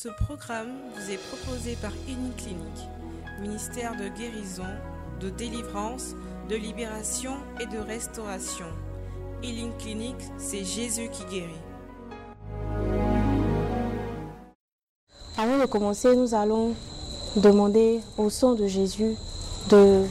Ce 0.00 0.08
programme 0.10 0.74
vous 0.94 1.10
est 1.10 1.18
proposé 1.28 1.76
par 1.82 1.90
Clinique, 2.04 2.88
ministère 3.40 3.96
de 3.96 4.06
guérison, 4.16 4.62
de 5.20 5.28
délivrance, 5.28 6.14
de 6.48 6.54
libération 6.54 7.32
et 7.58 7.66
de 7.66 7.78
restauration. 7.78 8.66
Healing 9.42 9.72
Clinic, 9.78 10.14
c'est 10.36 10.64
Jésus 10.64 11.08
qui 11.10 11.24
guérit. 11.24 11.50
Avant 15.36 15.58
de 15.58 15.66
commencer, 15.66 16.14
nous 16.14 16.32
allons 16.32 16.76
demander 17.34 17.98
au 18.18 18.30
sang 18.30 18.54
de 18.54 18.68
Jésus 18.68 19.16
de... 19.68 20.04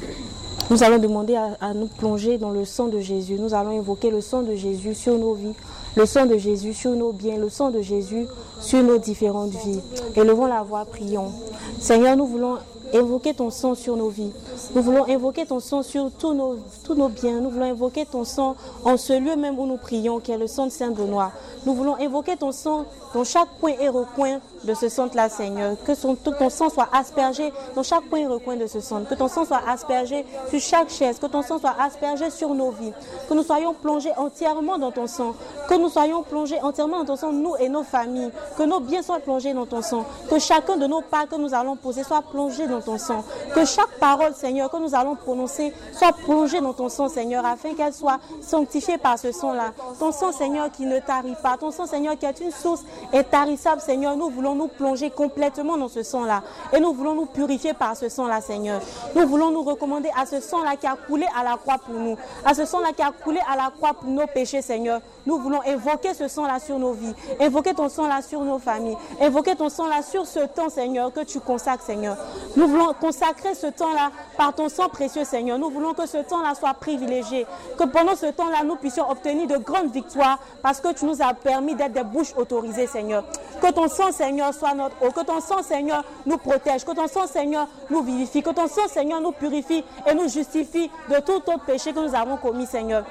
Nous 0.70 0.84
allons 0.84 0.98
demander 0.98 1.38
à, 1.38 1.56
à 1.62 1.74
nous 1.74 1.88
plonger 1.88 2.38
dans 2.38 2.52
le 2.52 2.66
sang 2.66 2.90
de 2.90 3.00
Jésus. 3.00 3.36
Nous 3.40 3.54
allons 3.54 3.80
invoquer 3.80 4.12
le 4.12 4.20
sang 4.20 4.42
de 4.42 4.54
Jésus 4.54 4.96
sur 4.96 5.18
nos 5.18 5.34
vies, 5.34 5.56
le 5.98 6.06
sang 6.06 6.28
de 6.28 6.38
Jésus 6.38 6.76
sur 6.76 6.92
nos 6.92 7.12
biens, 7.12 7.38
le 7.38 7.50
sang 7.50 7.72
de 7.72 7.82
Jésus 7.82 8.28
sur 8.62 8.84
nos 8.84 9.00
différentes 9.00 9.50
vies. 9.50 9.82
Élevons 10.16 10.46
la 10.46 10.62
voix, 10.62 10.86
prions. 10.86 11.32
Seigneur, 11.80 12.16
nous 12.16 12.28
voulons 12.28 12.58
invoquer 12.94 13.34
ton 13.34 13.50
sang 13.50 13.74
sur 13.74 13.98
nos 13.98 14.10
vies. 14.10 14.32
Nous 14.74 14.82
voulons 14.82 15.08
invoquer 15.08 15.46
ton 15.46 15.60
sang 15.60 15.84
sur 15.84 16.12
tous 16.12 16.34
nos, 16.34 16.58
tous 16.84 16.96
nos 16.96 17.10
biens. 17.10 17.40
Nous 17.40 17.50
voulons 17.50 17.72
invoquer 17.72 18.06
ton 18.06 18.24
sang 18.24 18.56
en 18.84 18.98
ce 18.98 19.14
lieu 19.14 19.36
même 19.36 19.60
où 19.60 19.66
nous 19.66 19.78
prions, 19.78 20.20
qui 20.20 20.32
est 20.32 20.38
le 20.38 20.48
de 20.48 20.70
Saint-Benoît. 20.70 21.32
Nous 21.66 21.74
voulons 21.74 21.96
invoquer 22.00 22.36
ton 22.38 22.52
sang 22.52 22.86
dans 23.14 23.24
chaque 23.24 23.48
coin 23.60 23.74
et 23.80 23.90
recoin 23.90 24.40
de 24.64 24.74
ce 24.74 24.90
centre-là, 24.90 25.30
Seigneur. 25.30 25.76
Que 25.86 25.94
ton 26.38 26.50
sang 26.50 26.70
soit 26.70 26.90
aspergé 26.92 27.54
dans 27.76 27.84
chaque 27.84 28.10
coin 28.10 28.20
et 28.20 28.28
recoin 28.28 28.56
de 28.56 28.68
ce 28.68 28.80
centre. 28.80 29.08
Que 29.08 29.16
ton 29.16 29.28
sang 29.28 29.46
soit 29.46 29.62
aspergé 29.68 30.26
sur 30.50 30.60
chaque 30.60 30.90
chaise. 30.90 31.20
Que 31.20 31.28
ton 31.28 31.42
sang 31.42 31.60
soit 31.60 31.76
aspergé 31.80 32.30
sur 32.30 32.54
nos 32.54 32.72
vies. 32.72 32.94
Que 33.30 33.34
nous 33.34 33.44
soyons 33.44 33.74
plongés 33.74 34.12
entièrement 34.18 34.78
dans 34.78 34.92
ton 34.92 35.08
sang. 35.08 35.34
Que 35.70 35.76
nous 35.76 35.90
soyons 35.90 36.24
plongés 36.24 36.60
entièrement 36.62 37.00
dans 37.00 37.06
ton 37.06 37.16
sang, 37.16 37.32
nous 37.32 37.56
et 37.60 37.70
nos 37.70 37.84
familles. 37.84 38.32
Que 38.58 38.64
nos 38.64 38.80
biens 38.80 39.02
soient 39.02 39.20
plongés 39.20 39.54
dans 39.54 39.66
ton 39.66 39.82
sang. 39.82 40.06
Que 40.30 40.40
chacun 40.40 40.78
de 40.78 40.88
nos 40.88 41.02
pas 41.02 41.28
que 41.28 41.36
nous 41.36 41.54
allons 41.54 41.76
poser 41.76 42.04
soit 42.04 42.22
plongé 42.22 42.68
dans 42.68 42.82
ton 42.82 42.98
sang. 42.98 43.24
Que 43.54 43.66
chaque 43.66 44.00
parole, 44.00 44.34
Seigneur, 44.34 44.47
que 44.48 44.78
nous 44.78 44.96
allons 44.96 45.16
prononcer 45.16 45.74
soit 45.92 46.14
plongée 46.14 46.62
dans 46.62 46.74
ton 46.74 46.90
sang, 46.90 47.10
Seigneur, 47.10 47.46
afin 47.46 47.74
qu'elle 47.74 47.94
soit 47.94 48.20
sanctifiée 48.42 48.98
par 48.98 49.20
ce 49.20 49.32
sang-là. 49.32 49.74
Ton 50.00 50.12
sang, 50.12 50.32
Seigneur, 50.32 50.72
qui 50.72 50.86
ne 50.86 51.00
tarit 51.00 51.36
pas. 51.42 51.58
Ton 51.58 51.72
sang, 51.72 51.86
Seigneur, 51.86 52.18
qui 52.18 52.26
est 52.26 52.40
une 52.40 52.52
source 52.52 52.84
intarissable, 53.14 53.82
Seigneur. 53.82 54.16
Nous 54.16 54.30
voulons 54.30 54.56
nous 54.56 54.68
plonger 54.68 55.10
complètement 55.10 55.78
dans 55.78 55.90
ce 55.90 56.04
sang-là. 56.04 56.44
Et 56.74 56.80
nous 56.80 56.94
voulons 56.94 57.14
nous 57.14 57.26
purifier 57.26 57.74
par 57.74 57.96
ce 57.96 58.10
sang-là, 58.10 58.42
Seigneur. 58.42 58.82
Nous 59.16 59.28
voulons 59.28 59.52
nous 59.52 59.64
recommander 59.64 60.10
à 60.18 60.26
ce 60.26 60.40
sang-là 60.40 60.76
qui 60.76 60.88
a 60.88 60.96
coulé 60.96 61.26
à 61.38 61.44
la 61.44 61.58
croix 61.58 61.78
pour 61.78 61.96
nous. 61.96 62.18
À 62.46 62.54
ce 62.54 62.66
sang-là 62.66 62.94
qui 62.96 63.02
a 63.02 63.12
coulé 63.12 63.40
à 63.52 63.56
la 63.56 63.72
croix 63.72 63.94
pour 63.94 64.10
nos 64.10 64.28
péchés, 64.28 64.62
Seigneur. 64.62 65.02
Nous 65.26 65.38
voulons 65.40 65.62
évoquer 65.64 66.14
ce 66.14 66.28
sang-là 66.28 66.60
sur 66.60 66.80
nos 66.80 66.94
vies. 66.94 67.14
Invoquer 67.40 67.74
ton 67.74 67.90
sang-là 67.90 68.22
sur 68.22 68.42
nos 68.42 68.60
familles. 68.60 68.98
Invoquer 69.20 69.56
ton 69.56 69.70
sang-là 69.70 70.02
sur 70.02 70.26
ce 70.26 70.40
temps, 70.40 70.70
Seigneur, 70.70 71.12
que 71.12 71.22
tu 71.22 71.40
consacres, 71.40 71.84
Seigneur. 71.84 72.18
Nous 72.56 72.68
voulons 72.68 72.94
consacrer 73.00 73.54
ce 73.54 73.68
temps-là 73.68 74.12
par 74.38 74.54
ton 74.54 74.70
sang 74.70 74.88
précieux, 74.90 75.24
Seigneur. 75.24 75.58
Nous 75.58 75.70
voulons 75.70 75.94
que 75.94 76.06
ce 76.06 76.18
temps-là 76.18 76.54
soit 76.56 76.74
privilégié. 76.76 77.46
Que 77.78 77.86
pendant 77.86 78.16
ce 78.16 78.28
temps-là, 78.28 78.64
nous 78.64 78.76
puissions 78.76 79.10
obtenir 79.10 79.48
de 79.48 79.58
grandes 79.58 79.92
victoires 79.92 80.40
parce 80.62 80.80
que 80.80 80.94
tu 80.94 81.06
nous 81.06 81.22
as 81.22 81.34
permis 81.34 81.76
d'être 81.76 81.94
des 81.94 82.04
bouches 82.04 82.34
autorisées, 82.38 82.88
Seigneur. 82.88 83.24
Que 83.62 83.72
ton 83.72 83.88
sang, 83.88 84.12
Seigneur, 84.12 84.54
soit 84.54 84.74
notre 84.74 84.96
eau. 85.02 85.12
Que 85.12 85.24
ton 85.24 85.42
sang, 85.42 85.64
Seigneur, 85.64 86.04
nous 86.26 86.38
protège. 86.38 86.86
Que 86.86 86.92
ton 86.92 87.08
sang, 87.08 87.26
Seigneur, 87.28 87.68
nous 87.90 88.02
vivifie. 88.02 88.44
Que 88.44 88.52
ton 88.52 88.68
sang, 88.68 88.88
Seigneur, 88.88 89.20
nous 89.20 89.32
purifie 89.32 89.84
et 90.06 90.14
nous 90.14 90.30
justifie 90.30 90.90
de 91.10 91.20
tout 91.20 91.34
autre 91.34 91.66
péché 91.66 91.92
que 91.92 92.00
nous 92.00 92.14
avons 92.16 92.38
commis, 92.38 92.68
Seigneur. 92.68 93.04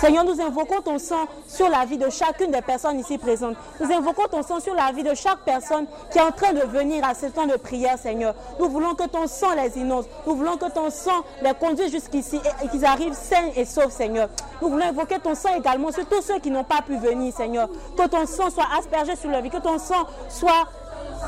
Seigneur, 0.00 0.24
nous 0.24 0.40
invoquons 0.40 0.80
ton 0.82 0.98
sang 0.98 1.26
sur 1.46 1.68
la 1.68 1.84
vie 1.84 1.98
de 1.98 2.10
chacune 2.10 2.50
des 2.50 2.60
personnes 2.60 3.00
ici 3.00 3.18
présentes. 3.18 3.56
Nous 3.80 3.90
invoquons 3.92 4.26
ton 4.30 4.42
sang 4.42 4.60
sur 4.60 4.74
la 4.74 4.92
vie 4.92 5.02
de 5.02 5.14
chaque 5.14 5.38
personne 5.38 5.86
qui 6.10 6.18
est 6.18 6.22
en 6.22 6.32
train 6.32 6.52
de 6.52 6.60
venir 6.60 7.04
à 7.04 7.14
ce 7.14 7.26
temps 7.26 7.46
de 7.46 7.56
prière, 7.56 7.98
Seigneur. 7.98 8.25
Nous 8.58 8.68
voulons 8.68 8.94
que 8.94 9.06
ton 9.06 9.26
sang 9.26 9.54
les 9.54 9.78
innonce. 9.78 10.06
Nous 10.26 10.34
voulons 10.34 10.56
que 10.56 10.70
ton 10.70 10.90
sang 10.90 11.24
les 11.42 11.54
conduise 11.54 11.90
jusqu'ici 11.90 12.40
et 12.62 12.68
qu'ils 12.68 12.84
arrivent 12.84 13.14
sains 13.14 13.50
et 13.54 13.64
saufs, 13.64 13.92
Seigneur. 13.92 14.28
Nous 14.60 14.68
voulons 14.68 14.86
invoquer 14.86 15.18
ton 15.18 15.34
sang 15.34 15.54
également 15.56 15.92
sur 15.92 16.06
tous 16.06 16.22
ceux 16.22 16.38
qui 16.38 16.50
n'ont 16.50 16.64
pas 16.64 16.82
pu 16.82 16.96
venir, 16.96 17.32
Seigneur. 17.34 17.68
Que 17.96 18.06
ton 18.06 18.26
sang 18.26 18.50
soit 18.50 18.68
aspergé 18.78 19.16
sur 19.16 19.30
leur 19.30 19.42
vie. 19.42 19.50
Que 19.50 19.58
ton 19.58 19.78
sang 19.78 20.06
soit 20.28 20.66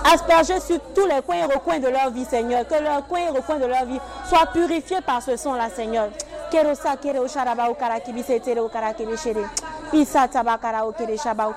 aspergé 0.05 0.61
sur 0.61 0.79
tous 0.95 1.07
les 1.07 1.23
coins 1.23 1.37
et 1.37 1.45
recoins 1.45 1.79
de 1.79 1.89
leur 1.89 2.11
vie, 2.11 2.25
Seigneur. 2.25 2.67
Que 2.67 2.83
leurs 2.83 3.07
coins 3.07 3.21
et 3.21 3.31
recoins 3.31 3.59
de 3.59 3.67
leur 3.67 3.85
vie 3.85 4.01
soient 4.29 4.47
purifiés 4.53 5.01
par 5.01 5.23
ce 5.23 5.37
sang-là, 5.37 5.69
Seigneur. 5.71 6.09
Kere 6.51 6.75
sharaba 7.29 7.71
ukara 7.71 8.01
kibise 8.01 8.41
tere 8.41 8.61
ukara 8.61 8.95
kibishere. 8.95 9.45
Isa 9.93 10.29
tabakara 10.29 10.87
okere 10.87 11.17
shaba. 11.17 11.53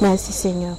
Merci 0.00 0.32
Seigneur. 0.32 0.76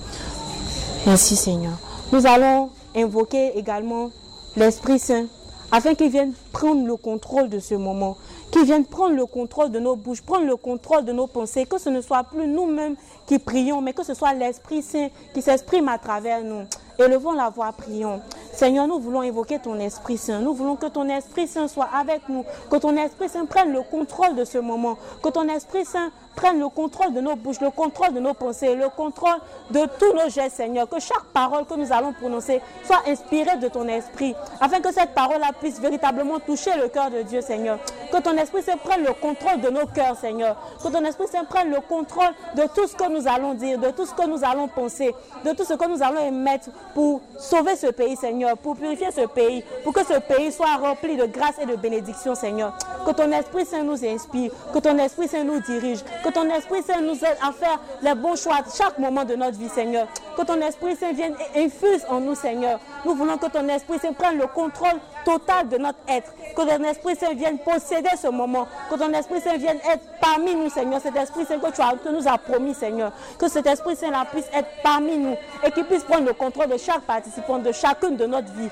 Merci 1.05 1.35
Seigneur. 1.35 1.73
Nous 2.13 2.25
allons 2.25 2.69
invoquer 2.95 3.57
également 3.57 4.11
l'Esprit 4.55 4.99
Saint 4.99 5.25
afin 5.69 5.95
qu'il 5.95 6.11
vienne 6.11 6.33
prendre 6.53 6.85
le 6.85 6.95
contrôle 6.95 7.49
de 7.49 7.59
ce 7.59 7.75
moment, 7.75 8.15
qu'il 8.51 8.63
vienne 8.63 8.85
prendre 8.85 9.15
le 9.15 9.25
contrôle 9.25 9.69
de 9.69 9.79
nos 9.79 9.97
bouches, 9.97 10.21
prendre 10.21 10.45
le 10.45 10.55
contrôle 10.55 11.03
de 11.03 11.11
nos 11.11 11.27
pensées, 11.27 11.65
que 11.65 11.77
ce 11.77 11.89
ne 11.89 11.99
soit 11.99 12.23
plus 12.23 12.47
nous-mêmes 12.47 12.95
qui 13.25 13.37
prions, 13.37 13.81
mais 13.81 13.91
que 13.91 14.03
ce 14.03 14.13
soit 14.13 14.33
l'Esprit 14.33 14.81
Saint 14.81 15.09
qui 15.33 15.41
s'exprime 15.41 15.89
à 15.89 15.97
travers 15.97 16.41
nous. 16.41 16.63
Élevons 16.99 17.31
la 17.31 17.49
voix, 17.49 17.71
prions. 17.71 18.21
Seigneur, 18.53 18.85
nous 18.87 18.99
voulons 18.99 19.21
invoquer 19.21 19.59
ton 19.59 19.79
Esprit 19.79 20.17
Saint. 20.17 20.39
Nous 20.39 20.53
voulons 20.53 20.75
que 20.75 20.87
ton 20.87 21.07
Esprit 21.09 21.47
Saint 21.47 21.67
soit 21.67 21.87
avec 21.93 22.27
nous, 22.29 22.43
que 22.69 22.75
ton 22.75 22.95
Esprit 22.97 23.29
Saint 23.29 23.45
prenne 23.45 23.71
le 23.71 23.81
contrôle 23.81 24.35
de 24.35 24.43
ce 24.43 24.57
moment, 24.57 24.97
que 25.23 25.29
ton 25.29 25.47
Esprit 25.47 25.85
Saint 25.85 26.11
prenne 26.35 26.59
le 26.59 26.69
contrôle 26.69 27.13
de 27.13 27.21
nos 27.21 27.35
bouches, 27.35 27.61
le 27.61 27.71
contrôle 27.71 28.13
de 28.13 28.19
nos 28.19 28.33
pensées, 28.33 28.75
le 28.75 28.89
contrôle 28.89 29.39
de 29.69 29.81
tous 29.99 30.13
nos 30.13 30.29
gestes, 30.29 30.57
Seigneur. 30.57 30.87
Que 30.87 30.99
chaque 30.99 31.23
parole 31.33 31.65
que 31.65 31.73
nous 31.75 31.91
allons 31.91 32.13
prononcer 32.13 32.61
soit 32.85 33.01
inspirée 33.07 33.57
de 33.57 33.67
ton 33.67 33.87
Esprit, 33.87 34.35
afin 34.59 34.79
que 34.79 34.93
cette 34.93 35.13
parole 35.13 35.41
puisse 35.59 35.79
véritablement 35.79 36.39
toucher 36.39 36.71
le 36.77 36.89
cœur 36.89 37.09
de 37.09 37.21
Dieu, 37.21 37.41
Seigneur. 37.41 37.79
Que 38.11 38.21
ton 38.21 38.35
Esprit 38.37 38.61
Saint 38.61 38.77
prenne 38.77 39.03
le 39.03 39.13
contrôle 39.13 39.61
de 39.61 39.69
nos 39.69 39.87
cœurs, 39.87 40.17
Seigneur. 40.17 40.57
Que 40.83 40.89
ton 40.89 41.03
Esprit 41.05 41.27
Saint 41.27 41.45
prenne 41.45 41.69
le 41.69 41.79
contrôle 41.79 42.33
de 42.55 42.63
tout 42.75 42.85
ce 42.87 42.95
que 42.95 43.09
nous 43.09 43.27
allons 43.27 43.53
dire, 43.53 43.79
de 43.79 43.91
tout 43.91 44.05
ce 44.05 44.13
que 44.13 44.27
nous 44.27 44.43
allons 44.43 44.67
penser, 44.67 45.15
de 45.45 45.51
tout 45.53 45.63
ce 45.63 45.73
que 45.73 45.87
nous 45.87 46.03
allons 46.03 46.25
émettre 46.27 46.69
pour 46.93 47.21
sauver 47.39 47.75
ce 47.75 47.87
pays, 47.87 48.15
Seigneur, 48.15 48.57
pour 48.57 48.75
purifier 48.75 49.11
ce 49.11 49.25
pays, 49.27 49.63
pour 49.83 49.93
que 49.93 50.03
ce 50.05 50.19
pays 50.19 50.51
soit 50.51 50.75
rempli 50.77 51.15
de 51.15 51.25
grâce 51.25 51.55
et 51.61 51.65
de 51.65 51.75
bénédiction, 51.75 52.35
Seigneur. 52.35 52.77
Que 53.05 53.11
ton 53.11 53.31
Esprit 53.31 53.65
Saint 53.65 53.83
nous 53.83 54.05
inspire, 54.05 54.51
que 54.73 54.79
ton 54.79 54.97
Esprit 54.97 55.27
Saint 55.27 55.43
nous 55.43 55.59
dirige, 55.61 55.99
que 56.23 56.29
ton 56.29 56.49
Esprit 56.49 56.83
Saint 56.83 57.01
nous 57.01 57.15
aide 57.15 57.37
à 57.41 57.51
faire 57.51 57.79
les 58.01 58.15
bons 58.15 58.35
choix 58.35 58.55
à 58.55 58.63
chaque 58.75 58.97
moment 58.99 59.23
de 59.23 59.35
notre 59.35 59.57
vie, 59.57 59.69
Seigneur. 59.69 60.07
Que 60.37 60.43
ton 60.43 60.61
Esprit 60.61 60.95
Saint 60.95 61.13
vienne 61.13 61.35
et 61.55 61.65
infuse 61.65 62.05
en 62.09 62.19
nous, 62.19 62.35
Seigneur. 62.35 62.79
Nous 63.05 63.15
voulons 63.15 63.37
que 63.37 63.47
ton 63.47 63.67
Esprit 63.67 63.99
Saint 63.99 64.13
prenne 64.13 64.37
le 64.37 64.47
contrôle 64.47 64.99
total 65.25 65.67
de 65.69 65.77
notre 65.77 65.99
être. 66.07 66.31
Que 66.55 66.61
ton 66.61 66.83
Esprit 66.83 67.15
Saint 67.15 67.33
vienne 67.33 67.57
posséder 67.59 68.09
ce 68.21 68.27
moment. 68.27 68.67
Que 68.89 68.95
ton 68.95 69.11
Esprit 69.13 69.41
Saint 69.41 69.57
vienne 69.57 69.79
être 69.89 70.03
parmi 70.19 70.55
nous, 70.55 70.69
Seigneur. 70.69 71.01
Cet 71.01 71.15
Esprit 71.15 71.45
Saint 71.45 71.59
que 71.59 71.71
tu 71.71 72.13
nous 72.13 72.27
as 72.27 72.37
promis, 72.37 72.73
Seigneur. 72.73 73.11
Que 73.39 73.47
cet 73.47 73.65
Esprit 73.65 73.95
Saint-là 73.95 74.25
puisse 74.31 74.47
être 74.53 74.69
parmi 74.83 75.17
nous 75.17 75.35
et 75.63 75.71
qu'il 75.71 75.85
puisse 75.85 76.03
prendre 76.03 76.27
le 76.27 76.33
contrôle 76.33 76.67
de 76.67 76.77
chaque 76.77 77.01
participant, 77.01 77.57
de 77.57 77.71
chacune 77.71 78.17
de 78.17 78.25
notre 78.25 78.51
vie. 78.53 78.69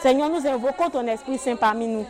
Seigneur, 0.00 0.30
nous 0.30 0.46
invoquons 0.46 0.90
ton 0.90 1.06
Esprit 1.06 1.38
Saint 1.38 1.56
parmi 1.56 1.86
nous. 1.86 2.06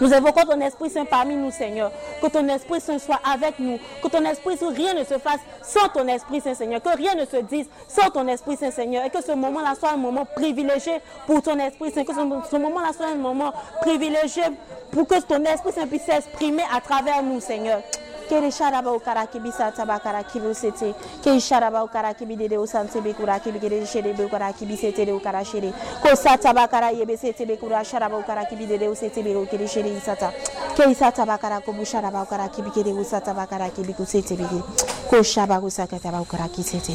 Nous 0.00 0.14
invoquons 0.14 0.42
ton 0.42 0.60
Esprit 0.60 0.90
Saint 0.90 1.04
parmi 1.04 1.36
nous, 1.36 1.50
Seigneur. 1.50 1.92
Que 2.22 2.28
ton 2.28 2.46
Esprit 2.48 2.80
Saint 2.80 2.98
soit 2.98 3.20
avec 3.24 3.58
nous. 3.58 3.78
Que 4.02 4.08
ton 4.08 4.24
Esprit 4.24 4.56
Saint, 4.56 4.72
rien 4.72 4.94
ne 4.94 5.04
se 5.04 5.18
fasse 5.18 5.40
sans 5.62 5.88
ton 5.88 6.06
Esprit 6.08 6.40
Saint, 6.40 6.54
Seigneur. 6.54 6.82
Que 6.82 6.96
rien 6.96 7.14
ne 7.14 7.26
se 7.26 7.36
dise 7.36 7.66
sans 7.88 8.10
ton 8.10 8.26
Esprit 8.28 8.56
Saint, 8.56 8.70
Seigneur. 8.70 9.04
Et 9.04 9.10
que 9.10 9.22
ce 9.22 9.32
moment-là 9.32 9.74
soit 9.78 9.90
un 9.90 9.98
moment 9.98 10.24
privilégié 10.24 11.00
pour 11.26 11.42
ton 11.42 11.58
Esprit 11.58 11.90
Saint. 11.92 12.04
Que 12.04 12.14
ce, 12.14 12.20
ce 12.50 12.56
moment-là 12.56 12.92
soit 12.96 13.08
un 13.08 13.16
moment 13.16 13.52
privilégié 13.82 14.42
pour 14.90 15.06
que 15.06 15.20
ton 15.20 15.44
Esprit 15.44 15.72
Saint 15.72 15.86
puisse 15.86 16.04
s'exprimer 16.04 16.62
à 16.74 16.80
travers 16.80 17.22
nous, 17.22 17.40
Seigneur. 17.40 17.82
Kere 18.30 18.50
sharaba 18.52 18.92
ukara 18.92 19.26
kibi 19.26 19.50
sata 19.50 19.84
bakara 19.84 20.22
kibi 20.22 20.54
sete. 20.54 20.94
Kere 21.20 21.40
sharaba 21.40 21.82
ukara 21.82 22.14
kibi 22.14 22.36
dede 22.36 22.56
usante 22.58 23.00
bekura 23.00 23.40
kibi 23.40 23.58
kere 23.58 23.84
shere 23.84 24.14
bekura 24.14 24.52
kibi 24.52 24.76
sete 24.76 25.04
de 25.04 25.10
ukara 25.12 25.44
shere. 25.44 25.72
Ko 26.00 26.14
sata 26.14 26.54
bakara 26.54 26.92
yebe 26.92 27.16
sete 27.16 27.44
bekura 27.44 27.82
sharaba 27.82 28.16
ukara 28.16 28.44
kibi 28.44 28.66
dede 28.66 28.86
usete 28.86 29.20
beko 29.24 29.50
kere 29.50 29.66
shere 29.66 29.88
isata. 29.88 30.32
Kere 30.76 30.94
sata 30.94 31.26
bakara 31.26 31.60
kobu 31.60 31.84
sharaba 31.84 32.22
ukara 32.22 32.48
kibi 32.48 32.70
kere 32.70 32.92
usata 32.92 33.34
bakara 33.34 33.68
kibi 33.70 33.94
kusete 33.94 34.36
beke. 34.36 34.62
Ko 35.10 35.22
shaba 35.24 35.58
usaka 35.58 35.98
taba 35.98 36.20
ukara 36.20 36.46
kisete. 36.48 36.94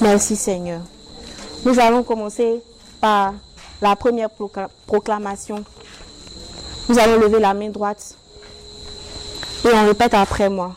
Merci 0.00 0.36
Seigneur. 0.36 0.82
Nous 1.64 1.80
allons 1.80 2.04
commencer 2.04 2.62
par 3.00 3.34
la 3.82 3.96
première 3.96 4.30
proclamation. 4.86 5.64
Nous 6.88 6.96
allons 6.96 7.18
lever 7.18 7.40
la 7.40 7.54
main 7.54 7.70
droite. 7.70 8.14
Et 9.64 9.68
on 9.74 9.86
répète 9.86 10.14
après 10.14 10.48
moi. 10.48 10.72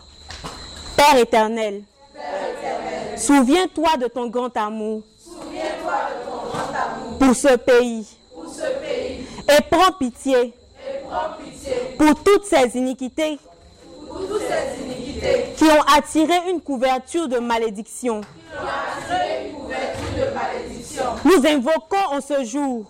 Père 0.95 1.17
éternel, 1.17 1.83
souviens-toi 3.17 3.97
de 3.97 4.07
ton 4.07 4.27
grand 4.27 4.55
amour. 4.57 5.03
Souviens-toi 5.23 5.93
de 6.09 6.29
ton 6.29 6.37
grand 6.49 6.73
amour. 6.73 7.17
pour 7.19 7.35
ce 7.35 7.55
pays. 7.57 8.07
Et 9.47 9.61
prends 9.69 9.91
pitié, 9.93 10.53
pour 11.97 12.23
toutes 12.23 12.45
ces 12.45 12.77
iniquités, 12.77 13.39
qui 15.55 15.63
ont 15.65 15.81
attiré 15.97 16.33
une 16.49 16.61
couverture 16.61 17.27
de 17.27 17.39
malédiction. 17.39 18.21
Nous 21.25 21.47
invoquons 21.47 22.15
en 22.15 22.21
ce 22.21 22.43
jour, 22.43 22.85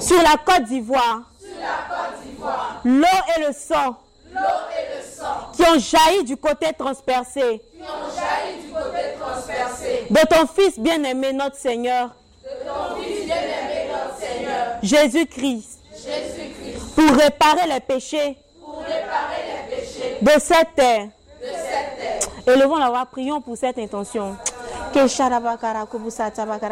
sur 0.00 0.22
la 0.22 0.36
Côte 0.44 0.64
d'Ivoire 0.64 1.22
l'eau 2.84 3.06
et 3.36 3.46
le 3.46 3.52
sang 3.52 3.96
qui 5.54 5.62
ont 5.62 5.78
jailli 5.78 6.24
du 6.24 6.36
côté 6.36 6.72
transpercé 6.78 7.62
de 10.10 10.26
ton 10.26 10.46
Fils 10.46 10.78
bien-aimé, 10.78 11.32
notre 11.32 11.56
Seigneur, 11.56 12.10
Jésus-Christ, 14.82 15.80
pour 16.94 17.10
réparer 17.16 17.66
les 17.72 17.80
péchés 17.80 18.36
de 20.20 20.30
cette 20.38 20.74
terre. 20.74 21.08
Élevons 22.46 22.76
la 22.76 22.90
voix, 22.90 23.06
prions 23.06 23.40
pour 23.40 23.56
cette 23.56 23.78
intention. 23.78 24.36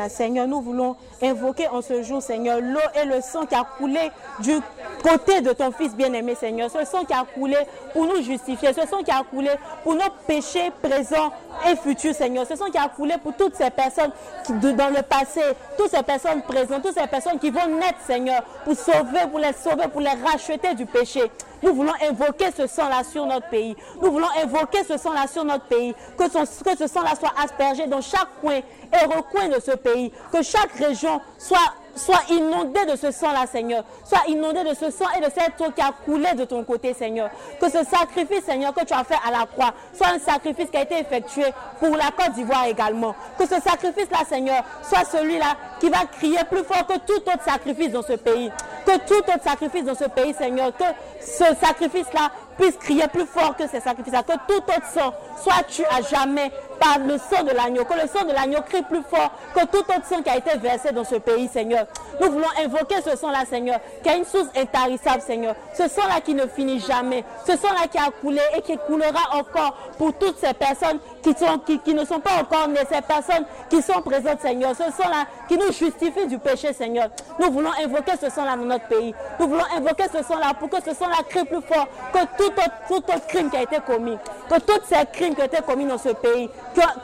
Seigneur, 0.08 0.48
nous 0.48 0.62
voulons 0.62 0.96
invoquer 1.22 1.68
en 1.68 1.82
ce 1.82 2.02
jour, 2.02 2.22
Seigneur, 2.22 2.58
l'eau 2.60 2.80
et 2.94 3.04
le 3.04 3.20
sang 3.20 3.44
qui 3.44 3.54
a 3.54 3.64
coulé 3.64 4.10
du 4.38 4.58
côté 5.02 5.42
de 5.42 5.52
ton 5.52 5.70
Fils 5.72 5.94
bien-aimé, 5.94 6.34
Seigneur. 6.34 6.70
Ce 6.70 6.84
sang 6.86 7.04
qui 7.04 7.12
a 7.12 7.24
coulé 7.24 7.56
pour 7.92 8.06
nous 8.06 8.22
justifier, 8.22 8.72
ce 8.72 8.86
sang 8.86 9.02
qui 9.02 9.10
a 9.10 9.22
coulé 9.22 9.50
pour 9.82 9.94
nos 9.94 10.10
péchés 10.26 10.72
présents 10.82 11.32
et 11.70 11.76
futurs, 11.76 12.14
Seigneur. 12.14 12.46
Ce 12.46 12.56
sang 12.56 12.70
qui 12.70 12.78
a 12.78 12.88
coulé 12.88 13.14
pour 13.22 13.34
toutes 13.34 13.56
ces 13.56 13.68
personnes 13.68 14.10
qui, 14.44 14.52
dans 14.54 14.88
le 14.88 15.02
passé, 15.02 15.42
toutes 15.76 15.90
ces 15.90 16.02
personnes 16.02 16.40
présentes, 16.42 16.82
toutes 16.82 16.98
ces 16.98 17.06
personnes 17.06 17.38
qui 17.38 17.50
vont 17.50 17.66
naître, 17.78 18.00
Seigneur, 18.06 18.42
pour 18.64 18.74
sauver, 18.74 19.26
pour 19.30 19.38
les 19.38 19.52
sauver, 19.52 19.88
pour 19.92 20.00
les 20.00 20.08
racheter 20.08 20.74
du 20.74 20.86
péché. 20.86 21.30
Nous 21.62 21.74
voulons 21.74 21.92
invoquer 22.02 22.50
ce 22.56 22.66
sang-là 22.66 23.02
sur 23.04 23.26
notre 23.26 23.48
pays. 23.48 23.76
Nous 24.02 24.10
voulons 24.10 24.28
invoquer 24.42 24.84
ce 24.84 24.96
sang-là 24.96 25.26
sur 25.26 25.44
notre 25.44 25.66
pays. 25.66 25.94
Que, 26.18 26.24
que 26.24 26.76
ce 26.78 26.86
sang-là 26.86 27.14
soit 27.18 27.32
aspergé 27.42 27.86
dans 27.86 28.00
chaque 28.00 28.28
coin 28.40 28.58
et 28.58 29.04
recoin 29.06 29.48
de 29.48 29.60
ce 29.60 29.72
pays. 29.72 30.12
Que 30.32 30.42
chaque 30.42 30.72
région 30.72 31.20
soit 31.38 31.74
Sois 31.96 32.22
inondé 32.30 32.84
de 32.86 32.96
ce 32.96 33.10
sang-là, 33.10 33.46
Seigneur. 33.46 33.84
Sois 34.04 34.22
inondé 34.28 34.64
de 34.64 34.74
ce 34.74 34.90
sang 34.90 35.06
et 35.16 35.20
de 35.20 35.30
cette 35.30 35.60
eau 35.60 35.70
qui 35.70 35.80
a 35.80 35.92
coulé 36.04 36.32
de 36.34 36.44
ton 36.44 36.64
côté, 36.64 36.92
Seigneur. 36.92 37.30
Que 37.60 37.70
ce 37.70 37.84
sacrifice, 37.84 38.44
Seigneur, 38.44 38.74
que 38.74 38.84
tu 38.84 38.92
as 38.92 39.04
fait 39.04 39.18
à 39.26 39.30
la 39.30 39.46
croix, 39.46 39.72
soit 39.92 40.08
un 40.08 40.18
sacrifice 40.18 40.70
qui 40.70 40.76
a 40.76 40.82
été 40.82 40.98
effectué 40.98 41.46
pour 41.78 41.96
la 41.96 42.10
Côte 42.10 42.34
d'Ivoire 42.34 42.66
également. 42.66 43.14
Que 43.38 43.46
ce 43.46 43.60
sacrifice-là, 43.60 44.18
Seigneur, 44.28 44.64
soit 44.82 45.04
celui-là 45.04 45.56
qui 45.80 45.88
va 45.88 45.98
crier 46.18 46.40
plus 46.50 46.64
fort 46.64 46.86
que 46.86 46.98
tout 46.98 47.16
autre 47.16 47.42
sacrifice 47.44 47.90
dans 47.90 48.02
ce 48.02 48.14
pays. 48.14 48.50
Que 48.84 48.98
tout 49.06 49.14
autre 49.14 49.42
sacrifice 49.42 49.84
dans 49.84 49.94
ce 49.94 50.04
pays, 50.04 50.34
Seigneur, 50.34 50.72
que 50.76 50.84
ce 51.20 51.44
sacrifice-là 51.64 52.30
puisse 52.58 52.76
crier 52.76 53.08
plus 53.08 53.26
fort 53.26 53.56
que 53.56 53.66
ces 53.68 53.80
sacrifices-là. 53.80 54.22
Que 54.22 54.32
tout 54.46 54.62
autre 54.62 54.86
sang 54.92 55.14
soit 55.42 55.62
tué 55.68 55.84
à 55.90 56.02
jamais 56.02 56.50
par 56.78 56.98
le 56.98 57.18
sang 57.18 57.42
de 57.44 57.50
l'agneau. 57.50 57.84
Que 57.84 57.94
le 57.94 58.08
sang 58.08 58.24
de 58.24 58.32
l'agneau 58.32 58.60
crie 58.62 58.82
plus 58.82 59.02
fort 59.02 59.30
que 59.54 59.64
tout 59.66 59.78
autre 59.78 60.06
sang 60.08 60.22
qui 60.22 60.30
a 60.30 60.36
été 60.36 60.56
versé 60.58 60.92
dans 60.92 61.04
ce 61.04 61.16
pays, 61.16 61.48
Seigneur. 61.48 61.86
Nous 62.20 62.30
voulons 62.30 62.48
invoquer 62.64 62.96
ce 63.04 63.16
sang-là, 63.16 63.44
Seigneur, 63.48 63.80
qui 64.02 64.08
a 64.08 64.16
une 64.16 64.24
source 64.24 64.48
intarissable, 64.56 65.22
Seigneur. 65.22 65.54
Ce 65.74 65.88
sang-là 65.88 66.20
qui 66.24 66.34
ne 66.34 66.46
finit 66.46 66.80
jamais. 66.80 67.24
Ce 67.46 67.56
sang-là 67.56 67.88
qui 67.90 67.98
a 67.98 68.10
coulé 68.20 68.40
et 68.56 68.62
qui 68.62 68.76
coulera 68.86 69.36
encore 69.36 69.76
pour 69.98 70.12
toutes 70.14 70.38
ces 70.38 70.54
personnes 70.54 70.98
qui, 71.22 71.32
sont, 71.34 71.58
qui, 71.58 71.78
qui 71.80 71.94
ne 71.94 72.04
sont 72.04 72.20
pas 72.20 72.40
encore 72.40 72.68
nées, 72.68 72.80
ces 72.90 73.00
personnes 73.00 73.44
qui 73.70 73.82
sont 73.82 74.00
présentes, 74.02 74.40
Seigneur. 74.40 74.72
Ce 74.72 74.84
sang-là 74.84 75.24
qui 75.48 75.56
nous 75.56 75.72
justifie 75.72 76.26
du 76.26 76.38
péché, 76.38 76.72
Seigneur. 76.72 77.08
Nous 77.38 77.50
voulons 77.50 77.70
invoquer 77.82 78.12
ce 78.20 78.30
sang-là 78.30 78.56
dans 78.56 78.64
notre 78.64 78.86
pays. 78.88 79.14
Nous 79.38 79.48
voulons 79.48 79.64
invoquer 79.76 80.04
ce 80.12 80.22
sang-là 80.22 80.54
pour 80.58 80.68
que 80.70 80.82
ce 80.82 80.94
sang-là 80.94 81.16
crie 81.28 81.44
plus 81.44 81.62
fort 81.62 81.86
que 82.12 82.18
tout 82.36 82.50
autre, 82.50 82.70
tout 82.88 82.96
autre 82.96 83.26
crime 83.26 83.50
qui 83.50 83.56
a 83.56 83.62
été 83.62 83.76
commis. 83.86 84.16
Que 84.48 84.60
tous 84.60 84.80
ces 84.88 85.04
crimes 85.12 85.34
qui 85.34 85.42
ont 85.42 85.46
été 85.46 85.62
commis 85.62 85.86
dans 85.86 85.98
ce 85.98 86.10
pays, 86.10 86.48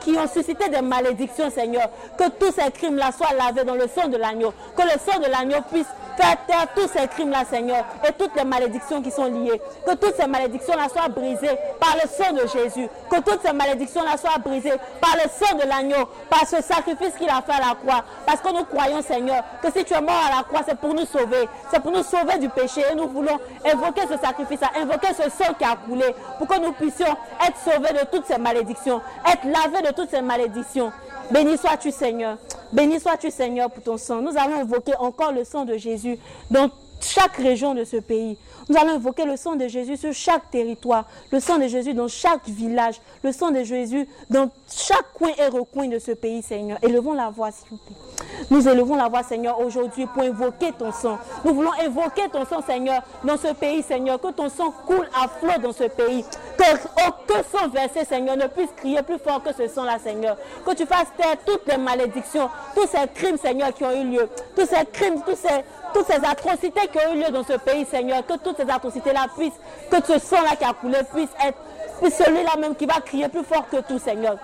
qui 0.01 0.11
ont 0.11 0.27
suscité 0.27 0.69
des 0.69 0.81
malédictions, 0.81 1.49
Seigneur, 1.49 1.89
que 2.17 2.29
tous 2.29 2.53
ces 2.53 2.71
crimes-là 2.71 3.11
soient 3.11 3.33
lavés 3.37 3.63
dans 3.63 3.75
le 3.75 3.87
sang 3.87 4.07
de 4.07 4.17
l'agneau. 4.17 4.53
Que 4.75 4.83
le 4.83 4.99
sang 4.99 5.19
de 5.19 5.27
l'agneau 5.29 5.61
puisse 5.71 5.87
faire 6.17 6.37
taire 6.45 6.67
tous 6.75 6.87
ces 6.87 7.07
crimes-là, 7.07 7.43
Seigneur, 7.49 7.85
et 8.07 8.11
toutes 8.13 8.35
les 8.35 8.43
malédictions 8.43 9.01
qui 9.01 9.11
sont 9.11 9.25
liées. 9.25 9.61
Que 9.85 9.95
toutes 9.95 10.15
ces 10.15 10.27
malédictions-là 10.27 10.89
soient 10.89 11.09
brisées 11.09 11.57
par 11.79 11.95
le 11.95 12.09
sang 12.09 12.33
de 12.33 12.47
Jésus. 12.47 12.87
Que 13.09 13.19
toutes 13.21 13.41
ces 13.41 13.53
malédictions-là 13.53 14.17
soient 14.17 14.37
brisées 14.43 14.73
par 14.99 15.15
le 15.15 15.29
sang 15.29 15.55
de 15.57 15.67
l'agneau, 15.67 16.07
par 16.29 16.47
ce 16.47 16.61
sacrifice 16.61 17.13
qu'il 17.17 17.29
a 17.29 17.41
fait 17.41 17.53
à 17.53 17.69
la 17.69 17.75
croix. 17.75 18.03
Parce 18.25 18.41
que 18.41 18.49
nous 18.53 18.65
croyons, 18.65 19.01
Seigneur, 19.01 19.43
que 19.61 19.71
si 19.71 19.83
tu 19.83 19.93
es 19.93 20.01
mort 20.01 20.23
à 20.31 20.37
la 20.37 20.43
croix, 20.43 20.61
c'est 20.67 20.77
pour 20.77 20.93
nous 20.93 21.05
sauver. 21.05 21.47
C'est 21.71 21.79
pour 21.81 21.91
nous 21.91 22.03
sauver 22.03 22.37
du 22.39 22.49
péché. 22.49 22.83
Et 22.91 22.95
nous 22.95 23.07
voulons 23.07 23.39
invoquer 23.65 24.01
ce 24.09 24.17
sacrifice, 24.17 24.59
invoquer 24.79 25.13
ce 25.13 25.29
sang 25.29 25.53
qui 25.57 25.63
a 25.63 25.75
coulé, 25.75 26.15
pour 26.37 26.47
que 26.47 26.59
nous 26.59 26.71
puissions 26.73 27.15
être 27.45 27.57
sauvés 27.63 27.93
de 27.93 28.05
toutes 28.11 28.25
ces 28.25 28.37
malédictions, 28.37 29.01
être 29.25 29.45
lavés 29.45 29.87
de 29.87 29.93
toutes 29.93 30.09
ces 30.09 30.21
malédictions. 30.21 30.91
Béni 31.29 31.57
sois-tu, 31.57 31.91
Seigneur. 31.91 32.37
Béni 32.73 32.99
sois-tu, 32.99 33.31
Seigneur, 33.31 33.69
pour 33.69 33.83
ton 33.83 33.97
sang. 33.97 34.21
Nous 34.21 34.37
allons 34.37 34.61
invoquer 34.61 34.95
encore 34.97 35.31
le 35.31 35.43
sang 35.43 35.65
de 35.65 35.77
Jésus 35.77 36.00
dans 36.49 36.69
chaque 37.01 37.35
région 37.37 37.73
de 37.73 37.83
ce 37.83 37.97
pays. 37.97 38.37
Nous 38.69 38.77
allons 38.77 38.93
invoquer 38.93 39.25
le 39.25 39.35
sang 39.35 39.55
de 39.55 39.67
Jésus 39.67 39.97
sur 39.97 40.13
chaque 40.13 40.49
territoire, 40.51 41.07
le 41.31 41.39
sang 41.39 41.57
de 41.57 41.67
Jésus 41.67 41.93
dans 41.93 42.07
chaque 42.07 42.47
village, 42.47 43.01
le 43.23 43.31
sang 43.31 43.51
de 43.51 43.63
Jésus 43.63 44.07
dans 44.29 44.49
chaque 44.75 45.13
coin 45.13 45.31
et 45.37 45.47
recoin 45.47 45.87
de 45.87 45.99
ce 45.99 46.11
pays, 46.11 46.41
Seigneur. 46.41 46.77
Élevons 46.81 47.13
la 47.13 47.29
voix, 47.29 47.51
s'il 47.51 47.69
vous 47.69 47.77
plaît. 47.77 47.95
Nous 48.49 48.67
élevons 48.67 48.95
la 48.95 49.07
voix, 49.07 49.23
Seigneur, 49.23 49.59
aujourd'hui 49.59 50.05
pour 50.07 50.23
invoquer 50.23 50.71
ton 50.71 50.91
sang. 50.91 51.17
Nous 51.45 51.53
voulons 51.53 51.71
invoquer 51.79 52.29
ton 52.31 52.45
sang, 52.45 52.61
Seigneur, 52.65 53.01
dans 53.23 53.37
ce 53.37 53.53
pays, 53.53 53.83
Seigneur. 53.83 54.19
Que 54.19 54.31
ton 54.31 54.49
sang 54.49 54.73
coule 54.85 55.07
à 55.15 55.27
flot 55.27 55.61
dans 55.61 55.73
ce 55.73 55.83
pays. 55.85 56.25
Que 56.57 56.63
aucun 57.07 57.43
sang 57.51 57.69
versé, 57.69 58.05
Seigneur, 58.05 58.37
ne 58.37 58.47
puisse 58.47 58.71
crier 58.75 59.01
plus 59.01 59.19
fort 59.19 59.41
que 59.43 59.53
ce 59.53 59.67
sang-là, 59.67 59.99
Seigneur. 59.99 60.37
Que 60.65 60.73
tu 60.73 60.85
fasses 60.85 61.11
taire 61.17 61.35
toutes 61.45 61.67
les 61.67 61.77
malédictions, 61.77 62.49
tous 62.75 62.87
ces 62.87 63.07
crimes, 63.13 63.37
Seigneur, 63.37 63.73
qui 63.73 63.83
ont 63.83 63.91
eu 63.91 64.05
lieu. 64.05 64.29
Tous 64.55 64.65
ces 64.65 64.85
crimes, 64.91 65.21
tous 65.25 65.37
toutes 65.93 66.07
ces 66.07 66.25
atrocités 66.25 66.87
qui 66.91 66.97
ont 67.05 67.13
eu 67.13 67.23
lieu 67.23 67.31
dans 67.31 67.43
ce 67.43 67.53
pays, 67.53 67.85
Seigneur. 67.85 68.25
Que 68.25 68.37
toutes 68.37 68.57
ces 68.57 68.69
atrocités-là 68.69 69.27
puissent, 69.35 69.59
que 69.89 69.97
ce 70.05 70.19
sang-là 70.19 70.55
qui 70.55 70.63
a 70.63 70.73
coulé 70.73 70.99
puisse 71.13 71.29
être 71.45 71.57
celui-là 72.09 72.57
même 72.59 72.75
qui 72.75 72.85
va 72.85 73.01
crier 73.01 73.27
plus 73.29 73.43
fort 73.43 73.67
que 73.69 73.77
tout, 73.81 73.99
Seigneur. 73.99 74.37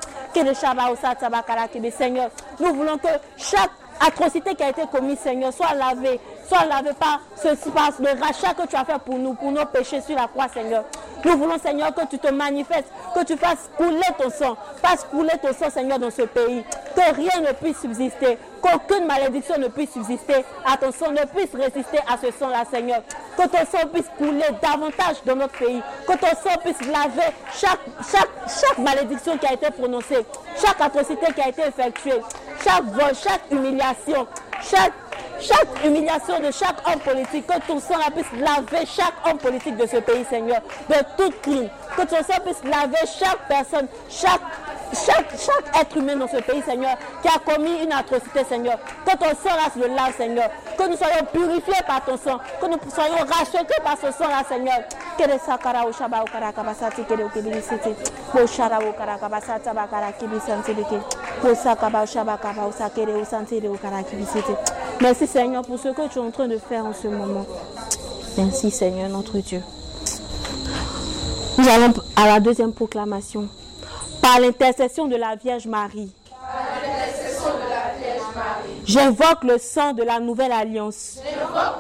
Seigneur, 1.92 2.30
nous 2.60 2.74
voulons 2.74 2.98
que 2.98 3.08
chaque 3.38 3.72
atrocité 4.00 4.56
qui 4.56 4.64
a 4.64 4.70
été 4.70 4.84
commise, 4.92 5.20
Seigneur, 5.20 5.52
soit 5.54 5.74
lavée, 5.74 6.20
soit 6.48 6.66
lavée 6.66 6.94
par 6.94 7.20
ceci, 7.36 7.70
par 7.70 7.92
le 8.00 8.20
rachat 8.22 8.54
que 8.54 8.68
tu 8.68 8.76
as 8.76 8.86
fait 8.86 9.00
pour 9.00 9.18
nous, 9.18 9.34
pour 9.34 9.52
nos 9.52 9.66
péchés 9.66 10.02
sur 10.02 10.16
la 10.16 10.28
croix, 10.28 10.48
Seigneur. 10.48 10.84
Nous 11.26 11.38
voulons, 11.38 11.58
Seigneur, 11.58 11.94
que 11.94 12.06
tu 12.06 12.20
te 12.20 12.30
manifestes, 12.30 12.88
que 13.14 13.24
tu 13.24 13.36
fasses 13.36 13.70
couler 13.76 14.00
ton 14.18 14.30
sang, 14.30 14.56
fasses 14.82 15.04
couler 15.04 15.34
ton 15.42 15.52
sang, 15.54 15.70
Seigneur, 15.70 16.00
dans 16.00 16.12
ce 16.12 16.22
pays. 16.22 16.64
Que 16.96 17.16
rien 17.16 17.42
ne 17.42 17.52
puisse 17.54 17.80
subsister, 17.82 18.38
qu'aucune 18.62 19.06
malédiction 19.06 19.58
ne 19.58 19.68
puisse 19.68 19.92
subsister 19.92 20.46
à 20.66 20.78
ton 20.78 20.92
sang, 20.92 21.12
ne 21.12 21.26
puisse 21.26 21.54
résister 21.54 22.00
à 22.08 22.18
ce 22.18 22.32
sang-là, 22.32 22.64
Seigneur. 22.72 23.02
Que 23.36 23.48
ton 23.48 23.66
sang 23.66 23.88
puisse 23.92 24.08
couler 24.18 24.46
davantage 24.62 25.18
dans 25.26 25.36
notre 25.36 25.58
pays, 25.58 25.82
que 26.08 26.14
ton 26.14 26.28
sang 26.28 26.58
puisse 26.64 26.82
laver 26.88 27.34
chaque, 27.54 27.80
chaque, 28.10 28.30
chaque 28.48 28.78
malédiction 28.78 29.38
qui 29.38 29.48
a 29.48 29.54
été 29.54 29.70
prononcée, 29.72 30.26
chaque 30.64 30.80
atrocité 30.80 31.34
qui 31.34 31.42
a 31.42 31.50
été 31.50 31.64
effectuée, 31.64 32.22
chaque 32.64 32.86
vol, 32.86 33.12
chaque 33.22 33.52
humiliation, 33.52 34.28
chaque 34.62 34.94
chaque 35.40 35.86
humiliation 35.86 36.40
de 36.40 36.52
chaque 36.52 36.78
homme 36.88 37.00
politique, 37.00 37.48
que 37.48 37.60
ton 37.68 37.80
sang 37.80 37.96
puisse 38.16 38.32
laver 38.40 38.86
chaque 38.86 39.14
homme 39.26 39.38
politique 39.38 39.78
de 39.78 39.86
ce 39.86 39.98
pays, 39.98 40.26
Seigneur, 40.30 40.62
de 40.90 40.96
tout 41.18 41.34
crime. 41.42 41.70
Que 41.96 42.02
ton 42.04 42.18
sang 42.18 42.40
puisse 42.44 42.64
laver 42.64 42.98
chaque 43.20 43.48
personne, 43.48 43.88
chaque, 44.10 44.42
chaque, 44.94 45.30
chaque 45.38 45.82
être 45.82 45.98
humain 45.98 46.16
dans 46.16 46.28
ce 46.28 46.38
pays, 46.38 46.62
Seigneur, 46.64 46.98
qui 47.22 47.28
a 47.28 47.40
commis 47.40 47.84
une 47.84 47.92
atrocité, 47.92 48.44
Seigneur. 48.48 48.78
Que 49.06 49.18
ton 49.18 49.30
sang 49.30 49.56
là 49.56 49.70
le 49.76 49.88
lave, 49.94 50.16
Seigneur. 50.16 50.50
Que 50.78 50.88
nous 50.88 50.98
soyons 50.98 51.26
purifiés 51.32 51.84
par 51.86 52.04
ton 52.04 52.18
sang. 52.18 52.40
Que 52.62 52.66
nous 52.66 52.78
soyons 52.94 53.18
rachetés 53.18 53.82
par 53.84 53.98
ce 53.98 54.12
sang 54.12 54.30
là, 54.30 54.44
Seigneur. 54.48 54.80
Merci 65.02 65.28
Seigneur 65.28 65.62
pour 65.64 65.78
ce 65.78 65.90
que 65.90 66.08
tu 66.08 66.18
es 66.18 66.22
en 66.22 66.32
train 66.32 66.48
de 66.48 66.58
faire 66.58 66.86
en 66.86 66.94
ce 66.94 67.08
moment. 67.08 67.46
Merci 68.38 68.72
Seigneur 68.72 69.10
notre 69.10 69.38
Dieu. 69.38 69.62
Nous 71.58 71.68
allons 71.68 71.94
à 72.16 72.28
la 72.28 72.40
deuxième 72.40 72.74
proclamation. 72.74 73.48
Par 74.22 74.40
l'intercession 74.40 75.08
de 75.08 75.16
la 75.16 75.36
Vierge 75.36 75.68
Marie. 75.68 76.12
J'invoque 78.86 79.44
le 79.44 79.58
sang 79.58 79.94
de 79.94 80.04
la 80.04 80.20
nouvelle 80.20 80.52
alliance. 80.52 81.20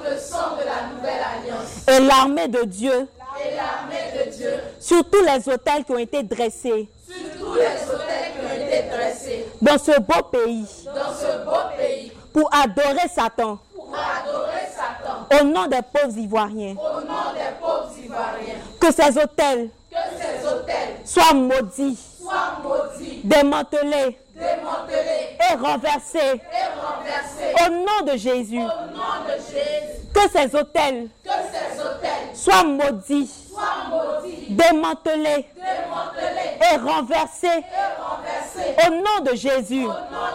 le 0.03 0.17
sang 0.17 0.55
de 0.59 0.65
la 0.65 0.95
nouvelle 0.95 1.21
alliance. 1.43 1.87
Et 1.87 1.99
l'armée 1.99 2.47
de 2.47 2.63
Dieu. 2.65 3.07
Et 3.39 3.55
l'armée 3.55 4.25
de 4.25 4.35
Dieu. 4.35 4.53
Sur 4.79 5.03
tous 5.09 5.21
les 5.23 5.51
hôtels 5.51 5.83
qui 5.85 5.91
ont 5.91 5.97
été 5.97 6.21
dressés. 6.23 6.87
Sur 7.07 7.45
tous 7.45 7.53
les 7.55 7.93
hôtels 7.93 8.31
qui 8.33 8.45
ont 8.45 8.65
été 8.67 8.89
dressés. 8.89 9.45
Dans 9.61 9.77
ce 9.77 9.99
beau 9.99 10.23
pays. 10.31 10.65
Dans 10.85 11.13
ce 11.13 11.45
beau 11.45 11.75
pays 11.77 12.11
pour 12.37 12.49
adorer 12.53 13.07
Satan. 13.09 13.57
pour 13.75 13.89
adorer 13.95 14.67
Satan 14.71 15.39
Au 15.41 15.43
nom 15.43 15.65
des 15.65 15.81
pauvres 15.81 16.15
Ivoiriens. 16.17 16.75
au 16.75 17.01
nom 17.01 17.33
des 17.33 17.55
pauvres 17.59 17.89
Ivoiriens. 17.97 18.61
Que 18.79 18.91
ces 18.93 19.17
hôtels 19.17 19.69
Que 19.89 19.97
ces 20.19 20.47
hôtels 20.47 20.97
soient 21.03 21.33
maudits, 21.33 21.97
soient 22.21 22.59
maudits, 22.63 23.21
démantelés 23.23 24.19
démantelés 24.35 25.35
et 25.49 25.55
renversés. 25.55 26.19
et 26.19 26.67
renversés. 26.79 27.65
Au 27.65 27.71
nom 27.71 28.11
de 28.13 28.17
Jésus. 28.17 28.59
Au 28.59 28.95
nom 28.95 29.25
de 29.25 29.33
Jésus, 29.41 30.13
Que 30.13 30.29
ces 30.29 30.55
hôtels 30.55 31.09
que 31.23 31.29
ces 31.31 31.79
hôtels 31.81 32.35
soient 32.35 32.63
maudits, 32.63 33.31
démantelés 34.49 35.45
et 36.61 36.77
renversés. 36.77 37.63
Au 38.85 38.91
nom 38.91 39.31
de 39.31 39.35
Jésus. 39.35 39.83
Au 39.83 39.87
nom 39.87 39.93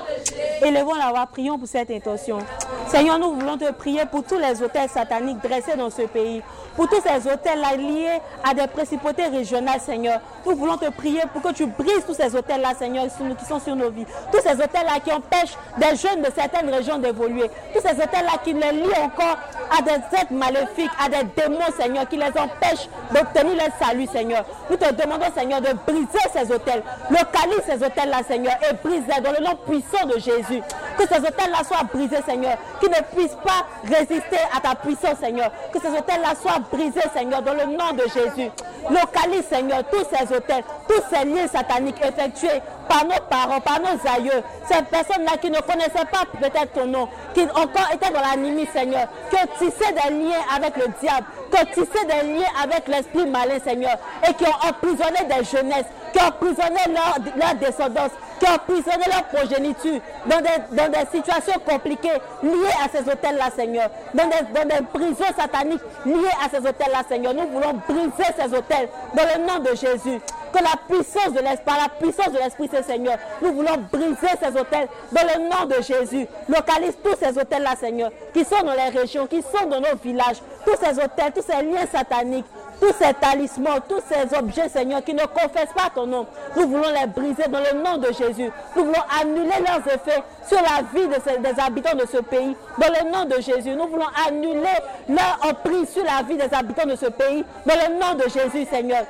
de 0.09 0.25
Jésus, 0.25 0.63
Élevons 0.63 0.95
la 0.95 1.11
voix, 1.11 1.27
prions 1.27 1.59
pour 1.59 1.69
cette 1.69 1.91
intention. 1.91 2.39
Seigneur, 2.87 3.19
nous 3.19 3.35
voulons 3.35 3.59
te 3.59 3.71
prier 3.73 4.07
pour 4.07 4.23
tous 4.23 4.39
les 4.39 4.63
hôtels 4.63 4.89
sataniques 4.89 5.41
dressés 5.43 5.77
dans 5.77 5.91
ce 5.91 6.03
pays. 6.03 6.43
Pour 6.77 6.89
tous 6.89 7.03
ces 7.03 7.29
hôtels-là 7.29 7.77
liés 7.77 8.21
à 8.45 8.55
des 8.55 8.67
principautés 8.67 9.27
régionales, 9.27 9.81
Seigneur. 9.81 10.21
Nous 10.47 10.57
voulons 10.57 10.77
te 10.77 10.89
prier 10.91 11.23
pour 11.33 11.43
que 11.43 11.53
tu 11.53 11.67
brises 11.67 12.05
tous 12.07 12.15
ces 12.15 12.35
hôtels-là, 12.35 12.75
Seigneur, 12.79 13.07
qui 13.39 13.45
sont 13.45 13.61
sur 13.61 13.77
nos 13.77 13.91
vies. 13.91 14.07
Tous 14.33 14.41
ces 14.41 14.55
hôtels-là 14.55 15.01
qui 15.05 15.13
empêchent 15.13 15.57
des 15.79 15.97
jeunes 15.97 16.23
de 16.23 16.31
certaines 16.35 16.71
régions 16.73 16.99
d'évoluer. 16.99 17.51
Tous 17.75 17.81
ces 17.81 17.95
hôtels-là 17.95 18.39
qui 18.45 18.53
les 18.53 18.73
lient 18.73 19.03
encore 19.03 19.39
à 19.77 19.83
des 19.83 19.93
êtres 20.17 20.33
maléfiques, 20.33 20.91
à 21.05 21.09
des 21.09 21.25
démons, 21.37 21.59
Seigneur, 21.79 22.09
qui 22.09 22.17
les 22.17 22.29
empêchent 22.29 22.89
d'obtenir 23.13 23.57
leur 23.57 23.89
salut, 23.89 24.07
Seigneur. 24.07 24.45
Nous 24.71 24.77
te 24.77 24.93
demandons, 24.93 25.27
Seigneur, 25.37 25.61
de 25.61 25.73
briser 25.87 26.25
ces 26.33 26.53
hôtels. 26.53 26.83
Localise 27.11 27.63
ces 27.67 27.85
hôtels-là, 27.85 28.23
Seigneur, 28.27 28.55
et 28.69 28.75
brise-les 28.75 29.21
dans 29.21 29.33
le 29.33 29.45
nom 29.45 29.57
puissant 29.67 30.07
de 30.07 30.19
Jésus. 30.19 30.63
Que 30.99 31.07
ces 31.07 31.19
hôtels-là 31.19 31.65
soient 31.67 31.85
brisés, 31.93 32.23
Seigneur. 32.27 32.57
Qu'ils 32.81 32.91
ne 32.91 33.03
puissent 33.15 33.39
pas 33.45 33.67
résister 33.85 34.39
à 34.57 34.61
ta 34.61 34.75
puissance, 34.75 35.19
Seigneur. 35.21 35.51
Que 35.73 35.81
ces 35.81 35.89
hôtels-là 35.89 36.35
soient 36.41 36.61
brisés, 36.71 37.01
Seigneur, 37.15 37.43
dans 37.43 37.55
le 37.55 37.67
nom 37.67 37.93
de 37.93 38.05
Jésus. 38.05 38.51
Localise, 38.91 39.47
Seigneur, 39.49 39.83
tous 39.91 40.05
ces 40.11 40.35
hôtels, 40.35 40.65
tous 40.89 41.03
ces 41.11 41.25
liens 41.25 41.47
sataniques 41.47 42.03
effectués 42.05 42.61
par 42.89 43.05
nos 43.05 43.21
parents, 43.29 43.61
par 43.61 43.81
nos 43.81 44.11
aïeux. 44.11 44.43
Ces 44.69 44.83
personnes-là 44.83 45.37
qui 45.41 45.51
ne 45.51 45.61
connaissaient 45.61 46.07
pas 46.11 46.25
peut-être 46.39 46.73
ton 46.73 46.87
nom, 46.87 47.09
qui 47.35 47.43
encore 47.43 47.89
étaient 47.93 48.13
dans 48.13 48.21
la 48.21 48.37
limite, 48.37 48.71
Seigneur. 48.73 49.07
Qui 49.31 49.37
ont 49.37 49.49
tissé 49.59 49.93
des 49.93 50.15
liens 50.15 50.41
avec 50.55 50.77
le 50.77 50.87
diable. 51.01 51.27
Qui 51.51 51.61
ont 51.63 51.67
tissé 51.67 52.05
des 52.07 52.39
liens 52.39 52.47
avec 52.63 52.89
l'esprit 52.89 53.27
malin, 53.27 53.59
Seigneur. 53.65 53.97
Et 54.29 54.35
qui 54.35 54.45
ont 54.45 54.69
emprisonné 54.69 55.25
des 55.29 55.45
jeunesses. 55.45 55.87
Qui 56.13 56.19
ont 56.19 56.29
emprisonné 56.29 56.81
leur, 56.89 57.55
descendance 57.55 58.11
qui 58.39 58.49
ont 58.51 58.55
emprisonné 58.55 59.05
leur 59.07 59.25
progéniture 59.25 60.01
dans 60.27 60.41
des, 60.41 61.19
situations 61.19 61.61
compliquées 61.65 62.09
liées 62.43 62.75
à 62.85 62.89
ces 62.89 63.09
hôtels-là, 63.09 63.51
Seigneur. 63.55 63.89
Dans 64.15 64.29
des 64.29 64.85
prisons 64.93 65.33
sataniques 65.39 65.81
liées 66.05 66.15
à 66.45 66.49
ces 66.51 66.59
hôtels-là, 66.59 67.03
Seigneur. 67.09 67.35
Nous 67.35 67.47
voulons 67.49 67.81
briser 67.89 68.31
ces 68.37 68.53
hôtels 68.53 68.89
dans 69.15 69.23
le 69.23 69.47
nom 69.47 69.59
de 69.61 69.77
Jésus. 69.77 70.21
Que 70.53 70.63
la 70.63 70.77
puissance 70.89 71.33
de 71.33 71.41
l'Esprit, 71.41 71.75
la 71.81 71.89
puissance 71.89 72.33
de 72.33 72.39
l'Esprit, 72.39 72.69
c'est 72.71 72.83
Seigneur. 72.83 73.17
Nous 73.41 73.53
voulons 73.53 73.77
briser 73.91 74.35
ces 74.41 74.59
hôtels 74.59 74.89
dans 75.11 75.23
le 75.23 75.49
nom 75.49 75.67
de 75.67 75.83
Jésus. 75.83 76.27
Localise 76.49 76.97
tous 77.03 77.17
ces 77.19 77.39
hôtels-là, 77.39 77.75
Seigneur, 77.77 78.11
qui 78.35 78.45
sont 78.45 78.63
dans 78.63 78.75
les 78.75 78.99
régions, 78.99 79.27
qui 79.27 79.41
sont 79.43 79.67
dans 79.67 79.81
nos 79.81 79.97
villages. 80.03 80.43
Tous 80.67 80.77
ces 80.77 80.99
hôtels, 80.99 81.33
tous 81.35 81.43
ces 81.43 81.63
liens 81.63 81.87
sataniques 81.91 82.45
tous 82.83 82.93
ces 82.99 83.15
talismans, 83.15 83.79
tous 83.89 84.03
ces 84.09 84.37
objets, 84.37 84.69
Seigneur, 84.69 85.05
qui 85.05 85.15
ne 85.15 85.25
confessent 85.25 85.73
pas 85.73 85.89
ton 85.95 86.05
nom, 86.05 86.27
nous 86.57 86.67
voulons 86.67 86.91
les 87.01 87.07
briser 87.07 87.45
dans 87.49 87.61
le 87.61 87.81
nom 87.81 87.97
de 87.97 88.09
Jésus. 88.13 88.51
Nous 88.75 88.87
voulons 88.87 89.05
annuler 89.21 89.55
leurs 89.65 89.87
effets 89.87 90.21
sur 90.49 90.59
la 90.59 90.83
vie 90.93 91.07
des 91.07 91.61
habitants 91.63 91.97
de 91.97 92.05
ce 92.11 92.17
pays, 92.19 92.57
dans 92.79 92.89
le 92.89 93.11
nom 93.13 93.25
de 93.25 93.41
Jésus. 93.41 93.77
Nous 93.77 93.87
voulons 93.87 94.09
annuler 94.27 94.75
leur 95.09 95.39
emprise 95.49 95.91
sur 95.91 96.03
la 96.03 96.25
vie 96.25 96.37
des 96.37 96.53
habitants 96.53 96.89
de 96.89 96.97
ce 96.97 97.07
pays, 97.07 97.45
dans 97.65 97.75
le 97.75 98.01
nom 98.01 98.15
de 98.15 98.25
Jésus, 98.29 98.67
Seigneur. 98.69 99.05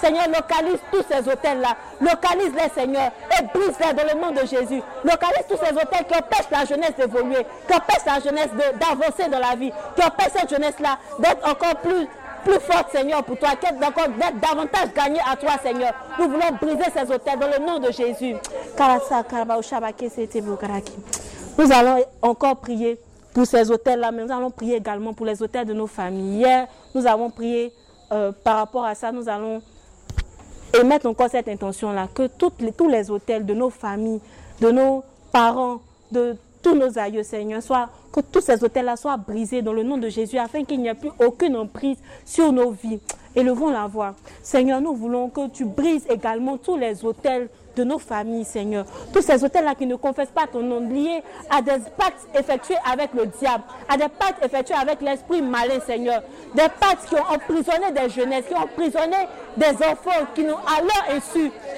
Seigneur, 0.00 0.28
localise 0.28 0.78
tous 0.92 1.04
ces 1.10 1.28
hôtels-là, 1.28 1.76
localise-les, 2.00 2.68
Seigneur, 2.72 3.10
et 3.38 3.42
brise-les 3.52 3.94
dans 3.94 4.14
le 4.14 4.20
nom 4.20 4.30
de 4.30 4.46
Jésus. 4.46 4.80
Localise 5.02 5.44
tous 5.48 5.56
ces 5.56 5.72
hôtels 5.72 6.06
qui 6.08 6.14
empêchent 6.16 6.50
la 6.52 6.64
jeunesse 6.64 6.94
d'évoluer, 6.96 7.44
qui 7.66 7.74
empêchent 7.74 8.06
la 8.06 8.20
jeunesse 8.20 8.50
d'avancer 8.78 9.28
dans 9.28 9.40
la 9.40 9.56
vie, 9.56 9.72
qui 9.96 10.06
empêchent 10.06 10.38
cette 10.38 10.50
jeunesse-là 10.50 10.98
d'être 11.18 11.47
encore 11.50 11.76
plus 11.82 12.06
plus 12.44 12.60
forte, 12.60 12.92
Seigneur, 12.92 13.24
pour 13.24 13.36
toi, 13.36 13.50
qu'être 13.60 13.76
encore 13.84 14.08
d'être 14.08 14.38
davantage 14.40 14.94
gagné 14.94 15.18
à 15.28 15.34
toi, 15.36 15.50
Seigneur? 15.60 15.92
Nous 16.18 16.26
voulons 16.28 16.52
briser 16.60 16.84
ces 16.94 17.12
hôtels 17.12 17.38
dans 17.38 17.48
le 17.48 17.58
nom 17.66 17.78
de 17.80 17.90
Jésus. 17.90 18.36
Nous 21.58 21.72
allons 21.72 22.04
encore 22.22 22.56
prier 22.56 23.00
pour 23.34 23.44
ces 23.46 23.70
hôtels-là, 23.70 24.12
mais 24.12 24.24
nous 24.24 24.32
allons 24.32 24.50
prier 24.50 24.76
également 24.76 25.12
pour 25.12 25.26
les 25.26 25.42
hôtels 25.42 25.66
de 25.66 25.72
nos 25.72 25.88
familles. 25.88 26.38
Hier, 26.38 26.68
nous 26.94 27.06
avons 27.06 27.28
prié 27.30 27.72
euh, 28.12 28.32
par 28.44 28.56
rapport 28.58 28.84
à 28.84 28.94
ça, 28.94 29.10
nous 29.12 29.28
allons 29.28 29.60
émettre 30.80 31.06
encore 31.06 31.28
cette 31.30 31.48
intention-là, 31.48 32.08
que 32.14 32.28
toutes 32.28 32.60
les- 32.60 32.72
tous 32.72 32.88
les 32.88 33.10
hôtels 33.10 33.44
de 33.44 33.52
nos 33.54 33.70
familles, 33.70 34.20
de 34.60 34.70
nos 34.70 35.02
parents, 35.32 35.80
de 36.12 36.36
tous 36.62 36.74
nos 36.74 36.98
aïeux, 36.98 37.22
Seigneur, 37.22 37.62
soient, 37.62 37.88
que 38.12 38.20
tous 38.20 38.40
ces 38.40 38.62
hôtels-là 38.62 38.96
soient 38.96 39.16
brisés 39.16 39.62
dans 39.62 39.72
le 39.72 39.82
nom 39.82 39.98
de 39.98 40.08
Jésus, 40.08 40.38
afin 40.38 40.64
qu'il 40.64 40.80
n'y 40.80 40.88
ait 40.88 40.94
plus 40.94 41.10
aucune 41.24 41.56
emprise 41.56 41.98
sur 42.24 42.52
nos 42.52 42.70
vies. 42.70 43.00
Élevons 43.34 43.70
la 43.70 43.86
voix. 43.86 44.14
Seigneur, 44.42 44.80
nous 44.80 44.94
voulons 44.94 45.28
que 45.28 45.48
tu 45.48 45.64
brises 45.64 46.06
également 46.08 46.56
tous 46.56 46.76
les 46.76 47.04
hôtels 47.04 47.48
de 47.78 47.84
nos 47.84 47.98
familles, 47.98 48.44
Seigneur. 48.44 48.84
Tous 49.12 49.22
ces 49.22 49.42
hôtels-là 49.44 49.74
qui 49.74 49.86
ne 49.86 49.94
confessent 49.94 50.28
pas 50.34 50.46
ton 50.46 50.60
nom, 50.60 50.80
liés 50.80 51.22
à 51.48 51.62
des 51.62 51.78
pactes 51.96 52.26
effectués 52.34 52.76
avec 52.90 53.10
le 53.14 53.26
diable, 53.26 53.62
à 53.88 53.96
des 53.96 54.08
pactes 54.08 54.44
effectués 54.44 54.74
avec 54.74 55.00
l'esprit 55.00 55.42
malin, 55.42 55.80
Seigneur. 55.86 56.22
Des 56.54 56.68
pactes 56.80 57.08
qui 57.08 57.14
ont 57.14 57.34
emprisonné 57.34 57.92
des 57.92 58.10
jeunesses, 58.10 58.46
qui 58.46 58.54
ont 58.54 58.64
emprisonné 58.64 59.16
des 59.56 59.74
enfants, 59.84 60.26
qui 60.34 60.44
n'ont 60.44 60.56
à 60.56 60.80
leur 60.80 61.18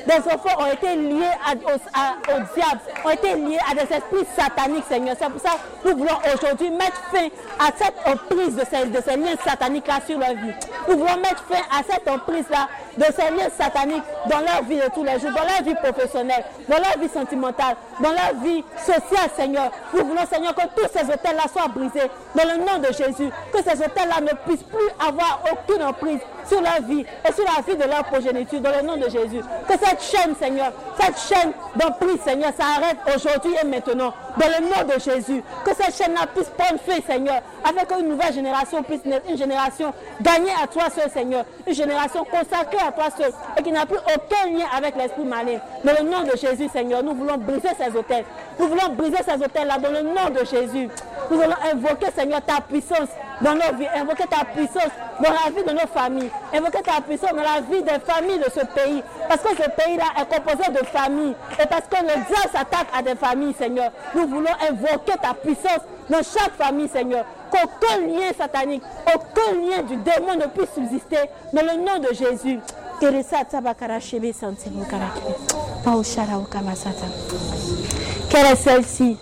des 0.07 0.33
enfants 0.33 0.62
ont 0.62 0.73
été 0.73 0.97
liés 0.97 1.35
au, 1.52 2.54
diable, 2.54 2.80
ont 3.04 3.11
été 3.11 3.35
liés 3.35 3.59
à 3.71 3.75
des 3.75 3.95
esprits 3.95 4.26
sataniques, 4.37 4.85
Seigneur. 4.88 5.16
C'est 5.19 5.30
pour 5.30 5.40
ça 5.40 5.57
que 5.83 5.90
nous 5.90 5.99
voulons 5.99 6.19
aujourd'hui 6.35 6.71
mettre 6.71 7.00
fin 7.12 7.28
à 7.59 7.71
cette 7.76 7.95
emprise 8.07 8.57
de 8.57 8.62
ces, 8.71 8.87
de 8.87 9.00
ces 9.02 9.16
liens 9.16 9.37
sataniques-là 9.45 10.00
sur 10.07 10.19
leur 10.19 10.30
vie. 10.30 10.52
Nous 10.88 10.99
voulons 10.99 11.16
mettre 11.16 11.45
fin 11.45 11.61
à 11.71 11.83
cette 11.88 12.09
emprise-là 12.09 12.69
de 12.97 13.04
ces 13.04 13.30
liens 13.35 13.50
sataniques 13.57 14.02
dans 14.28 14.40
leur 14.40 14.62
vie 14.64 14.76
de 14.76 14.90
tous 14.95 15.04
les 15.04 15.19
jours, 15.21 15.30
dans 15.30 15.45
leur 15.45 15.62
vie 15.64 15.75
dans 16.68 16.76
leur 16.76 16.99
vie 16.99 17.09
sentimentale, 17.09 17.76
dans 18.00 18.11
leur 18.11 18.42
vie 18.42 18.64
sociale, 18.78 19.30
Seigneur. 19.37 19.70
Nous 19.94 20.04
voulons, 20.04 20.26
Seigneur, 20.30 20.54
que 20.54 20.62
tous 20.76 20.88
ces 20.92 21.04
hôtels-là 21.04 21.44
soient 21.52 21.68
brisés 21.68 22.11
dans 22.35 22.44
le 22.44 22.64
nom 22.64 22.78
de 22.78 22.92
Jésus, 22.92 23.30
que 23.52 23.62
ces 23.62 23.78
hôtels-là 23.82 24.20
ne 24.20 24.35
puissent 24.47 24.62
plus 24.64 24.88
avoir 25.06 25.40
aucune 25.52 25.82
emprise 25.82 26.20
sur 26.50 26.61
leur 26.61 26.83
vie 26.83 27.04
et 27.28 27.33
sur 27.33 27.45
la 27.45 27.62
vie 27.62 27.76
de 27.76 27.88
leur 27.88 28.04
progéniture 28.04 28.61
dans 28.61 28.71
le 28.71 28.83
nom 28.83 28.97
de 28.97 29.09
Jésus. 29.09 29.40
Que 29.69 29.75
cette 29.75 30.02
chaîne, 30.02 30.35
Seigneur, 30.35 30.73
cette 31.00 31.16
chaîne 31.19 31.52
d'emprise, 31.76 32.21
Seigneur, 32.25 32.50
s'arrête 32.59 32.99
aujourd'hui 33.14 33.52
et 33.62 33.66
maintenant 33.66 34.12
dans 34.37 34.47
le 34.47 34.64
nom 34.64 34.95
de 34.95 34.99
Jésus. 34.99 35.42
Que 35.64 35.71
cette 35.75 35.97
chaîne-là 35.97 36.26
puisse 36.35 36.49
prendre 36.49 36.80
feu, 36.80 37.00
Seigneur, 37.07 37.40
afin 37.64 37.85
qu'une 37.85 38.09
nouvelle 38.09 38.33
génération 38.35 38.83
puisse 38.83 39.04
naître, 39.04 39.30
une 39.30 39.38
génération 39.38 39.92
gagnée 40.21 40.52
à 40.62 40.66
toi 40.66 40.85
seul, 40.90 41.11
Seigneur, 41.11 41.45
une 41.66 41.75
génération 41.75 42.25
consacrée 42.25 42.85
à 42.87 42.90
toi 42.90 43.04
seul 43.16 43.33
et 43.57 43.62
qui 43.62 43.71
n'a 43.71 43.87
plus 43.87 43.99
aucun 43.99 44.50
lien 44.50 44.66
avec 44.76 44.97
l'esprit 44.97 45.25
malin. 45.25 45.59
Dans 45.85 45.92
le 45.92 46.11
nom 46.11 46.23
de 46.23 46.37
Jésus, 46.37 46.69
Seigneur, 46.73 47.02
nous 47.04 47.14
voulons 47.14 47.37
briser 47.37 47.71
ces 47.78 47.97
hôtels. 47.97 48.25
Nous 48.59 48.66
voulons 48.66 48.88
briser 48.97 49.23
ces 49.25 49.42
hôtels-là 49.42 49.78
dans 49.78 49.90
le 49.90 50.02
nom 50.02 50.30
de 50.30 50.45
Jésus. 50.45 50.88
Nous 51.30 51.37
voulons 51.37 51.57
invoquer, 51.73 52.07
Seigneur, 52.16 52.40
ta 52.42 52.61
puissance 52.61 53.09
dans 53.40 53.54
nos 53.54 53.76
vies, 53.76 53.88
invoquer 53.97 54.26
ta 54.26 54.44
puissance 54.44 54.92
dans 55.18 55.30
la 55.30 55.50
vie 55.50 55.64
de 55.66 55.73
nos 55.73 55.87
familles, 55.92 56.30
invoquer 56.54 56.82
ta 56.82 57.00
puissance 57.00 57.30
dans 57.30 57.42
la 57.42 57.61
vie 57.61 57.82
des 57.82 57.99
familles 58.00 58.38
de 58.38 58.50
ce 58.52 58.64
pays. 58.66 59.02
Parce 59.28 59.42
que 59.42 59.50
ce 59.50 59.70
pays-là 59.70 60.04
est 60.20 60.35
composé 60.35 60.70
de 60.70 60.85
familles. 60.87 61.35
Et 61.62 61.66
parce 61.66 61.87
que 61.88 61.97
le 62.02 62.14
diable 62.26 62.50
s'attaque 62.52 62.88
à 62.94 63.02
des 63.02 63.14
familles, 63.14 63.54
Seigneur. 63.59 63.90
Nous 64.14 64.26
voulons 64.26 64.50
invoquer 64.68 65.16
ta 65.20 65.35
puissance 65.35 65.80
dans 66.09 66.18
chaque 66.18 66.52
famille, 66.59 66.88
Seigneur. 66.88 67.25
Qu'aucun 67.50 68.00
lien 68.06 68.32
satanique, 68.37 68.82
aucun 69.06 69.52
lien 69.59 69.82
du 69.82 69.97
démon 69.97 70.37
ne 70.37 70.47
puisse 70.47 70.73
subsister 70.75 71.28
dans 71.52 71.62
le 71.62 71.78
nom 71.78 71.99
de 71.99 72.14
Jésus. 72.14 72.61
Quelle 73.00 73.14
est 78.47 78.56
celle-ci? 78.56 79.16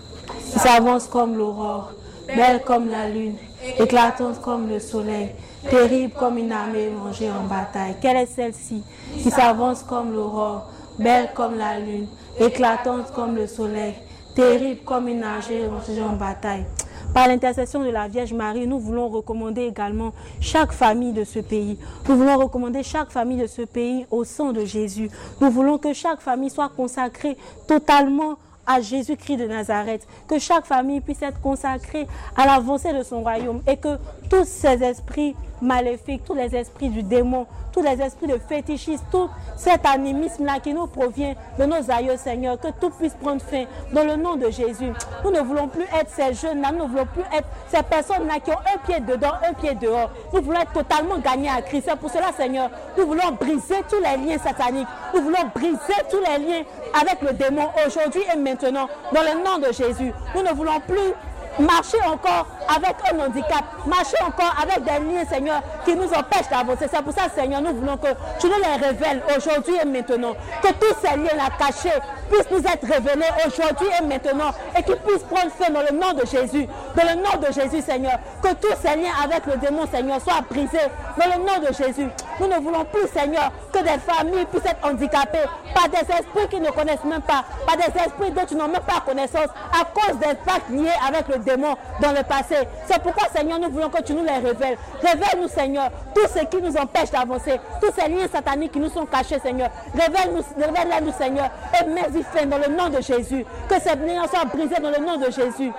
Qui 0.51 0.59
s'avance 0.59 1.07
comme 1.07 1.37
l'aurore, 1.37 1.91
belle 2.27 2.61
comme 2.63 2.89
la 2.89 3.07
lune, 3.07 3.37
éclatante 3.77 4.41
comme 4.41 4.67
le 4.69 4.79
soleil, 4.79 5.31
terrible 5.69 6.13
comme 6.13 6.37
une 6.37 6.51
armée 6.51 6.89
rangée 6.97 7.29
en 7.29 7.47
bataille. 7.47 7.95
Quelle 8.01 8.17
est 8.17 8.25
celle-ci 8.25 8.83
qui 9.21 9.29
s'avance 9.29 9.83
comme 9.83 10.13
l'aurore, 10.13 10.69
belle 10.97 11.29
comme 11.33 11.57
la 11.57 11.79
lune, 11.79 12.07
éclatante 12.39 13.11
comme 13.13 13.35
le 13.35 13.47
soleil, 13.47 13.93
terrible 14.35 14.81
comme 14.85 15.07
une 15.07 15.23
armée 15.23 15.67
rangée 15.67 16.01
en 16.01 16.15
bataille? 16.15 16.65
Par 17.13 17.27
l'intercession 17.27 17.83
de 17.83 17.89
la 17.89 18.07
Vierge 18.07 18.33
Marie, 18.33 18.67
nous 18.67 18.79
voulons 18.79 19.09
recommander 19.09 19.63
également 19.63 20.13
chaque 20.39 20.71
famille 20.71 21.11
de 21.11 21.23
ce 21.23 21.39
pays. 21.39 21.79
Nous 22.07 22.15
voulons 22.15 22.37
recommander 22.37 22.83
chaque 22.83 23.09
famille 23.09 23.39
de 23.41 23.47
ce 23.47 23.63
pays 23.63 24.05
au 24.11 24.23
sang 24.23 24.51
de 24.51 24.63
Jésus. 24.63 25.09
Nous 25.41 25.49
voulons 25.49 25.79
que 25.79 25.91
chaque 25.93 26.21
famille 26.21 26.51
soit 26.51 26.69
consacrée 26.69 27.35
totalement 27.67 28.37
à 28.69 28.79
Jésus-Christ 28.81 29.37
de 29.37 29.47
Nazareth. 29.47 30.07
Que 30.27 30.39
chaque 30.39 30.65
famille 30.65 31.01
puisse 31.01 31.21
être 31.23 31.41
consacrée 31.41 32.07
à 32.37 32.45
l'avancée 32.45 32.93
de 32.93 33.03
son 33.03 33.21
royaume 33.21 33.61
et 33.67 33.75
que 33.75 33.97
tous 34.29 34.45
ces 34.45 34.83
esprits 34.83 35.35
maléfiques, 35.61 36.23
tous 36.25 36.33
les 36.33 36.55
esprits 36.55 36.89
du 36.89 37.03
démon, 37.03 37.45
tous 37.71 37.81
les 37.81 38.01
esprits 38.01 38.27
de 38.27 38.37
fétichisme, 38.37 39.03
tout 39.11 39.29
cet 39.55 39.85
animisme-là 39.85 40.59
qui 40.59 40.73
nous 40.73 40.87
provient 40.87 41.33
de 41.57 41.65
nos 41.65 41.91
aïeux, 41.91 42.17
Seigneur, 42.17 42.59
que 42.59 42.67
tout 42.79 42.89
puisse 42.89 43.13
prendre 43.13 43.41
fin 43.41 43.65
dans 43.93 44.03
le 44.03 44.15
nom 44.15 44.35
de 44.35 44.49
Jésus. 44.49 44.91
Nous 45.23 45.31
ne 45.31 45.41
voulons 45.41 45.67
plus 45.67 45.83
être 45.83 46.09
ces 46.09 46.33
jeunes-là, 46.33 46.71
nous 46.71 46.85
ne 46.85 46.89
voulons 46.89 47.05
plus 47.05 47.23
être 47.33 47.47
ces 47.67 47.83
personnes-là 47.83 48.39
qui 48.39 48.51
ont 48.51 48.59
un 48.73 48.77
pied 48.85 48.99
dedans, 48.99 49.33
un 49.47 49.53
pied 49.53 49.75
dehors. 49.75 50.11
Nous 50.33 50.41
voulons 50.41 50.59
être 50.59 50.73
totalement 50.73 51.17
gagnés 51.19 51.49
à 51.49 51.61
Christ. 51.61 51.89
pour 51.99 52.09
cela, 52.09 52.31
Seigneur, 52.35 52.69
nous 52.97 53.05
voulons 53.05 53.31
briser 53.39 53.75
tous 53.89 53.97
les 53.97 54.25
liens 54.25 54.37
sataniques. 54.37 54.87
Nous 55.13 55.21
voulons 55.21 55.49
briser 55.53 55.99
tous 56.09 56.19
les 56.19 56.45
liens 56.45 56.63
avec 56.99 57.21
le 57.21 57.33
démon 57.33 57.69
aujourd'hui 57.85 58.21
et 58.33 58.37
maintenant, 58.37 58.87
dans 59.13 59.21
le 59.21 59.43
nom 59.43 59.57
de 59.59 59.71
Jésus. 59.73 60.11
Nous 60.35 60.41
ne 60.41 60.51
voulons 60.53 60.79
plus 60.87 61.13
marcher 61.57 61.97
encore 62.05 62.47
avec 62.67 62.95
un 63.11 63.19
handicap, 63.25 63.63
marcher 63.85 64.17
encore 64.25 64.53
avec 64.61 64.83
des 64.83 65.13
liens, 65.13 65.25
Seigneur, 65.29 65.61
qui 65.85 65.95
nous 65.95 66.07
empêchent 66.07 66.49
d'avancer. 66.49 66.85
C'est 66.91 67.01
pour 67.01 67.13
ça, 67.13 67.23
Seigneur, 67.33 67.61
nous 67.61 67.73
voulons 67.73 67.97
que 67.97 68.09
tu 68.39 68.47
nous 68.47 68.53
les 68.57 68.85
révèles 68.87 69.21
aujourd'hui 69.35 69.75
et 69.81 69.85
maintenant. 69.85 70.33
Que 70.61 70.71
tous 70.73 70.95
ces 71.01 71.17
liens-là 71.17 71.49
cachés 71.57 71.97
puissent 72.29 72.51
nous 72.51 72.59
être 72.59 72.85
révélés 72.85 73.29
aujourd'hui 73.47 73.87
et 73.99 74.03
maintenant 74.03 74.51
et 74.77 74.83
qu'ils 74.83 74.97
puissent 74.97 75.23
prendre 75.23 75.51
fin 75.51 75.71
dans 75.71 75.81
le 75.81 75.97
nom 75.97 76.13
de 76.13 76.25
Jésus. 76.25 76.67
Dans 76.95 77.03
le 77.03 77.15
nom 77.15 77.47
de 77.47 77.51
Jésus, 77.51 77.81
Seigneur. 77.81 78.19
Que 78.41 78.53
tous 78.53 78.75
ces 78.81 78.95
liens 78.95 79.13
avec 79.23 79.45
le 79.45 79.57
démon, 79.57 79.85
Seigneur, 79.91 80.21
soient 80.21 80.41
brisés 80.49 80.77
dans 81.17 81.25
le 81.25 81.43
nom 81.43 81.67
de 81.67 81.73
Jésus. 81.73 82.07
Nous 82.39 82.47
ne 82.47 82.55
voulons 82.57 82.85
plus, 82.85 83.07
Seigneur, 83.13 83.51
que 83.73 83.79
des 83.79 83.99
familles 83.99 84.45
puissent 84.45 84.65
être 84.65 84.85
handicapées 84.85 85.45
par 85.73 85.89
des 85.89 85.99
esprits 85.99 86.47
qui 86.49 86.59
ne 86.59 86.69
connaissent 86.71 87.03
même 87.03 87.21
pas, 87.21 87.43
par 87.65 87.77
des 87.77 87.99
esprits 87.99 88.31
dont 88.31 88.45
tu 88.47 88.55
n'as 88.55 88.67
même 88.67 88.81
pas 88.81 89.01
connaissance 89.05 89.49
à 89.73 89.85
cause 89.85 90.17
des 90.19 90.35
pactes 90.45 90.69
liés 90.69 90.89
avec 91.07 91.27
le 91.27 91.38
démon 91.39 91.75
dans 92.01 92.11
le 92.11 92.23
passé. 92.23 92.55
C'est 92.85 93.01
pourquoi, 93.01 93.27
Seigneur, 93.35 93.59
nous 93.59 93.69
voulons 93.69 93.89
que 93.89 94.01
tu 94.01 94.13
nous 94.13 94.23
les 94.23 94.37
révèles. 94.37 94.77
Révèle-nous, 95.01 95.47
Seigneur, 95.47 95.89
tout 96.13 96.27
ce 96.33 96.45
qui 96.45 96.61
nous 96.61 96.75
empêche 96.77 97.11
d'avancer, 97.11 97.59
tous 97.81 97.91
ces 97.93 98.09
liens 98.09 98.27
sataniques 98.31 98.71
qui 98.71 98.79
nous 98.79 98.89
sont 98.89 99.05
cachés, 99.05 99.39
Seigneur. 99.39 99.69
Révèle-nous, 99.93 100.43
révèle-nous, 100.57 101.11
Seigneur, 101.13 101.49
et 101.79 101.85
mets-y 101.87 102.23
fin 102.23 102.45
dans 102.45 102.57
le 102.57 102.75
nom 102.75 102.89
de 102.89 103.01
Jésus. 103.01 103.45
Que 103.67 103.79
ces 103.79 103.95
liens 103.95 104.27
soient 104.27 104.45
brisés 104.45 104.81
dans 104.81 104.91
le 104.91 105.05
nom 105.05 105.17
de 105.17 105.31
Jésus. 105.31 105.71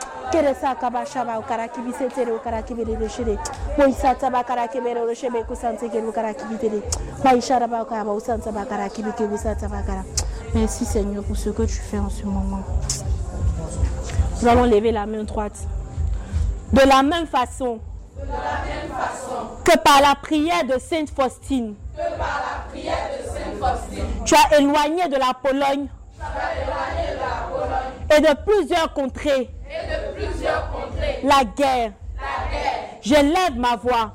Merci 10.54 10.84
Seigneur 10.84 11.24
pour 11.24 11.36
ce 11.36 11.50
que 11.50 11.62
tu 11.62 11.76
fais 11.76 11.98
en 11.98 12.10
ce 12.10 12.24
moment. 12.24 12.62
Nous 14.42 14.48
allons 14.48 14.64
lever 14.64 14.90
la 14.90 15.04
main 15.04 15.24
droite. 15.24 15.66
De 16.72 16.80
la 16.80 17.02
même 17.02 17.26
façon, 17.26 17.78
que 19.64 19.76
par 19.78 20.00
la 20.00 20.14
prière 20.14 20.64
de 20.64 20.78
Sainte 20.78 21.10
Faustine, 21.10 21.74
tu 24.24 24.34
as 24.34 24.58
éloigné 24.58 25.08
de 25.08 25.16
la 25.16 25.34
Pologne, 25.42 25.88
et 28.16 28.20
de 28.20 28.34
plusieurs 28.44 28.94
contrées, 28.94 29.50
la, 31.22 31.44
guerre. 31.44 31.92
Je 33.02 33.14
lève 33.14 33.56
ma 33.56 33.76
voix, 33.76 34.12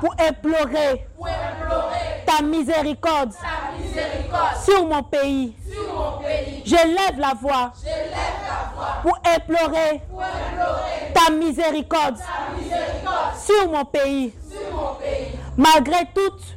pour, 0.00 0.14
implorer 0.18 1.06
ta 2.26 2.42
miséricorde, 2.42 3.32
sur, 4.64 4.86
mon 4.86 5.02
pays. 5.02 5.54
Je 6.64 6.74
lève 6.74 7.18
la 7.18 7.34
voix, 7.34 7.72
pour, 9.02 9.18
implorer 9.24 10.02
ta 11.14 11.32
miséricorde, 11.32 12.16
sur, 13.44 13.70
mon 13.70 13.84
pays. 13.84 14.34
Malgré 15.56 16.06
toutes 16.14 16.55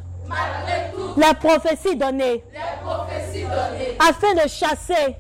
les 1.17 1.33
prophéties 1.35 1.95
données, 1.95 2.43
afin 3.99 4.33
de 4.33 4.47
chasser, 4.47 5.15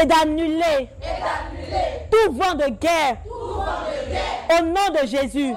et 0.00 0.06
d'annuler. 0.06 0.88
Tout 2.10 2.32
vent 2.32 2.54
de 2.54 2.68
guerre, 2.70 3.16
au 3.26 4.64
nom 4.64 5.00
de 5.02 5.06
Jésus, 5.06 5.54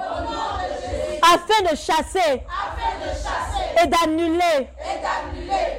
afin 1.22 1.62
de 1.70 1.76
chasser, 1.76 2.42
et 3.82 3.86
d'annuler 3.86 4.68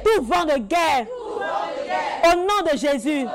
tout 0.04 0.22
vent 0.24 0.44
de 0.44 0.58
guerre, 0.58 1.06
au 2.24 2.36
nom 2.36 2.70
de 2.72 2.76
Jésus. 2.76 3.26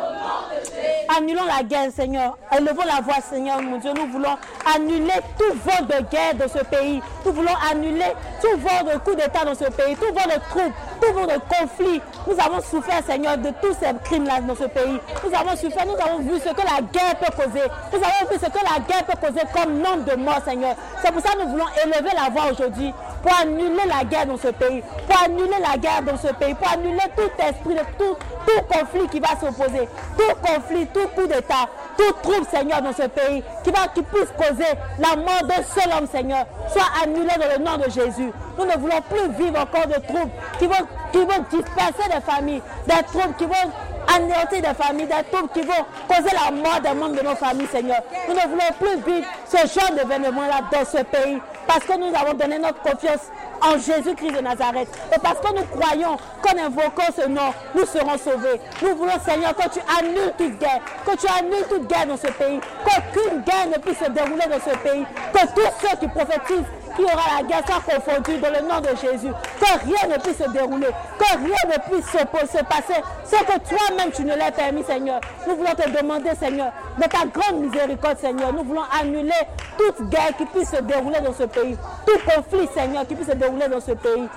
Annulons 1.17 1.45
la 1.45 1.63
guerre, 1.63 1.91
Seigneur. 1.95 2.37
Élevons 2.51 2.83
la 2.85 3.01
voix, 3.01 3.21
Seigneur, 3.21 3.61
mon 3.61 3.77
Dieu. 3.77 3.91
Nous 3.95 4.07
voulons 4.07 4.37
annuler 4.75 5.13
tout 5.37 5.53
vent 5.63 5.83
de 5.83 6.03
guerre 6.09 6.33
dans 6.35 6.47
ce 6.47 6.63
pays. 6.63 7.01
Nous 7.25 7.31
voulons 7.31 7.53
annuler 7.71 8.13
tout 8.41 8.57
vent 8.57 8.83
de 8.83 8.97
coup 8.99 9.15
d'État 9.15 9.45
dans 9.45 9.55
ce 9.55 9.65
pays, 9.65 9.95
tout 9.95 10.13
vent 10.13 10.25
de 10.25 10.39
troubles, 10.49 10.73
tout 11.01 11.13
vent 11.13 11.25
de 11.25 11.39
conflits. 11.47 12.01
Nous 12.27 12.39
avons 12.39 12.61
souffert, 12.61 13.01
Seigneur, 13.05 13.37
de 13.37 13.49
tous 13.61 13.75
ces 13.79 13.93
crimes-là 14.03 14.41
dans 14.41 14.55
ce 14.55 14.65
pays. 14.65 14.99
Nous 15.23 15.33
avons 15.33 15.55
souffert, 15.55 15.85
nous 15.85 16.01
avons 16.01 16.19
vu 16.19 16.39
ce 16.39 16.49
que 16.49 16.61
la 16.61 16.81
guerre 16.81 17.15
peut 17.19 17.31
causer. 17.35 17.65
Nous 17.93 17.99
avons 17.99 18.31
vu 18.31 18.37
ce 18.41 18.49
que 18.49 18.63
la 18.63 18.79
guerre 18.79 19.05
peut 19.05 19.27
causer 19.27 19.45
comme 19.53 19.77
nombre 19.77 20.05
de 20.05 20.15
morts, 20.15 20.41
Seigneur. 20.43 20.75
C'est 21.03 21.11
pour 21.11 21.21
ça 21.21 21.33
que 21.33 21.43
nous 21.43 21.49
voulons 21.49 21.65
élever 21.83 21.94
la 22.03 22.29
voix 22.29 22.51
aujourd'hui 22.51 22.93
pour 23.21 23.33
annuler 23.41 23.85
la 23.87 24.03
guerre 24.03 24.25
dans 24.27 24.37
ce 24.37 24.49
pays, 24.49 24.83
pour 25.07 25.21
annuler 25.23 25.59
la 25.61 25.77
guerre 25.77 26.03
dans 26.03 26.17
ce 26.17 26.27
pays, 26.33 26.53
pour 26.53 26.71
annuler 26.71 26.99
tout 27.15 27.31
esprit, 27.39 27.75
tout, 27.97 28.15
tout 28.45 28.61
conflit 28.69 29.07
qui 29.09 29.19
va 29.19 29.29
s'opposer, 29.29 29.87
tout 30.17 30.35
conflit, 30.41 30.85
tout 30.87 31.07
coup 31.15 31.27
d'État, 31.27 31.67
tout 31.97 32.13
trouble, 32.21 32.45
Seigneur, 32.51 32.81
dans 32.81 32.93
ce 32.93 33.07
pays, 33.07 33.43
qui, 33.63 33.71
va, 33.71 33.87
qui 33.93 34.01
puisse 34.03 34.31
causer 34.37 34.71
la 34.99 35.15
mort 35.15 35.43
d'un 35.47 35.63
seul 35.63 35.91
homme, 35.97 36.07
Seigneur, 36.07 36.45
soit 36.71 37.03
annulé 37.03 37.29
dans 37.39 37.57
le 37.57 37.63
nom 37.63 37.77
de 37.77 37.89
Jésus. 37.89 38.31
Nous 38.57 38.65
ne 38.65 38.77
voulons 38.77 39.01
plus 39.09 39.43
vivre 39.43 39.59
encore 39.59 39.87
de 39.87 39.99
troubles 40.05 40.31
qui 40.59 40.67
vont, 40.67 40.73
qui 41.11 41.19
vont 41.19 41.45
disperser 41.49 42.09
des 42.13 42.21
familles, 42.21 42.61
des 42.87 43.03
troubles 43.11 43.35
qui 43.37 43.45
vont 43.45 43.71
anéantir 44.15 44.61
des 44.61 44.73
familles, 44.83 45.07
des 45.07 45.23
troubles 45.31 45.49
qui 45.53 45.61
vont 45.61 45.85
causer 46.07 46.35
la 46.35 46.51
mort 46.51 46.79
des 46.81 46.93
membres 46.93 47.15
de 47.15 47.23
nos 47.27 47.35
familles, 47.35 47.67
Seigneur. 47.71 48.01
Nous 48.27 48.35
ne 48.35 48.41
voulons 48.41 48.73
plus 48.79 49.11
vivre 49.11 49.27
ce 49.47 49.57
genre 49.57 49.91
d'événement-là 49.91 50.61
dans 50.71 50.85
ce 50.85 51.03
pays 51.03 51.39
parce 51.67 51.83
que 51.85 51.97
nous 51.97 52.15
avons 52.15 52.33
donné 52.33 52.59
notre 52.59 52.81
confiance 52.81 53.31
en 53.61 53.77
Jésus-Christ 53.77 54.31
de 54.35 54.41
Nazareth. 54.41 54.87
Et 55.15 55.19
parce 55.19 55.39
que 55.39 55.53
nous 55.55 55.65
croyons 55.79 56.17
qu'en 56.41 56.57
invoquant 56.65 57.11
ce 57.15 57.27
nom, 57.27 57.53
nous 57.73 57.85
serons 57.85 58.17
sauvés. 58.17 58.59
Nous 58.81 58.95
voulons, 58.95 59.19
Seigneur, 59.25 59.55
que 59.55 59.69
tu 59.69 59.79
annules 59.99 60.33
toute 60.37 60.59
guerre, 60.59 60.81
que 61.05 61.15
tu 61.15 61.27
annules 61.27 61.65
toute 61.69 61.87
guerre 61.87 62.07
dans 62.07 62.17
ce 62.17 62.27
pays, 62.27 62.59
qu'aucune 62.83 63.41
guerre 63.41 63.67
ne 63.73 63.79
puisse 63.81 63.99
se 63.99 64.09
dérouler 64.11 64.45
dans 64.49 64.59
ce 64.59 64.75
pays, 64.77 65.05
que 65.33 65.45
tous 65.53 65.71
ceux 65.81 65.97
qui 65.97 66.07
prophétisent 66.07 66.65
qu'il 66.95 67.05
y 67.05 67.07
aura 67.07 67.41
la 67.41 67.43
guerre 67.47 67.63
soit 67.65 67.81
confondue 67.81 68.37
dans 68.39 68.49
le 68.49 68.67
nom 68.67 68.79
de 68.81 68.95
Jésus. 68.95 69.31
Que 69.59 69.85
rien 69.85 70.15
ne 70.15 70.21
puisse 70.21 70.37
se 70.37 70.49
dérouler, 70.49 70.87
que 71.17 71.37
rien 71.37 71.63
ne 71.67 71.91
puisse 71.91 72.05
se, 72.09 72.63
passer. 72.63 73.01
C'est 73.23 73.45
que 73.45 73.59
toi-même 73.67 74.11
tu 74.13 74.23
ne 74.23 74.35
l'as 74.35 74.51
permis, 74.51 74.83
Seigneur. 74.83 75.19
Nous 75.47 75.55
voulons 75.55 75.75
te 75.75 75.89
demander, 75.89 76.31
Seigneur, 76.39 76.71
de 76.97 77.03
ta 77.03 77.25
grande 77.25 77.61
miséricorde, 77.61 78.17
Seigneur. 78.17 78.53
Nous 78.53 78.63
voulons 78.63 78.83
annuler 78.99 79.31
toute 79.77 80.09
guerre 80.09 80.35
qui 80.37 80.45
puisse 80.45 80.69
se 80.69 80.81
dérouler 80.81 81.19
dans 81.21 81.33
ce 81.33 81.43
pays. 81.43 81.75
Tout 82.05 82.19
conflit, 82.25 82.67
Seigneur, 82.73 83.05
qui 83.07 83.15
puisse 83.15 83.29
se 83.29 83.35
dérouler 83.35 83.67
dans 83.67 83.81
ce 83.81 83.91
pays. 83.91 84.27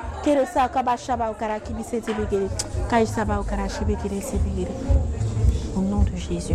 Au 5.76 5.80
nom 5.80 6.00
de 6.00 6.16
Jésus. 6.16 6.54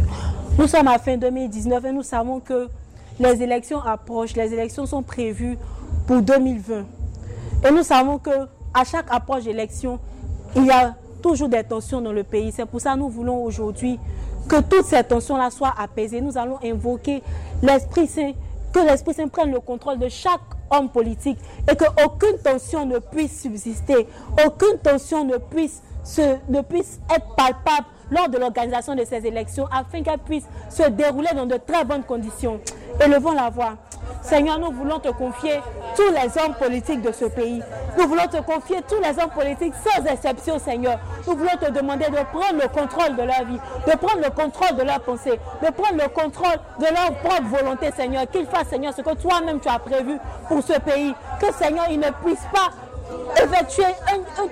Nous 0.58 0.68
sommes 0.68 0.88
à 0.88 1.00
fin 1.00 1.18
2019 1.18 1.86
et 1.86 1.92
nous 1.92 2.04
savons 2.04 2.40
que 2.40 2.68
les 3.20 3.42
élections 3.42 3.80
approchent, 3.82 4.36
les 4.36 4.54
élections 4.54 4.86
sont 4.86 5.02
prévues 5.04 5.58
pour 6.06 6.22
2020. 6.22 6.86
Et 7.66 7.72
nous 7.72 7.84
savons 7.84 8.18
que 8.18 8.32
à 8.74 8.84
chaque 8.84 9.06
approche 9.10 9.44
d'élection, 9.44 10.00
il 10.56 10.66
y 10.66 10.72
a 10.72 10.96
toujours 11.22 11.50
des 11.50 11.64
tensions 11.64 12.02
dans 12.02 12.12
le 12.12 12.24
pays. 12.24 12.52
C'est 12.52 12.66
pour 12.66 12.82
ça 12.82 12.94
que 12.94 13.00
nous 13.00 13.10
voulons 13.10 13.44
aujourd'hui 13.44 14.00
que 14.48 14.62
toutes 14.62 14.86
ces 14.86 15.04
tensions-là 15.04 15.50
soient 15.50 15.74
apaisées. 15.78 16.22
Nous 16.22 16.38
allons 16.38 16.60
invoquer 16.64 17.24
l'Esprit 17.62 18.08
Saint, 18.08 18.34
que 18.74 18.80
l'Esprit 18.80 19.14
Saint 19.14 19.28
prenne 19.28 19.52
le 19.52 19.60
contrôle 19.60 20.00
de 20.00 20.10
chaque 20.10 20.42
homme 20.72 20.90
politique 20.90 21.38
et 21.72 21.76
qu'aucune 21.76 22.38
tension 22.44 22.86
ne 22.86 23.00
puisse 23.00 23.42
subsister, 23.42 24.08
aucune 24.46 24.78
tension 24.80 25.24
ne 25.24 25.38
puisse, 25.38 25.82
se, 26.04 26.38
ne 26.50 26.62
puisse 26.62 27.00
être 27.16 27.36
palpable 27.36 27.86
lors 28.12 28.30
de 28.30 28.38
l'organisation 28.38 28.96
de 28.96 29.04
ces 29.06 29.26
élections 29.26 29.68
afin 29.72 30.04
qu'elles 30.04 30.20
puissent 30.20 30.50
se 30.70 30.84
dérouler 30.90 31.30
dans 31.36 31.46
de 31.46 31.58
très 31.58 31.84
bonnes 31.84 32.04
conditions. 32.04 32.60
Élevons 33.04 33.34
la 33.34 33.50
voix. 33.50 33.74
Seigneur, 34.22 34.58
nous 34.60 34.72
voulons 34.72 35.00
te 35.00 35.10
confier 35.10 35.60
tous 35.96 36.10
les 36.10 36.42
hommes 36.42 36.54
politiques 36.56 37.02
de 37.02 37.12
ce 37.12 37.26
pays. 37.26 37.62
Nous 37.98 38.08
voulons 38.08 38.28
te 38.28 38.42
confier 38.42 38.78
tous 38.88 39.00
les 39.02 39.22
hommes 39.22 39.30
politiques 39.30 39.74
sans 39.76 40.04
exception, 40.06 40.60
Seigneur. 40.60 41.00
Nous 41.28 41.36
voulons 41.36 41.58
te 41.60 41.72
demander 41.72 42.06
de 42.06 42.24
prendre 42.32 42.62
le 42.62 42.68
contrôle 42.68 43.16
de 43.16 43.24
leur 43.24 43.46
vie, 43.46 43.60
de 43.86 43.98
prendre 43.98 44.22
le 44.24 44.30
contrôle 44.30 44.78
de 44.78 44.84
leurs 44.84 45.02
pensées, 45.02 45.40
de 45.62 45.72
prendre 45.72 46.02
le 46.02 46.10
contrôle 46.10 46.58
de 46.80 46.86
leur 46.86 47.14
propre 47.20 47.48
volonté, 47.50 47.92
Seigneur. 47.92 48.30
Qu'ils 48.32 48.46
fassent, 48.46 48.70
Seigneur, 48.70 48.94
ce 48.96 49.02
que 49.02 49.14
toi-même 49.16 49.60
tu 49.60 49.68
as 49.68 49.80
prévu 49.80 50.18
pour 50.48 50.64
ce 50.64 50.80
pays. 50.80 51.14
Que, 51.40 51.54
Seigneur, 51.54 51.86
ils 51.90 52.00
ne 52.00 52.10
puissent 52.24 52.48
pas 52.54 52.70
effectuer 53.36 53.96
une, 54.14 54.50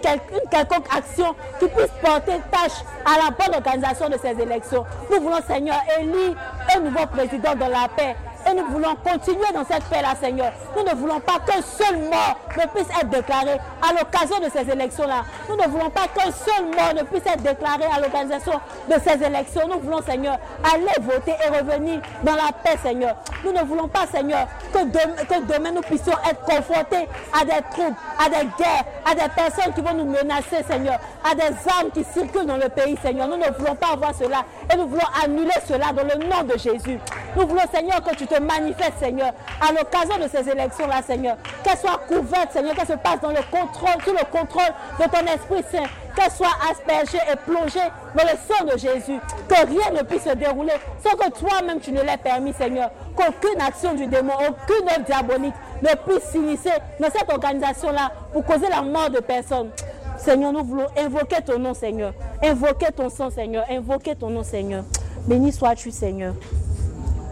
quelconque 0.49 0.87
action 0.95 1.35
qui 1.59 1.67
puisse 1.67 1.91
porter 2.01 2.39
tâche 2.51 2.83
à 3.05 3.17
la 3.17 3.31
bonne 3.31 3.55
organisation 3.55 4.09
de 4.09 4.17
ces 4.17 4.41
élections. 4.41 4.85
Nous 5.11 5.21
voulons, 5.21 5.41
Seigneur, 5.47 5.77
élire 5.99 6.35
un 6.75 6.79
nouveau 6.79 7.05
président 7.07 7.55
dans 7.55 7.67
la 7.67 7.87
paix 7.95 8.15
et 8.49 8.53
nous 8.53 8.65
voulons 8.67 8.95
continuer 8.95 9.51
dans 9.53 9.65
cette 9.65 9.83
paix-là, 9.85 10.15
Seigneur. 10.19 10.51
Nous 10.75 10.83
ne 10.83 10.95
voulons 10.95 11.19
pas 11.19 11.39
qu'un 11.45 11.61
seul 11.61 11.97
mort 11.97 12.37
ne 12.57 12.65
puisse 12.67 12.89
être 12.99 13.09
déclaré 13.09 13.59
à 13.81 13.93
l'occasion 13.93 14.39
de 14.39 14.49
ces 14.49 14.69
élections-là. 14.71 15.23
Nous 15.49 15.55
ne 15.55 15.67
voulons 15.67 15.89
pas 15.89 16.07
qu'un 16.07 16.31
seul 16.31 16.65
mort 16.65 16.93
ne 16.95 17.03
puisse 17.03 17.25
être 17.25 17.41
déclaré 17.41 17.83
à 17.85 17.99
l'organisation 17.99 18.53
de 18.89 18.95
ces 19.03 19.23
élections. 19.23 19.67
Nous 19.67 19.79
voulons, 19.79 20.01
Seigneur, 20.01 20.37
aller 20.63 20.85
voter 21.01 21.33
et 21.45 21.57
revenir 21.57 22.01
dans 22.23 22.35
la 22.35 22.51
paix, 22.63 22.77
Seigneur. 22.81 23.15
Nous 23.43 23.51
ne 23.51 23.61
voulons 23.63 23.87
pas, 23.87 24.05
Seigneur, 24.07 24.47
que, 24.73 24.83
demain 24.83 25.71
nous 25.71 25.81
puissions 25.81 26.13
être 26.29 26.41
confrontés 26.41 27.07
à 27.39 27.45
des 27.45 27.61
troubles, 27.71 27.95
à 28.19 28.29
des 28.29 28.47
guerres, 28.57 28.85
à 29.05 29.15
des 29.15 29.29
personnes 29.35 29.73
qui 29.73 29.81
vont 29.81 29.93
nous 29.93 30.05
menacer, 30.05 30.63
Seigneur, 30.67 30.99
à 31.29 31.35
des 31.35 31.53
armes 31.67 31.91
qui 31.93 32.03
circulent 32.03 32.45
dans 32.45 32.57
le 32.57 32.69
pays, 32.69 32.97
Seigneur. 33.01 33.27
Nous 33.27 33.37
ne 33.37 33.49
voulons 33.57 33.75
pas 33.75 33.93
avoir 33.93 34.13
cela 34.15 34.43
et 34.71 34.77
nous 34.77 34.87
voulons 34.87 35.01
annuler 35.23 35.51
cela 35.67 35.91
dans 35.93 36.03
le 36.03 36.25
nom 36.25 36.43
de 36.43 36.57
Jésus. 36.57 36.99
Nous 37.35 37.47
voulons, 37.47 37.61
Seigneur, 37.73 38.03
que 38.03 38.15
tu 38.15 38.27
te 38.27 38.39
manifeste, 38.39 38.99
Seigneur, 38.99 39.31
à 39.61 39.71
l'occasion 39.71 40.17
de 40.17 40.27
ces 40.27 40.49
élections-là, 40.49 41.01
Seigneur. 41.01 41.37
Qu'elles 41.63 41.77
soient 41.77 42.01
couvertes, 42.07 42.51
Seigneur, 42.51 42.75
qu'elles 42.75 42.87
se 42.87 42.93
passent 42.93 43.21
dans 43.21 43.29
le 43.29 43.41
contrôle, 43.49 44.01
sous 44.03 44.11
le 44.11 44.25
contrôle 44.31 44.73
de 44.99 45.05
ton 45.05 45.25
Esprit 45.33 45.63
Saint. 45.71 45.87
Qu'elles 46.15 46.31
soient 46.31 46.57
aspergées 46.69 47.23
et 47.31 47.35
plongées 47.37 47.79
dans 48.15 48.23
le 48.23 48.37
sang 48.47 48.65
de 48.65 48.77
Jésus. 48.77 49.19
Que 49.47 49.65
rien 49.65 49.91
ne 49.97 50.03
puisse 50.03 50.23
se 50.23 50.33
dérouler 50.35 50.73
sans 51.01 51.15
que 51.15 51.29
toi-même 51.31 51.79
tu 51.79 51.91
ne 51.93 52.01
l'aies 52.01 52.17
permis, 52.17 52.53
Seigneur. 52.53 52.91
Qu'aucune 53.15 53.61
action 53.61 53.93
du 53.93 54.07
démon, 54.07 54.33
aucune 54.33 54.89
œuvre 54.89 55.05
diabolique 55.05 55.55
ne 55.81 55.95
puisse 56.05 56.29
s'initier 56.31 56.73
dans 56.99 57.09
cette 57.09 57.31
organisation-là 57.31 58.11
pour 58.33 58.43
causer 58.43 58.67
la 58.69 58.81
mort 58.81 59.09
de 59.09 59.19
personnes. 59.19 59.69
Seigneur, 60.17 60.51
nous 60.51 60.63
voulons 60.63 60.87
invoquer 60.97 61.41
ton 61.41 61.57
nom, 61.57 61.73
Seigneur. 61.73 62.13
Invoquer 62.43 62.91
ton 62.95 63.09
sang, 63.09 63.29
Seigneur. 63.29 63.65
Invoquer 63.69 64.15
ton 64.15 64.29
nom, 64.29 64.43
Seigneur. 64.43 64.83
Béni 65.25 65.51
sois-tu, 65.51 65.91
Seigneur. 65.91 66.33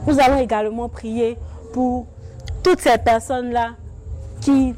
Nous 0.07 0.19
allons 0.19 0.39
également 0.39 0.89
prier 0.89 1.37
pour 1.73 2.07
toutes 2.63 2.79
ces 2.79 2.97
personnes-là 2.97 3.71
qui, 4.41 4.73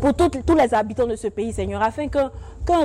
pour 0.00 0.14
tous 0.14 0.54
les 0.54 0.74
habitants 0.74 1.06
de 1.06 1.16
ce 1.16 1.28
pays, 1.28 1.52
Seigneur, 1.52 1.82
afin 1.82 2.08
qu'un 2.08 2.30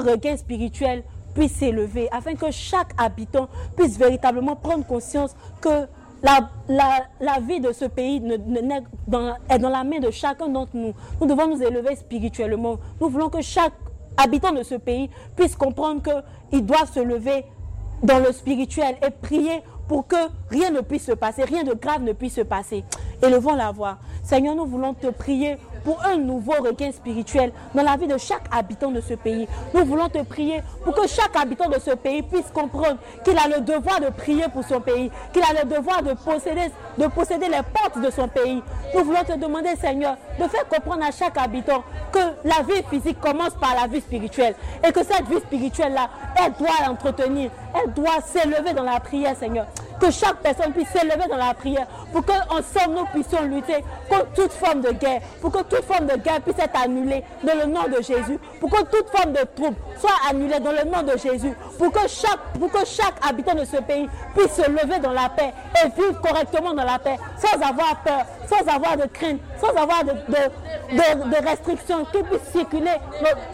regain 0.02 0.38
spirituel 0.38 1.04
puisse 1.34 1.54
s'élever, 1.54 2.08
afin 2.12 2.36
que 2.36 2.50
chaque 2.52 2.92
habitant 2.98 3.50
puisse 3.76 3.98
véritablement 3.98 4.56
prendre 4.56 4.86
conscience 4.86 5.36
que 5.62 5.86
la, 6.24 7.40
vie 7.42 7.60
de 7.60 7.72
ce 7.72 7.86
pays 7.86 8.18
est 8.26 9.60
dans 9.60 9.70
la 9.70 9.84
main 9.84 10.00
de 10.00 10.10
chacun 10.10 10.48
d'entre 10.48 10.72
nous. 10.76 10.94
Nous 11.22 11.28
devons 11.28 11.48
nous 11.56 11.62
élever 11.62 11.96
spirituellement. 11.96 12.78
Nous 13.00 13.10
voulons 13.10 13.30
que 13.30 13.42
chaque 13.42 13.74
habitant 14.18 14.52
de 14.54 14.64
ce 14.64 14.76
pays 14.76 15.10
puisse 15.36 15.56
comprendre 15.56 16.02
qu'il 16.50 16.66
doit 16.66 16.86
se 16.92 17.00
lever 17.00 17.46
dans 18.02 18.20
le 18.20 18.32
spirituel 18.32 18.96
et 19.06 19.12
prier 19.12 19.62
pour 19.88 20.08
que 20.08 20.16
rien 20.50 20.72
ne 20.72 20.82
puisse 20.82 21.06
se 21.06 21.12
passer, 21.12 21.44
rien 21.44 21.64
de 21.64 21.74
grave 21.74 22.02
ne 22.02 22.14
puisse 22.14 22.36
se 22.36 22.42
passer. 22.42 22.84
Élevons 23.22 23.56
la 23.56 23.72
voix. 23.72 23.98
Seigneur, 24.24 24.56
nous 24.56 24.66
voulons 24.66 24.94
te 24.94 25.08
prier 25.08 25.58
pour 25.84 26.04
un 26.04 26.18
nouveau 26.18 26.54
regain 26.54 26.92
spirituel 26.92 27.52
dans 27.76 27.84
la 27.84 27.96
vie 27.96 28.08
de 28.08 28.18
chaque 28.18 28.46
habitant 28.52 28.90
de 28.90 29.00
ce 29.00 29.14
pays. 29.14 29.48
Nous 29.74 29.86
voulons 29.86 30.10
te 30.10 30.22
prier 30.24 30.62
pour 30.84 30.96
que 30.96 31.08
chaque 31.08 31.36
habitant 31.36 31.70
de 31.70 31.80
ce 31.80 31.92
pays 31.92 32.24
puisse 32.24 32.50
comprendre 32.52 32.98
qu'il 33.24 33.38
a 33.38 33.48
le 33.48 33.62
devoir 33.62 34.00
de 34.02 34.10
prier 34.10 34.46
pour 34.52 34.64
son 34.64 34.82
pays, 34.82 35.12
qu'il 35.32 35.44
a 35.44 35.64
le 35.64 35.70
devoir 35.70 36.02
de 36.02 36.14
posséder, 36.14 36.72
de 36.98 37.06
posséder 37.08 37.48
les 37.48 37.62
portes 37.72 38.04
de 38.04 38.10
son 38.10 38.28
pays. 38.28 38.64
Nous 38.96 39.04
voulons 39.04 39.24
te 39.24 39.38
demander, 39.38 39.76
Seigneur, 39.76 40.18
de 40.40 40.48
faire 40.48 40.68
comprendre 40.68 41.06
à 41.06 41.12
chaque 41.12 41.38
habitant 41.38 41.84
que 42.12 42.20
la 42.44 42.64
vie 42.64 42.82
physique 42.90 43.20
commence 43.22 43.54
par 43.54 43.76
la 43.80 43.88
vie 43.88 44.02
spirituelle 44.02 44.56
et 44.84 44.92
que 44.92 45.04
cette 45.04 45.28
vie 45.28 45.40
spirituelle-là, 45.40 46.10
elle 46.44 46.54
doit 46.54 46.88
l'entretenir, 46.88 47.52
elle 47.76 47.94
doit 47.94 48.22
s'élever 48.26 48.74
dans 48.74 48.84
la 48.84 49.00
prière, 49.00 49.36
Seigneur 49.38 49.68
que 50.00 50.12
chaque 50.12 50.38
personne 50.38 50.72
puisse 50.74 50.90
s'élever 50.90 51.28
dans 51.30 51.38
la 51.38 51.54
prière, 51.54 51.88
pour 52.12 52.24
qu'ensemble 52.26 52.96
nous 52.96 53.06
puissions 53.06 53.44
lutter 53.44 53.84
contre 54.10 54.28
toute 54.34 54.52
forme 54.52 54.82
de 54.82 54.92
guerre, 54.92 55.22
pour 55.42 55.52
que 55.52 55.64
toute 55.64 55.84
forme 55.86 56.08
de 56.08 56.16
guerre 56.18 56.42
puisse 56.42 56.60
être 56.60 56.80
annulée 56.82 57.24
dans 57.44 57.56
le 57.56 57.66
nom 57.66 57.84
de 57.84 58.02
Jésus, 58.02 58.40
pour 58.60 58.70
que 58.70 58.84
toute 58.84 59.10
forme 59.10 59.34
de 59.34 59.44
trouble 59.56 59.76
soit 60.00 60.30
annulée 60.30 60.60
dans 60.60 60.72
le 60.72 60.90
nom 60.90 61.02
de 61.04 61.18
Jésus, 61.18 61.54
pour 61.78 61.92
que 61.92 62.08
chaque, 62.08 62.40
pour 62.60 62.72
que 62.72 62.86
chaque 62.86 63.16
habitant 63.28 63.56
de 63.56 63.66
ce 63.66 63.78
pays 63.78 64.10
puisse 64.36 64.54
se 64.54 64.70
lever 64.70 65.00
dans 65.00 65.14
la 65.14 65.30
paix 65.30 65.54
et 65.84 65.90
vivre 65.90 66.20
correctement 66.22 66.74
dans 66.74 66.84
la 66.84 67.00
paix, 67.00 67.18
sans 67.38 67.56
avoir 67.62 67.98
peur, 68.04 68.26
sans 68.48 68.68
avoir 68.74 68.98
de 68.98 69.06
crainte, 69.08 69.40
sans 69.60 69.70
avoir 69.70 70.04
de, 70.04 70.12
de, 70.12 71.48
restrictions, 71.48 72.06
qui 72.06 72.24
puisse 72.24 72.52
circuler 72.52 72.92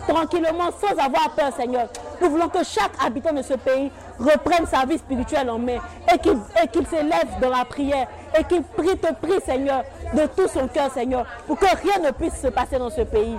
tranquillement 0.07 0.69
sans 0.79 0.97
avoir 0.97 1.31
peur, 1.35 1.51
Seigneur. 1.55 1.87
Nous 2.21 2.29
voulons 2.29 2.49
que 2.49 2.63
chaque 2.63 2.91
habitant 3.03 3.33
de 3.33 3.41
ce 3.41 3.53
pays 3.53 3.91
reprenne 4.19 4.67
sa 4.67 4.85
vie 4.85 4.97
spirituelle 4.99 5.49
en 5.49 5.57
main 5.57 5.79
et 6.13 6.19
qu'il 6.19 6.85
s'élève 6.87 7.39
dans 7.41 7.49
la 7.49 7.65
prière 7.65 8.07
et 8.37 8.43
qu'il 8.43 8.61
prie, 8.61 8.95
te 8.97 9.11
prie, 9.13 9.41
Seigneur, 9.43 9.83
de 10.13 10.27
tout 10.27 10.47
son 10.47 10.67
cœur, 10.67 10.91
Seigneur, 10.93 11.25
pour 11.47 11.57
que 11.57 11.65
rien 11.65 12.05
ne 12.05 12.11
puisse 12.11 12.39
se 12.39 12.47
passer 12.47 12.77
dans 12.77 12.91
ce 12.91 13.01
pays. 13.01 13.37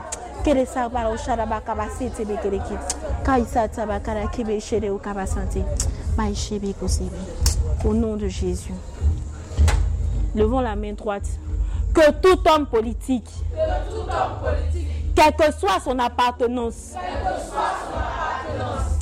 Au 7.84 7.94
nom 7.94 8.16
de 8.16 8.26
Jésus. 8.26 8.74
Levons 10.34 10.60
la 10.60 10.74
main 10.74 10.92
droite. 10.94 11.26
Que 11.94 12.10
tout 12.10 12.40
homme 12.48 12.66
politique, 12.66 13.28
quelle 15.14 15.36
que 15.36 15.52
soit 15.52 15.78
son 15.84 15.98
appartenance, 15.98 16.94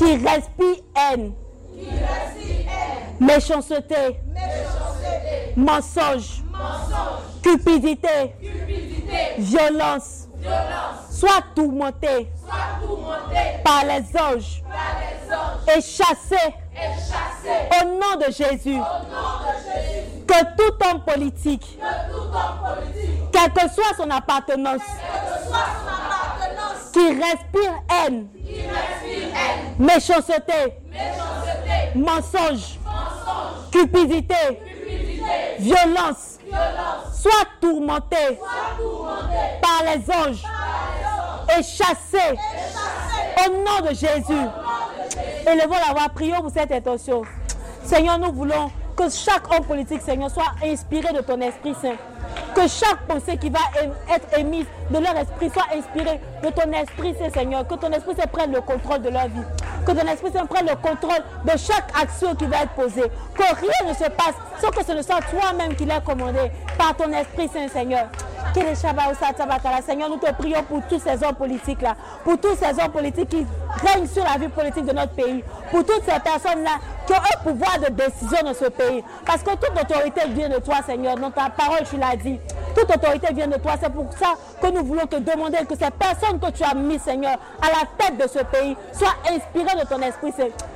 qui 0.00 0.16
respire 0.16 0.76
haine, 0.96 1.34
méchanceté, 3.20 4.18
mensonge, 5.54 6.42
cupidité, 7.42 8.34
violence, 9.36 10.26
soit 11.10 11.44
tourmenté, 11.54 12.28
par 13.62 13.84
les 13.84 14.18
anges, 14.18 14.62
et 15.68 15.82
chassé, 15.82 16.54
au 17.82 17.84
nom 17.84 18.26
de 18.26 18.32
Jésus, 18.32 18.80
que 20.26 20.56
tout 20.56 20.88
homme 20.88 21.04
politique, 21.04 21.78
quelle 23.30 23.52
que 23.52 23.70
soit 23.70 23.94
son 23.98 24.10
appartenance, 24.10 24.80
qui 26.90 27.06
respire 27.06 27.82
haine, 27.90 28.28
méchanceté, 29.78 30.74
mensonge, 31.94 32.78
cupidité, 33.70 34.34
violence, 35.58 36.38
soit 37.12 37.46
tourmenté, 37.60 38.38
par 39.62 39.82
les 39.84 40.10
anges, 40.14 40.44
et 41.58 41.62
chassé, 41.62 42.38
au 43.46 43.50
nom 43.50 43.88
de 43.88 43.94
Jésus. 43.94 44.46
Élevons 45.46 45.74
la 45.86 45.92
voix, 45.92 46.08
prions 46.14 46.40
pour 46.42 46.50
cette 46.50 46.72
intention. 46.72 47.22
Seigneur, 47.84 48.18
nous 48.18 48.32
voulons 48.32 48.70
que 48.96 49.08
chaque 49.08 49.50
homme 49.50 49.64
politique, 49.64 50.02
Seigneur, 50.02 50.30
soit 50.30 50.52
inspiré 50.62 51.12
de 51.12 51.20
ton 51.20 51.40
Esprit 51.40 51.74
Saint. 51.80 51.96
Que 52.54 52.68
chaque 52.68 53.06
pensée 53.08 53.36
qui 53.38 53.48
va 53.48 53.60
être 54.14 54.38
émise 54.38 54.66
de 54.90 54.98
leur 54.98 55.16
esprit 55.16 55.50
soit 55.50 55.66
inspirée 55.76 56.20
de 56.42 56.48
ton 56.50 56.70
Esprit 56.72 57.14
Seigneur. 57.32 57.66
Que 57.66 57.74
ton 57.74 57.90
Esprit 57.90 58.14
Saint 58.16 58.26
prenne 58.26 58.52
le 58.52 58.60
contrôle 58.60 59.02
de 59.02 59.08
leur 59.08 59.28
vie. 59.28 59.42
Que 59.86 59.92
ton 59.92 60.06
Esprit 60.06 60.32
Saint 60.32 60.46
prenne 60.46 60.66
le 60.66 60.76
contrôle 60.76 61.22
de 61.44 61.58
chaque 61.58 61.90
action 62.00 62.34
qui 62.34 62.46
va 62.46 62.62
être 62.62 62.72
posée. 62.72 63.10
Que 63.34 63.42
rien 63.42 63.88
ne 63.88 63.94
se 63.94 64.10
passe 64.10 64.34
sans 64.60 64.70
que 64.70 64.84
ce 64.84 64.92
ne 64.92 65.02
soit 65.02 65.20
toi-même 65.30 65.74
qui 65.74 65.84
l'ait 65.84 66.00
commandé 66.04 66.50
par 66.76 66.94
ton 66.96 67.10
Esprit 67.12 67.48
Saint, 67.48 67.68
Seigneur. 67.68 68.06
Seigneur, 69.86 70.08
nous 70.08 70.16
te 70.16 70.32
prions 70.32 70.62
pour 70.64 70.82
tous 70.88 70.98
ces 70.98 71.24
hommes 71.24 71.34
politiques-là, 71.36 71.94
pour 72.24 72.38
tous 72.38 72.56
ces 72.56 72.82
hommes 72.82 72.90
politiques 72.90 73.28
qui 73.28 73.46
règnent 73.86 74.06
sur 74.06 74.24
la 74.24 74.38
vie 74.38 74.48
politique 74.48 74.84
de 74.84 74.92
notre 74.92 75.12
pays, 75.12 75.44
pour 75.70 75.84
toutes 75.84 76.02
ces 76.04 76.18
personnes-là 76.18 76.78
qui 77.06 77.12
ont 77.12 77.16
un 77.16 77.42
pouvoir 77.42 77.78
de 77.78 77.92
décision 77.92 78.38
dans 78.44 78.54
ce 78.54 78.66
pays. 78.66 79.04
Parce 79.24 79.42
que 79.42 79.50
toute 79.50 79.80
autorité 79.80 80.22
vient 80.28 80.48
de 80.48 80.58
toi, 80.58 80.76
Seigneur. 80.84 81.16
Dans 81.16 81.30
ta 81.30 81.50
parole, 81.50 81.82
tu 81.88 81.96
l'as 81.96 82.16
dit. 82.16 82.38
Toute 82.74 82.90
autorité 82.90 83.32
vient 83.32 83.48
de 83.48 83.56
toi. 83.56 83.72
C'est 83.80 83.92
pour 83.92 84.06
ça 84.12 84.34
que 84.60 84.66
nous 84.68 84.79
voulons 84.80 85.06
te 85.06 85.16
demander 85.16 85.58
que 85.68 85.74
ces 85.74 85.90
personnes 85.90 86.38
que 86.40 86.50
tu 86.50 86.62
as 86.62 86.74
mises, 86.74 87.02
Seigneur, 87.02 87.38
à 87.60 87.66
la 87.68 87.86
tête 87.98 88.16
de 88.16 88.28
ce 88.28 88.44
pays, 88.44 88.76
soient 88.92 89.14
inspirées 89.28 89.80
de 89.80 89.86
ton 89.86 90.00
esprit, 90.02 90.32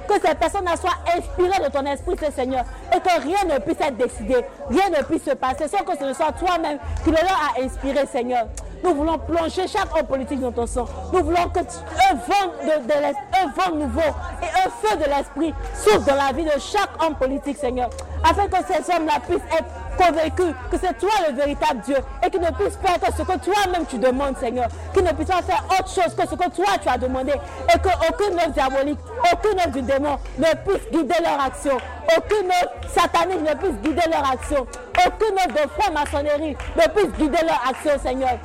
Que 0.09 0.15
ces 0.15 0.35
personnes-là 0.35 0.77
soient 0.77 0.99
inspirées 1.17 1.65
de 1.65 1.71
ton 1.71 1.85
esprit, 1.87 2.17
Seigneur. 2.35 2.65
Et 2.95 3.01
que 3.01 3.23
rien 3.23 3.55
ne 3.55 3.59
puisse 3.61 3.81
être 3.81 3.97
décidé. 3.97 4.37
Rien 4.71 4.91
ne 4.91 5.03
puisse 5.05 5.25
se 5.25 5.35
passer 5.35 5.69
sans 5.69 5.85
que 5.85 5.97
ce 5.99 6.05
ne 6.05 6.13
soit 6.13 6.33
toi-même 6.33 6.79
qui 7.05 7.11
le 7.11 7.17
a 7.17 7.65
inspiré, 7.65 8.07
Seigneur. 8.07 8.47
Nous 8.85 8.95
voulons 8.95 9.17
plonger 9.17 9.67
chaque 9.67 9.97
homme 9.97 10.07
politique 10.07 10.41
dans 10.41 10.53
ton 10.53 10.67
sang. 10.67 10.85
Nous 11.11 11.25
voulons 11.25 11.49
que 11.49 11.61
un 11.61 12.15
vent, 12.15 12.53
de, 12.67 12.93
un 12.93 13.47
vent 13.57 13.75
nouveau 13.75 14.01
et 14.43 14.67
un 14.67 14.71
feu 14.71 14.97
de 14.99 15.05
l'esprit 15.05 15.55
souffle 15.75 16.05
dans 16.05 16.17
la 16.17 16.33
vie 16.33 16.45
de 16.45 16.61
chaque 16.61 16.91
homme 17.03 17.15
politique, 17.15 17.57
Seigneur 17.57 17.89
afin 18.25 18.49
que 18.49 18.57
ces 18.67 18.91
hommes-là 18.91 19.21
puissent 19.21 19.43
être 19.53 19.69
convaincus 19.97 20.55
que 20.71 20.77
c'est 20.79 20.99
toi 20.99 21.11
le 21.29 21.35
véritable 21.35 21.81
Dieu 21.85 21.97
et 22.25 22.31
qu'ils 22.31 22.41
ne 22.41 22.51
puissent 22.51 22.79
pas 22.83 22.99
faire 22.99 23.15
ce 23.17 23.23
que 23.23 23.39
toi-même 23.39 23.85
tu 23.87 23.99
demandes, 23.99 24.37
Seigneur. 24.39 24.69
Qu'ils 24.93 25.05
ne 25.05 25.13
puissent 25.13 25.29
pas 25.29 25.43
faire 25.43 25.63
autre 25.71 25.89
chose 25.89 26.15
que 26.17 26.27
ce 26.27 26.35
que 26.35 26.51
toi 26.51 26.79
tu 26.83 26.89
as 26.89 26.99
demandé 26.99 27.33
et 27.33 27.79
qu'aucune 27.79 28.39
œuvre 28.39 28.51
diabolique, 28.51 28.99
aucune 29.33 29.61
œuvre 29.61 29.73
du 29.73 29.83
démon 29.83 30.19
ne 30.39 30.45
puisse 30.65 30.91
guider 30.91 31.15
leur 31.23 31.41
action. 31.41 31.77
Aucune 32.17 32.47
œuvre 32.47 32.73
satanique 32.89 33.43
ne 33.43 33.55
puisse 33.55 33.81
guider 33.83 34.09
leur 34.11 34.31
action. 34.33 34.67
Aucune 35.07 35.39
œuvre 35.39 35.63
de 35.63 35.69
franc-maçonnerie 35.79 36.57
ne 36.77 36.89
puisse 36.91 37.13
guider 37.19 37.39
leur 37.43 37.63
action, 37.69 37.93
Seigneur. 38.03 38.39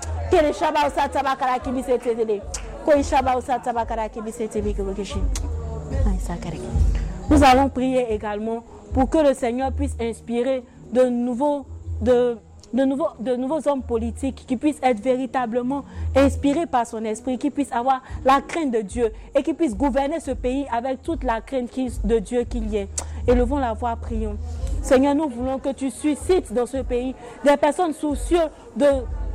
Nous 7.29 7.43
allons 7.43 7.69
prier 7.69 8.13
également 8.13 8.63
pour 8.93 9.09
que 9.09 9.17
le 9.19 9.33
Seigneur 9.33 9.71
puisse 9.71 9.95
inspirer 9.99 10.63
de 10.91 11.03
nouveaux, 11.03 11.65
de, 12.01 12.37
nouveaux, 12.73 13.09
de 13.19 13.35
nouveaux 13.35 13.67
hommes 13.67 13.83
politiques 13.83 14.45
qui 14.47 14.57
puissent 14.57 14.79
être 14.81 14.99
véritablement 14.99 15.83
inspirés 16.15 16.65
par 16.65 16.85
son 16.87 17.03
esprit, 17.05 17.37
qui 17.37 17.49
puissent 17.49 17.71
avoir 17.71 18.01
la 18.25 18.41
crainte 18.41 18.71
de 18.71 18.81
Dieu 18.81 19.11
et 19.35 19.43
qui 19.43 19.53
puissent 19.53 19.75
gouverner 19.75 20.19
ce 20.19 20.31
pays 20.31 20.65
avec 20.71 21.01
toute 21.03 21.23
la 21.23 21.41
crainte 21.41 21.69
de 22.03 22.19
Dieu 22.19 22.43
qu'il 22.43 22.69
y 22.69 22.77
ait. 22.77 22.87
Élevons 23.27 23.57
la 23.57 23.73
voix, 23.73 23.95
prions. 23.95 24.37
Seigneur, 24.81 25.13
nous 25.13 25.29
voulons 25.29 25.59
que 25.59 25.69
tu 25.69 25.91
suscites 25.91 26.51
dans 26.53 26.65
ce 26.65 26.77
pays 26.77 27.13
des 27.43 27.57
personnes 27.57 27.93
soucieuses 27.93 28.49
de 28.75 28.87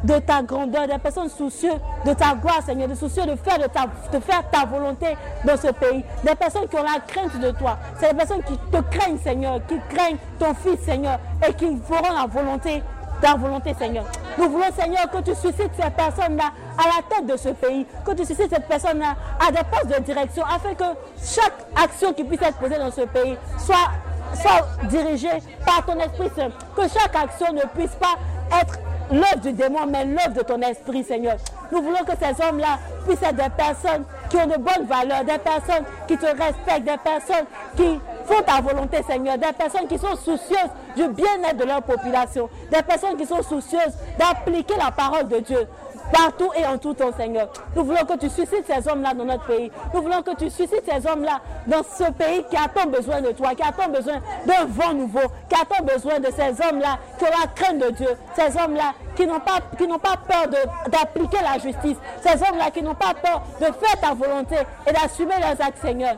de 0.04 0.18
ta 0.18 0.42
grandeur, 0.42 0.86
des 0.86 0.98
personnes 0.98 1.30
soucieuses 1.30 1.80
de 2.04 2.12
ta 2.12 2.34
gloire, 2.34 2.62
Seigneur, 2.64 2.88
de 2.88 2.94
soucieux 2.94 3.24
de 3.24 3.36
faire, 3.36 3.58
ta, 3.72 3.86
faire 4.20 4.48
ta 4.50 4.66
volonté 4.66 5.16
dans 5.44 5.56
ce 5.56 5.68
pays. 5.68 6.04
Des 6.22 6.34
personnes 6.34 6.68
qui 6.68 6.76
ont 6.76 6.82
la 6.82 7.00
crainte 7.00 7.40
de 7.40 7.50
toi. 7.52 7.78
C'est 7.98 8.10
des 8.10 8.16
personnes 8.16 8.42
qui 8.42 8.56
te 8.56 8.80
craignent, 8.96 9.18
Seigneur, 9.18 9.60
qui 9.66 9.76
craignent 9.88 10.18
ton 10.38 10.54
Fils, 10.54 10.80
Seigneur, 10.84 11.18
et 11.46 11.52
qui 11.54 11.76
feront 11.78 12.14
la 12.14 12.26
volonté, 12.26 12.82
ta 13.20 13.34
volonté, 13.34 13.74
Seigneur. 13.78 14.04
Nous 14.36 14.50
voulons, 14.50 14.70
Seigneur, 14.78 15.10
que 15.10 15.18
tu 15.18 15.34
suscites 15.34 15.72
ces 15.80 15.90
personnes-là 15.90 16.50
à 16.78 16.86
la 16.86 17.16
tête 17.16 17.26
de 17.26 17.36
ce 17.36 17.48
pays, 17.48 17.86
que 18.04 18.12
tu 18.12 18.26
suscites 18.26 18.50
cette 18.50 18.68
personne-là 18.68 19.14
à 19.40 19.50
des 19.50 19.64
postes 19.70 19.98
de 19.98 20.02
direction, 20.04 20.44
afin 20.44 20.74
que 20.74 20.84
chaque 21.22 21.54
action 21.82 22.12
qui 22.12 22.24
puisse 22.24 22.42
être 22.42 22.58
posée 22.58 22.78
dans 22.78 22.90
ce 22.90 23.02
pays 23.02 23.38
soit, 23.58 23.90
soit 24.34 24.66
dirigée 24.88 25.42
par 25.64 25.86
ton 25.86 25.98
Esprit 25.98 26.30
Saint. 26.36 26.50
Que 26.76 26.82
chaque 26.82 27.16
action 27.16 27.52
ne 27.54 27.62
puisse 27.74 27.94
pas 27.94 28.16
être 28.60 28.78
l'œuvre 29.10 29.40
du 29.42 29.52
démon, 29.52 29.86
mais 29.88 30.04
l'œuvre 30.04 30.34
de 30.34 30.42
ton 30.42 30.60
esprit, 30.60 31.04
Seigneur. 31.04 31.36
Nous 31.70 31.82
voulons 31.82 32.04
que 32.04 32.12
ces 32.18 32.42
hommes-là 32.42 32.78
puissent 33.06 33.22
être 33.22 33.36
des 33.36 33.50
personnes 33.56 34.04
qui 34.30 34.36
ont 34.36 34.46
de 34.46 34.56
bonnes 34.56 34.86
valeurs, 34.86 35.24
des 35.24 35.38
personnes 35.38 35.84
qui 36.06 36.16
te 36.16 36.26
respectent, 36.26 36.84
des 36.84 36.98
personnes 37.02 37.46
qui 37.76 38.00
font 38.26 38.42
ta 38.42 38.60
volonté, 38.60 39.02
Seigneur, 39.02 39.38
des 39.38 39.52
personnes 39.52 39.86
qui 39.86 39.98
sont 39.98 40.16
soucieuses 40.16 40.70
du 40.96 41.08
bien-être 41.08 41.56
de 41.56 41.64
leur 41.64 41.82
population, 41.82 42.48
des 42.70 42.82
personnes 42.82 43.16
qui 43.16 43.26
sont 43.26 43.42
soucieuses 43.42 43.94
d'appliquer 44.18 44.74
la 44.76 44.90
parole 44.90 45.28
de 45.28 45.38
Dieu 45.40 45.68
partout 46.12 46.50
et 46.56 46.66
en 46.66 46.78
tout 46.78 46.94
temps, 46.94 47.12
Seigneur. 47.16 47.48
Nous 47.74 47.84
voulons 47.84 48.04
que 48.04 48.18
tu 48.18 48.28
suscites 48.28 48.66
ces 48.66 48.88
hommes-là 48.88 49.14
dans 49.14 49.24
notre 49.24 49.46
pays. 49.46 49.70
Nous 49.92 50.02
voulons 50.02 50.22
que 50.22 50.34
tu 50.36 50.50
suscites 50.50 50.84
ces 50.88 51.06
hommes-là 51.06 51.40
dans 51.66 51.82
ce 51.82 52.10
pays 52.12 52.44
qui 52.50 52.56
a 52.56 52.68
tant 52.68 52.88
besoin 52.88 53.20
de 53.20 53.32
toi, 53.32 53.54
qui 53.54 53.62
a 53.62 53.72
tant 53.72 53.88
besoin 53.88 54.20
d'un 54.46 54.64
vent 54.66 54.94
nouveau, 54.94 55.20
qui 55.48 55.54
a 55.54 55.64
tant 55.64 55.84
besoin 55.84 56.20
de 56.20 56.26
ces 56.26 56.50
hommes-là 56.64 56.98
qui 57.18 57.24
ont 57.24 57.28
la 57.28 57.46
crainte 57.54 57.78
de 57.78 57.90
Dieu, 57.90 58.10
ces 58.36 58.60
hommes-là 58.60 58.92
qui 59.16 59.26
n'ont 59.26 59.40
pas, 59.40 59.58
qui 59.76 59.86
n'ont 59.86 59.98
pas 59.98 60.16
peur 60.16 60.48
d'appliquer 60.88 61.38
la 61.42 61.58
justice, 61.58 61.96
ces 62.22 62.34
hommes-là 62.34 62.70
qui 62.72 62.82
n'ont 62.82 62.94
pas 62.94 63.14
peur 63.14 63.42
de 63.60 63.66
faire 63.66 64.00
ta 64.00 64.14
volonté 64.14 64.56
et 64.86 64.92
d'assumer 64.92 65.34
leurs 65.40 65.66
actes, 65.66 65.78
Seigneur. 65.80 66.16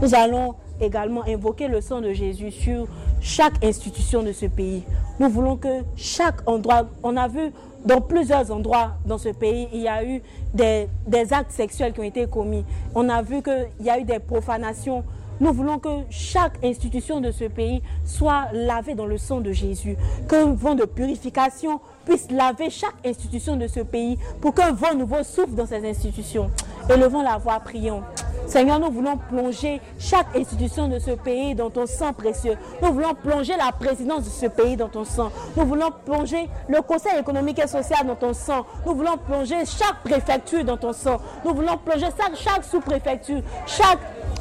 Nous 0.00 0.14
allons 0.14 0.54
également 0.80 1.22
invoquer 1.26 1.68
le 1.68 1.80
sang 1.80 2.00
de 2.00 2.12
Jésus 2.12 2.50
sur 2.50 2.86
chaque 3.20 3.62
institution 3.64 4.22
de 4.22 4.32
ce 4.32 4.46
pays. 4.46 4.84
Nous 5.20 5.28
voulons 5.28 5.56
que 5.56 5.82
chaque 5.96 6.46
endroit, 6.48 6.86
on 7.02 7.16
a 7.16 7.28
vu 7.28 7.52
dans 7.84 8.00
plusieurs 8.00 8.50
endroits 8.50 8.92
dans 9.06 9.18
ce 9.18 9.30
pays, 9.30 9.68
il 9.72 9.82
y 9.82 9.88
a 9.88 10.04
eu 10.04 10.22
des, 10.54 10.88
actes 11.32 11.52
sexuels 11.52 11.92
qui 11.92 12.00
ont 12.00 12.04
été 12.04 12.26
commis. 12.26 12.64
On 12.94 13.08
a 13.08 13.22
vu 13.22 13.42
qu'il 13.42 13.68
y 13.80 13.90
a 13.90 13.98
eu 13.98 14.04
des 14.04 14.18
profanations. 14.18 15.04
Nous 15.40 15.52
voulons 15.52 15.78
que 15.78 15.88
chaque 16.10 16.62
institution 16.64 17.20
de 17.20 17.32
ce 17.32 17.44
pays 17.44 17.82
soit 18.04 18.46
lavée 18.52 18.94
dans 18.94 19.06
le 19.06 19.18
sang 19.18 19.40
de 19.40 19.50
Jésus, 19.50 19.96
qu'un 20.28 20.52
vent 20.52 20.74
de 20.74 20.84
purification 20.84 21.80
puisse 22.04 22.30
laver 22.30 22.70
chaque 22.70 22.94
institution 23.04 23.56
de 23.56 23.66
ce 23.66 23.80
pays 23.80 24.18
pour 24.40 24.54
qu'un 24.54 24.72
vent 24.72 24.94
nouveau 24.94 25.22
souffle 25.24 25.54
dans 25.54 25.66
ces 25.66 25.88
institutions. 25.88 26.50
Élevons 26.88 27.22
la 27.22 27.38
voix, 27.38 27.58
prions. 27.60 28.02
Seigneur, 28.46 28.78
nous 28.78 28.90
voulons 28.90 29.16
plonger 29.16 29.80
chaque 29.98 30.36
institution 30.36 30.88
de 30.88 30.98
ce 30.98 31.12
pays 31.12 31.54
dans 31.54 31.70
ton 31.70 31.86
sang 31.86 32.12
précieux. 32.12 32.56
Nous 32.82 32.92
voulons 32.92 33.14
plonger 33.14 33.54
la 33.56 33.72
présidence 33.72 34.24
de 34.24 34.30
ce 34.30 34.46
pays 34.46 34.76
dans 34.76 34.88
ton 34.88 35.04
sang. 35.04 35.30
Nous 35.56 35.64
voulons 35.64 35.90
plonger 36.04 36.48
le 36.68 36.82
Conseil 36.82 37.18
économique 37.18 37.58
et 37.58 37.66
social 37.66 38.06
dans 38.06 38.16
ton 38.16 38.34
sang. 38.34 38.66
Nous 38.84 38.94
voulons 38.94 39.16
plonger 39.16 39.64
chaque 39.64 40.02
préfecture 40.04 40.64
dans 40.64 40.76
ton 40.76 40.92
sang. 40.92 41.18
Nous 41.44 41.54
voulons 41.54 41.78
plonger 41.78 42.08
chaque, 42.34 42.64
sous-préfecture, 42.64 43.42
chaque 43.66 43.98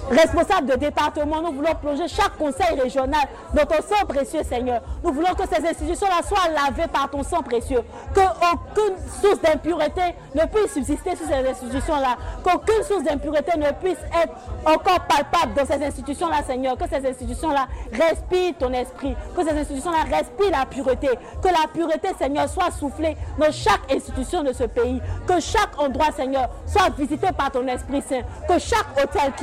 responsable 0.09 0.67
de 0.67 0.75
département, 0.75 1.41
nous 1.41 1.53
voulons 1.53 1.75
plonger 1.75 2.07
chaque 2.07 2.37
conseil 2.37 2.79
régional 2.79 3.21
dans 3.53 3.65
ton 3.65 3.81
sang 3.81 4.05
précieux, 4.07 4.43
Seigneur. 4.43 4.81
Nous 5.03 5.13
voulons 5.13 5.33
que 5.33 5.43
ces 5.47 5.65
institutions-là 5.65 6.21
soient 6.27 6.49
lavées 6.49 6.87
par 6.91 7.09
ton 7.09 7.23
sang 7.23 7.41
précieux. 7.41 7.81
Qu'aucune 8.13 8.95
source 9.21 9.41
d'impureté 9.41 10.01
ne 10.35 10.45
puisse 10.45 10.73
subsister 10.73 11.15
sur 11.15 11.27
ces 11.27 11.49
institutions-là. 11.49 12.17
Qu'aucune 12.43 12.83
source 12.83 13.03
d'impureté 13.03 13.57
ne 13.57 13.71
puisse 13.81 13.99
être 14.21 14.33
encore 14.65 14.99
palpable 15.01 15.53
dans 15.55 15.65
ces 15.65 15.83
institutions-là, 15.83 16.43
Seigneur. 16.43 16.77
Que 16.77 16.87
ces 16.87 17.05
institutions-là 17.07 17.67
respirent 17.91 18.55
ton 18.59 18.71
esprit. 18.73 19.15
Que 19.35 19.43
ces 19.43 19.57
institutions-là 19.57 20.03
respirent 20.03 20.51
la 20.51 20.65
pureté. 20.65 21.09
Que 21.41 21.47
la 21.47 21.67
pureté, 21.73 22.09
Seigneur, 22.17 22.47
soit 22.47 22.71
soufflée 22.71 23.17
dans 23.37 23.51
chaque 23.51 23.91
institution 23.91 24.43
de 24.43 24.53
ce 24.53 24.63
pays. 24.63 25.01
Que 25.27 25.39
chaque 25.39 25.79
endroit, 25.79 26.11
Seigneur, 26.15 26.49
soit 26.65 26.89
visité 26.97 27.27
par 27.37 27.51
ton 27.51 27.67
Esprit 27.67 28.01
Saint. 28.01 28.21
Que 28.47 28.59
chaque 28.59 28.87
hôtel 28.97 29.33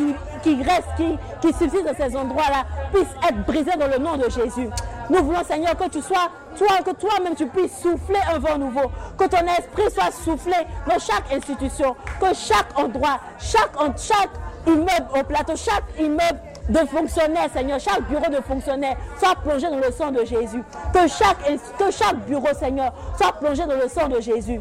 qui, 0.42 0.62
reste, 0.62 0.88
qui, 0.96 1.18
qui 1.40 1.52
subsiste 1.56 1.84
dans 1.84 1.96
ces 1.96 2.16
endroits-là, 2.16 2.64
puisse 2.92 3.08
être 3.28 3.44
brisé 3.44 3.72
dans 3.78 3.88
le 3.88 3.98
nom 3.98 4.16
de 4.16 4.28
Jésus. 4.30 4.68
Nous 5.10 5.24
voulons, 5.24 5.44
Seigneur, 5.44 5.76
que 5.76 5.88
tu 5.88 6.02
sois, 6.02 6.30
que 6.66 6.92
toi-même 6.92 7.34
tu 7.34 7.46
puisses 7.46 7.78
souffler 7.80 8.18
un 8.32 8.38
vent 8.38 8.58
nouveau, 8.58 8.90
que 9.16 9.24
ton 9.24 9.46
esprit 9.46 9.90
soit 9.92 10.10
soufflé 10.12 10.56
dans 10.86 10.98
chaque 10.98 11.32
institution, 11.32 11.94
que 12.20 12.34
chaque 12.34 12.78
endroit, 12.78 13.20
chaque, 13.38 13.72
chaque 13.96 14.30
immeuble 14.66 15.08
au 15.18 15.22
plateau, 15.22 15.54
chaque 15.56 15.84
immeuble 15.98 16.40
de 16.68 16.78
fonctionnaires, 16.86 17.50
Seigneur, 17.52 17.80
chaque 17.80 18.02
bureau 18.08 18.30
de 18.30 18.40
fonctionnaires 18.42 18.96
soit 19.18 19.34
plongé 19.42 19.68
dans 19.70 19.76
le 19.76 19.90
sang 19.90 20.10
de 20.10 20.24
Jésus. 20.24 20.62
Que 20.92 21.08
chaque, 21.08 21.38
que 21.78 21.90
chaque 21.90 22.16
bureau, 22.26 22.48
Seigneur, 22.58 22.92
soit 23.16 23.32
plongé 23.32 23.64
dans 23.66 23.76
le 23.76 23.88
sang 23.88 24.08
de 24.08 24.20
Jésus. 24.20 24.60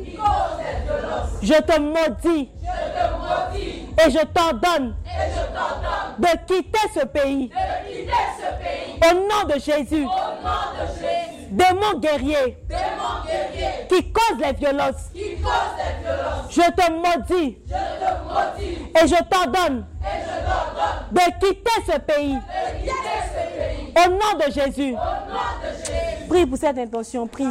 Je 1.41 1.53
te 1.53 1.79
maudis. 1.79 2.49
Et 4.05 4.09
je 4.11 4.25
t'ordonne 4.25 4.95
de 6.17 6.27
quitter 6.47 6.87
ce 6.93 7.05
pays. 7.05 7.51
Au 9.03 9.13
nom 9.13 9.53
de 9.53 9.59
Jésus. 9.59 10.07
Démon 11.51 11.99
guerrier. 11.99 12.57
Qui 13.89 14.11
cause 14.11 14.37
les 14.39 14.53
violences. 14.53 15.09
Je 15.13 16.61
te 16.71 16.91
maudis. 16.91 17.57
Et 18.95 19.07
je 19.07 19.23
t'ordonne 19.29 19.85
de 21.11 21.45
quitter 21.45 21.81
ce 21.85 21.99
pays. 21.99 22.37
Au 23.97 24.09
nom 24.09 24.45
de 24.45 24.51
Jésus. 24.51 24.95
Prie 26.31 26.45
pour 26.45 26.57
cette 26.57 26.77
intention, 26.77 27.27
prie. 27.27 27.43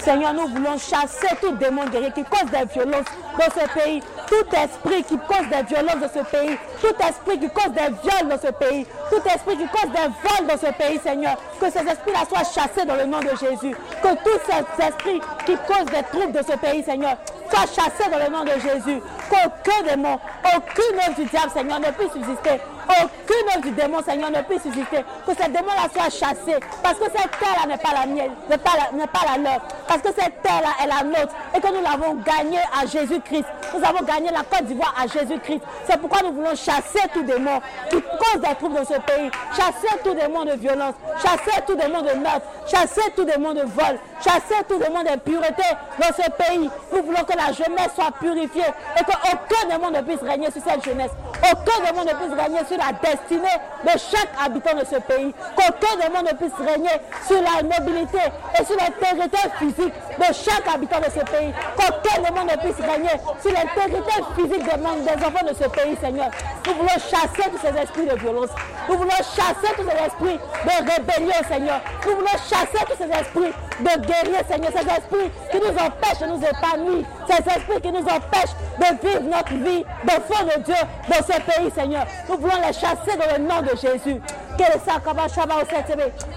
Seigneur, 0.00 0.34
nous 0.34 0.48
voulons 0.48 0.76
chasser 0.76 1.34
tout 1.40 1.52
démon 1.52 1.86
guerrier 1.86 2.10
qui 2.10 2.22
cause 2.24 2.50
des 2.50 2.66
violences 2.74 3.06
dans 3.38 3.44
ce 3.54 3.66
pays. 3.72 4.02
Tout 4.26 4.54
esprit 4.54 5.02
qui 5.04 5.16
cause 5.16 5.48
des 5.48 5.62
violences 5.62 5.98
dans 5.98 6.10
ce 6.12 6.30
pays. 6.30 6.58
Tout 6.78 6.94
esprit 7.08 7.38
qui 7.38 7.48
cause 7.48 7.72
des 7.72 7.88
viols 8.02 8.28
dans 8.28 8.38
ce 8.38 8.52
pays. 8.52 8.86
Tout 9.08 9.26
esprit 9.26 9.56
qui 9.56 9.66
cause 9.68 9.90
des 9.92 10.08
vols 10.08 10.46
dans 10.46 10.58
ce 10.58 10.70
pays, 10.74 11.00
Seigneur. 11.02 11.38
Que 11.58 11.70
ces 11.70 11.78
esprits-là 11.78 12.26
soient 12.28 12.44
chassés 12.44 12.84
dans 12.86 12.96
le 12.96 13.06
nom 13.06 13.20
de 13.20 13.30
Jésus. 13.30 13.74
Que 14.02 14.14
tous 14.22 14.40
ces 14.44 14.84
esprits 14.84 15.22
qui 15.46 15.56
causent 15.66 15.86
des 15.86 16.02
troubles 16.12 16.32
de 16.32 16.42
ce 16.44 16.58
pays, 16.58 16.84
Seigneur, 16.84 17.16
soient 17.50 17.60
chassés 17.60 18.10
dans 18.10 18.18
le 18.18 18.30
nom 18.30 18.44
de 18.44 18.60
Jésus. 18.60 19.00
Qu'aucun 19.30 19.88
démon, 19.88 20.18
aucune 20.54 20.98
œuvre 21.00 21.16
du 21.16 21.24
diable, 21.24 21.50
Seigneur, 21.50 21.80
ne 21.80 21.90
puisse 21.92 22.12
subsister. 22.12 22.60
Aucune 22.88 23.48
œuvre 23.54 23.60
du 23.62 23.70
démon, 23.72 24.02
Seigneur, 24.02 24.30
ne 24.30 24.40
puisse 24.42 24.62
subsister. 24.62 25.04
Que 25.26 25.32
ces 25.34 25.50
démons-là 25.50 25.88
soient 25.92 26.10
chassés. 26.10 26.58
Parce 26.82 26.98
que 26.98 27.04
cette 27.04 27.30
terre-là 27.38 27.66
n'est 27.66 27.78
pas 27.78 27.92
la 27.92 28.06
mienne, 28.06 28.32
n'est 28.48 28.58
pas 28.58 28.72
la, 28.76 29.06
pas 29.06 29.20
la 29.30 29.38
leur. 29.38 29.60
Parce 29.86 30.00
que 30.00 30.08
cette 30.08 30.42
terre-là 30.42 30.70
est 30.82 30.86
la 30.86 31.04
nôtre. 31.04 31.34
Et 31.54 31.60
que 31.60 31.68
nous 31.68 31.82
l'avons 31.82 32.14
gagnée 32.14 32.60
à 32.80 32.86
Jésus-Christ. 32.86 33.44
Nous 33.76 33.84
avons 33.84 34.04
gagné 34.04 34.30
la 34.30 34.42
Côte 34.42 34.66
d'Ivoire 34.66 34.94
à 34.98 35.06
Jésus-Christ. 35.06 35.60
C'est 35.86 36.00
pourquoi 36.00 36.22
nous 36.22 36.32
voulons 36.32 36.54
chasser 36.54 37.06
tout 37.12 37.22
démon 37.22 37.60
qui 37.90 37.96
cause 37.96 38.40
des 38.40 38.54
troubles 38.54 38.76
dans 38.76 38.84
ce 38.84 39.00
pays. 39.00 39.30
Chasser 39.50 39.98
tout 40.02 40.14
démon 40.14 40.44
de 40.44 40.52
violence. 40.52 40.94
Chasser 41.22 41.60
tout 41.66 41.74
démon 41.74 42.00
de 42.00 42.14
meurtre. 42.18 42.46
Chasser 42.66 43.12
tout 43.14 43.24
démon 43.24 43.52
de 43.52 43.62
vol. 43.62 43.98
Chasser 44.24 44.62
tout 44.68 44.78
démon 44.78 45.02
d'impureté 45.02 45.62
dans 45.98 46.08
ce 46.14 46.28
pays. 46.30 46.68
Nous 46.92 47.02
voulons 47.02 47.24
que 47.24 47.36
la 47.36 47.52
jeunesse 47.52 47.94
soit 47.94 48.10
purifiée 48.18 48.62
et 48.98 49.04
qu'aucun 49.04 49.68
démon 49.70 49.90
ne 49.90 50.00
puisse 50.02 50.20
régner 50.22 50.50
sur 50.50 50.62
cette 50.62 50.84
jeunesse. 50.84 51.10
Aucun 51.38 51.84
démon 51.86 52.04
ne 52.04 52.14
puisse 52.14 52.34
régner 52.38 52.60
sur 52.66 52.76
la 52.78 52.92
destinée 52.98 53.58
de 53.84 53.90
chaque 53.90 54.30
habitant 54.44 54.74
de 54.76 54.84
ce 54.84 54.96
pays. 55.00 55.32
Qu'aucun 55.56 55.96
démon 56.02 56.22
ne 56.22 56.34
puisse 56.36 56.58
régner 56.58 56.90
sur 57.26 57.40
la 57.40 57.62
mobilité 57.62 58.18
et 58.58 58.64
sur 58.64 58.76
l'intégrité 58.76 59.38
physique 59.58 59.94
de 60.18 60.34
chaque 60.34 60.66
habitant 60.74 60.98
de 60.98 61.10
ce 61.14 61.24
pays. 61.30 61.52
Qu'aucun 61.76 62.22
démon 62.22 62.44
ne 62.44 62.56
puisse 62.58 62.84
régner 62.84 63.14
sur 63.40 63.52
l'intégrité 63.52 64.12
physique 64.34 64.64
des, 64.64 65.16
des 65.16 65.24
enfants 65.24 65.46
de 65.46 65.54
ce 65.54 65.68
pays, 65.68 65.96
Seigneur. 66.00 66.30
Nous 66.66 66.74
voulons 66.74 66.88
chasser 66.98 67.48
tous 67.50 67.60
ces 67.62 67.80
esprits 67.80 68.06
de 68.06 68.16
violence. 68.16 68.50
Nous 68.88 68.96
voulons 68.98 69.10
chasser 69.10 69.74
tous 69.76 69.84
ces 69.88 70.04
esprits 70.06 70.38
de 70.64 70.90
rébellion, 70.90 71.34
Seigneur. 71.48 71.80
Nous 72.06 72.14
voulons 72.16 72.38
chasser 72.50 72.84
tous 72.86 72.96
ces 72.98 73.10
esprits 73.20 73.52
de 73.80 74.07
guerrier, 74.08 74.42
Seigneur. 74.48 74.72
Ces 74.72 74.88
esprits 74.88 75.30
qui 75.50 75.58
nous 75.58 75.76
empêchent 75.76 76.20
de 76.20 76.26
nous 76.26 76.42
épanouir. 76.42 77.04
Ces 77.28 77.36
esprits 77.36 77.80
qui 77.82 77.92
nous 77.92 78.00
empêchent 78.00 78.56
de 78.78 79.06
vivre 79.06 79.22
notre 79.22 79.54
vie 79.54 79.84
d'enfant 80.04 80.44
de 80.44 80.62
Dieu 80.62 80.74
dans 81.08 81.22
ce 81.22 81.40
pays, 81.40 81.70
Seigneur. 81.74 82.06
Nous 82.28 82.38
voulons 82.38 82.60
les 82.66 82.72
chasser 82.72 83.16
dans 83.16 83.36
le 83.36 83.44
nom 83.44 83.62
de 83.62 83.76
Jésus. 83.76 84.20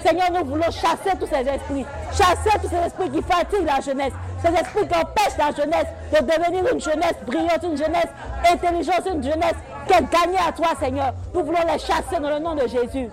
Seigneur, 0.03 0.31
nous 0.31 0.45
voulons 0.45 0.69
chasser 0.71 1.17
tous 1.19 1.27
ces 1.27 1.47
esprits. 1.47 1.85
Chasser 2.11 2.59
tous 2.61 2.69
ces 2.69 2.85
esprits 2.85 3.09
qui 3.09 3.21
fatiguent 3.21 3.65
la 3.65 3.79
jeunesse. 3.81 4.13
Ces 4.43 4.53
esprits 4.53 4.87
qui 4.87 4.95
empêchent 4.95 5.37
la 5.37 5.51
jeunesse 5.51 5.87
de 6.11 6.17
devenir 6.19 6.71
une 6.73 6.79
jeunesse 6.79 7.15
brillante, 7.25 7.63
une 7.63 7.77
jeunesse 7.77 8.09
intelligente, 8.51 9.05
une 9.11 9.23
jeunesse 9.23 9.55
qui 9.87 9.93
est 9.93 10.11
gagnée 10.11 10.37
à 10.47 10.51
toi, 10.51 10.67
Seigneur. 10.79 11.13
Nous 11.33 11.43
voulons 11.43 11.59
les 11.65 11.79
chasser 11.79 12.19
dans 12.21 12.29
le 12.29 12.39
nom 12.39 12.55
de 12.55 12.67
Jésus. 12.67 13.09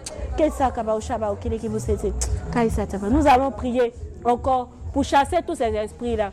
Nous 3.11 3.27
allons 3.27 3.51
prier 3.51 3.93
encore 4.25 4.71
pour 4.93 5.05
chasser 5.05 5.39
tous 5.47 5.55
ces 5.55 5.65
esprits-là. 5.75 6.33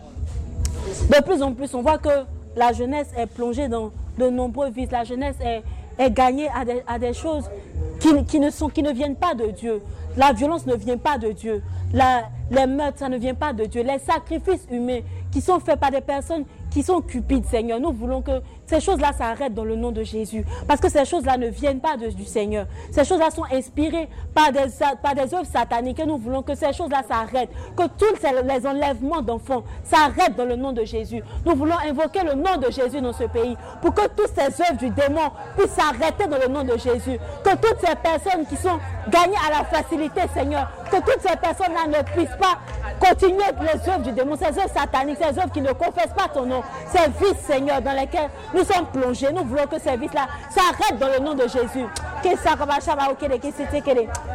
De 1.09 1.23
plus 1.23 1.41
en 1.41 1.53
plus, 1.53 1.73
on 1.73 1.81
voit 1.81 1.97
que 1.97 2.25
la 2.55 2.71
jeunesse 2.73 3.09
est 3.17 3.27
plongée 3.27 3.67
dans 3.67 3.91
de 4.17 4.29
nombreux 4.29 4.69
vices. 4.69 4.91
La 4.91 5.03
jeunesse 5.03 5.35
est, 5.41 5.63
gagnée 6.11 6.49
à 6.87 6.99
des, 6.99 7.13
choses 7.13 7.49
qui, 7.99 8.39
ne 8.39 8.49
sont, 8.49 8.69
qui 8.69 8.83
ne 8.83 8.91
viennent 8.91 9.15
pas 9.15 9.33
de 9.33 9.47
Dieu. 9.47 9.81
La 10.17 10.33
violence 10.33 10.65
ne 10.65 10.75
vient 10.75 10.97
pas 10.97 11.17
de 11.17 11.31
Dieu. 11.31 11.61
Les 12.51 12.67
meurtres, 12.67 12.99
ça 12.99 13.09
ne 13.09 13.17
vient 13.17 13.33
pas 13.33 13.53
de 13.53 13.65
Dieu. 13.65 13.81
Les 13.83 13.99
sacrifices 13.99 14.67
humains 14.71 15.01
qui 15.31 15.41
sont 15.41 15.59
faits 15.59 15.79
par 15.79 15.91
des 15.91 16.01
personnes 16.01 16.45
qui 16.71 16.83
sont 16.83 17.01
cupides, 17.01 17.45
Seigneur. 17.45 17.79
Nous 17.79 17.93
voulons 17.93 18.21
que 18.21 18.41
ces 18.65 18.79
choses-là 18.79 19.13
s'arrêtent 19.13 19.53
dans 19.53 19.63
le 19.63 19.75
nom 19.75 19.91
de 19.91 20.03
Jésus. 20.03 20.45
Parce 20.67 20.81
que 20.81 20.89
ces 20.89 21.05
choses-là 21.05 21.37
ne 21.37 21.47
viennent 21.47 21.79
pas 21.79 21.97
du 21.97 22.25
Seigneur. 22.25 22.65
Ces 22.91 23.05
choses-là 23.05 23.29
sont 23.29 23.45
inspirées 23.51 24.09
par 24.33 24.51
des, 24.51 24.59
œuvres 25.33 25.45
sataniques. 25.45 25.99
Et 25.99 26.05
nous 26.05 26.17
voulons 26.17 26.41
que 26.41 26.55
ces 26.55 26.73
choses-là 26.73 27.03
s'arrêtent. 27.07 27.51
Que 27.75 27.83
tous 27.83 28.05
les 28.23 28.67
enlèvements 28.67 29.21
d'enfants 29.21 29.63
s'arrêtent 29.83 30.35
dans 30.35 30.45
le 30.45 30.55
nom 30.55 30.71
de 30.71 30.83
Jésus. 30.83 31.21
Nous 31.45 31.55
voulons 31.55 31.77
invoquer 31.87 32.23
le 32.23 32.33
nom 32.33 32.57
de 32.57 32.71
Jésus 32.71 33.01
dans 33.01 33.13
ce 33.13 33.25
pays. 33.25 33.55
Pour 33.81 33.93
que 33.93 34.07
toutes 34.07 34.31
ces 34.35 34.61
œuvres 34.61 34.77
du 34.77 34.89
démon 34.89 35.29
puissent 35.57 35.71
s'arrêter 35.71 36.27
dans 36.27 36.37
le 36.37 36.47
nom 36.47 36.63
de 36.63 36.77
Jésus. 36.77 37.19
Que 37.43 37.55
toutes 37.55 37.79
ces 37.79 37.95
personnes 37.95 38.45
qui 38.47 38.57
sont 38.57 38.79
gagnées 39.09 39.37
à 39.47 39.59
la 39.59 39.65
facilité, 39.65 40.21
Seigneur, 40.33 40.71
que 40.91 40.97
toutes 40.97 41.21
ces 41.21 41.35
personnes-là 41.37 41.87
ne 41.87 42.03
puissent 42.03 42.37
pas 42.39 42.59
continuer 42.99 43.43
les 43.61 43.89
œuvres 43.89 44.03
du 44.03 44.11
démon, 44.11 44.35
ces 44.35 44.45
œuvres 44.45 44.73
sataniques, 44.73 45.17
ces 45.17 45.37
œuvres 45.39 45.51
qui 45.51 45.61
ne 45.61 45.73
confessent 45.73 46.13
pas 46.15 46.27
ton 46.33 46.45
nom, 46.45 46.61
ces 46.87 47.09
vices, 47.23 47.39
Seigneur, 47.45 47.81
dans 47.81 47.93
lesquels 47.93 48.29
nous 48.55 48.63
sommes 48.63 48.85
plongés. 48.87 49.31
Nous 49.33 49.43
voulons 49.43 49.67
que 49.67 49.79
ces 49.79 49.97
vices-là 49.97 50.27
s'arrêtent 50.49 50.99
dans 50.99 51.09
le 51.09 51.19
nom 51.19 51.33
de 51.33 51.43
Jésus. 51.43 51.85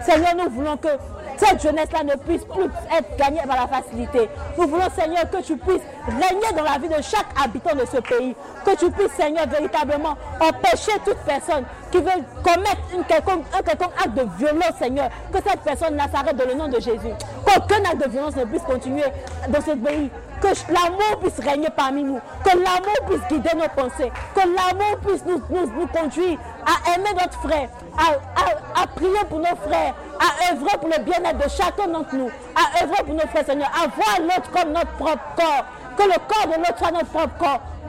Seigneur, 0.03 0.35
nous 0.37 0.51
voulons 0.51 0.77
que 0.77 0.89
cette 1.37 1.63
jeunesse-là 1.63 2.05
ne 2.05 2.17
puisse 2.17 2.45
plus 2.45 2.71
être 2.97 3.17
gagnée 3.17 3.41
par 3.47 3.57
la 3.57 3.67
facilité. 3.67 4.29
Nous 4.59 4.69
voulons, 4.69 4.91
Seigneur, 4.95 5.29
que 5.31 5.43
tu 5.43 5.57
puisses 5.57 5.83
régner 6.07 6.53
dans 6.55 6.63
la 6.63 6.79
vie 6.79 6.89
de 6.89 7.03
chaque 7.03 7.27
habitant 7.43 7.75
de 7.75 7.87
ce 7.87 7.97
pays. 8.01 8.37
Que 8.65 8.77
tu 8.77 8.91
puisses, 8.91 9.13
Seigneur, 9.17 9.47
véritablement 9.49 10.17
empêcher 10.39 10.93
toute 11.05 11.19
personne 11.19 11.65
qui 11.91 11.99
veut 11.99 12.25
commettre 12.43 12.83
un 12.97 13.03
quelconque 13.03 13.45
acte 13.53 14.15
de 14.15 14.27
violence, 14.39 14.77
Seigneur. 14.79 15.09
Que 15.33 15.39
cette 15.39 15.61
personne-là 15.61 16.05
s'arrête 16.13 16.37
dans 16.37 16.47
le 16.47 16.55
nom 16.55 16.69
de 16.69 16.81
Jésus. 16.81 17.15
Qu'aucun 17.45 17.85
acte 17.85 18.05
de 18.05 18.11
violence 18.11 18.37
ne 18.37 18.45
puisse 18.45 18.63
continuer 18.63 19.05
dans 19.49 19.61
ce 19.61 19.73
pays. 19.73 20.11
Que 20.41 20.49
l'amour 20.73 21.21
puisse 21.21 21.39
régner 21.47 21.69
parmi 21.77 22.03
nous, 22.03 22.19
que 22.43 22.57
l'amour 22.57 22.97
puisse 23.07 23.21
guider 23.29 23.51
nos 23.57 23.69
pensées, 23.69 24.11
que 24.35 24.41
l'amour 24.41 24.99
puisse 25.07 25.23
nous, 25.27 25.43
nous, 25.51 25.87
conduire 25.89 26.39
à 26.65 26.95
aimer 26.95 27.11
notre 27.13 27.39
frère, 27.43 27.69
à, 27.99 28.83
à, 28.83 28.87
prier 28.87 29.23
pour 29.29 29.39
nos 29.39 29.55
frères, 29.69 29.95
à 30.19 30.51
œuvrer 30.51 30.79
pour 30.79 30.89
le 30.89 30.99
bien-être 31.05 31.37
de 31.37 31.51
chacun 31.51 31.89
d'entre 31.89 32.15
nous, 32.15 32.31
à 32.57 32.83
œuvrer 32.83 33.05
pour 33.05 33.15
nos 33.15 33.27
frères, 33.29 33.45
Seigneur, 33.45 33.69
à 33.69 33.87
voir 33.89 34.19
l'autre 34.21 34.51
comme 34.51 34.73
notre 34.73 34.93
propre 34.93 35.21
corps, 35.37 35.65
que 35.99 36.05
le 36.05 36.19
corps 36.27 36.47
de 36.47 36.57
l'autre 36.57 36.79
soit 36.79 36.91
notre 36.91 37.11
propre 37.11 37.37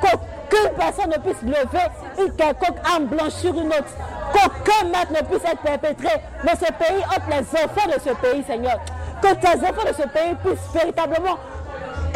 corps, 0.02 0.20
qu'aucune 0.52 0.76
personne 0.78 1.10
ne 1.10 1.18
puisse 1.18 1.42
lever 1.42 1.88
une 2.20 2.36
quelconque 2.36 2.78
âme 2.96 3.06
blanche 3.06 3.34
sur 3.34 3.54
une 3.54 3.68
autre, 3.68 3.94
qu'aucun 4.34 4.86
maître 4.86 5.12
ne 5.12 5.26
puisse 5.26 5.50
être 5.50 5.62
perpétré 5.62 6.10
dans 6.44 6.56
ce 6.56 6.72
pays 6.74 7.04
entre 7.06 7.30
les 7.30 7.64
enfants 7.64 7.88
de 7.88 8.00
ce 8.00 8.14
pays, 8.16 8.44
Seigneur. 8.44 8.80
Que 9.22 9.34
tes 9.36 9.66
enfants 9.66 9.88
de 9.88 9.94
ce 9.94 10.08
pays 10.08 10.36
puissent 10.44 10.74
véritablement 10.74 11.38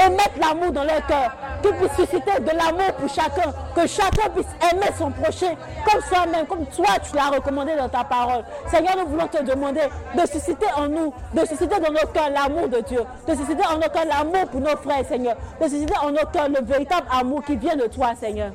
et 0.04 0.10
mettre 0.10 0.40
l'amour 0.40 0.72
dans 0.72 0.84
leur 0.84 1.06
cœur. 1.06 1.32
Qu'ils 1.62 1.74
puissent 1.74 1.96
susciter 1.96 2.40
de 2.40 2.50
l'amour 2.50 2.94
pour 2.98 3.10
chacun. 3.10 3.52
Que 3.76 3.88
chacun 3.88 4.30
puisse 4.30 4.48
aimer 4.72 4.92
son 4.98 5.12
prochain 5.12 5.56
comme 5.90 6.02
soi-même, 6.02 6.46
comme 6.46 6.66
toi 6.68 6.88
tu 7.04 7.16
l'as 7.16 7.30
recommandé 7.30 7.76
dans 7.76 7.90
ta 7.90 8.04
parole. 8.04 8.44
Seigneur, 8.68 8.96
nous 8.98 9.08
voulons 9.08 9.28
te 9.28 9.44
demander 9.44 9.82
de 10.16 10.26
susciter 10.28 10.68
en 10.78 10.88
nous, 10.88 11.14
de 11.34 11.40
susciter 11.46 11.80
dans 11.80 11.92
nos 11.92 12.08
cœurs 12.14 12.30
l'amour 12.30 12.68
de 12.68 12.82
Dieu, 12.82 13.02
de 13.28 13.36
susciter 13.36 13.66
en 13.66 13.76
nos 13.76 13.90
cœurs 13.90 14.06
l'amour 14.06 14.48
pour 14.52 14.62
nos 14.62 14.76
frères, 14.78 15.06
Seigneur, 15.08 15.36
de 15.62 15.68
susciter 15.68 15.98
en 16.02 16.12
nos 16.12 16.26
cœurs 16.32 16.50
le 16.50 16.64
véritable 16.66 17.08
amour 17.12 17.44
qui 17.44 17.56
vient 17.56 17.76
de 17.76 17.88
toi, 17.88 18.14
Seigneur. 18.20 18.52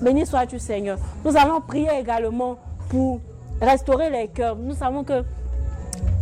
Béni 0.00 0.26
sois-tu, 0.26 0.58
Seigneur. 0.58 0.98
Nous 1.24 1.36
allons 1.36 1.60
prier 1.60 1.90
également 1.98 2.56
pour 2.88 3.20
restaurer 3.60 4.10
les 4.10 4.28
cœurs. 4.28 4.56
Nous 4.56 4.74
savons 4.74 5.04
que 5.04 5.24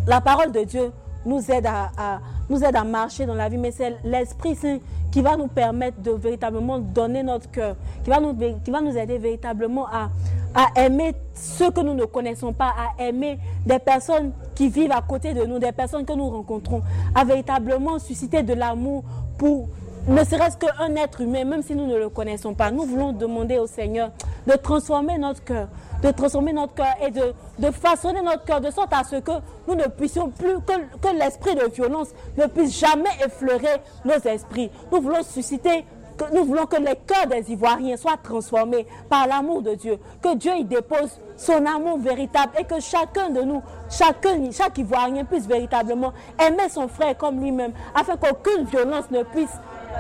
la 0.07 0.21
parole 0.21 0.51
de 0.53 0.65
Dieu 0.65 0.93
nous 1.25 1.51
aide 1.51 1.67
à 1.67 2.19
nous 2.49 2.63
aide 2.65 2.77
à 2.77 2.85
marcher 2.85 3.27
dans 3.27 3.35
la 3.35 3.49
vie, 3.49 3.59
mais 3.59 3.71
c'est 3.71 3.97
l'Esprit 4.05 4.55
Saint 4.55 4.79
qui 5.11 5.23
va 5.23 5.37
nous 5.37 5.49
permettre 5.49 6.01
de 6.01 6.11
véritablement 6.11 6.79
donner 6.79 7.23
notre 7.23 7.51
cœur, 7.51 7.77
qui 8.05 8.11
va 8.11 8.21
nous, 8.21 8.35
qui 8.65 8.71
va 8.71 8.81
nous 8.81 8.97
aider 8.97 9.19
véritablement 9.19 9.87
à, 9.87 10.11
à 10.55 10.85
aimer 10.85 11.15
ceux 11.35 11.71
que 11.71 11.81
nous 11.81 11.95
ne 11.95 12.05
connaissons 12.05 12.53
pas, 12.53 12.75
à 12.77 13.03
aimer 13.03 13.39
des 13.65 13.79
personnes 13.79 14.33
qui 14.55 14.69
vivent 14.69 14.93
à 14.93 15.03
côté 15.03 15.35
de 15.35 15.45
nous, 15.45 15.59
des 15.59 15.73
personnes 15.73 16.05
que 16.05 16.13
nous 16.13 16.29
rencontrons, 16.29 16.83
à 17.15 17.25
véritablement 17.25 17.99
susciter 17.99 18.43
de 18.43 18.55
l'amour 18.55 19.05
pour 19.39 19.69
ne 20.09 20.25
serait-ce 20.25 20.57
qu'un 20.57 20.95
être 20.97 21.21
humain, 21.21 21.45
même 21.45 21.63
si 21.63 21.75
nous 21.75 21.87
ne 21.87 21.97
le 21.97 22.09
connaissons 22.09 22.55
pas. 22.55 22.71
Nous 22.71 22.85
voulons 22.85 23.13
demander 23.13 23.59
au 23.59 23.67
Seigneur 23.67 24.11
de 24.49 24.55
transformer 24.57 25.19
notre 25.19 25.45
cœur, 25.45 25.69
de 26.03 26.11
transformer 26.11 26.53
notre 26.55 26.75
cœur 26.75 26.95
et 27.03 27.11
de, 27.11 27.71
façonner 27.71 28.23
notre 28.23 28.45
cœur 28.45 28.61
de 28.61 28.71
sorte 28.71 28.93
à 28.93 29.05
ce 29.05 29.17
que 29.17 29.33
nous 29.69 29.75
ne 29.75 29.85
puissions 29.85 30.31
plus, 30.31 30.55
que, 30.67 30.73
que 31.01 31.15
l'esprit 31.17 31.55
de 31.55 31.67
violence 31.67 32.09
ne 32.37 32.47
puisse 32.47 32.79
jamais 32.79 33.11
effleurer 33.25 33.77
nos 34.07 34.19
esprits. 34.31 34.71
Nous 34.91 35.01
voulons 35.03 35.23
susciter 35.23 35.85
nous 36.33 36.45
voulons 36.45 36.67
que 36.67 36.81
les 36.81 36.97
cœurs 37.07 37.29
des 37.29 37.53
Ivoiriens 37.53 37.97
soient 37.97 38.17
transformés 38.21 38.89
par 39.09 39.29
l'amour 39.29 39.63
de 39.63 39.75
Dieu, 39.77 39.99
que 40.21 40.35
Dieu 40.35 40.53
y 40.57 40.65
dépose 40.65 41.21
son 41.37 41.65
amour 41.65 41.99
véritable 41.99 42.55
et 42.59 42.65
que 42.65 42.81
chacun 42.81 43.31
de 43.31 43.43
nous, 43.43 43.63
chacun, 43.89 44.51
chaque 44.51 44.79
Ivoirien 44.79 45.25
puisse 45.25 45.47
véritablement 45.47 46.13
aimer 46.45 46.69
son 46.71 46.89
frère 46.89 47.17
comme 47.17 47.41
lui-même, 47.41 47.73
afin 47.95 48.17
qu'aucune 48.17 48.65
violence 48.65 49.09
ne 49.13 49.23
puisse 49.23 49.55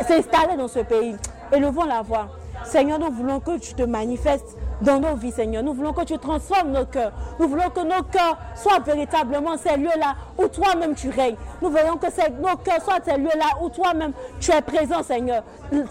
s'installer 0.09 0.57
dans 0.57 0.67
ce 0.67 0.81
pays. 0.81 1.15
Élevons 1.53 1.85
la 1.85 2.03
voix. 2.03 2.29
Seigneur, 2.69 2.99
nous 2.99 3.11
voulons 3.11 3.41
que 3.41 3.59
tu 3.59 3.73
te 3.73 3.83
manifestes 3.83 4.57
dans 4.83 5.01
nos 5.01 5.17
vies, 5.17 5.33
Seigneur. 5.33 5.63
Nous 5.63 5.73
voulons 5.73 5.95
que 5.95 6.05
tu 6.05 6.19
transformes 6.19 6.71
nos 6.71 6.85
cœurs. 6.85 7.13
Nous 7.41 7.49
voulons 7.49 7.71
que 7.71 7.81
nos 7.81 8.03
cœurs 8.03 8.37
soient 8.55 8.79
véritablement 8.81 9.57
ces 9.57 9.77
lieux-là 9.79 10.15
où 10.37 10.47
toi-même 10.49 10.95
tu 10.95 11.09
règnes. 11.09 11.37
Nous 11.63 11.71
voulons 11.71 11.97
que 11.97 12.07
nos 12.31 12.57
cœurs 12.59 12.83
soient 12.83 12.99
ces 13.03 13.17
lieux-là 13.17 13.47
où 13.63 13.71
toi-même 13.71 14.13
tu 14.39 14.53
es 14.53 14.61
présent, 14.61 15.03
Seigneur. 15.03 15.43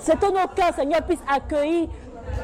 C'est 0.01 0.19
que 0.19 0.27
nos 0.27 0.47
cœurs, 0.55 0.73
Seigneur, 0.75 1.01
puissent 1.01 1.19
accueillir 1.27 1.89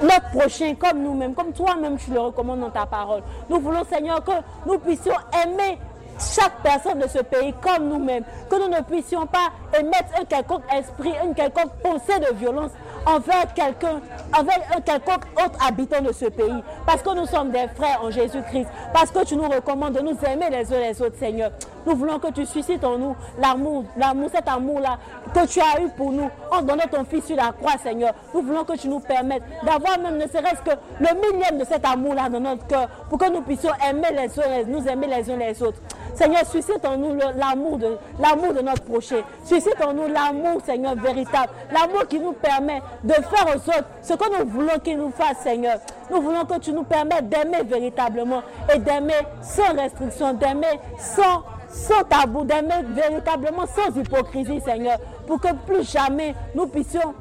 notre 0.02 0.32
prochain 0.32 0.74
comme 0.76 1.04
nous-mêmes, 1.04 1.36
comme 1.36 1.52
toi-même 1.54 1.98
tu 1.98 2.12
le 2.12 2.20
recommandes 2.20 2.62
dans 2.62 2.72
ta 2.72 2.88
parole. 2.88 3.22
Nous 3.50 3.60
voulons, 3.60 3.84
Seigneur, 3.86 4.24
que 4.24 4.32
nous 4.66 4.80
puissions 4.80 5.14
aimer 5.46 5.78
chaque 6.20 6.62
personne 6.62 7.00
de 7.00 7.08
ce 7.08 7.20
pays 7.20 7.54
comme 7.62 7.90
nous-mêmes, 7.90 8.24
que 8.50 8.56
nous 8.56 8.70
ne 8.70 8.82
puissions 8.82 9.26
pas 9.26 9.50
émettre 9.78 10.20
un 10.20 10.26
quelconque 10.26 10.64
esprit, 10.74 11.14
une 11.24 11.34
quelconque 11.34 11.74
pensée 11.82 12.20
de 12.20 12.34
violence 12.36 12.72
envers 13.06 13.54
quelqu'un, 13.54 14.02
envers 14.38 14.62
un 14.76 14.82
quelconque 14.82 15.26
autre 15.36 15.58
habitant 15.66 16.02
de 16.02 16.12
ce 16.12 16.26
pays. 16.26 16.64
Parce 16.86 17.02
que 17.02 17.16
nous 17.16 17.26
sommes 17.26 17.52
des 17.52 17.68
frères 17.76 18.02
en 18.04 18.12
Jésus-Christ. 18.12 18.68
Parce 18.94 19.12
que 19.12 19.24
tu 19.26 19.36
nous 19.36 19.48
recommandes 19.48 19.94
de 19.94 20.02
nous 20.02 20.18
aimer 20.26 20.50
les 20.50 20.74
uns 20.74 20.80
les 20.80 21.02
autres, 21.02 21.18
Seigneur. 21.18 21.52
Nous 21.86 21.96
voulons 21.96 22.20
que 22.20 22.32
tu 22.32 22.46
suscites 22.46 22.84
en 22.84 22.98
nous 22.98 23.16
l'amour, 23.40 23.86
l'amour, 23.98 24.30
cet 24.34 24.48
amour-là 24.48 24.98
que 25.34 25.46
tu 25.48 25.60
as 25.60 25.82
eu 25.82 25.90
pour 25.90 26.12
nous 26.12 26.30
en 26.52 26.62
donnant 26.62 26.84
ton 26.92 27.04
Fils 27.06 27.26
sur 27.26 27.36
la 27.36 27.52
croix, 27.52 27.78
Seigneur. 27.82 28.14
Nous 28.34 28.42
voulons 28.42 28.64
que 28.64 28.78
tu 28.78 28.88
nous 28.88 29.00
permettes 29.00 29.44
d'avoir 29.66 30.00
même 30.00 30.18
ne 30.18 30.28
serait-ce 30.28 30.62
que 30.62 30.76
le 31.00 31.32
millième 31.32 31.58
de 31.58 31.66
cet 31.66 31.86
amour-là 31.86 32.30
dans 32.30 32.40
notre 32.40 32.66
cœur 32.68 32.88
pour 33.10 33.18
que 33.18 33.30
nous 33.30 33.42
puissions 33.42 33.72
aimer 33.88 34.10
les 34.12 34.40
uns, 34.40 34.64
nous 34.68 34.88
aimer 34.88 35.08
les 35.08 35.30
uns 35.32 35.38
les 35.38 35.62
autres. 35.62 35.80
Seigneur, 36.16 36.46
suscite 36.46 36.86
en 36.86 36.96
nous 36.96 37.16
l'amour 37.16 37.78
de, 37.80 37.98
l'amour 38.20 38.54
de 38.54 38.62
notre 38.62 38.84
prochain. 38.84 39.22
Suscite 39.46 39.82
en 39.84 39.94
nous 39.94 40.08
l'amour, 40.08 40.62
Seigneur, 40.64 40.96
véritable. 40.96 41.50
L'amour 41.72 42.08
qui 42.08 42.20
nous 42.20 42.34
permet 42.34 42.82
de 43.04 43.14
faire 43.14 43.48
aux 43.48 43.70
autres 43.70 43.88
ce 44.02 44.14
que 44.14 44.38
nous 44.40 44.48
voulons 44.50 44.78
qu'ils 44.84 44.98
nous 44.98 45.12
fassent, 45.12 45.40
Seigneur. 45.44 45.80
Nous 46.12 46.22
voulons 46.22 46.46
que 46.46 46.60
tu 46.60 46.72
nous 46.72 46.84
permettes 46.84 47.30
d'aimer 47.30 47.64
véritablement 47.64 48.44
et 48.74 48.78
d'aimer 48.78 49.14
sans 49.42 49.74
restriction, 49.76 50.34
d'aimer 50.34 50.80
sans, 51.00 51.44
sans 51.74 52.04
tabou, 52.04 52.46
d'aimer 52.46 52.84
véritablement 52.90 53.66
sans 53.66 53.96
hypocrisie, 54.00 54.62
Seigneur, 54.62 54.98
pour 55.28 55.42
que 55.42 55.54
plus 55.66 55.92
jamais 55.92 56.36
nous 56.56 56.68
puissions 56.68 57.14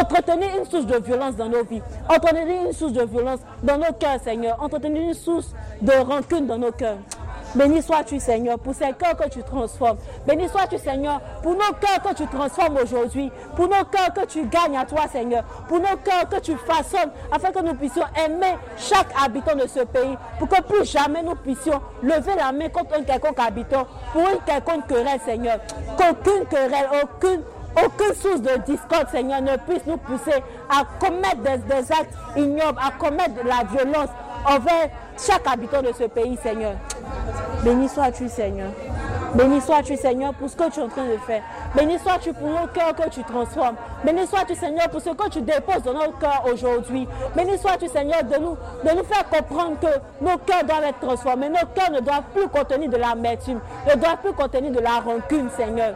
entretenir 0.00 0.48
une 0.58 0.64
source 0.64 0.86
de 0.86 0.96
violence 0.98 1.36
dans 1.36 1.48
nos 1.48 1.64
vies, 1.64 1.82
entretenir 2.08 2.66
une 2.66 2.72
source 2.72 2.92
de 2.92 3.04
violence 3.04 3.40
dans 3.62 3.78
nos 3.78 3.92
cœurs, 3.98 4.20
Seigneur, 4.22 4.62
entretenir 4.62 5.02
une 5.02 5.14
source 5.14 5.54
de 5.80 5.92
rancune 5.92 6.46
dans 6.46 6.58
nos 6.58 6.72
cœurs. 6.72 6.98
Béni 7.54 7.82
sois-tu, 7.82 8.18
Seigneur, 8.18 8.58
pour 8.58 8.74
ces 8.74 8.92
cœurs 8.92 9.16
que 9.16 9.28
tu 9.28 9.42
transformes. 9.42 9.98
Béni 10.26 10.48
sois-tu, 10.48 10.76
Seigneur, 10.78 11.20
pour 11.42 11.52
nos 11.52 11.72
cœurs 11.80 12.02
que 12.02 12.14
tu 12.14 12.26
transformes 12.26 12.78
aujourd'hui. 12.82 13.30
Pour 13.54 13.68
nos 13.68 13.84
cœurs 13.84 14.12
que 14.12 14.26
tu 14.26 14.44
gagnes 14.46 14.76
à 14.76 14.84
toi, 14.84 15.02
Seigneur. 15.10 15.44
Pour 15.68 15.78
nos 15.78 15.96
cœurs 16.04 16.28
que 16.28 16.40
tu 16.40 16.56
façonnes 16.56 17.10
afin 17.30 17.52
que 17.52 17.62
nous 17.62 17.74
puissions 17.74 18.04
aimer 18.26 18.56
chaque 18.76 19.06
habitant 19.22 19.54
de 19.54 19.68
ce 19.68 19.80
pays. 19.80 20.16
Pour 20.38 20.48
que 20.48 20.60
plus 20.62 20.84
jamais 20.90 21.22
nous 21.22 21.36
puissions 21.36 21.80
lever 22.02 22.34
la 22.36 22.50
main 22.50 22.68
contre 22.68 22.98
un 22.98 23.02
quelconque 23.02 23.38
habitant 23.38 23.86
pour 24.12 24.22
une 24.22 24.40
quelconque 24.44 24.88
querelle, 24.88 25.20
Seigneur. 25.24 25.58
Qu'aucune 25.96 26.46
querelle, 26.46 26.88
aucune 27.02 27.42
aucune 27.76 28.14
source 28.14 28.40
de 28.40 28.56
discorde, 28.64 29.08
Seigneur, 29.10 29.42
ne 29.42 29.56
puisse 29.56 29.84
nous 29.86 29.96
pousser 29.96 30.42
à 30.70 30.84
commettre 31.04 31.38
des, 31.38 31.58
des 31.58 31.92
actes 31.92 32.14
ignobles, 32.36 32.78
à 32.80 32.92
commettre 32.92 33.34
de 33.34 33.48
la 33.48 33.64
violence 33.64 34.10
envers 34.46 34.90
chaque 35.18 35.46
habitant 35.46 35.82
de 35.82 35.92
ce 35.92 36.04
pays, 36.04 36.38
Seigneur. 36.42 36.74
Béni 37.64 37.88
sois-tu, 37.88 38.28
Seigneur. 38.28 38.68
Béni 39.34 39.58
sois-tu, 39.58 39.96
Seigneur, 39.96 40.34
pour 40.34 40.50
ce 40.50 40.54
que 40.54 40.70
tu 40.70 40.80
es 40.80 40.82
en 40.82 40.88
train 40.88 41.06
de 41.06 41.16
faire. 41.26 41.42
Béni 41.74 41.98
sois-tu 41.98 42.34
pour 42.34 42.48
nos 42.48 42.66
cœurs 42.66 42.94
que 42.94 43.08
tu 43.08 43.24
transformes. 43.24 43.76
Béni 44.04 44.26
sois-tu, 44.26 44.54
Seigneur, 44.54 44.90
pour 44.90 45.00
ce 45.00 45.08
que 45.08 45.28
tu 45.30 45.40
déposes 45.40 45.82
dans 45.82 45.94
nos 45.94 46.12
cœurs 46.20 46.44
aujourd'hui. 46.52 47.08
Béni 47.34 47.56
sois-tu, 47.56 47.88
Seigneur, 47.88 48.22
de 48.22 48.36
nous, 48.36 48.56
de 48.84 48.96
nous 48.96 49.04
faire 49.04 49.26
comprendre 49.30 49.78
que 49.80 50.24
nos 50.24 50.36
cœurs 50.36 50.64
doivent 50.64 50.84
être 50.84 51.00
transformés. 51.00 51.48
Nos 51.48 51.66
cœurs 51.74 51.90
ne 51.90 52.00
doivent 52.00 52.28
plus 52.34 52.48
contenir 52.48 52.90
de 52.90 52.98
l'amertume, 52.98 53.60
ne 53.88 53.98
doivent 53.98 54.18
plus 54.22 54.34
contenir 54.34 54.70
de 54.70 54.80
la 54.80 55.00
rancune, 55.00 55.48
Seigneur. 55.56 55.94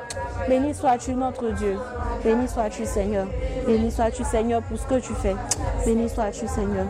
Béni 0.49 0.75
sois-tu, 0.75 1.13
notre 1.15 1.51
Dieu. 1.51 1.79
Béni 2.25 2.49
sois-tu, 2.49 2.87
Seigneur. 2.87 3.27
Béni 3.67 3.91
sois-tu, 3.91 4.25
Seigneur, 4.25 4.63
pour 4.63 4.79
ce 4.79 4.87
que 4.87 5.01
tu 5.01 5.13
fais. 5.13 5.37
Béni 5.85 6.09
sois-tu, 6.09 6.49
Seigneur. 6.49 6.87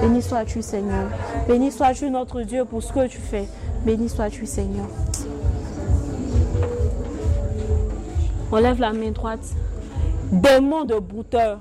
Béni 0.00 0.22
sois-tu, 0.22 0.62
Seigneur. 0.62 1.08
Béni 1.48 1.72
sois-tu, 1.72 2.08
notre 2.10 2.42
Dieu, 2.42 2.64
pour 2.64 2.80
ce 2.80 2.92
que 2.92 3.08
tu 3.08 3.18
fais. 3.18 3.48
Béni 3.84 4.08
sois-tu, 4.08 4.44
Seigneur. 4.46 4.86
On 8.52 8.56
lève 8.56 8.80
la 8.80 8.92
main 8.92 9.10
droite. 9.10 9.40
Démon 10.32 10.84
de 10.84 10.98
brouteur. 10.98 11.58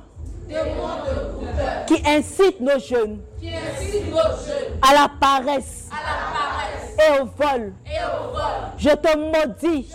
Qui 1.87 2.01
incite 2.05 2.59
nos 2.59 2.79
jeunes. 2.79 3.19
À 4.81 4.93
la 4.93 5.09
paresse. 5.19 5.87
Et 6.97 7.21
au 7.21 7.25
vol. 7.25 7.73
Je 8.77 8.89
te 8.89 9.17
maudis. 9.17 9.87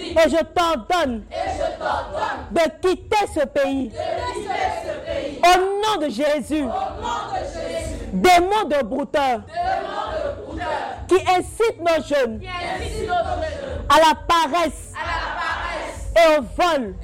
Et 0.00 0.28
je 0.28 0.44
t'ordonne 0.54 1.22
de 2.52 2.60
quitter 2.80 3.26
ce 3.34 3.44
pays. 3.46 3.90
Au 5.42 5.58
nom 5.58 6.06
de 6.06 6.10
Jésus. 6.10 6.66
Démon 8.12 8.64
de 8.68 8.84
brouteur. 8.84 9.40
Qui 11.08 11.14
incite 11.14 11.78
nos 11.80 12.02
jeunes. 12.04 12.40
À 13.88 13.98
la 13.98 14.14
paresse. 14.26 14.92
Et 16.16 16.38
au 16.38 16.42
vol. 16.42 16.94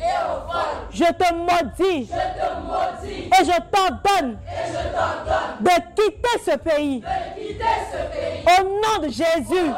Je 0.91 1.05
te 1.05 1.35
maudis. 1.35 2.11
Et 2.11 3.45
je 3.45 3.61
t'ordonne. 3.71 4.39
De 5.61 5.71
quitter 5.95 6.39
ce 6.45 6.57
pays. 6.57 7.05
Au 8.47 8.63
nom 8.65 9.07
de 9.07 9.09
Jésus. 9.09 9.71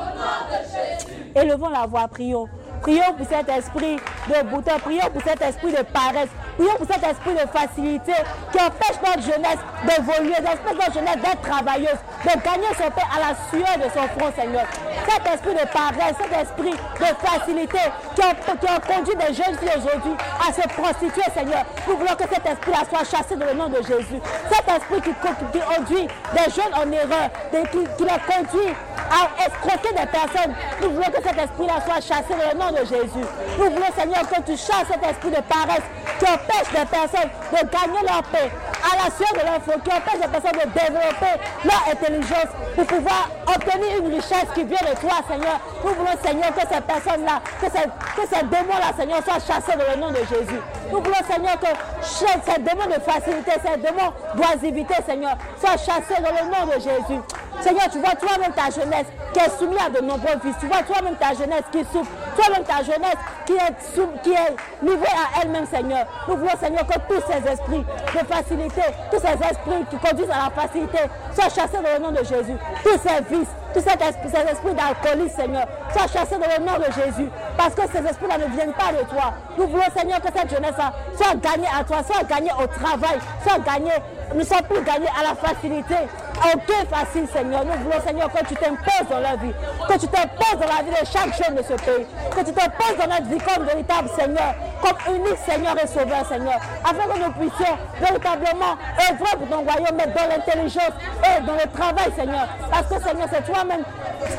Élevons 1.34 1.68
la 1.68 1.86
voix, 1.86 2.06
prions. 2.08 2.48
Prions 2.82 3.14
pour 3.16 3.26
cet 3.26 3.48
esprit 3.48 3.96
de 4.28 4.42
bouton, 4.46 4.72
prions 4.84 5.10
pour 5.12 5.22
cet 5.22 5.40
esprit 5.40 5.72
de 5.72 5.82
paresse, 5.82 6.28
prions 6.58 6.76
pour 6.76 6.86
cet 6.86 7.02
esprit 7.02 7.34
de 7.34 7.46
facilité 7.48 8.12
qui 8.52 8.58
empêche 8.58 9.00
notre 9.00 9.22
jeunesse 9.22 9.58
d'évoluer, 9.84 10.36
empêche 10.38 10.76
notre 10.78 10.92
jeunesse 10.92 11.16
d'être 11.16 11.40
travailleuse, 11.42 12.00
de 12.24 12.30
gagner 12.42 12.68
son 12.76 12.90
pain 12.90 13.08
à 13.14 13.20
la 13.20 13.34
sueur 13.48 13.76
de 13.78 13.88
son 13.90 14.06
front, 14.18 14.32
Seigneur. 14.36 14.66
Cet 15.08 15.34
esprit 15.34 15.54
de 15.54 15.66
paresse, 15.72 16.16
cet 16.20 16.32
esprit 16.40 16.72
de 16.72 17.26
facilité 17.26 17.78
qui 18.14 18.22
a, 18.22 18.80
conduit 18.80 19.16
des 19.16 19.34
jeunes 19.34 19.56
filles 19.58 19.78
aujourd'hui 19.78 20.12
à 20.40 20.52
se 20.52 20.68
prostituer, 20.68 21.24
Seigneur. 21.34 21.64
Nous 21.88 21.96
voulons 21.96 22.16
que 22.16 22.28
cet 22.28 22.44
esprit-là 22.46 22.84
soit 22.88 23.04
chassé 23.04 23.36
dans 23.36 23.46
le 23.46 23.54
nom 23.54 23.68
de 23.68 23.82
Jésus. 23.82 24.20
Cet 24.50 24.68
esprit 24.68 25.00
qui, 25.02 25.14
conduit 25.14 26.08
des 26.34 26.50
jeunes 26.50 26.74
en 26.74 26.90
erreur, 26.92 27.30
qui, 27.50 27.78
qui 27.78 28.04
les 28.04 28.20
conduit 28.28 28.74
à 29.10 29.46
escroquer 29.46 29.90
des 29.90 30.06
personnes. 30.06 30.54
Nous 30.82 30.90
voulons 30.90 31.10
que 31.10 31.22
cet 31.22 31.38
esprit-là 31.38 31.74
soit 31.84 32.00
chassé 32.00 32.30
dans 32.30 32.52
le 32.52 32.58
nom 32.58 32.70
de 32.72 32.73
Jésus. 32.78 33.26
Nous 33.58 33.64
voulons, 33.70 33.92
Seigneur, 33.96 34.28
que 34.28 34.40
tu 34.42 34.56
chasses 34.56 34.88
cet 34.90 35.02
esprit 35.02 35.30
de 35.30 35.40
paresse 35.42 35.84
qui 36.18 36.26
empêche 36.26 36.70
des 36.72 36.86
personnes 36.86 37.30
de 37.52 37.68
gagner 37.68 38.02
leur 38.02 38.22
paix 38.24 38.50
à 38.84 38.96
la 38.96 39.10
sueur 39.10 39.32
de 39.32 39.44
l'info, 39.46 39.72
qui 39.82 39.90
empêche 39.90 40.20
des 40.20 40.28
personnes 40.28 40.58
de 40.60 40.68
développer 40.72 41.34
leur 41.64 41.82
intelligence 41.90 42.50
pour 42.74 42.86
pouvoir 42.86 43.28
obtenir 43.46 43.98
une 43.98 44.14
richesse 44.14 44.48
qui 44.54 44.64
vient 44.64 44.82
de 44.82 44.98
toi, 45.00 45.18
Seigneur. 45.28 45.60
Nous 45.84 45.94
voulons, 45.94 46.16
Seigneur, 46.22 46.54
que 46.54 46.60
ces 46.60 46.80
personnes-là, 46.80 47.40
que 47.60 47.66
ces, 47.66 47.84
que 47.84 48.28
ces 48.28 48.42
démons-là, 48.44 48.92
Seigneur, 48.96 49.20
soient 49.24 49.40
chassés 49.40 49.76
dans 49.78 49.90
le 49.94 50.00
nom 50.00 50.10
de 50.10 50.24
Jésus. 50.24 50.60
Nous 50.90 51.00
voulons, 51.00 51.24
Seigneur, 51.28 51.58
que 51.58 51.72
ces 52.02 52.60
démons 52.60 52.86
de 52.86 53.00
facilité, 53.00 53.52
ces 53.64 53.78
démons 53.80 54.12
d'oisivité, 54.34 54.94
Seigneur, 55.06 55.36
soient 55.60 55.76
chassés 55.76 56.20
dans 56.22 56.30
le 56.30 56.50
nom 56.50 56.66
de 56.66 56.80
Jésus. 56.80 57.20
Seigneur, 57.60 57.88
tu 57.90 57.98
vois 57.98 58.14
toi-même 58.14 58.52
ta 58.52 58.70
jeunesse 58.70 59.06
qui 59.32 59.40
est 59.40 59.58
soumise 59.58 59.78
à 59.84 59.90
de 59.90 60.00
nombreux 60.04 60.36
vices. 60.44 60.56
Tu 60.60 60.66
vois 60.66 60.82
toi-même 60.82 61.16
ta 61.16 61.34
jeunesse 61.34 61.64
qui 61.72 61.80
souffre. 61.92 62.10
Toi-même 62.36 62.64
ta 62.64 62.82
jeunesse 62.82 63.16
qui 63.46 63.52
est, 63.52 64.22
qui 64.22 64.32
est 64.32 64.56
livrée 64.82 65.06
à 65.08 65.42
elle-même, 65.42 65.66
Seigneur. 65.66 66.06
Nous 66.28 66.36
voulons, 66.36 66.56
Seigneur, 66.60 66.86
que 66.86 66.98
tous 67.08 67.22
ces 67.26 67.50
esprits 67.50 67.84
de 67.84 68.26
facilité, 68.26 68.82
tous 69.10 69.20
ces 69.20 69.34
esprits 69.48 69.84
qui 69.90 69.96
conduisent 69.96 70.30
à 70.30 70.44
la 70.44 70.62
facilité 70.62 70.98
soient 71.32 71.48
chassés 71.48 71.82
dans 71.82 71.92
le 71.92 71.98
nom 71.98 72.10
de 72.10 72.24
Jésus. 72.24 72.56
Tous 72.82 72.98
ces 73.02 73.34
vices, 73.34 73.48
tous 73.74 73.80
ces 73.80 74.38
esprits, 74.38 74.74
d'alcoolisme, 74.74 75.36
Seigneur, 75.36 75.66
soient 75.92 76.06
chassés 76.06 76.36
dans 76.38 76.46
le 76.46 76.64
nom 76.64 76.78
de 76.78 76.92
Jésus. 76.92 77.28
Parce 77.56 77.74
que 77.74 77.82
ces 77.92 77.98
esprits-là 77.98 78.38
ne 78.38 78.54
viennent 78.54 78.72
pas 78.72 78.92
de 78.92 79.04
toi. 79.08 79.34
Nous 79.58 79.66
voulons, 79.66 79.82
Seigneur, 79.96 80.20
que 80.20 80.28
cette 80.34 80.50
jeunesse 80.50 80.74
soit 81.16 81.34
gagnée 81.36 81.68
à 81.68 81.82
toi, 81.84 81.98
soit 82.04 82.22
gagnée 82.24 82.52
au 82.52 82.66
travail, 82.66 83.18
soit 83.42 83.58
gagnée, 83.58 83.98
ne 84.34 84.44
soit 84.44 84.62
plus 84.62 84.82
gagnée 84.82 85.08
à 85.18 85.22
la 85.22 85.34
facilité. 85.34 85.96
Aucun 86.38 86.84
facile, 86.90 87.26
Seigneur. 87.32 87.64
Nous 87.64 87.84
voulons, 87.84 88.00
Seigneur, 88.06 88.30
que 88.32 88.44
tu 88.44 88.54
t'imposes 88.54 89.08
dans 89.10 89.20
la 89.20 89.36
vie, 89.36 89.54
que 89.88 89.98
tu 89.98 90.08
t'imposes 90.08 90.58
dans 90.60 90.66
la 90.66 90.82
vie 90.82 90.90
de 90.90 91.06
chaque 91.06 91.34
jeune 91.42 91.54
de 91.56 91.62
ce 91.62 91.74
pays, 91.74 92.06
que 92.30 92.44
tu 92.44 92.52
t'imposes 92.52 92.96
dans 92.98 93.06
notre 93.06 93.26
vie 93.26 93.38
comme 93.38 93.64
véritable 93.64 94.08
Seigneur, 94.16 94.54
comme 94.82 95.14
unique 95.14 95.38
Seigneur 95.46 95.74
et 95.82 95.86
Sauveur, 95.86 96.26
Seigneur, 96.28 96.58
afin 96.82 97.06
que 97.08 97.18
nous 97.18 97.32
puissions 97.32 97.74
véritablement 98.00 98.76
œuvrer 99.10 99.36
pour 99.38 99.48
ton 99.48 99.62
royaume, 99.62 99.96
mais 99.96 100.06
dans 100.06 100.28
l'intelligence 100.28 100.94
et 101.22 101.40
dans 101.42 101.54
le 101.54 101.70
travail, 101.72 102.12
Seigneur. 102.16 102.46
Parce 102.70 102.86
que, 102.88 103.08
Seigneur, 103.08 103.28
c'est 103.32 103.44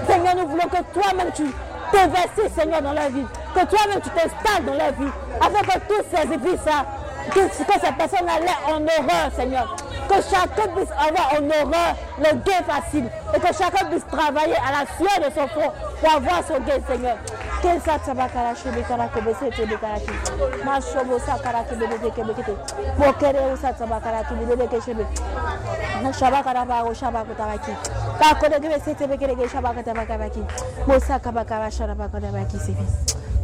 Seigneur, 0.07 0.36
nous 0.36 0.47
voulons 0.47 0.67
que 0.67 0.99
toi-même 0.99 1.32
tu 1.34 1.43
t'investisses, 1.91 2.53
Seigneur, 2.57 2.82
dans 2.82 2.93
la 2.93 3.09
vie, 3.09 3.26
que 3.53 3.65
toi-même 3.65 4.01
tu 4.01 4.09
t'installes 4.09 4.65
dans 4.65 4.73
la 4.73 4.91
vie, 4.91 5.11
afin 5.39 5.61
que 5.61 5.80
tous 5.88 6.03
ces 6.11 6.57
ça, 6.57 6.86
que, 7.32 7.39
que 7.39 7.80
ces 7.80 7.91
personnes 7.93 8.30
allaient 8.30 8.47
en 8.67 8.82
horreur, 8.82 9.32
Seigneur. 9.36 9.76
Que 10.08 10.16
chacun 10.16 10.68
puisse 10.76 10.91
avoir 10.91 11.34
en 11.34 11.45
horreur 11.49 11.95
le 12.20 12.36
gain 12.45 12.64
facile. 12.68 13.10
Et 13.34 13.39
que 13.39 13.47
chacun 13.47 13.86
puisse 13.86 14.06
travailler 14.08 14.56
à 14.56 14.72
la 14.72 14.86
sueur 14.97 15.18
de 15.30 15.34
son 15.34 15.47
front 15.47 15.72
pour 15.99 16.14
avoir 16.14 16.43
son 16.47 16.60
gain, 16.60 16.80
Seigneur. 16.88 17.18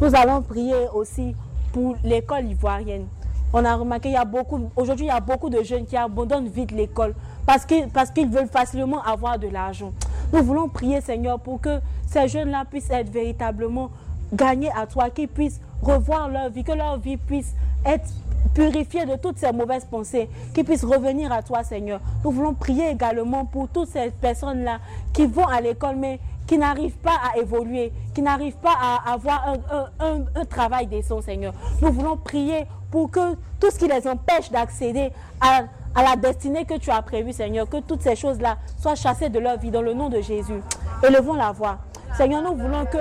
Nous 0.00 0.14
allons 0.14 0.42
prier 0.42 0.88
aussi 0.94 1.34
pour 1.72 1.96
l'école 2.04 2.44
ivoirienne. 2.44 3.06
On 3.52 3.64
a 3.64 3.74
remarqué 3.76 4.08
il 4.08 4.12
y 4.12 4.16
a 4.16 4.24
beaucoup 4.24 4.70
aujourd'hui 4.76 5.06
il 5.06 5.08
y 5.08 5.12
a 5.12 5.20
beaucoup 5.20 5.50
de 5.50 5.62
jeunes 5.62 5.84
qui 5.84 5.96
abandonnent 5.96 6.48
vite 6.48 6.72
l'école 6.72 7.14
parce 7.46 7.64
qu'ils 7.66 8.28
veulent 8.28 8.48
facilement 8.48 9.02
avoir 9.02 9.38
de 9.38 9.48
l'argent. 9.48 9.92
Nous 10.32 10.42
voulons 10.42 10.68
prier 10.68 11.00
Seigneur 11.00 11.38
pour 11.38 11.60
que 11.60 11.80
ces 12.06 12.28
jeunes-là 12.28 12.64
puissent 12.70 12.90
être 12.90 13.10
véritablement 13.10 13.90
gagnés 14.32 14.70
à 14.74 14.86
toi, 14.86 15.10
qu'ils 15.10 15.28
puissent 15.28 15.60
revoir 15.82 16.28
leur 16.28 16.48
vie, 16.48 16.64
que 16.64 16.72
leur 16.72 16.98
vie 16.98 17.18
puisse 17.18 17.54
être 17.84 18.08
purifiée 18.54 19.04
de 19.04 19.16
toutes 19.16 19.38
ces 19.38 19.52
mauvaises 19.52 19.84
pensées, 19.84 20.28
qu'ils 20.54 20.64
puissent 20.64 20.84
revenir 20.84 21.32
à 21.32 21.42
toi, 21.42 21.62
Seigneur. 21.62 22.00
Nous 22.24 22.30
voulons 22.30 22.54
prier 22.54 22.90
également 22.90 23.44
pour 23.44 23.68
toutes 23.68 23.88
ces 23.88 24.10
personnes-là 24.10 24.78
qui 25.12 25.26
vont 25.26 25.46
à 25.46 25.60
l'école, 25.60 25.96
mais 25.96 26.18
qui 26.46 26.58
n'arrivent 26.58 26.98
pas 26.98 27.18
à 27.32 27.38
évoluer, 27.38 27.92
qui 28.14 28.22
n'arrivent 28.22 28.56
pas 28.56 28.74
à 28.80 29.12
avoir 29.12 29.54
un, 30.00 30.24
un 30.34 30.44
travail 30.44 30.86
décent, 30.86 31.20
Seigneur. 31.20 31.54
Nous 31.80 31.92
voulons 31.92 32.16
prier 32.16 32.66
pour 32.92 33.10
que 33.10 33.34
tout 33.58 33.70
ce 33.72 33.78
qui 33.78 33.88
les 33.88 34.06
empêche 34.06 34.50
d'accéder 34.52 35.10
à, 35.40 35.62
la 36.00 36.14
destinée 36.14 36.64
que 36.64 36.78
tu 36.78 36.90
as 36.90 37.02
prévue, 37.02 37.32
Seigneur, 37.32 37.68
que 37.68 37.78
toutes 37.78 38.02
ces 38.02 38.14
choses-là 38.14 38.58
soient 38.78 38.94
chassées 38.94 39.30
de 39.30 39.38
leur 39.38 39.58
vie 39.58 39.70
dans 39.70 39.82
le 39.82 39.94
nom 39.94 40.08
de 40.08 40.20
Jésus. 40.20 40.62
Élevons 41.02 41.34
la 41.34 41.52
voix. 41.52 41.78
Seigneur, 42.16 42.42
nous 42.42 42.54
voulons 42.54 42.84
que 42.84 42.98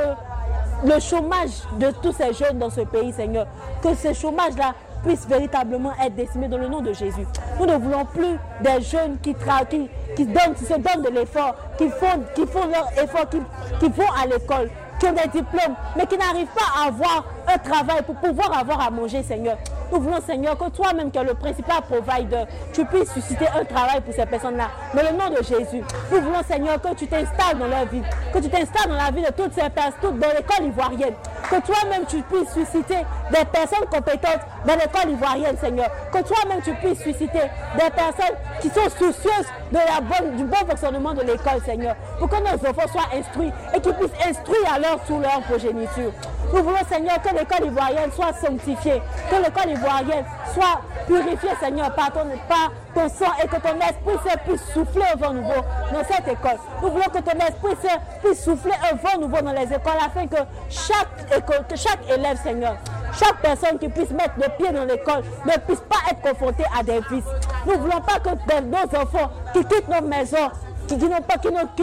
le 0.88 1.00
chômage 1.00 1.62
de 1.78 1.92
tous 2.02 2.14
ces 2.14 2.34
jeunes 2.34 2.58
dans 2.58 2.70
ce 2.70 2.82
pays, 2.82 3.12
Seigneur, 3.12 3.46
que 3.84 3.94
ce 3.94 4.14
chômage-là 4.14 4.74
puisse 5.04 5.28
véritablement 5.28 5.92
être 6.04 6.16
décimé 6.16 6.48
dans 6.48 6.58
le 6.58 6.70
nom 6.70 6.82
de 6.82 6.94
Jésus. 6.94 7.26
Nous 7.60 7.66
ne 7.66 7.76
voulons 7.76 8.06
plus 8.06 8.38
des 8.62 8.82
jeunes 8.82 9.18
qui, 9.22 9.34
donnent, 9.34 10.56
qui 10.56 10.66
se 10.66 10.74
donnent 10.74 11.04
de 11.04 11.10
l'effort, 11.10 11.56
qui 11.78 11.90
font, 11.90 12.24
qui 12.34 12.46
font 12.46 12.66
leur 12.68 12.88
effort, 13.04 13.28
qui 13.80 13.90
vont 13.90 14.12
à 14.22 14.26
l'école, 14.26 14.70
qui 15.00 15.08
ont 15.08 15.14
des 15.14 15.28
diplômes, 15.30 15.76
mais 15.98 16.06
qui 16.06 16.18
n'arrivent 16.18 16.48
pas 16.48 16.82
à 16.84 16.88
avoir 16.88 17.26
un 17.48 17.58
travail 17.58 18.04
pour 18.04 18.16
pouvoir 18.16 18.58
avoir 18.58 18.88
à 18.88 18.90
manger, 18.92 19.24
Seigneur. 19.24 19.58
Nous 19.92 20.00
voulons, 20.00 20.22
Seigneur, 20.26 20.58
que 20.58 20.70
toi-même, 20.70 21.12
qui 21.12 21.18
es 21.18 21.24
le 21.24 21.34
principal 21.34 21.82
provider, 21.82 22.46
tu 22.72 22.86
puisses 22.86 23.12
susciter 23.12 23.46
un 23.48 23.66
travail 23.66 24.00
pour 24.00 24.14
ces 24.14 24.26
personnes-là. 24.26 24.70
Dans 24.94 25.02
le 25.02 25.18
nom 25.18 25.30
de 25.30 25.44
Jésus. 25.44 25.84
Nous 26.12 26.22
voulons, 26.22 26.42
Seigneur, 26.48 26.82
que 26.82 26.96
tu 26.96 27.08
t'installes 27.08 27.58
dans 27.60 27.68
leur 27.68 27.86
vie. 27.88 28.02
Que 28.34 28.40
tu 28.40 28.50
t'installes 28.50 28.88
dans 28.88 28.96
la 28.96 29.12
vie 29.12 29.22
de 29.22 29.32
toutes 29.32 29.54
ces 29.54 29.70
personnes, 29.70 30.18
dans 30.18 30.30
l'école 30.30 30.66
ivoirienne. 30.66 31.14
Que 31.50 31.60
toi-même, 31.60 32.06
tu 32.08 32.22
puisses 32.22 32.54
susciter 32.54 33.00
des 33.32 33.46
personnes 33.52 33.86
compétentes 33.92 34.40
dans 34.66 34.76
l'école 34.76 35.12
ivoirienne, 35.12 35.58
Seigneur. 35.58 35.90
Que 36.10 36.22
toi-même, 36.24 36.62
tu 36.64 36.74
puisses 36.76 37.04
susciter 37.04 37.44
des 37.76 37.90
personnes 37.94 38.38
qui 38.62 38.70
sont 38.70 38.90
soucieuses 38.98 39.48
de 39.72 39.78
la 39.78 40.00
bonne, 40.00 40.38
du 40.38 40.46
bon 40.46 40.66
fonctionnement 40.70 41.14
de 41.14 41.22
l'école, 41.22 41.62
Seigneur. 41.66 41.96
Pour 42.18 42.30
que 42.30 42.38
nos 42.38 42.70
enfants 42.70 42.88
soient 42.90 43.18
instruits 43.18 43.52
et 43.76 43.82
qu'ils 43.82 43.94
puissent 43.96 44.28
instruire 44.30 44.80
leur 44.82 45.04
tour 45.04 45.20
leur 45.20 45.42
progéniture. 45.42 46.14
Nous 46.54 46.64
voulons, 46.64 46.84
Seigneur, 46.90 47.22
que 47.22 47.34
l'école 47.34 47.68
ivoirienne 47.68 48.12
soit 48.12 48.34
sanctifiée, 48.34 49.02
que 49.30 49.36
l'école 49.36 49.72
ivoirienne 49.72 50.26
soit 50.54 50.82
purifiée, 51.08 51.50
Seigneur, 51.60 51.94
par 51.96 52.12
ton, 52.12 53.10
sang 53.10 53.32
et 53.42 53.48
que 53.48 53.56
ton 53.56 53.80
esprit 53.80 54.36
puisse 54.46 54.64
souffler 54.74 55.04
un 55.14 55.18
vent 55.18 55.34
nouveau 55.34 55.62
dans 55.94 56.04
cette 56.04 56.28
école. 56.28 56.58
Nous 56.82 56.90
voulons 56.92 57.06
que 57.06 57.20
ton 57.20 57.38
esprit 57.40 57.90
puisse 58.24 58.44
souffler 58.44 58.74
un 58.92 58.96
vent 58.96 59.22
nouveau 59.22 59.42
dans 59.42 59.54
les 59.54 59.64
écoles 59.64 60.00
afin 60.06 60.28
que 60.28 60.44
chaque, 60.70 61.38
école, 61.38 61.66
que 61.70 61.78
chaque 61.78 62.00
élève, 62.10 62.38
Seigneur, 62.44 62.76
chaque 63.18 63.38
personne 63.42 63.80
qui 63.80 63.88
puisse 63.88 64.12
mettre 64.12 64.34
le 64.38 64.50
pied 64.58 64.72
dans 64.74 64.86
l'école 64.86 65.24
ne 65.46 65.58
puisse 65.60 65.82
pas 65.82 65.98
être 66.12 66.22
confrontée 66.22 66.66
à 66.78 66.84
des 66.84 67.00
vices. 67.10 67.24
Nous 67.66 67.74
ne 67.74 67.78
voulons 67.78 68.02
pas 68.02 68.20
que 68.20 68.62
nos 68.62 69.02
enfants 69.02 69.32
qui 69.54 69.64
quittent 69.66 69.88
nos 69.88 70.08
maisons 70.08 70.50
qui, 70.88 70.96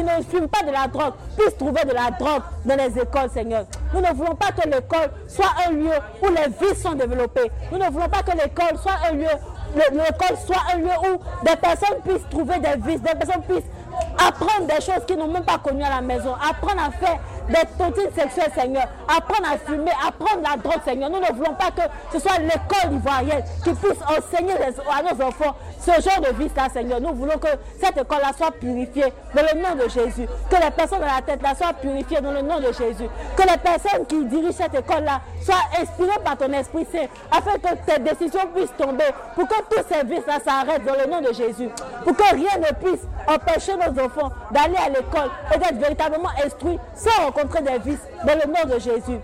ne, 0.03 0.23
fument 0.29 0.49
pas 0.49 0.63
de 0.63 0.73
la 0.73 0.87
drogue 0.87 1.15
puissent 1.37 1.57
trouver 1.57 1.85
de 1.85 1.93
la 1.93 2.11
drogue 2.11 2.43
dans 2.65 2.77
les 2.77 2.99
écoles, 2.99 3.31
Seigneur. 3.33 3.65
Nous 3.95 4.01
ne 4.01 4.13
voulons 4.15 4.35
pas 4.35 4.53
que 4.53 4.69
l'école 4.69 5.11
soit 5.29 5.53
un 5.67 5.73
lieu 5.73 5.93
où 6.23 6.27
les 6.27 6.67
vices 6.67 6.83
sont 6.83 6.95
développés. 6.95 7.51
Nous 7.73 7.79
ne 7.79 7.91
voulons 7.91 8.09
pas 8.09 8.23
que 8.23 8.33
l'école 8.33 8.79
soit 8.81 8.99
un 9.11 9.15
lieu, 9.15 9.27
l'école 9.75 10.37
soit 10.47 10.63
un 10.75 10.79
lieu 10.79 10.91
où 11.11 11.45
des 11.47 11.57
personnes 11.57 11.99
puissent 12.05 12.29
trouver 12.31 12.59
des 12.59 12.77
vices, 12.87 13.03
des 13.03 13.15
personnes 13.15 13.43
puissent 13.43 13.71
apprendre 14.19 14.67
des 14.67 14.81
choses 14.81 15.05
qu'ils 15.07 15.17
n'ont 15.17 15.29
même 15.29 15.45
pas 15.45 15.59
connues 15.59 15.85
à 15.85 15.91
la 15.91 16.01
maison, 16.01 16.35
apprendre 16.35 16.83
à 16.87 16.91
faire 16.91 17.19
des 17.49 17.67
tontines 17.79 18.13
sexuelles, 18.15 18.53
Seigneur, 18.55 18.87
apprendre 19.09 19.49
à 19.51 19.59
fumer, 19.59 19.93
apprendre 20.07 20.43
la 20.43 20.57
drogue, 20.57 20.83
Seigneur. 20.85 21.09
Nous 21.09 21.21
ne 21.21 21.33
voulons 21.33 21.55
pas 21.55 21.71
que 21.71 21.83
ce 22.13 22.19
soit 22.19 22.39
l'école 22.39 22.93
ivoirienne 22.93 23.43
qui 23.65 23.73
puisse 23.73 23.99
enseigner 24.03 24.53
à 24.53 25.03
nos 25.03 25.25
enfants 25.25 25.55
ce 25.81 25.93
genre 26.03 26.21
de 26.21 26.37
vie-là, 26.37 26.69
Seigneur. 26.71 27.01
Nous 27.01 27.15
voulons 27.15 27.39
que 27.39 27.49
cette 27.81 27.97
école-là 27.97 28.33
soit 28.37 28.51
purifiée 28.51 29.13
dans 29.35 29.43
le 29.43 29.61
nom 29.61 29.83
de 29.83 29.89
Jésus. 29.89 30.29
Que 30.51 30.57
les 30.63 30.71
personnes 30.71 31.01
dans 31.01 31.07
la 31.07 31.23
tête-là 31.23 31.55
soient 31.55 31.73
purifiées 31.73 32.21
dans 32.21 32.33
le 32.33 32.43
nom 32.43 32.59
de 32.59 32.67
Jésus. 32.73 33.09
Que 33.37 33.43
les 33.43 33.57
personnes 33.57 34.05
qui 34.07 34.25
dirigent 34.27 34.53
cette 34.53 34.75
école-là 34.75 35.21
soient 35.43 35.55
inspirées 35.81 36.19
par 36.23 36.37
ton 36.37 36.53
Esprit 36.53 36.87
Saint, 36.93 37.07
afin 37.31 37.53
que 37.53 37.75
tes 37.87 38.01
décisions 38.01 38.47
puissent 38.55 38.77
tomber, 38.77 39.05
pour 39.35 39.49
que 39.49 39.55
tous 39.71 39.85
ces 39.89 40.05
vices-là 40.05 40.41
s'arrêtent 40.45 40.85
dans 40.85 40.95
le 40.95 41.11
nom 41.11 41.21
de 41.21 41.33
Jésus. 41.33 41.71
Pour 42.05 42.15
que 42.15 42.35
rien 42.35 42.59
ne 42.59 42.75
puisse 42.85 43.07
empêcher 43.27 43.73
nos 43.75 44.05
enfants 44.05 44.08
d'aller 44.53 44.77
à 44.77 44.89
l'école 44.89 45.31
et 45.55 45.59
d'être 45.59 45.79
véritablement 45.79 46.29
instruits 46.45 46.79
sans 46.95 47.27
rencontrer 47.27 47.63
des 47.63 47.79
vices 47.79 48.07
dans 48.27 48.35
le 48.35 48.47
nom 48.47 48.75
de 48.75 48.79
Jésus. 48.81 49.19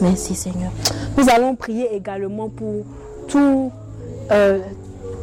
Merci 0.00 0.34
Seigneur. 0.34 0.70
Nous 1.16 1.28
allons 1.30 1.54
prier 1.56 1.94
également 1.94 2.48
pour 2.48 2.84
tout, 3.28 3.72
euh, 4.30 4.60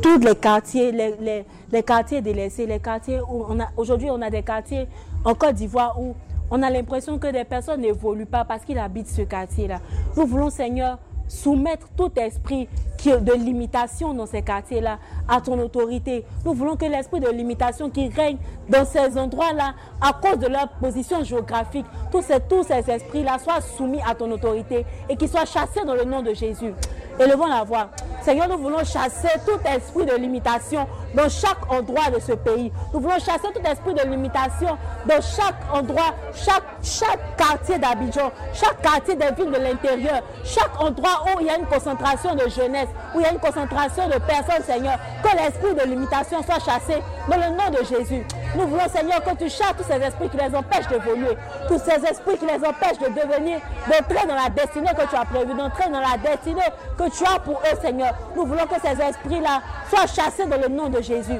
tous 0.01 0.17
les 0.19 0.35
quartiers, 0.35 0.91
les, 0.91 1.15
les, 1.19 1.45
les, 1.71 1.83
quartiers 1.83 2.21
délaissés, 2.21 2.65
les 2.65 2.79
quartiers 2.79 3.19
où 3.19 3.45
on 3.47 3.59
a 3.59 3.67
aujourd'hui 3.77 4.09
on 4.09 4.21
a 4.21 4.29
des 4.29 4.41
quartiers 4.41 4.87
en 5.23 5.35
Côte 5.35 5.55
d'Ivoire 5.55 5.99
où 6.01 6.15
on 6.49 6.61
a 6.63 6.69
l'impression 6.69 7.17
que 7.17 7.27
des 7.27 7.43
personnes 7.43 7.81
n'évoluent 7.81 8.25
pas 8.25 8.43
parce 8.43 8.65
qu'ils 8.65 8.79
habitent 8.79 9.07
ce 9.07 9.21
quartier-là. 9.21 9.79
Nous 10.17 10.25
voulons 10.25 10.49
Seigneur 10.49 10.97
soumettre 11.31 11.87
tout 11.95 12.11
esprit 12.17 12.67
de 13.09 13.33
limitation 13.33 14.13
dans 14.13 14.27
ces 14.27 14.43
quartiers-là 14.43 14.99
à 15.27 15.41
ton 15.41 15.59
autorité. 15.59 16.23
Nous 16.45 16.53
voulons 16.53 16.75
que 16.75 16.85
l'esprit 16.85 17.19
de 17.19 17.29
limitation 17.29 17.89
qui 17.89 18.09
règne 18.09 18.37
dans 18.69 18.85
ces 18.85 19.17
endroits-là, 19.17 19.73
à 19.99 20.13
cause 20.13 20.37
de 20.37 20.47
leur 20.47 20.69
position 20.79 21.23
géographique, 21.23 21.85
tous 22.11 22.21
ces, 22.21 22.39
tous 22.41 22.63
ces 22.63 22.89
esprits-là 22.89 23.39
soient 23.39 23.61
soumis 23.61 24.01
à 24.07 24.13
ton 24.13 24.29
autorité 24.31 24.85
et 25.09 25.15
qu'ils 25.15 25.29
soient 25.29 25.45
chassés 25.45 25.83
dans 25.85 25.95
le 25.95 26.03
nom 26.03 26.21
de 26.21 26.33
Jésus. 26.33 26.73
Élevons 27.21 27.45
la 27.45 27.63
voix. 27.63 27.87
Seigneur, 28.23 28.47
nous 28.47 28.57
voulons 28.57 28.83
chasser 28.83 29.29
tout 29.45 29.59
esprit 29.67 30.05
de 30.05 30.15
limitation 30.15 30.87
dans 31.13 31.29
chaque 31.29 31.71
endroit 31.71 32.09
de 32.09 32.19
ce 32.19 32.31
pays. 32.31 32.71
Nous 32.93 32.99
voulons 32.99 33.19
chasser 33.19 33.47
tout 33.53 33.61
esprit 33.63 33.93
de 33.93 34.09
limitation 34.09 34.77
dans 35.05 35.21
chaque 35.21 35.55
endroit, 35.71 36.15
chaque, 36.33 36.63
chaque 36.81 37.35
quartier 37.37 37.77
d'Abidjan, 37.77 38.31
chaque 38.53 38.81
quartier 38.81 39.15
des 39.15 39.31
villes 39.31 39.51
de 39.51 39.59
l'intérieur, 39.59 40.21
chaque 40.43 40.79
endroit 40.79 41.25
où 41.27 41.41
il 41.41 41.47
y 41.47 41.49
a 41.49 41.57
une 41.57 41.65
concentration 41.65 42.33
de 42.33 42.47
jeunesse, 42.49 42.89
où 43.13 43.19
il 43.19 43.23
y 43.23 43.25
a 43.25 43.33
une 43.33 43.39
concentration 43.39 44.07
de 44.07 44.17
personnes, 44.19 44.63
Seigneur. 44.63 44.97
Que 45.23 45.35
l'esprit 45.35 45.75
de 45.75 45.89
limitation 45.89 46.41
soit 46.43 46.59
chassé 46.59 47.01
dans 47.27 47.37
le 47.37 47.49
nom 47.55 47.69
de 47.71 47.83
Jésus. 47.85 48.25
Nous 48.55 48.67
voulons, 48.67 48.89
Seigneur, 48.93 49.23
que 49.23 49.35
tu 49.35 49.49
chasses 49.49 49.75
tous 49.77 49.91
ces 49.91 49.99
esprits 50.01 50.29
qui 50.29 50.37
les 50.37 50.55
empêchent 50.55 50.87
d'évoluer, 50.87 51.37
tous 51.67 51.79
ces 51.79 52.03
esprits 52.05 52.37
qui 52.37 52.45
les 52.45 52.65
empêchent 52.65 52.99
de 52.99 53.07
devenir, 53.07 53.59
d'entrer 53.87 54.27
dans 54.27 54.35
la 54.35 54.49
destinée 54.49 54.91
que 54.97 55.07
tu 55.07 55.15
as 55.15 55.25
prévue, 55.25 55.53
d'entrer 55.53 55.89
dans 55.89 56.01
la 56.01 56.17
destinée 56.17 56.61
que 56.97 57.10
tu 57.15 57.23
as 57.25 57.39
pour 57.39 57.59
eux, 57.59 57.77
Seigneur. 57.81 58.13
Nous 58.35 58.45
voulons 58.45 58.65
que 58.65 58.75
ces 58.81 59.01
esprits-là 59.01 59.61
soient 59.89 60.07
chassés 60.07 60.45
dans 60.45 60.59
le 60.59 60.67
nom 60.67 60.89
de 60.89 61.01
Jésus. 61.01 61.39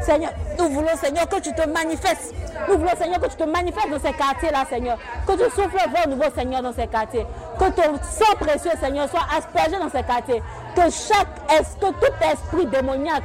Seigneur, 0.00 0.30
nous 0.58 0.68
voulons, 0.68 0.96
Seigneur, 0.96 1.28
que 1.28 1.40
tu 1.40 1.52
te 1.52 1.68
manifestes. 1.68 2.34
Nous 2.68 2.78
voulons, 2.78 2.96
Seigneur, 2.96 3.20
que 3.20 3.26
tu 3.26 3.36
te 3.36 3.44
manifestes 3.44 3.90
dans 3.90 3.98
ces 3.98 4.12
quartiers-là, 4.12 4.64
Seigneur. 4.68 4.98
Que 5.26 5.32
tu 5.32 5.50
souffles 5.50 5.76
vent 5.76 6.08
nouveau, 6.08 6.30
Seigneur, 6.34 6.62
dans 6.62 6.72
ces 6.72 6.86
quartiers. 6.86 7.26
Que 7.58 7.70
ton 7.70 7.96
sang 8.02 8.34
précieux, 8.38 8.70
Seigneur, 8.80 9.08
soit 9.08 9.26
aspergé 9.36 9.78
dans 9.78 9.90
ces 9.90 10.02
quartiers. 10.04 10.42
Que 10.74 10.82
chaque, 10.82 11.26
que 11.80 11.86
tout 11.86 11.94
esprit 12.22 12.66
démoniaque, 12.66 13.24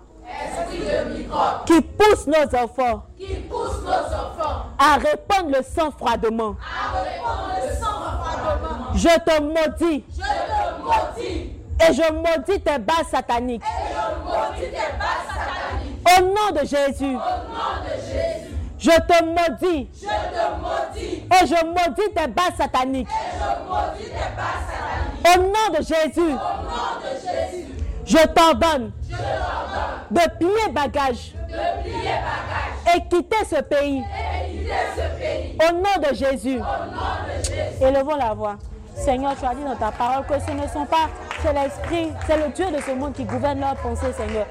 esprit 0.45 0.79
de 0.79 1.17
microbe 1.17 1.65
qui 1.65 1.81
pousse 1.81 2.27
nos 2.27 2.55
enfants 2.57 3.03
qui 3.17 3.35
pousse 3.35 3.81
nos 3.83 3.91
enfants 3.91 4.65
à 4.79 4.95
répandre 4.95 5.55
le 5.57 5.63
sang 5.63 5.91
froidement. 5.91 6.55
à 6.61 6.99
répandre 6.99 7.51
le 7.63 7.73
sang 7.75 7.85
froidement. 7.85 8.93
Je 8.93 9.07
te 9.19 9.41
maudis 9.41 10.03
Je 10.11 10.21
te 10.21 10.81
maudis 10.83 11.51
et 11.79 11.93
je 11.93 12.11
maudis 12.13 12.61
tes 12.61 12.77
bases 12.79 13.07
sataniques. 13.11 13.63
et 13.63 13.93
je 13.93 14.23
maudis 14.25 14.69
tes 14.71 14.97
bases 14.97 15.27
sataniques. 15.27 16.07
Au 16.07 16.21
nom 16.23 16.61
de 16.61 16.65
Jésus, 16.65 17.15
Au 17.15 17.37
nom 17.53 17.73
de 17.85 17.93
Jésus, 18.01 18.55
je 18.79 18.89
te 18.91 19.23
maudis 19.23 19.87
je 19.93 20.07
te 20.07 20.45
maudis 20.61 21.23
et 21.31 21.45
je 21.47 21.65
maudis 21.65 22.13
tes 22.15 22.27
bases 22.27 22.55
sataniques. 22.57 23.07
et 23.07 23.37
je 23.37 23.69
maudis 23.69 24.05
tes 24.05 24.35
bases 24.35 24.65
sataniques. 24.67 25.27
Au 25.27 25.39
nom 25.41 25.77
de 25.77 25.83
Jésus, 25.83 26.33
Au 26.33 26.63
nom 26.63 26.91
de 27.01 27.11
Jésus, 27.15 27.70
je 28.11 28.27
t'ordonne 28.27 28.91
de 30.11 30.19
plier 30.37 30.69
bagage 30.73 31.33
et 32.93 33.01
quitter 33.07 33.45
ce 33.49 33.61
pays. 33.61 34.03
Au 35.69 35.73
nom 35.73 36.09
de 36.09 36.13
Jésus, 36.13 36.59
élevons 37.81 38.17
la 38.17 38.33
voix. 38.33 38.55
Seigneur, 38.95 39.33
tu 39.39 39.45
as 39.45 39.55
dit 39.55 39.63
dans 39.63 39.75
ta 39.75 39.91
parole 39.91 40.25
que 40.25 40.33
ce 40.45 40.51
ne 40.51 40.67
sont 40.67 40.85
pas, 40.85 41.07
c'est 41.41 41.53
l'esprit, 41.53 42.11
c'est 42.27 42.37
le 42.37 42.51
Dieu 42.51 42.65
de 42.65 42.81
ce 42.81 42.91
monde 42.91 43.13
qui 43.13 43.23
gouverne 43.23 43.61
leurs 43.61 43.75
pensées, 43.75 44.11
Seigneur. 44.15 44.45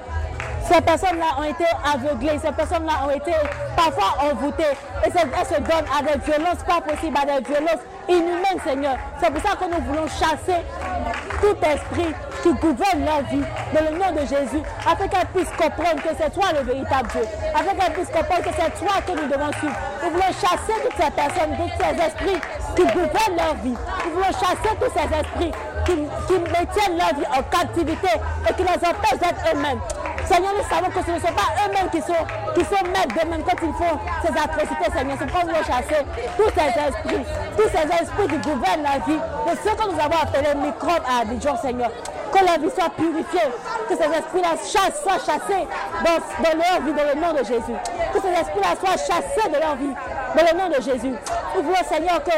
Ces 0.65 0.81
personnes-là 0.81 1.37
ont 1.39 1.43
été 1.43 1.65
aveuglées, 1.85 2.39
ces 2.39 2.51
personnes-là 2.51 2.93
ont 3.05 3.11
été 3.11 3.33
parfois 3.75 4.31
envoûtées 4.31 4.63
et 5.05 5.09
elles 5.09 5.45
se 5.45 5.61
donnent 5.61 5.91
à 5.97 6.01
des 6.01 6.19
violences 6.19 6.63
pas 6.67 6.81
possibles, 6.81 7.17
à 7.17 7.25
des 7.39 7.45
violences 7.45 7.83
inhumaines, 8.09 8.61
Seigneur. 8.65 8.95
C'est 9.21 9.31
pour 9.31 9.41
ça 9.41 9.55
que 9.55 9.65
nous 9.65 9.81
voulons 9.85 10.07
chasser 10.07 10.61
tout 11.41 11.57
esprit 11.65 12.13
qui 12.41 12.53
gouverne 12.53 13.05
leur 13.05 13.21
vie 13.29 13.43
dans 13.73 13.81
le 13.85 13.97
nom 13.97 14.11
de 14.11 14.25
Jésus, 14.25 14.61
afin 14.85 15.07
qu'elles 15.07 15.27
puissent 15.33 15.55
comprendre 15.57 16.01
que 16.01 16.09
c'est 16.17 16.29
toi 16.33 16.51
le 16.53 16.65
véritable 16.65 17.09
Dieu, 17.11 17.21
afin 17.53 17.75
qu'elles 17.75 17.93
puissent 17.93 18.09
comprendre 18.09 18.41
que 18.43 18.53
c'est 18.55 18.85
toi 18.85 18.95
que 19.05 19.11
nous 19.11 19.27
devons 19.27 19.51
suivre. 19.59 19.75
Nous 20.03 20.09
voulons 20.09 20.33
chasser 20.33 20.75
toutes 20.81 20.97
ces 20.97 21.11
personnes, 21.11 21.55
tous 21.57 21.71
ces 21.77 21.93
esprits 22.01 22.41
qui 22.75 22.83
gouvernent 22.83 23.37
leur 23.37 23.55
vie. 23.61 23.77
Nous 24.05 24.11
voulons 24.13 24.33
chasser 24.33 24.73
tous 24.79 24.91
ces 24.93 25.07
esprits 25.13 25.51
qui, 25.85 25.93
qui 26.27 26.39
maintiennent 26.39 26.97
leur 26.97 27.13
vie 27.15 27.27
en 27.29 27.43
captivité 27.43 28.09
et 28.49 28.53
qui 28.53 28.63
les 28.63 28.79
empêchent 28.87 29.19
d'être 29.21 29.41
eux-mêmes. 29.53 29.79
Seigneur, 30.25 30.53
nous 30.55 30.69
savons 30.69 30.89
que 30.89 31.05
ce 31.05 31.11
ne 31.11 31.19
sont 31.19 31.33
pas 31.33 31.51
eux-mêmes 31.65 31.89
qui 31.89 32.01
sont, 32.01 32.23
qui 32.55 32.61
maîtres 32.61 33.13
d'eux-mêmes 33.15 33.43
quand 33.43 33.57
ils 33.61 33.73
font 33.73 33.99
ces 34.23 34.31
atrocités, 34.31 34.91
Seigneur. 34.95 35.17
C'est 35.19 35.25
pourquoi 35.25 35.43
nous 35.43 35.53
voulons 35.53 35.65
chasser 35.65 36.01
tous 36.37 36.49
ces 36.55 36.71
esprits, 36.79 37.25
tous 37.57 37.69
ces 37.69 38.03
esprits 38.03 38.27
qui 38.29 38.49
gouvernent 38.49 38.83
la 38.83 38.99
vie 39.05 39.19
de 39.19 39.57
ceux 39.61 39.75
que 39.75 39.91
nous 39.91 39.99
avons 39.99 40.21
appelés 40.21 40.55
microbes 40.55 41.03
à 41.07 41.21
Abidjan, 41.21 41.57
Seigneur. 41.57 41.91
Que 42.31 42.45
leur 42.45 42.59
vie 42.59 42.71
soit 42.73 42.89
purifiée, 42.91 43.51
que 43.89 43.95
ces 43.95 44.03
esprits-là 44.03 44.55
soient 44.63 45.19
chassés 45.19 45.67
dans, 46.03 46.43
dans 46.43 46.57
leur 46.57 46.81
vie, 46.81 46.93
dans 46.93 47.13
le 47.13 47.19
nom 47.19 47.33
de 47.33 47.43
Jésus. 47.43 47.75
Que 48.13 48.21
ces 48.21 48.29
esprits-là 48.29 48.75
soient 48.79 48.97
chassés 48.97 49.49
de 49.49 49.59
leur 49.59 49.75
vie, 49.75 49.93
dans 50.35 50.43
le 50.43 50.57
nom 50.57 50.69
de 50.69 50.81
Jésus. 50.81 51.13
Nous 51.55 51.63
voulons, 51.63 51.83
Seigneur, 51.87 52.23
que 52.23 52.37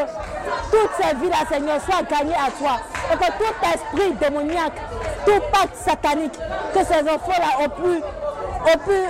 toutes 0.70 0.90
ces 1.00 1.14
vies-là, 1.16 1.36
Seigneur, 1.48 1.80
soient 1.80 2.02
gagnées 2.02 2.34
à 2.34 2.50
toi. 2.50 2.80
Et 3.12 3.16
que 3.16 3.26
tout 3.38 3.54
esprit 3.72 4.12
démoniaque, 4.14 4.74
tout 5.24 5.40
pacte 5.52 5.76
satanique 5.76 6.38
que 6.74 6.84
ces 6.84 7.00
enfants-là 7.00 7.64
ont 7.64 7.68
pu, 7.68 8.02
ont 8.66 8.78
pu 8.78 9.00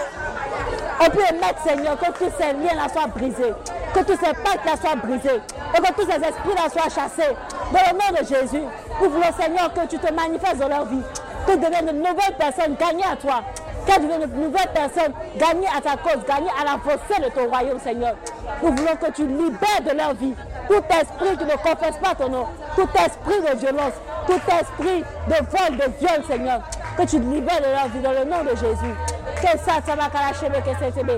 on 1.01 1.11
peut 1.11 1.23
émettre, 1.29 1.63
Seigneur, 1.63 1.99
que 1.99 2.07
tous 2.13 2.31
ces 2.39 2.53
liens-là 2.53 2.89
soient 2.93 3.07
brisés, 3.09 3.53
que 3.95 4.01
tous 4.01 4.19
ces 4.19 4.33
pactes-là 4.33 4.77
soient 4.81 4.97
brisés, 4.97 5.41
et 5.77 5.81
que 5.81 5.93
tous 5.93 6.07
ces 6.11 6.17
esprits-là 6.17 6.71
soient 6.71 6.89
chassés. 6.89 7.35
Dans 7.73 7.81
le 7.81 7.99
nom 7.99 8.21
de 8.21 8.25
Jésus, 8.25 8.63
nous 9.01 9.11
voulons, 9.11 9.33
Seigneur, 9.39 9.73
que 9.73 9.87
tu 9.87 9.99
te 9.99 10.13
manifestes 10.13 10.59
dans 10.59 10.69
leur 10.69 10.85
vie, 10.87 11.03
que 11.47 11.53
deviennent 11.53 11.87
de 11.87 11.93
nouvelles 11.93 12.37
personnes 12.39 12.77
gagnées 12.77 13.05
à 13.05 13.17
toi, 13.17 13.43
qu'elles 13.87 14.03
deviennent 14.03 14.31
de 14.31 14.37
nouvelles 14.37 14.73
personnes 14.75 15.13
gagnées 15.37 15.69
à 15.77 15.81
ta 15.81 15.97
cause, 15.97 16.25
gagnées 16.27 16.51
à 16.61 16.65
la 16.65 16.73
l'avancée 16.73 17.21
de 17.23 17.29
ton 17.31 17.49
royaume, 17.49 17.81
Seigneur. 17.81 18.15
Nous 18.63 18.71
voulons 18.71 18.97
que 18.97 19.11
tu 19.13 19.27
libères 19.27 19.83
de 19.85 19.97
leur 19.97 20.15
vie 20.15 20.35
tout 20.69 20.83
esprit 20.91 21.37
qui 21.37 21.45
ne 21.45 21.57
confesse 21.57 21.97
pas 21.99 22.15
ton 22.15 22.29
nom, 22.29 22.47
tout 22.77 22.89
esprit 22.95 23.41
de 23.41 23.59
violence, 23.59 23.95
tout 24.27 24.41
esprit 24.61 25.05
de 25.29 25.35
vol, 25.35 25.77
de 25.77 25.85
viol, 25.99 26.25
Seigneur, 26.27 26.61
que 26.97 27.03
tu 27.03 27.19
libères 27.19 27.61
de 27.61 27.67
leur 27.67 27.89
vie 27.89 28.01
dans 28.01 28.13
le 28.13 28.25
nom 28.25 28.43
de 28.43 28.57
Jésus. 28.57 28.95
Que 29.37 29.59
ça, 29.59 29.75
ça 29.85 29.95
va 29.95 30.09
que 30.09 30.17
ça, 30.17 30.91
ça 30.95 31.03
va 31.03 31.13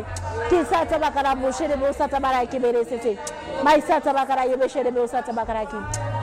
ça, 0.65 0.79
ça 0.91 0.99
va 4.13 4.27
ça 5.25 5.33
va 5.33 6.16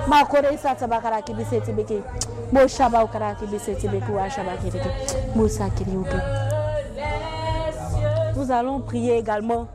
Nous 8.36 8.52
allons 8.52 8.80
prier 8.82 9.18
également 9.18 9.68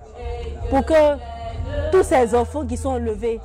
pour 0.71 0.85
que 0.85 1.17
tous 1.91 2.03
ces 2.03 2.35
enfants 2.35 2.67
qui 2.67 2.77
sont 2.77 2.91
enlevés, 2.91 3.41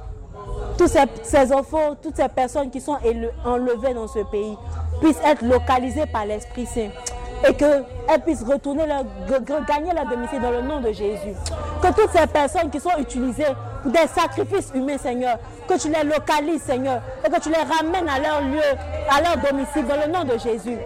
tous 0.77 0.87
ces, 1.23 1.53
enfants, 1.53 1.95
toutes 2.01 2.17
ces 2.17 2.27
personnes 2.27 2.69
qui 2.69 2.81
sont 2.81 2.97
enlevées 3.45 3.93
dans 3.93 4.07
ce 4.07 4.19
pays 4.19 4.57
puissent 5.01 5.21
être 5.25 5.43
localisées 5.43 6.05
par 6.05 6.25
l'Esprit 6.25 6.65
Saint 6.65 6.89
et 7.47 7.53
qu'elles 7.53 7.85
puissent 8.25 8.43
retourner 8.43 8.85
leur, 8.87 9.03
gagner 9.65 9.93
leur 9.93 10.07
domicile 10.07 10.41
dans 10.41 10.51
le 10.51 10.61
nom 10.61 10.81
de 10.81 10.91
Jésus. 10.91 11.33
Que 11.81 11.87
toutes 11.93 12.11
ces 12.11 12.27
personnes 12.27 12.69
qui 12.69 12.79
sont 12.79 12.97
utilisées 12.99 13.45
des 13.85 14.07
sacrifices 14.07 14.71
humains, 14.73 14.97
Seigneur, 14.97 15.37
que 15.67 15.77
tu 15.79 15.89
les 15.89 16.03
localises, 16.03 16.63
Seigneur, 16.63 17.01
et 17.25 17.29
que 17.29 17.39
tu 17.39 17.49
les 17.49 17.55
ramènes 17.55 18.09
à 18.09 18.19
leur 18.19 18.41
lieu, 18.41 18.61
à 19.09 19.21
leur 19.21 19.37
domicile, 19.37 19.85
dans 19.85 19.95
le 19.95 20.11
nom 20.11 20.23
de 20.23 20.37
Jésus. 20.37 20.77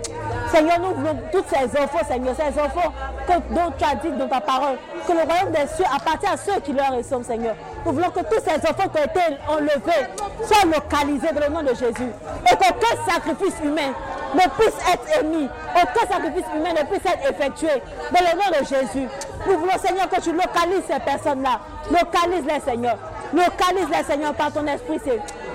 Seigneur, 0.51 0.79
nous 0.79 0.93
voulons 0.95 1.17
tous 1.31 1.43
ces 1.49 1.65
enfants, 1.79 2.05
Seigneur, 2.07 2.35
ces 2.35 2.59
enfants 2.59 2.93
dont 3.27 3.73
tu 3.77 3.83
as 3.83 3.95
dit 3.95 4.11
dans 4.17 4.27
ta 4.27 4.39
parole, 4.39 4.77
que 5.05 5.11
le 5.11 5.19
royaume 5.19 5.51
des 5.51 5.67
cieux 5.75 5.85
appartient 5.93 6.27
à 6.27 6.37
ceux 6.37 6.59
qui 6.61 6.73
leur 6.73 6.95
ressemblent, 6.95 7.25
Seigneur. 7.25 7.55
Nous 7.85 7.91
voulons 7.91 8.09
que 8.09 8.21
tous 8.21 8.41
ces 8.43 8.55
enfants 8.55 8.89
qui 8.89 8.99
ont 8.99 9.03
été 9.03 9.37
enlevés 9.47 10.07
soient 10.43 10.65
localisés 10.65 11.33
dans 11.33 11.41
le 11.41 11.49
nom 11.49 11.63
de 11.63 11.75
Jésus. 11.75 12.11
Et 12.45 12.55
qu'aucun 12.55 13.11
sacrifice 13.11 13.55
humain 13.63 13.93
ne 14.33 14.41
puisse 14.57 14.75
être 14.91 15.21
émis, 15.21 15.49
aucun 15.75 16.13
sacrifice 16.13 16.45
humain 16.55 16.69
ne 16.71 16.85
puisse 16.85 17.05
être 17.05 17.29
effectué 17.29 17.81
dans 18.11 18.19
le 18.19 18.37
nom 18.37 18.59
de 18.59 18.65
Jésus. 18.65 19.07
Voulons, 19.55 19.77
Seigneur, 19.81 20.09
que 20.09 20.21
tu 20.21 20.31
localises 20.31 20.83
ces 20.87 20.99
personnes-là. 20.99 21.59
Localise-les, 21.89 22.59
Seigneur. 22.59 22.97
Localise-les, 23.33 24.03
Seigneur, 24.03 24.33
par 24.33 24.51
ton 24.51 24.65
esprit. 24.67 24.99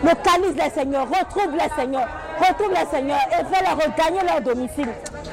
Localise-les, 0.03 0.71
Seigneur. 0.71 1.07
Retrouve-les, 1.09 1.69
Seigneur. 1.77 2.09
Retrouve-les, 2.39 2.87
Seigneur, 2.91 3.19
et 3.31 3.45
fais-les 3.55 3.71
regagner 3.71 4.21
leur 4.27 4.41
domicile. 4.41 4.89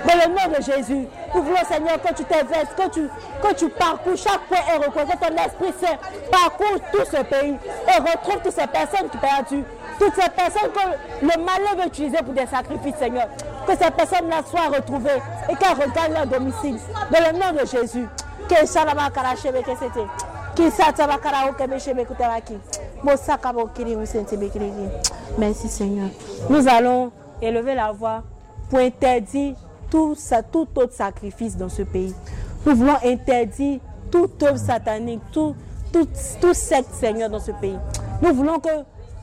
Dans 0.05 0.13
le 0.13 0.27
nom 0.33 0.57
de 0.57 0.61
Jésus, 0.61 1.07
nous 1.33 1.41
voulons, 1.41 1.65
Seigneur, 1.69 2.01
que 2.01 2.13
tu 2.13 2.23
t'investes, 2.23 2.75
que 2.75 2.89
tu, 2.89 3.09
que 3.41 3.53
tu 3.53 3.69
parcours 3.69 4.17
chaque 4.17 4.41
point 4.47 4.57
et 4.75 4.79
que 4.79 5.17
ton 5.17 5.35
Esprit 5.35 5.73
Saint 5.79 5.97
parcourt 6.31 6.79
tout 6.91 7.05
ce 7.05 7.23
pays 7.23 7.57
et 7.87 7.99
retrouve 7.99 8.41
toutes 8.43 8.53
ces 8.53 8.67
personnes 8.67 9.09
qui 9.09 9.17
perdues, 9.17 9.63
toutes 9.97 10.15
ces 10.15 10.29
personnes 10.29 10.71
que 10.71 11.25
le 11.25 11.43
malheur 11.43 11.75
veut 11.77 11.87
utiliser 11.87 12.17
pour 12.17 12.33
des 12.33 12.45
sacrifices, 12.45 12.95
Seigneur. 12.97 13.27
Que 13.65 13.73
ces 13.73 13.91
personnes-là 13.91 14.41
soient 14.49 14.75
retrouvées 14.75 15.21
et 15.49 15.55
qu'elles 15.55 15.77
regagnent 15.77 16.13
leur 16.13 16.27
domicile. 16.27 16.77
Dans 17.11 17.19
le 17.19 17.37
nom 17.37 17.61
de 17.61 17.65
Jésus. 17.65 18.07
Merci 25.37 25.69
Seigneur. 25.69 26.09
Nous 26.49 26.67
allons 26.67 27.11
élever 27.41 27.75
la 27.75 27.91
voix 27.91 28.23
pour 28.69 28.79
interdire 28.79 29.55
tout, 29.89 30.15
tout 30.51 30.67
autre 30.75 30.93
sacrifice 30.93 31.55
dans 31.55 31.69
ce 31.69 31.83
pays. 31.83 32.13
Nous 32.65 32.75
voulons 32.75 32.97
interdire 33.03 33.79
tout 34.11 34.29
œuvre 34.43 34.57
satanique, 34.57 35.21
tout, 35.31 35.55
tout, 35.93 36.07
tout 36.41 36.53
secte, 36.53 36.93
Seigneur, 36.93 37.29
dans 37.29 37.39
ce 37.39 37.51
pays. 37.51 37.77
Nous 38.21 38.33
voulons 38.33 38.59
que 38.59 38.69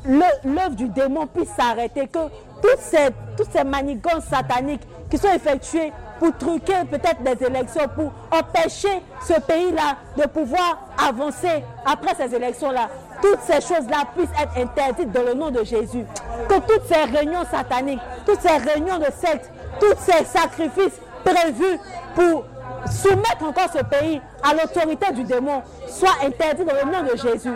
l'œuvre 0.07 0.75
du 0.75 0.89
démon 0.89 1.27
puisse 1.27 1.51
s'arrêter, 1.51 2.07
que 2.07 2.29
toutes 2.63 2.81
ces, 2.81 3.09
toutes 3.37 3.51
ces 3.53 3.65
manigances 3.65 4.25
sataniques 4.31 4.87
qui 5.11 5.19
sont 5.19 5.33
effectuées 5.33 5.93
pour 6.19 6.37
truquer 6.37 6.85
peut-être 6.91 7.23
des 7.23 7.45
élections, 7.47 7.83
pour 7.95 8.13
empêcher 8.31 9.03
ce 9.23 9.41
pays-là 9.41 9.97
de 10.17 10.27
pouvoir 10.29 10.79
avancer 10.99 11.65
après 11.85 12.15
ces 12.15 12.35
élections-là, 12.35 12.89
toutes 13.23 13.41
ces 13.41 13.61
choses-là 13.61 14.05
puissent 14.17 14.29
être 14.41 14.57
interdites 14.57 15.13
dans 15.13 15.23
le 15.23 15.35
nom 15.35 15.51
de 15.51 15.65
Jésus. 15.65 16.05
Que 16.49 16.55
toutes 16.61 16.87
ces 16.87 17.03
réunions 17.17 17.45
sataniques, 17.51 18.01
toutes 18.25 18.41
ces 18.41 18.57
réunions 18.57 18.99
de 18.99 19.07
sectes, 19.17 19.51
tous 19.81 19.95
ces 19.99 20.25
sacrifices 20.25 21.01
prévus 21.25 21.79
pour 22.15 22.45
soumettre 22.91 23.43
encore 23.43 23.69
ce 23.73 23.83
pays 23.83 24.21
à 24.43 24.55
l'autorité 24.55 25.13
du 25.13 25.25
démon 25.25 25.63
soient 25.89 26.17
interdits 26.25 26.65
dans 26.65 26.75
le 26.75 26.93
nom 26.93 27.03
de 27.03 27.17
Jésus. 27.17 27.53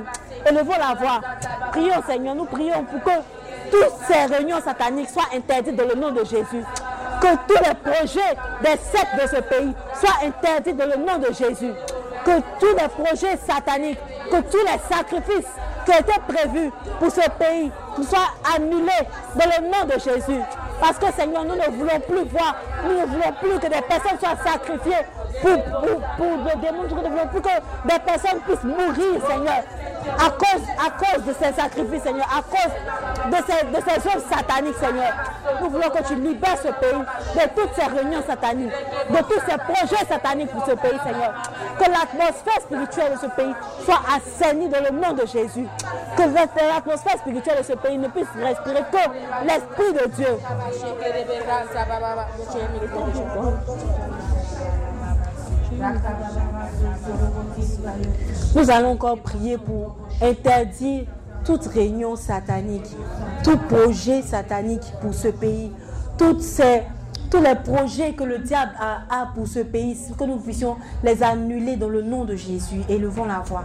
Élevons 0.46 0.72
la 0.78 0.94
voix. 0.94 1.20
Prions 1.70 2.02
Seigneur, 2.06 2.34
nous 2.34 2.46
prions 2.46 2.84
pour 2.84 3.02
que 3.02 3.10
toutes 3.70 3.92
ces 4.06 4.26
réunions 4.26 4.60
sataniques 4.60 5.10
soient 5.10 5.28
interdites 5.34 5.76
dans 5.76 5.86
le 5.86 5.94
nom 5.94 6.10
de 6.10 6.24
Jésus. 6.24 6.64
Que 7.20 7.36
tous 7.46 7.62
les 7.64 7.74
projets 7.74 8.36
des 8.62 8.78
sectes 8.78 9.16
de 9.22 9.36
ce 9.36 9.40
pays 9.42 9.72
soient 9.94 10.26
interdits 10.26 10.72
dans 10.72 10.86
le 10.86 10.96
nom 10.96 11.18
de 11.18 11.32
Jésus. 11.32 11.72
Que 12.24 12.40
tous 12.58 12.76
les 12.76 12.88
projets 12.88 13.36
sataniques, 13.46 13.98
que 14.30 14.40
tous 14.50 14.64
les 14.64 14.94
sacrifices 14.94 15.50
qui 15.84 15.92
étaient 15.92 16.20
prévus 16.28 16.70
pour 16.98 17.10
ce 17.10 17.28
pays 17.38 17.70
soient 18.02 18.32
annulés 18.54 18.90
dans 19.34 19.46
le 19.46 19.68
nom 19.68 19.84
de 19.86 19.98
Jésus. 20.00 20.40
Parce 20.80 20.98
que 20.98 21.12
Seigneur, 21.12 21.44
nous 21.44 21.56
ne 21.56 21.70
voulons 21.76 22.00
plus 22.00 22.24
voir, 22.30 22.56
nous 22.84 23.00
ne 23.00 23.06
voulons 23.06 23.32
plus 23.40 23.58
que 23.58 23.66
des 23.66 23.82
personnes 23.82 24.18
soient 24.18 24.50
sacrifiées 24.50 25.04
pour, 25.42 25.62
pour, 25.62 26.00
pour. 26.16 26.26
Nous 26.26 27.02
ne 27.02 27.08
voulons 27.08 27.28
plus 27.30 27.40
que 27.40 27.88
des 27.88 27.98
personnes 27.98 28.40
puissent 28.46 28.64
mourir, 28.64 29.20
Seigneur. 29.28 29.62
À 30.18 30.30
cause, 30.30 30.62
à 30.78 30.90
cause 30.90 31.24
de 31.24 31.32
ces 31.34 31.52
sacrifices, 31.52 32.02
Seigneur, 32.02 32.26
à 32.26 32.42
cause 32.42 33.30
de 33.30 33.36
ces, 33.46 33.66
de 33.66 33.76
ces 33.86 34.08
œuvres 34.08 34.24
sataniques, 34.30 34.76
Seigneur. 34.76 35.12
Nous 35.60 35.68
voulons 35.70 35.90
que 35.90 36.02
tu 36.06 36.14
libères 36.14 36.56
ce 36.56 36.68
pays 36.68 37.00
de 37.34 37.48
toutes 37.54 37.74
ces 37.74 37.84
réunions 37.86 38.22
sataniques, 38.26 38.72
de 39.10 39.16
tous 39.18 39.40
ces 39.46 39.58
projets 39.58 40.04
sataniques 40.08 40.50
pour 40.50 40.64
ce 40.64 40.72
pays, 40.72 40.98
Seigneur. 41.04 41.34
Que 41.78 41.84
l'atmosphère 41.84 42.60
spirituelle 42.62 43.12
de 43.12 43.18
ce 43.18 43.26
pays 43.26 43.54
soit 43.84 44.00
assainie 44.16 44.68
dans 44.68 44.80
le 44.82 44.90
nom 44.90 45.12
de 45.12 45.26
Jésus. 45.26 45.66
Que 46.16 46.22
l'atmosphère 46.22 47.18
spirituelle 47.18 47.58
de 47.58 47.64
ce 47.64 47.74
pays 47.74 47.98
ne 47.98 48.08
puisse 48.08 48.28
respirer 48.42 48.84
que 48.90 49.46
l'Esprit 49.46 49.92
de 49.92 50.08
Dieu. 50.10 50.38
Nous 58.54 58.70
allons 58.70 58.92
encore 58.92 59.18
prier 59.20 59.56
pour 59.58 59.96
interdire 60.20 61.06
toute 61.44 61.66
réunion 61.66 62.16
satanique, 62.16 62.96
tout 63.42 63.56
projet 63.56 64.22
satanique 64.22 64.92
pour 65.00 65.14
ce 65.14 65.28
pays, 65.28 65.72
toutes 66.18 66.42
ces, 66.42 66.82
tous 67.30 67.40
les 67.40 67.54
projets 67.54 68.12
que 68.12 68.24
le 68.24 68.38
diable 68.38 68.72
a, 68.78 69.22
a 69.22 69.26
pour 69.34 69.46
ce 69.46 69.60
pays, 69.60 69.96
que 70.18 70.24
nous 70.24 70.36
puissions 70.36 70.76
les 71.02 71.22
annuler 71.22 71.76
dans 71.76 71.88
le 71.88 72.02
nom 72.02 72.24
de 72.24 72.36
Jésus. 72.36 72.82
Élevons 72.88 73.24
la 73.24 73.38
voix. 73.40 73.64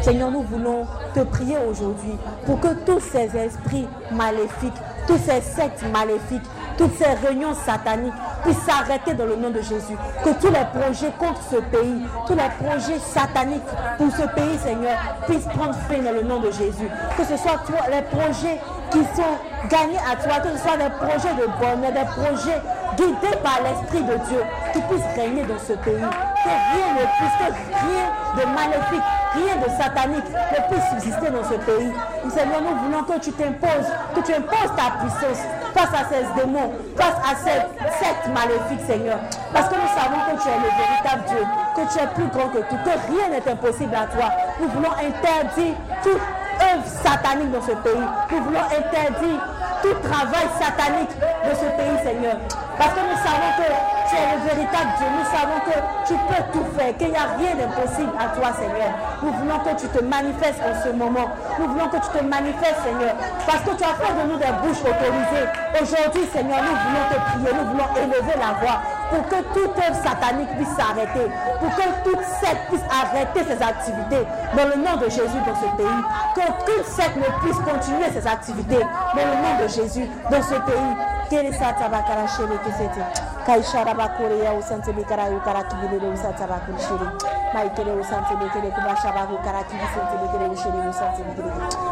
Seigneur, 0.00 0.30
nous 0.30 0.42
voulons 0.42 0.86
te 1.14 1.20
prier 1.20 1.56
aujourd'hui 1.70 2.18
pour 2.46 2.58
que 2.60 2.74
tous 2.84 3.00
ces 3.00 3.30
esprits 3.36 3.86
maléfiques, 4.10 4.72
tous 5.06 5.18
ces 5.18 5.40
sectes 5.40 5.84
maléfiques, 5.92 6.44
toutes 6.76 6.96
ces 6.98 7.26
réunions 7.26 7.54
sataniques 7.54 8.12
puissent 8.42 8.62
s'arrêter 8.66 9.14
dans 9.14 9.26
le 9.26 9.36
nom 9.36 9.50
de 9.50 9.60
Jésus. 9.60 9.96
Que 10.24 10.30
tous 10.40 10.52
les 10.52 10.64
projets 10.80 11.12
contre 11.18 11.40
ce 11.50 11.56
pays, 11.56 12.02
tous 12.26 12.34
les 12.34 12.66
projets 12.66 12.98
sataniques 12.98 13.62
pour 13.98 14.10
ce 14.10 14.26
pays, 14.34 14.58
Seigneur, 14.58 14.96
puissent 15.26 15.46
prendre 15.46 15.74
fin 15.88 15.98
dans 16.02 16.12
le 16.12 16.22
nom 16.22 16.40
de 16.40 16.50
Jésus. 16.50 16.88
Que 17.16 17.24
ce 17.24 17.36
soit 17.36 17.60
les 17.90 18.02
projets 18.02 18.60
qui 18.90 19.00
sont 19.16 19.34
gagnés 19.68 19.98
à 20.10 20.16
toi, 20.16 20.40
que 20.40 20.56
ce 20.56 20.62
soit 20.62 20.76
des 20.76 20.90
projets 20.90 21.34
de 21.34 21.46
bonheur, 21.58 21.92
des 21.92 22.08
projets 22.10 22.60
guidés 22.96 23.36
par 23.42 23.60
l'Esprit 23.62 24.02
de 24.02 24.16
Dieu, 24.28 24.42
qui 24.72 24.80
puissent 24.82 25.14
régner 25.16 25.42
dans 25.42 25.58
ce 25.58 25.72
pays. 25.74 25.94
Que 25.94 26.50
rien 26.50 26.88
ne 26.94 27.04
puisse, 27.16 27.36
que 27.38 27.52
rien 27.72 28.06
de 28.36 28.54
maléfique, 28.54 29.04
rien 29.34 29.56
de 29.56 29.68
satanique 29.70 30.30
ne 30.30 30.60
puisse 30.70 30.88
subsister 30.90 31.30
dans 31.30 31.44
ce 31.44 31.54
pays. 31.66 31.92
Seigneur, 32.30 32.62
nous 32.62 32.76
voulons 32.86 33.02
que 33.04 33.18
tu 33.20 33.32
t'imposes, 33.32 33.90
que 34.14 34.20
tu 34.20 34.32
imposes 34.34 34.72
ta 34.76 34.98
puissance 35.02 35.42
face 35.74 35.92
à 35.92 36.04
ces 36.08 36.24
démons, 36.40 36.72
face 36.96 37.18
à 37.22 37.34
cette 37.34 38.32
maléfique, 38.32 38.86
Seigneur. 38.86 39.18
Parce 39.52 39.68
que 39.68 39.74
nous 39.74 39.90
savons 39.94 40.20
que 40.30 40.42
tu 40.42 40.48
es 40.48 40.58
le 40.58 40.70
véritable 40.70 41.22
Dieu, 41.28 41.44
que 41.76 41.92
tu 41.92 41.98
es 41.98 42.06
plus 42.14 42.28
grand 42.30 42.48
que 42.48 42.58
tout, 42.58 42.78
que 42.84 42.94
rien 43.12 43.28
n'est 43.30 43.50
impossible 43.50 43.94
à 43.94 44.06
toi. 44.06 44.30
Nous 44.60 44.68
voulons 44.68 44.92
interdire 44.92 45.74
toute 46.02 46.22
œuvre 46.62 46.86
satanique 46.86 47.50
dans 47.50 47.62
ce 47.62 47.74
pays. 47.82 48.06
Nous 48.30 48.42
voulons 48.44 48.66
interdire 48.70 49.40
tout 49.82 49.94
travail 50.08 50.46
satanique 50.58 51.10
de 51.18 51.54
ce 51.54 51.66
pays, 51.76 51.98
Seigneur. 52.02 52.36
Parce 52.78 52.94
que 52.94 53.00
nous 53.00 53.18
savons 53.18 53.50
que 53.58 53.68
tu 54.14 54.22
le 54.22 54.48
véritable 54.48 54.90
Dieu. 54.98 55.06
Nous 55.10 55.26
savons 55.26 55.58
que 55.66 55.76
tu 56.06 56.14
peux 56.14 56.42
tout 56.52 56.66
faire, 56.76 56.96
qu'il 56.96 57.10
n'y 57.10 57.16
a 57.16 57.34
rien 57.38 57.54
d'impossible 57.58 58.12
à 58.18 58.28
toi, 58.36 58.52
Seigneur. 58.54 58.92
Nous 59.22 59.32
voulons 59.32 59.58
que 59.58 59.74
tu 59.80 59.86
te 59.88 60.02
manifestes 60.04 60.62
en 60.62 60.74
ce 60.82 60.90
moment. 60.94 61.28
Nous 61.58 61.68
voulons 61.68 61.88
que 61.88 61.96
tu 61.96 62.10
te 62.18 62.22
manifestes, 62.22 62.82
Seigneur. 62.84 63.14
Parce 63.46 63.62
que 63.66 63.74
tu 63.74 63.84
as 63.84 63.94
fait 63.98 64.14
de 64.14 64.22
nous 64.30 64.38
des 64.38 64.54
bouches 64.62 64.82
autorisées. 64.82 65.48
Aujourd'hui, 65.80 66.24
Seigneur, 66.32 66.60
nous 66.62 66.76
voulons 66.78 67.06
te 67.10 67.18
prier. 67.30 67.50
Nous 67.54 67.66
voulons 67.70 67.90
élever 67.98 68.34
la 68.38 68.52
voix 68.62 68.78
pour 69.10 69.22
que 69.28 69.40
toute 69.52 69.74
œuvre 69.78 69.98
satanique 70.02 70.50
puisse 70.56 70.74
s'arrêter. 70.74 71.26
Pour 71.60 71.70
que 71.74 71.86
toute 72.04 72.24
secte 72.40 72.62
puisse 72.70 72.86
arrêter 72.90 73.42
ses 73.44 73.60
activités. 73.62 74.22
Dans 74.56 74.68
le 74.68 74.76
nom 74.78 74.96
de 74.96 75.08
Jésus 75.10 75.40
dans 75.46 75.58
ce 75.58 75.68
pays. 75.76 76.02
Qu'aucune 76.34 76.84
secte 76.84 77.16
ne 77.16 77.30
puisse 77.42 77.58
continuer 77.58 78.10
ses 78.12 78.26
activités. 78.26 78.80
Dans 78.80 79.26
le 79.26 79.36
nom 79.42 79.54
de 79.62 79.68
Jésus 79.68 80.06
dans 80.30 80.42
ce 80.42 80.54
pays. 80.54 81.13
kere 81.34 81.50
sata 81.52 81.88
bakara 81.90 82.26
shiri 82.30 82.56
kisete 82.64 83.02
kai 83.46 83.62
shara 83.62 83.94
bakore 83.94 84.38
ya 84.38 84.52
usante 84.54 84.92
bekara 84.92 85.26
yukara 85.28 85.62
kibirere 85.68 86.08
usata 86.14 86.46
bakuri 86.46 86.78
shiri. 86.78 87.06
Mai 87.54 87.68
kere 87.74 87.92
usante 87.92 88.34
bekere 88.40 88.70
kubasha 88.70 89.10
baku 89.12 89.36
kara 89.44 89.62
kibisete 89.68 90.14
bekere 90.22 90.46
ushiri 90.54 90.78
usante 90.88 91.22
bekere 91.26 91.50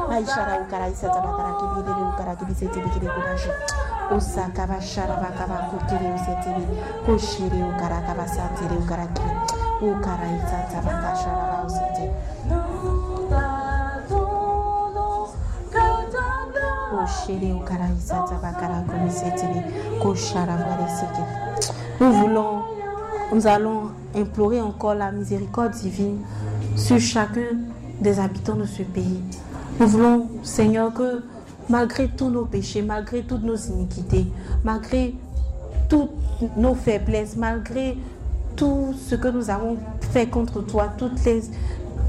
mai 0.08 0.24
shara 0.26 0.54
ukara 0.62 0.86
isata 0.88 1.20
bakara 1.26 1.50
kibirere 1.58 2.02
ukara 2.14 2.32
kibisete 2.38 2.78
bekere 2.84 3.08
kubasha 3.14 3.52
usaka 4.16 4.66
bashara 4.66 5.16
bakaba 5.22 5.56
kukire 5.70 6.08
usete 6.14 6.50
kushiri 7.06 7.60
ukara 7.62 7.98
kabasante 8.06 8.64
ukara 8.78 9.06
kibirere 9.06 9.92
ukara 9.92 10.26
isata 10.38 10.78
bakashara 10.86 11.64
usete 11.66 11.91
Nous 22.00 22.12
voulons, 22.12 22.62
nous 23.32 23.46
allons 23.46 23.90
implorer 24.14 24.60
encore 24.60 24.94
la 24.94 25.12
miséricorde 25.12 25.72
divine 25.72 26.18
sur 26.76 26.98
chacun 26.98 27.56
des 28.00 28.18
habitants 28.18 28.56
de 28.56 28.64
ce 28.64 28.82
pays. 28.82 29.20
Nous 29.80 29.86
voulons, 29.86 30.28
Seigneur, 30.42 30.92
que 30.92 31.22
malgré 31.68 32.08
tous 32.08 32.28
nos 32.28 32.44
péchés, 32.44 32.82
malgré 32.82 33.22
toutes 33.22 33.42
nos 33.42 33.56
iniquités, 33.56 34.26
malgré 34.64 35.14
toutes 35.88 36.10
nos 36.56 36.74
faiblesses, 36.74 37.36
malgré 37.36 37.96
tout 38.56 38.94
ce 39.08 39.14
que 39.14 39.28
nous 39.28 39.50
avons 39.50 39.76
fait 40.12 40.26
contre 40.26 40.60
toi, 40.60 40.88
toutes 40.98 41.24
les, 41.24 41.42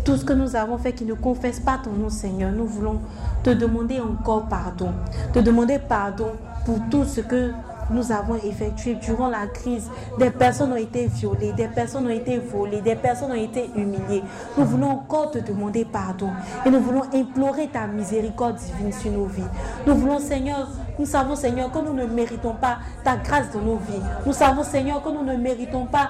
tout 0.04 0.18
ce 0.18 0.26
que 0.26 0.34
nous 0.34 0.56
avons 0.56 0.78
fait 0.78 0.93
qui 0.93 1.06
ne 1.06 1.14
confesse 1.14 1.60
pas 1.60 1.80
ton 1.84 1.91
nom, 1.91 2.10
Seigneur, 2.10 2.51
nous 2.51 2.66
voulons 2.66 2.99
te 3.43 3.49
demander 3.49 3.99
encore 3.99 4.47
pardon. 4.47 4.91
Te 5.34 5.39
demander 5.39 5.80
pardon 5.80 6.32
pour 6.66 6.78
tout 6.89 7.06
ce 7.06 7.22
que 7.22 7.51
nous 7.89 8.12
avons 8.12 8.36
effectué 8.36 8.95
durant 8.95 9.30
la 9.30 9.47
crise. 9.47 9.89
Des 10.20 10.30
personnes 10.30 10.74
ont 10.74 10.78
été 10.78 11.08
violées, 11.08 11.54
des 11.54 11.68
personnes 11.68 12.08
ont 12.08 12.10
été 12.10 12.38
volées, 12.38 12.82
des 12.82 12.95
personnes 12.95 13.32
ont 13.32 13.36
été 13.36 13.70
humiliées. 13.76 14.24
Nous 14.58 14.66
voulons 14.66 14.89
encore 14.89 15.32
te 15.32 15.39
demander 15.39 15.86
pardon 15.86 16.30
et 16.66 16.70
nous 16.70 16.80
voulons 16.80 17.04
implorer 17.14 17.68
ta 17.68 17.88
miséricorde 17.88 18.56
divine 18.58 18.91
sur 18.91 19.12
nos 19.12 19.26
vies. 19.26 19.43
Nous 19.86 19.95
voulons, 19.95 20.20
Seigneur, 20.20 20.68
nous 20.99 21.06
savons, 21.06 21.36
Seigneur, 21.36 21.72
que 21.72 21.80
nous 21.80 21.93
ne 21.93 22.06
méritons 22.06 22.54
pas 22.54 22.78
ta 23.04 23.18
grâce 23.18 23.51
dans 23.51 23.62
nos 23.62 23.78
vies. 23.78 24.01
Nous 24.26 24.34
savons, 24.34 24.64
Seigneur, 24.64 25.01
que 25.04 25.10
nous 25.10 25.24
ne 25.24 25.36
méritons 25.36 25.86
pas 25.86 26.10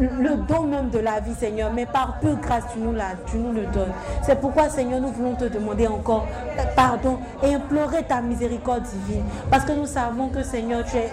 le 0.00 0.36
don 0.48 0.64
même 0.64 0.90
de 0.90 0.98
la 0.98 1.20
vie, 1.20 1.34
Seigneur, 1.34 1.70
mais 1.72 1.86
par 1.86 2.18
peu 2.20 2.34
grâce, 2.34 2.64
tu 2.72 2.78
nous, 2.78 2.92
le 2.92 3.66
donnes. 3.72 3.92
C'est 4.22 4.40
pourquoi, 4.40 4.68
Seigneur, 4.68 5.00
nous 5.00 5.08
voulons 5.08 5.34
te 5.34 5.44
demander 5.44 5.86
encore 5.86 6.26
pardon 6.76 7.18
et 7.42 7.54
implorer 7.54 8.02
ta 8.04 8.20
miséricorde 8.20 8.82
divine. 8.82 9.24
Parce 9.50 9.64
que 9.64 9.72
nous 9.72 9.86
savons 9.86 10.28
que, 10.28 10.42
Seigneur, 10.42 10.84
tu 10.84 10.96
es 10.96 11.10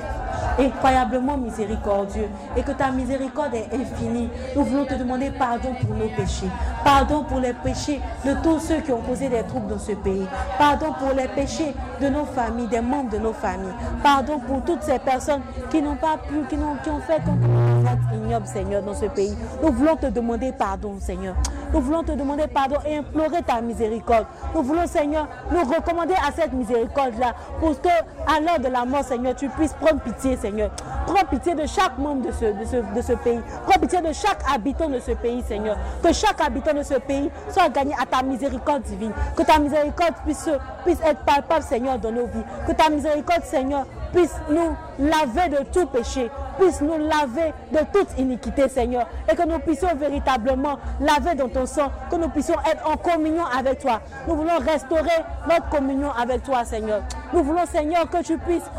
incroyablement 0.59 1.37
miséricordieux 1.37 2.27
et 2.55 2.63
que 2.63 2.71
ta 2.71 2.91
miséricorde 2.91 3.53
est 3.55 3.69
infinie. 3.73 4.29
Nous 4.55 4.63
voulons 4.63 4.85
te 4.85 4.95
demander 4.95 5.31
pardon 5.31 5.73
pour 5.79 5.95
nos 5.95 6.09
péchés. 6.09 6.49
Pardon 6.83 7.23
pour 7.23 7.39
les 7.39 7.53
péchés 7.53 8.01
de 8.25 8.33
tous 8.43 8.59
ceux 8.59 8.77
qui 8.77 8.91
ont 8.91 9.01
causé 9.01 9.29
des 9.29 9.43
troubles 9.43 9.67
dans 9.67 9.79
ce 9.79 9.93
pays. 9.93 10.25
Pardon 10.57 10.93
pour 10.99 11.15
les 11.15 11.27
péchés 11.27 11.73
de 12.01 12.07
nos 12.07 12.25
familles, 12.25 12.67
des 12.67 12.81
membres 12.81 13.11
de 13.11 13.17
nos 13.17 13.33
familles. 13.33 13.73
Pardon 14.03 14.39
pour 14.39 14.63
toutes 14.63 14.83
ces 14.83 14.99
personnes 14.99 15.41
qui 15.69 15.81
n'ont 15.81 15.95
pas 15.95 16.17
pu, 16.17 16.35
qui, 16.49 16.55
ont, 16.55 16.75
qui 16.83 16.89
fait 17.07 17.21
comme 17.23 17.80
ignoble, 18.13 18.47
Seigneur, 18.47 18.81
dans 18.81 18.93
ce 18.93 19.05
pays. 19.05 19.35
Nous 19.61 19.71
voulons 19.71 19.95
te 19.95 20.07
demander 20.07 20.51
pardon, 20.51 20.95
Seigneur. 20.99 21.35
Nous 21.73 21.79
voulons 21.79 22.03
te 22.03 22.11
demander 22.11 22.47
pardon 22.47 22.77
et 22.85 22.97
implorer 22.97 23.41
ta 23.43 23.61
miséricorde. 23.61 24.25
Nous 24.53 24.61
voulons, 24.61 24.87
Seigneur, 24.87 25.27
nous 25.51 25.63
recommander 25.63 26.15
à 26.15 26.31
cette 26.31 26.51
miséricorde-là 26.53 27.33
pour 27.59 27.79
que, 27.81 27.87
à 27.87 28.39
l'heure 28.41 28.59
de 28.59 28.67
la 28.67 28.83
mort, 28.85 29.03
Seigneur, 29.03 29.35
tu 29.35 29.47
puisses 29.49 29.73
prendre 29.73 30.01
pitié, 30.01 30.35
Seigneur. 30.35 30.71
Prends 31.07 31.25
pitié 31.25 31.55
de 31.55 31.65
chaque 31.65 31.97
membre 31.97 32.27
de 32.27 32.31
ce, 32.31 32.45
de 32.45 32.65
ce, 32.65 32.77
de 32.95 33.01
ce 33.01 33.13
pays. 33.13 33.39
Prends 33.65 33.79
pitié 33.79 34.01
de 34.01 34.11
chaque 34.11 34.39
habitant 34.53 34.89
de 34.89 34.99
ce 34.99 35.11
pays, 35.11 35.41
Seigneur. 35.47 35.77
Que 36.03 36.11
chaque 36.11 36.41
habitant 36.41 36.73
de 36.73 36.83
ce 36.83 36.95
pays 36.95 37.31
soit 37.49 37.69
gagné 37.69 37.93
à 38.01 38.05
ta 38.05 38.21
miséricorde 38.21 38.83
divine. 38.83 39.13
Que 39.35 39.43
ta 39.43 39.57
miséricorde 39.57 40.15
puisse, 40.25 40.49
puisse 40.83 40.99
être 41.05 41.21
palpable, 41.25 41.63
Seigneur, 41.63 41.97
dans 41.99 42.11
nos 42.11 42.27
vies. 42.27 42.43
Que 42.67 42.73
ta 42.73 42.89
miséricorde, 42.89 43.43
Seigneur, 43.43 43.85
puisse 44.11 44.35
nous 44.49 44.75
laver 44.99 45.49
de 45.49 45.63
tout 45.71 45.85
péché, 45.87 46.29
puisse 46.59 46.81
nous 46.81 46.97
laver 46.97 47.53
de 47.71 47.79
toute 47.91 48.17
iniquité, 48.17 48.67
Seigneur, 48.69 49.07
et 49.31 49.35
que 49.35 49.47
nous 49.47 49.59
puissions 49.59 49.95
véritablement 49.95 50.77
laver 50.99 51.35
dans 51.35 51.49
ton 51.49 51.65
sang, 51.65 51.91
que 52.09 52.15
nous 52.15 52.29
puissions 52.29 52.55
être 52.69 52.87
en 52.89 52.97
communion 52.97 53.45
avec 53.45 53.79
toi. 53.79 54.01
Nous 54.27 54.35
voulons 54.35 54.59
restaurer 54.59 55.23
notre 55.49 55.69
communion 55.69 56.11
avec 56.11 56.43
toi, 56.43 56.63
Seigneur. 56.65 57.01
Nous 57.33 57.43
voulons, 57.43 57.65
Seigneur, 57.65 58.09
que 58.09 58.21
tu 58.23 58.37
puisses 58.37 58.69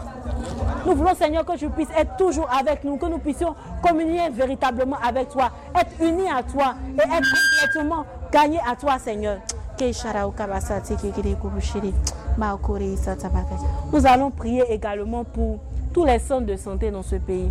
nous 0.85 0.95
voulons, 0.97 1.15
Seigneur, 1.15 1.45
que 1.45 1.57
tu 1.57 1.69
puisses 1.71 1.91
être 1.97 2.17
toujours 2.17 2.49
avec 2.51 2.83
nous, 2.83 2.97
que 2.97 3.07
nous 3.07 3.19
puissions 3.19 3.55
communier 3.83 4.31
véritablement 4.31 4.97
avec 5.03 5.29
toi, 5.29 5.51
être 5.79 5.93
unis 6.01 6.29
à 6.29 6.43
toi 6.43 6.75
et 6.99 7.03
être 7.03 7.29
complètement 7.61 8.05
gagnés 8.33 8.61
à 8.69 8.75
toi, 8.75 8.99
Seigneur. 8.99 9.39
Nous 13.93 14.07
allons 14.07 14.31
prier 14.31 14.65
également 14.71 15.25
pour 15.25 15.59
tous 15.93 16.05
les 16.05 16.19
centres 16.19 16.47
de 16.47 16.57
santé 16.57 16.91
dans 16.91 17.03
ce 17.03 17.17
pays. 17.17 17.51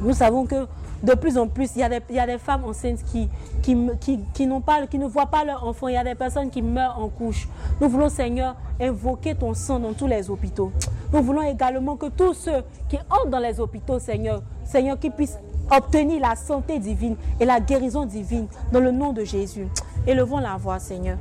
Nous 0.00 0.12
savons 0.12 0.46
que 0.46 0.66
de 1.02 1.14
plus 1.14 1.38
en 1.38 1.46
plus, 1.46 1.70
il 1.76 1.80
y 1.80 1.84
a 1.84 2.26
des, 2.26 2.38
femmes 2.38 2.64
enceintes 2.64 3.04
qui, 3.04 3.28
qui, 3.62 3.76
qui, 4.00 4.18
qui, 4.34 4.48
pas, 4.66 4.86
qui 4.86 4.98
ne 4.98 5.06
voient 5.06 5.26
pas 5.26 5.44
leur 5.44 5.64
enfant. 5.66 5.88
Il 5.88 5.94
y 5.94 5.96
a 5.96 6.02
des 6.02 6.16
personnes 6.16 6.50
qui 6.50 6.60
meurent 6.60 6.98
en 6.98 7.08
couche. 7.08 7.48
Nous 7.80 7.88
voulons, 7.88 8.08
Seigneur, 8.08 8.56
invoquer 8.80 9.34
ton 9.34 9.54
sang 9.54 9.78
dans 9.78 9.92
tous 9.92 10.08
les 10.08 10.28
hôpitaux. 10.28 10.72
Nous 11.12 11.22
voulons 11.22 11.42
également 11.42 11.96
que 11.96 12.06
tous 12.06 12.34
ceux 12.34 12.62
qui 12.88 12.96
entrent 13.10 13.30
dans 13.30 13.38
les 13.38 13.60
hôpitaux, 13.60 13.98
Seigneur, 13.98 14.42
Seigneur, 14.64 14.98
qui 14.98 15.10
puissent 15.10 15.38
obtenir 15.70 16.20
la 16.20 16.34
santé 16.34 16.78
divine 16.78 17.16
et 17.38 17.44
la 17.44 17.60
guérison 17.60 18.04
divine 18.04 18.46
dans 18.72 18.80
le 18.80 18.90
nom 18.90 19.12
de 19.12 19.22
Jésus. 19.22 19.68
Élevons 20.06 20.38
la 20.38 20.56
voix, 20.56 20.78
Seigneur. 20.78 21.18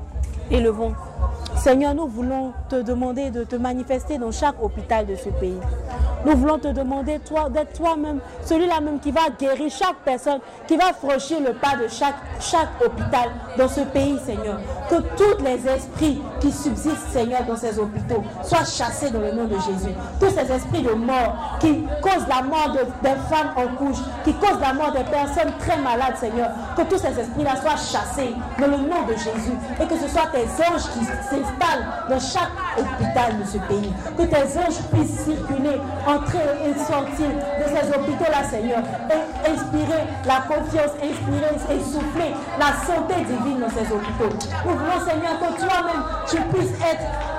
Élevons. 0.49 0.95
Seigneur, 1.57 1.95
nous 1.95 2.07
voulons 2.07 2.53
te 2.69 2.75
demander 2.75 3.31
de 3.31 3.43
te 3.43 3.55
manifester 3.55 4.17
dans 4.17 4.31
chaque 4.31 4.61
hôpital 4.61 5.05
de 5.05 5.15
ce 5.15 5.29
pays. 5.29 5.59
Nous 6.25 6.35
voulons 6.35 6.59
te 6.59 6.67
demander 6.67 7.19
toi, 7.19 7.49
d'être 7.49 7.73
toi-même, 7.73 8.19
celui-là 8.43 8.81
même 8.81 8.99
qui 8.99 9.11
va 9.11 9.21
guérir 9.39 9.71
chaque 9.71 9.97
personne, 10.03 10.39
qui 10.67 10.75
va 10.75 10.93
franchir 10.93 11.39
le 11.39 11.53
pas 11.53 11.75
de 11.81 11.87
chaque, 11.87 12.15
chaque 12.39 12.69
hôpital 12.83 13.29
dans 13.57 13.67
ce 13.67 13.81
pays, 13.81 14.17
Seigneur. 14.25 14.59
Que 14.89 14.95
tous 14.95 15.43
les 15.43 15.67
esprits 15.67 16.21
qui 16.39 16.51
subsistent, 16.51 17.09
Seigneur, 17.11 17.43
dans 17.47 17.55
ces 17.55 17.77
hôpitaux 17.79 18.23
soient 18.43 18.65
chassés 18.65 19.09
dans 19.09 19.19
le 19.21 19.31
nom 19.31 19.45
de 19.45 19.55
Jésus. 19.55 19.93
Tous 20.19 20.29
ces 20.29 20.51
esprits 20.51 20.81
de 20.81 20.93
mort 20.93 21.57
qui 21.59 21.83
causent 22.01 22.27
la 22.27 22.41
mort 22.41 22.71
de, 22.73 22.79
des 23.07 23.15
femmes 23.29 23.51
en 23.55 23.75
couche, 23.75 24.01
qui 24.23 24.33
causent 24.33 24.61
la 24.61 24.73
mort 24.73 24.91
des 24.91 25.03
personnes 25.03 25.53
très 25.59 25.77
malades, 25.77 26.17
Seigneur. 26.19 26.49
Que 26.75 26.81
tous 26.83 26.97
ces 26.97 27.19
esprits-là 27.19 27.55
soient 27.61 27.77
chassés 27.77 28.33
dans 28.59 28.67
le 28.67 28.77
nom 28.77 29.05
de 29.07 29.13
Jésus. 29.13 29.57
Et 29.81 29.85
que 29.85 29.97
ce 29.97 30.07
soit 30.07 30.27
tes 30.33 30.45
anges 30.63 30.89
qui 30.93 31.05
dans 32.09 32.19
chaque 32.19 32.51
hôpital 32.77 33.39
de 33.39 33.43
ce 33.45 33.57
pays. 33.57 33.93
Que 34.17 34.23
tes 34.23 34.57
anges 34.57 34.81
puissent 34.93 35.25
circuler 35.25 35.79
entrer 36.05 36.47
et 36.65 36.73
sortir 36.79 37.27
de 37.27 37.65
ces 37.67 37.89
hôpitaux-là, 37.89 38.43
Seigneur, 38.49 38.79
et 39.09 39.49
inspirer 39.49 40.03
la 40.25 40.41
confiance, 40.47 40.91
inspirer 41.01 41.55
et 41.71 41.83
souffler 41.83 42.33
la 42.59 42.73
santé 42.85 43.15
divine 43.25 43.59
dans 43.59 43.69
ces 43.69 43.91
hôpitaux. 43.91 44.37
Nous 44.65 45.05
Seigneur, 45.05 45.39
que 45.39 45.59
toi-même, 45.59 46.03
tu 46.29 46.37
puisses 46.53 46.79
être 46.81 47.36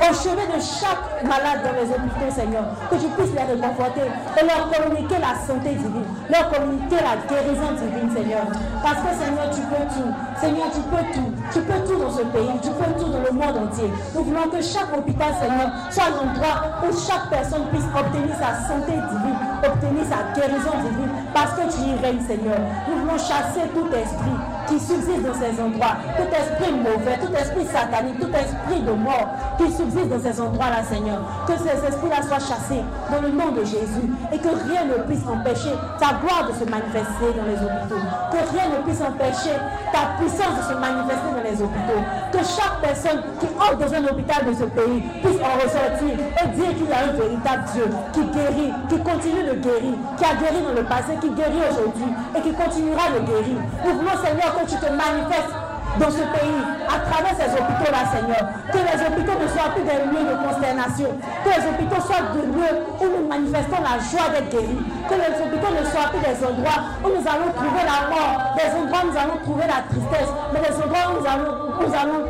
au 0.00 0.14
chevet 0.14 0.46
de 0.48 0.60
chaque 0.60 1.22
malade 1.22 1.62
dans 1.62 1.76
les 1.76 1.88
hôpitaux, 1.90 2.30
Seigneur, 2.32 2.64
que 2.90 2.96
tu 2.96 3.08
puisses 3.12 3.34
les 3.36 3.44
réconforter 3.44 4.08
et 4.08 4.44
leur 4.44 4.70
communiquer 4.72 5.18
la 5.20 5.36
santé 5.46 5.76
divine, 5.76 6.08
leur 6.30 6.50
communiquer 6.50 6.96
la 7.04 7.20
guérison 7.28 7.72
divine, 7.76 8.10
Seigneur. 8.10 8.44
Parce 8.82 9.00
que, 9.04 9.12
Seigneur, 9.14 9.46
tu 9.52 9.62
peux 9.68 9.86
tout. 9.92 10.10
Seigneur, 10.40 10.68
tu 10.72 10.82
peux 10.88 11.06
tout. 11.12 11.30
Tu 11.52 11.60
peux 11.60 11.80
tout 11.86 11.98
dans 12.00 12.10
ce 12.10 12.24
pays, 12.32 12.56
tu 12.62 12.70
peux 12.70 12.92
tout 12.98 13.10
dans 13.12 13.22
le 13.22 13.32
monde 13.32 13.68
entier. 13.68 13.90
Nous 14.14 14.24
voulons 14.24 14.48
que 14.48 14.60
chaque 14.62 14.90
hôpital, 14.96 15.32
Seigneur, 15.38 15.68
soit 15.90 16.08
un 16.08 16.16
endroit 16.24 16.82
où 16.82 16.90
chaque 16.96 17.28
personne 17.30 17.68
puisse 17.70 17.86
obtenir 17.92 18.34
sa 18.40 18.66
santé 18.66 18.92
divine, 18.96 19.38
obtenir 19.60 20.04
sa 20.08 20.32
guérison 20.34 20.76
divine, 20.82 21.12
parce 21.34 21.52
que 21.52 21.68
tu 21.70 21.80
y 21.84 21.94
règnes, 22.00 22.24
Seigneur. 22.26 22.58
Nous 22.88 23.00
voulons 23.02 23.18
chasser 23.18 23.68
tout 23.74 23.88
esprit 23.94 24.38
qui 24.72 24.80
subsiste 24.80 25.22
dans 25.22 25.34
ces 25.34 25.52
endroits, 25.60 26.00
tout 26.16 26.32
esprit 26.32 26.72
mauvais, 26.72 27.18
tout 27.20 27.32
esprit 27.36 27.66
satanique, 27.66 28.18
tout 28.18 28.32
esprit 28.32 28.80
de 28.80 28.92
mort 28.92 29.28
qui 29.58 29.70
subsiste 29.70 30.08
dans 30.08 30.20
ces 30.20 30.40
endroits-là, 30.40 30.82
Seigneur. 30.88 31.20
Que 31.46 31.52
ces 31.60 31.76
esprits-là 31.76 32.22
soient 32.24 32.40
chassés 32.40 32.80
dans 33.12 33.20
le 33.20 33.28
nom 33.28 33.52
de 33.52 33.64
Jésus 33.64 34.08
et 34.32 34.38
que 34.38 34.48
rien 34.48 34.88
ne 34.88 35.04
puisse 35.04 35.20
empêcher 35.28 35.76
ta 36.00 36.16
gloire 36.24 36.48
de 36.48 36.56
se 36.56 36.64
manifester 36.64 37.28
dans 37.36 37.44
les 37.44 37.60
hôpitaux. 37.60 38.00
Que 38.32 38.40
rien 38.48 38.72
ne 38.72 38.80
puisse 38.80 39.02
empêcher 39.04 39.56
ta 39.92 40.16
puissance 40.16 40.56
de 40.56 40.64
se 40.72 40.76
manifester 40.80 41.30
dans 41.36 41.44
les 41.44 41.56
hôpitaux. 41.60 42.02
Que 42.32 42.40
chaque 42.40 42.80
personne 42.80 43.20
qui 43.40 43.46
entre 43.60 43.76
dans 43.76 43.92
un 43.92 44.04
hôpital 44.08 44.40
de 44.48 44.54
ce 44.56 44.64
pays 44.72 45.04
puisse 45.20 45.40
en 45.44 45.52
ressortir 45.60 46.16
et 46.16 46.48
dire 46.56 46.72
qu'il 46.72 46.88
y 46.88 46.96
a 46.96 47.12
un 47.12 47.12
véritable 47.12 47.64
Dieu 47.76 47.86
qui 48.16 48.24
guérit, 48.32 48.72
qui 48.88 48.98
continue 49.04 49.44
de 49.44 49.54
guérir, 49.60 49.94
qui 50.16 50.24
a 50.24 50.32
guéri 50.40 50.64
dans 50.64 50.72
le 50.72 50.84
passé, 50.88 51.12
qui 51.20 51.28
guérit 51.28 51.60
aujourd'hui 51.68 52.08
et 52.32 52.40
qui 52.40 52.52
continuera 52.56 53.12
de 53.12 53.20
guérir. 53.28 53.60
Nous 53.84 53.92
voulons, 54.00 54.16
Seigneur, 54.24 54.56
que 54.56 54.61
tu 54.66 54.76
te 54.76 54.86
manifestes 54.86 55.54
dans 55.98 56.10
ce 56.10 56.24
pays, 56.24 56.62
à 56.88 56.98
travers 57.04 57.36
ces 57.36 57.52
hôpitaux-là, 57.52 58.08
Seigneur. 58.08 58.42
Que 58.72 58.80
les 58.80 58.96
hôpitaux 58.96 59.36
ne 59.36 59.48
soient 59.48 59.70
plus 59.76 59.84
des 59.84 60.00
lieux 60.08 60.24
de 60.24 60.36
consternation. 60.40 61.10
Que 61.44 61.50
les 61.52 61.64
hôpitaux 61.68 62.00
soient 62.00 62.32
des 62.32 62.46
lieux 62.48 62.74
où 63.00 63.04
nous 63.04 63.28
manifestons 63.28 63.80
la 63.84 64.00
joie 64.00 64.32
d'être 64.32 64.48
guéris. 64.48 64.80
Que 65.04 65.16
les 65.20 65.32
hôpitaux 65.36 65.72
ne 65.76 65.84
soient 65.84 66.08
plus 66.08 66.24
des 66.24 66.38
endroits 66.40 66.80
où 67.04 67.08
nous 67.12 67.24
allons 67.28 67.50
trouver 67.52 67.84
la 67.84 68.08
mort, 68.08 68.56
des 68.56 68.70
endroits 68.72 69.02
où 69.04 69.08
nous 69.12 69.18
allons 69.20 69.38
trouver 69.44 69.66
la 69.68 69.84
tristesse, 69.84 70.32
mais 70.52 70.60
des 70.64 70.74
endroits 70.80 71.04
où 71.12 71.20
nous 71.20 71.26
allons, 71.28 71.52
nous 71.76 71.92
allons 71.92 72.20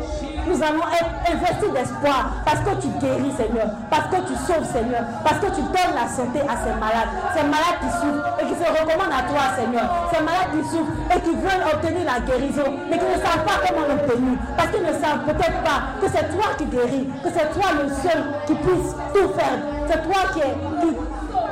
nous 0.47 0.59
allons 0.61 0.85
être 0.91 1.13
investis 1.31 1.71
d'espoir. 1.71 2.43
Parce 2.45 2.59
que 2.59 2.81
tu 2.81 2.87
guéris, 2.99 3.33
Seigneur, 3.37 3.67
parce 3.89 4.07
que 4.07 4.19
tu 4.27 4.35
sauves, 4.45 4.65
Seigneur, 4.65 5.03
parce 5.23 5.39
que 5.39 5.49
tu 5.55 5.61
donnes 5.61 5.95
la 5.95 6.07
santé 6.07 6.39
à 6.41 6.55
ces 6.59 6.73
malades, 6.77 7.11
ces 7.35 7.43
malades 7.43 7.79
qui 7.81 7.91
souffrent 7.99 8.25
et 8.39 8.45
qui 8.47 8.55
se 8.55 8.67
recommandent 8.67 9.15
à 9.15 9.23
toi, 9.27 9.43
Seigneur, 9.55 9.87
ces 10.11 10.23
malades 10.23 10.51
qui 10.53 10.63
souffrent 10.69 10.93
et 11.09 11.19
qui 11.21 11.33
veulent 11.35 11.65
obtenir 11.71 12.03
la 12.05 12.19
guérison, 12.21 12.69
mais 12.89 12.97
qui 12.97 13.05
ne 13.05 13.19
savent 13.21 13.45
pas 13.45 13.57
comment 13.63 13.87
l'obtenir, 13.87 14.37
parce 14.57 14.69
qu'ils 14.69 14.83
ne 14.85 14.93
savent 14.93 15.23
peut-être 15.25 15.59
pas 15.63 15.79
que 16.01 16.07
c'est 16.07 16.27
toi 16.35 16.47
qui 16.57 16.65
guéris, 16.65 17.07
que 17.23 17.29
c'est 17.31 17.49
toi 17.53 17.69
le 17.79 17.89
seul 17.89 18.21
qui 18.47 18.55
puisse 18.55 18.91
tout 19.13 19.29
faire, 19.37 19.57
c'est 19.87 20.01
toi 20.03 20.21
qui, 20.33 20.39
est, 20.39 20.57
qui 20.81 20.91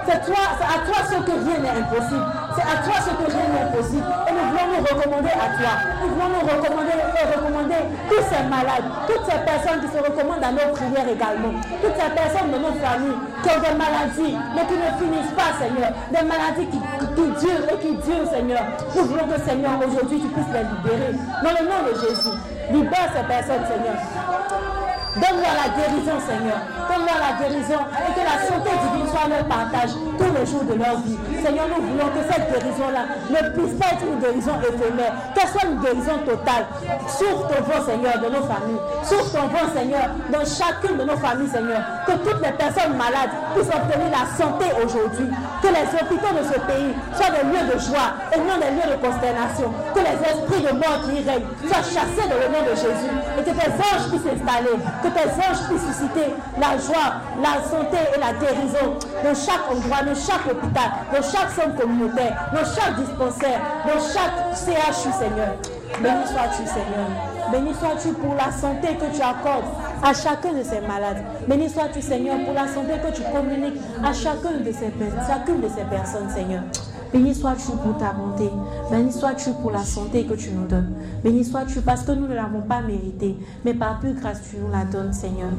c'est 0.05 0.13
à 0.13 0.77
toi 0.85 0.99
ce 1.05 1.15
que 1.21 1.31
rien 1.31 1.59
n'est 1.59 1.79
impossible. 1.81 2.25
C'est 2.55 2.67
à 2.67 2.75
toi 2.83 2.95
ce 2.99 3.11
que 3.15 3.27
rien 3.31 3.47
n'est 3.47 3.63
impossible. 3.69 4.07
Et 4.27 4.31
nous 4.31 4.45
voulons 4.49 4.67
nous 4.73 4.83
recommander 4.83 5.31
à 5.31 5.47
toi. 5.55 5.73
Nous 6.01 6.09
voulons 6.09 6.29
nous 6.29 6.45
recommander 6.49 6.95
et 6.97 7.25
recommander 7.35 7.81
tous 8.09 8.23
ces 8.27 8.43
malades, 8.49 8.87
toutes 9.07 9.25
ces 9.25 9.39
personnes 9.45 9.79
qui 9.81 9.89
se 9.93 9.99
recommandent 10.01 10.43
à 10.43 10.51
nos 10.51 10.73
prières 10.73 11.07
également. 11.07 11.53
Toutes 11.81 11.95
ces 11.95 12.11
personnes 12.11 12.51
de 12.51 12.57
nos 12.57 12.73
familles 12.81 13.19
qui 13.43 13.49
ont 13.49 13.61
des 13.61 13.75
maladies, 13.77 14.35
mais 14.55 14.65
qui 14.65 14.77
ne 14.77 14.89
finissent 14.99 15.35
pas, 15.37 15.53
Seigneur. 15.61 15.91
Des 16.09 16.25
maladies 16.25 16.67
qui, 16.67 16.79
qui 16.79 17.25
durent 17.39 17.65
et 17.69 17.77
qui 17.79 17.91
durent, 18.01 18.29
Seigneur. 18.29 18.63
Nous 18.95 19.05
voulons 19.05 19.27
que, 19.27 19.39
Seigneur, 19.41 19.77
aujourd'hui, 19.79 20.19
tu 20.19 20.27
puisses 20.33 20.53
les 20.53 20.65
libérer. 20.65 21.13
Dans 21.43 21.53
le 21.55 21.63
nom 21.69 21.79
de 21.87 21.93
Jésus. 22.01 22.35
Libère 22.71 23.09
ces 23.15 23.25
personnes, 23.27 23.65
Seigneur. 23.67 24.80
Donne-leur 25.15 25.55
la 25.59 25.67
guérison, 25.75 26.17
Seigneur. 26.23 26.59
Donne-leur 26.87 27.19
la 27.19 27.33
guérison 27.35 27.83
et 27.83 28.11
que 28.15 28.23
la 28.23 28.37
santé 28.47 28.71
divine 28.79 29.07
soit 29.11 29.27
leur 29.27 29.43
partage 29.43 29.91
tous 30.15 30.31
les 30.31 30.45
jours 30.47 30.63
de 30.63 30.75
leur 30.79 31.03
vie. 31.03 31.19
Seigneur, 31.43 31.67
nous 31.67 31.83
voulons 31.83 32.07
que 32.15 32.23
cette 32.31 32.47
guérison-là 32.47 33.03
ne 33.27 33.41
puisse 33.51 33.75
pas 33.75 33.91
être 33.91 34.07
une 34.07 34.19
guérison 34.23 34.55
éphémère, 34.63 35.11
qu'elle 35.35 35.51
soit 35.51 35.67
une 35.67 35.83
guérison 35.83 36.15
totale. 36.23 36.63
Souffre 37.11 37.43
ton 37.51 37.59
vent, 37.59 37.83
Seigneur, 37.83 38.15
de 38.23 38.27
nos 38.31 38.45
familles. 38.47 38.83
Souffre 39.03 39.35
ton 39.35 39.47
vent, 39.51 39.67
Seigneur, 39.75 40.07
dans 40.31 40.45
chacune 40.47 40.95
de 40.95 41.03
nos 41.03 41.19
familles, 41.19 41.51
Seigneur. 41.51 41.83
Que 42.07 42.15
toutes 42.23 42.39
les 42.39 42.55
personnes 42.55 42.95
malades 42.95 43.35
puissent 43.51 43.73
obtenir 43.73 44.07
la 44.15 44.23
santé 44.39 44.71
aujourd'hui. 44.79 45.27
Que 45.59 45.69
les 45.75 45.87
hôpitaux 45.91 46.33
de 46.39 46.43
ce 46.47 46.57
pays 46.71 46.95
soient 47.19 47.35
des 47.35 47.43
lieux 47.51 47.67
de 47.67 47.77
joie 47.83 48.15
et 48.31 48.39
non 48.39 48.55
des 48.63 48.71
lieux 48.79 48.87
de 48.87 48.97
consternation. 49.03 49.75
Que 49.91 49.99
les 49.99 50.15
esprits 50.23 50.63
de 50.63 50.71
mort 50.71 51.03
qui 51.03 51.19
y 51.19 51.21
règnent 51.27 51.51
soient 51.67 51.83
chassés 51.83 52.31
dans 52.31 52.39
le 52.39 52.47
nom 52.47 52.63
de 52.63 52.73
Jésus 52.79 53.11
et 53.35 53.43
que 53.43 53.51
tes 53.51 53.71
anges 53.75 54.07
puissent 54.07 54.23
s'installer 54.23 54.79
que 55.01 55.07
tes 55.07 55.29
anges 55.29 55.67
puissent 55.67 55.87
susciter 55.87 56.33
la 56.59 56.77
joie, 56.77 57.21
la 57.41 57.61
santé 57.63 57.97
et 58.15 58.19
la 58.19 58.33
guérison 58.33 58.97
dans 59.23 59.35
chaque 59.35 59.65
endroit, 59.69 60.03
dans 60.03 60.15
chaque 60.15 60.45
hôpital, 60.49 60.89
dans 61.13 61.21
chaque 61.21 61.51
centre 61.51 61.75
communautaire, 61.79 62.49
dans 62.53 62.65
chaque 62.65 62.95
dispensaire, 62.95 63.59
dans 63.85 63.99
chaque 63.99 64.55
CHU, 64.55 65.11
Seigneur. 65.11 65.55
Béni 66.01 66.25
sois-tu, 66.27 66.65
Seigneur. 66.65 67.09
Béni 67.51 67.73
sois-tu 67.73 68.13
pour 68.13 68.35
la 68.35 68.51
santé 68.51 68.95
que 68.95 69.15
tu 69.15 69.21
accordes 69.21 69.65
à 70.03 70.13
chacun 70.13 70.53
de 70.53 70.63
ces 70.63 70.81
malades. 70.81 71.23
Béni 71.47 71.69
sois-tu, 71.69 72.01
Seigneur, 72.01 72.37
pour 72.45 72.53
la 72.53 72.67
santé 72.67 72.93
que 73.05 73.13
tu 73.13 73.23
communiques 73.23 73.81
à 74.03 74.13
chacun 74.13 74.57
de 74.63 74.71
ces, 74.71 74.91
chacune 75.27 75.61
de 75.61 75.67
ces 75.67 75.83
personnes, 75.83 76.29
Seigneur. 76.29 76.63
Béni 77.11 77.35
sois-tu 77.35 77.71
pour 77.71 77.97
ta 77.97 78.13
bonté. 78.13 78.49
Béni 78.89 79.11
sois-tu 79.11 79.51
pour 79.61 79.71
la 79.71 79.83
santé 79.83 80.23
que 80.25 80.33
tu 80.33 80.51
nous 80.51 80.65
donnes. 80.65 80.93
Béni 81.23 81.43
sois-tu 81.43 81.81
parce 81.81 82.03
que 82.03 82.11
nous 82.11 82.27
ne 82.27 82.33
l'avons 82.33 82.61
pas 82.61 82.81
mérité, 82.81 83.35
mais 83.63 83.73
par 83.73 83.99
plus 83.99 84.13
grâce 84.13 84.41
tu 84.49 84.57
nous 84.57 84.71
la 84.71 84.85
donnes, 84.85 85.13
Seigneur. 85.13 85.49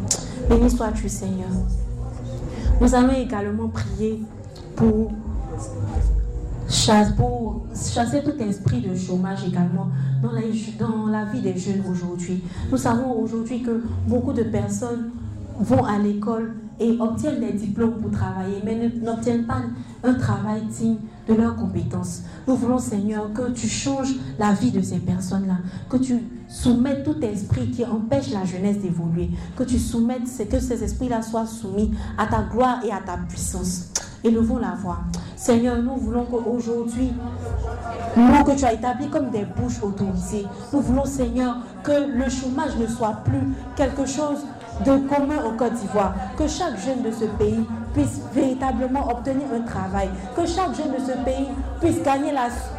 Béni 0.48 0.70
sois-tu, 0.70 1.08
Seigneur. 1.08 1.48
Nous 2.80 2.94
allons 2.94 3.12
également 3.12 3.68
prier 3.68 4.22
pour, 4.74 5.12
pour 7.16 7.62
chasser 7.74 8.22
tout 8.24 8.42
esprit 8.42 8.80
de 8.80 8.96
chômage 8.96 9.44
également 9.46 9.88
dans 10.22 10.30
dans 10.78 11.06
la 11.06 11.24
vie 11.26 11.40
des 11.40 11.56
jeunes 11.56 11.82
aujourd'hui. 11.88 12.42
Nous 12.70 12.76
savons 12.78 13.12
aujourd'hui 13.20 13.62
que 13.62 13.82
beaucoup 14.08 14.32
de 14.32 14.42
personnes 14.42 15.10
vont 15.62 15.84
à 15.84 15.98
l'école 15.98 16.54
et 16.80 16.96
obtiennent 16.98 17.40
des 17.40 17.52
diplômes 17.52 18.00
pour 18.00 18.10
travailler, 18.10 18.60
mais 18.64 18.90
n'obtiennent 19.00 19.46
pas 19.46 19.60
un 20.02 20.14
travail 20.14 20.62
digne 20.62 20.96
de 21.28 21.34
leurs 21.34 21.56
compétences. 21.56 22.22
Nous 22.48 22.56
voulons, 22.56 22.78
Seigneur, 22.78 23.32
que 23.32 23.50
tu 23.52 23.68
changes 23.68 24.14
la 24.38 24.52
vie 24.52 24.72
de 24.72 24.80
ces 24.80 24.98
personnes-là, 24.98 25.58
que 25.88 25.96
tu 25.96 26.18
soumettes 26.48 27.04
tout 27.04 27.20
esprit 27.22 27.70
qui 27.70 27.84
empêche 27.84 28.32
la 28.32 28.44
jeunesse 28.44 28.78
d'évoluer, 28.78 29.30
que 29.56 29.62
tu 29.62 29.78
soumettes, 29.78 30.28
que 30.50 30.58
ces 30.58 30.82
esprits-là 30.82 31.22
soient 31.22 31.46
soumis 31.46 31.92
à 32.18 32.26
ta 32.26 32.42
gloire 32.42 32.80
et 32.84 32.90
à 32.90 33.00
ta 33.00 33.16
puissance. 33.16 33.88
Élevons 34.24 34.58
la 34.58 34.74
voix. 34.74 34.98
Seigneur, 35.36 35.82
nous 35.82 35.96
voulons 35.96 36.24
qu'aujourd'hui, 36.24 37.12
nous 38.16 38.44
que 38.44 38.56
tu 38.56 38.64
as 38.64 38.72
établi 38.72 39.08
comme 39.08 39.30
des 39.30 39.44
bouches 39.44 39.82
autorisées, 39.82 40.46
nous 40.72 40.80
voulons, 40.80 41.04
Seigneur, 41.04 41.56
que 41.82 41.92
le 41.92 42.28
chômage 42.30 42.76
ne 42.78 42.86
soit 42.86 43.22
plus 43.24 43.40
quelque 43.74 44.06
chose 44.06 44.38
de 44.80 44.96
commun 45.08 45.44
en 45.44 45.56
Côte 45.56 45.74
d'Ivoire. 45.74 46.14
Que 46.36 46.46
chaque 46.48 46.78
jeune 46.78 47.02
de 47.02 47.10
ce 47.10 47.24
pays 47.24 47.66
puisse 47.92 48.20
véritablement 48.32 49.08
obtenir 49.10 49.46
un 49.54 49.60
travail. 49.60 50.08
Que 50.34 50.46
chaque 50.46 50.74
jeune 50.74 50.92
de 50.92 51.00
ce 51.00 51.16
pays 51.24 51.48
puisse 51.82 52.02
gagner 52.02 52.32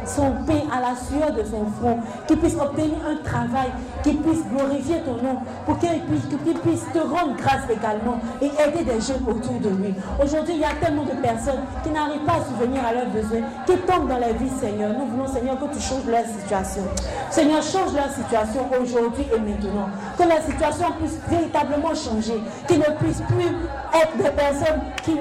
son 0.06 0.32
pain 0.46 0.64
à 0.72 0.80
la 0.80 0.96
sueur 0.96 1.32
de 1.32 1.44
son 1.44 1.66
front. 1.78 1.98
Qu'il 2.26 2.38
puisse 2.38 2.56
obtenir 2.56 2.96
un 3.06 3.16
travail, 3.22 3.70
qu'il 4.02 4.16
puisse 4.18 4.44
glorifier 4.46 5.00
ton 5.04 5.16
nom, 5.22 5.38
pour 5.66 5.78
qu'il 5.78 6.00
puisse, 6.02 6.24
puisse 6.62 6.84
te 6.92 6.98
rendre 6.98 7.36
grâce 7.36 7.68
également 7.70 8.18
et 8.40 8.46
aider 8.46 8.84
des 8.84 9.00
jeunes 9.00 9.24
autour 9.28 9.60
de 9.60 9.68
lui. 9.68 9.94
Aujourd'hui, 10.22 10.54
il 10.54 10.60
y 10.60 10.64
a 10.64 10.74
tellement 10.80 11.04
de 11.04 11.20
personnes 11.20 11.62
qui 11.82 11.90
n'arrivent 11.90 12.24
pas 12.24 12.34
à 12.34 12.44
subvenir 12.44 12.80
à 12.84 12.92
leurs 12.94 13.08
besoins, 13.08 13.42
qui 13.66 13.76
tombent 13.78 14.08
dans 14.08 14.18
la 14.18 14.32
vie, 14.32 14.50
Seigneur. 14.60 14.92
Nous 14.98 15.06
voulons, 15.06 15.28
Seigneur, 15.28 15.58
que 15.58 15.74
tu 15.74 15.80
changes 15.80 16.06
leur 16.06 16.24
situation. 16.24 16.82
Seigneur, 17.30 17.62
change 17.62 17.92
leur 17.94 18.10
situation 18.10 18.66
aujourd'hui 18.80 19.26
et 19.34 19.38
maintenant. 19.38 19.88
Que 20.16 20.22
la 20.28 20.40
situation 20.40 20.86
puisse 21.00 21.18
véritablement 21.28 21.94
changer. 21.94 22.40
Qu'ils 22.66 22.78
ne 22.78 22.96
puissent 23.02 23.24
plus 23.28 23.52
être 23.94 24.16
des 24.16 24.30
personnes 24.30 24.80
qui, 25.02 25.12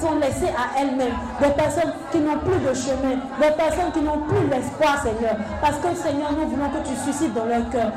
sont 0.00 0.18
laissées 0.18 0.52
à 0.56 0.80
elles-mêmes. 0.80 1.14
Des 1.40 1.50
personnes 1.50 1.92
qui 2.10 2.18
n'ont 2.18 2.38
plus 2.38 2.58
de 2.66 2.74
chemin. 2.74 3.11
Des 3.40 3.50
personnes 3.56 3.92
qui 3.92 4.00
n'ont 4.00 4.18
plus 4.18 4.46
l'espoir, 4.48 5.02
Seigneur. 5.02 5.36
Parce 5.60 5.76
que, 5.78 5.94
Seigneur, 5.94 6.32
nous 6.32 6.48
voulons 6.48 6.68
que 6.70 6.88
tu 6.88 6.94
suscites 6.96 7.34
dans 7.34 7.44
leur 7.44 7.68
cœur 7.70 7.92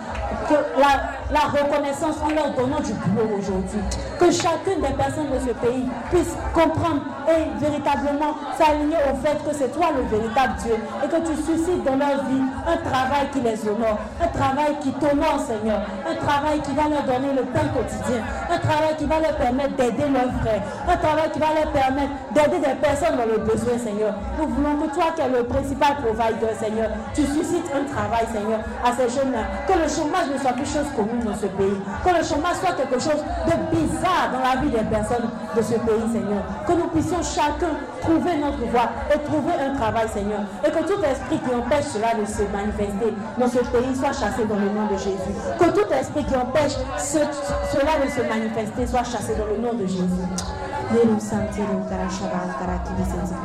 que 0.47 0.55
la, 0.79 1.39
reconnaissance 1.49 2.15
en 2.23 2.33
leur 2.33 2.51
donnant 2.51 2.79
du 2.79 2.93
boulot 2.93 3.37
aujourd'hui. 3.39 3.79
Que 4.19 4.31
chacune 4.31 4.81
des 4.81 4.93
personnes 4.93 5.29
de 5.31 5.39
ce 5.39 5.53
pays 5.53 5.85
puisse 6.09 6.35
comprendre 6.53 7.01
et 7.27 7.59
véritablement 7.59 8.37
s'aligner 8.57 8.97
au 9.09 9.15
fait 9.25 9.37
que 9.43 9.53
c'est 9.53 9.73
toi 9.73 9.87
le 9.95 10.03
véritable 10.05 10.53
Dieu 10.63 10.75
et 11.03 11.07
que 11.07 11.19
tu 11.25 11.35
suscites 11.41 11.83
dans 11.83 11.95
leur 11.97 12.23
vie 12.29 12.45
un 12.67 12.77
travail 12.77 13.27
qui 13.33 13.41
les 13.41 13.57
honore, 13.67 13.97
un 14.21 14.27
travail 14.27 14.75
qui 14.81 14.91
t'honore 14.93 15.39
Seigneur, 15.41 15.81
un 16.05 16.15
travail 16.15 16.61
qui 16.61 16.73
va 16.73 16.83
leur 16.89 17.03
donner 17.03 17.33
le 17.33 17.43
pain 17.49 17.67
quotidien, 17.73 18.21
un 18.49 18.59
travail 18.59 18.95
qui 18.97 19.05
va 19.05 19.19
leur 19.19 19.35
permettre 19.35 19.75
d'aider 19.75 20.09
leurs 20.09 20.33
frères, 20.41 20.61
un 20.87 20.97
travail 20.97 21.29
qui 21.33 21.39
va 21.39 21.53
leur 21.53 21.71
permettre 21.71 22.13
d'aider 22.33 22.59
des 22.59 22.75
personnes 22.75 23.17
dans 23.17 23.25
le 23.25 23.39
besoin 23.39 23.77
Seigneur. 23.77 24.13
Nous 24.37 24.47
voulons 24.47 24.77
que 24.85 24.93
toi 24.93 25.04
qui 25.13 25.21
es 25.21 25.29
le 25.29 25.43
principal 25.43 25.97
provider 25.97 26.53
Seigneur, 26.59 26.89
tu 27.13 27.21
suscites 27.21 27.69
un 27.73 27.83
travail 27.91 28.25
Seigneur 28.31 28.59
à 28.83 28.91
ces 28.93 29.09
jeunes-là, 29.09 29.43
que 29.67 29.73
le 29.73 29.87
chômage 29.87 30.27
ne 30.33 30.39
soit 30.39 30.53
plus 30.53 30.65
chose 30.65 30.87
commune 30.95 31.23
dans 31.23 31.35
ce 31.35 31.47
pays, 31.47 31.79
que 32.03 32.09
le 32.09 32.23
chômage 32.23 32.57
soit 32.57 32.73
quelque 32.73 32.99
chose 32.99 33.21
de 33.45 33.55
bizarre 33.75 34.31
dans 34.31 34.41
la 34.41 34.61
vie 34.61 34.69
des 34.69 34.85
personnes 34.89 35.29
de 35.55 35.61
ce 35.61 35.73
pays 35.73 36.05
Seigneur, 36.11 36.43
que 36.67 36.73
nous 36.73 36.87
puissions 36.87 37.21
chacun 37.21 37.75
trouver 38.01 38.37
notre 38.37 38.63
voie 38.71 38.89
et 39.13 39.19
trouver 39.19 39.53
un 39.59 39.75
travail, 39.75 40.07
Seigneur. 40.09 40.41
Et 40.65 40.69
que 40.69 40.83
tout 40.85 41.01
esprit 41.03 41.39
qui 41.39 41.53
empêche 41.53 41.85
cela 41.85 42.13
de 42.13 42.25
se 42.25 42.43
manifester 42.51 43.13
dans 43.37 43.47
ce 43.47 43.59
pays 43.59 43.95
soit 43.95 44.13
chassé 44.13 44.45
dans 44.45 44.55
le 44.55 44.69
nom 44.69 44.85
de 44.91 44.97
Jésus. 44.97 45.33
Que 45.59 45.65
tout 45.71 45.91
esprit 45.91 46.23
qui 46.23 46.35
empêche 46.35 46.73
cela 46.97 47.93
de 48.03 48.09
se 48.09 48.21
manifester 48.21 48.87
soit 48.87 49.03
chassé 49.03 49.35
dans 49.35 49.47
le 49.47 49.57
nom 49.57 49.73
de 49.73 49.85
Jésus. 49.85 50.54
Yeru 50.93 51.17
Santiru 51.19 51.87
Kara 51.89 52.07
Shaban 52.09 52.49
Kara 52.59 52.77
Kibisenzi 52.85 53.35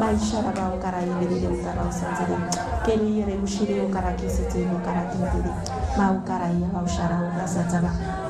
Mai 0.00 0.14
Sharabao 0.16 0.80
Kara 0.80 1.00
Yebediru 1.02 1.56
Kara 1.62 1.84
Sanzari 1.92 2.36
Keri 2.84 3.08
Yeru 3.18 3.46
Shiriu 3.46 3.92
Kara 3.92 4.12
Kisitiru 4.16 4.76
Kara 4.84 5.04
Kintiri 5.10 5.52
Kara 6.26 6.48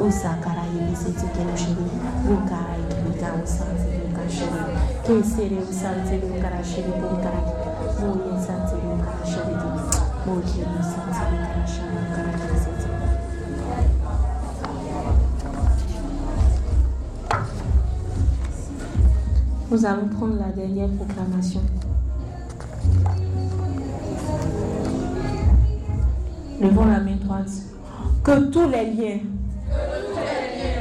Usa 0.00 0.38
Kara 0.42 0.64
Kara 0.64 0.64
Shiri 5.46 5.58
Kara 6.40 6.60
Shiri 6.64 6.92
Kara 7.22 7.47
Nous 19.70 19.84
allons 19.84 20.08
prendre 20.08 20.38
la 20.38 20.50
dernière 20.50 20.88
proclamation. 20.88 21.60
Levons 26.58 26.86
la 26.86 27.00
main 27.00 27.16
droite. 27.16 27.50
Que 28.24 28.50
tous 28.50 28.68
les 28.68 28.86
liens 28.86 29.20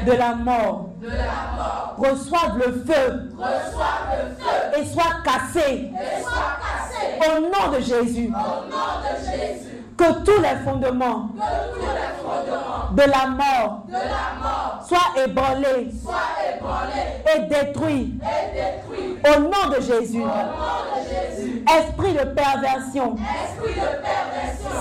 de 0.05 0.11
la 0.13 0.35
mort, 0.35 0.89
reçoivent 1.97 2.57
le 2.57 2.83
feu, 2.85 3.29
et 4.77 4.85
soient 4.85 5.21
cassés, 5.23 5.91
au 7.19 7.41
nom 7.41 7.77
de 7.77 7.81
Jésus. 7.81 8.31
Que 9.97 10.23
tous 10.23 10.41
les 10.41 10.55
fondements, 10.63 11.29
de, 12.91 13.01
la 13.01 13.27
mort, 13.27 13.85
soient 14.87 15.23
ébranlés, 15.23 15.89
et, 17.35 17.39
détruits, 17.41 18.13
au 19.25 19.39
nom 19.39 19.75
de 19.75 19.81
Jésus. 19.81 20.23
Esprit 21.67 22.13
de 22.13 22.23
perversion, 22.23 23.15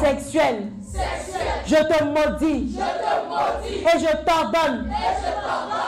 sexuelle, 0.03 0.69
je 1.67 1.75
te 1.75 2.05
maudis. 2.05 2.79
Et 2.79 3.99
je 3.99 4.17
t'ordonne 4.25 4.91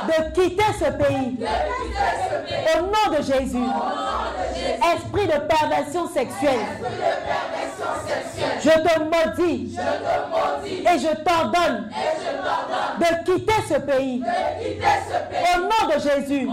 de 0.09 0.33
quitter 0.33 0.65
ce 0.79 0.91
pays. 0.93 1.39
Au 2.75 2.83
nom 2.83 3.17
de 3.17 3.23
Jésus. 3.23 3.69
Esprit 4.95 5.27
de 5.27 5.39
perversion 5.47 6.09
sexuelle. 6.09 6.67
Je 8.69 8.81
te 8.81 8.99
maudis. 9.01 9.79
Et 10.67 10.99
je 10.99 11.15
t'ordonne 11.23 11.89
de 12.99 13.25
quitter 13.25 13.53
ce 13.69 13.75
pays. 13.81 14.23
Au 15.55 15.61
nom 15.61 15.95
de 15.95 16.01
Jésus. 16.01 16.49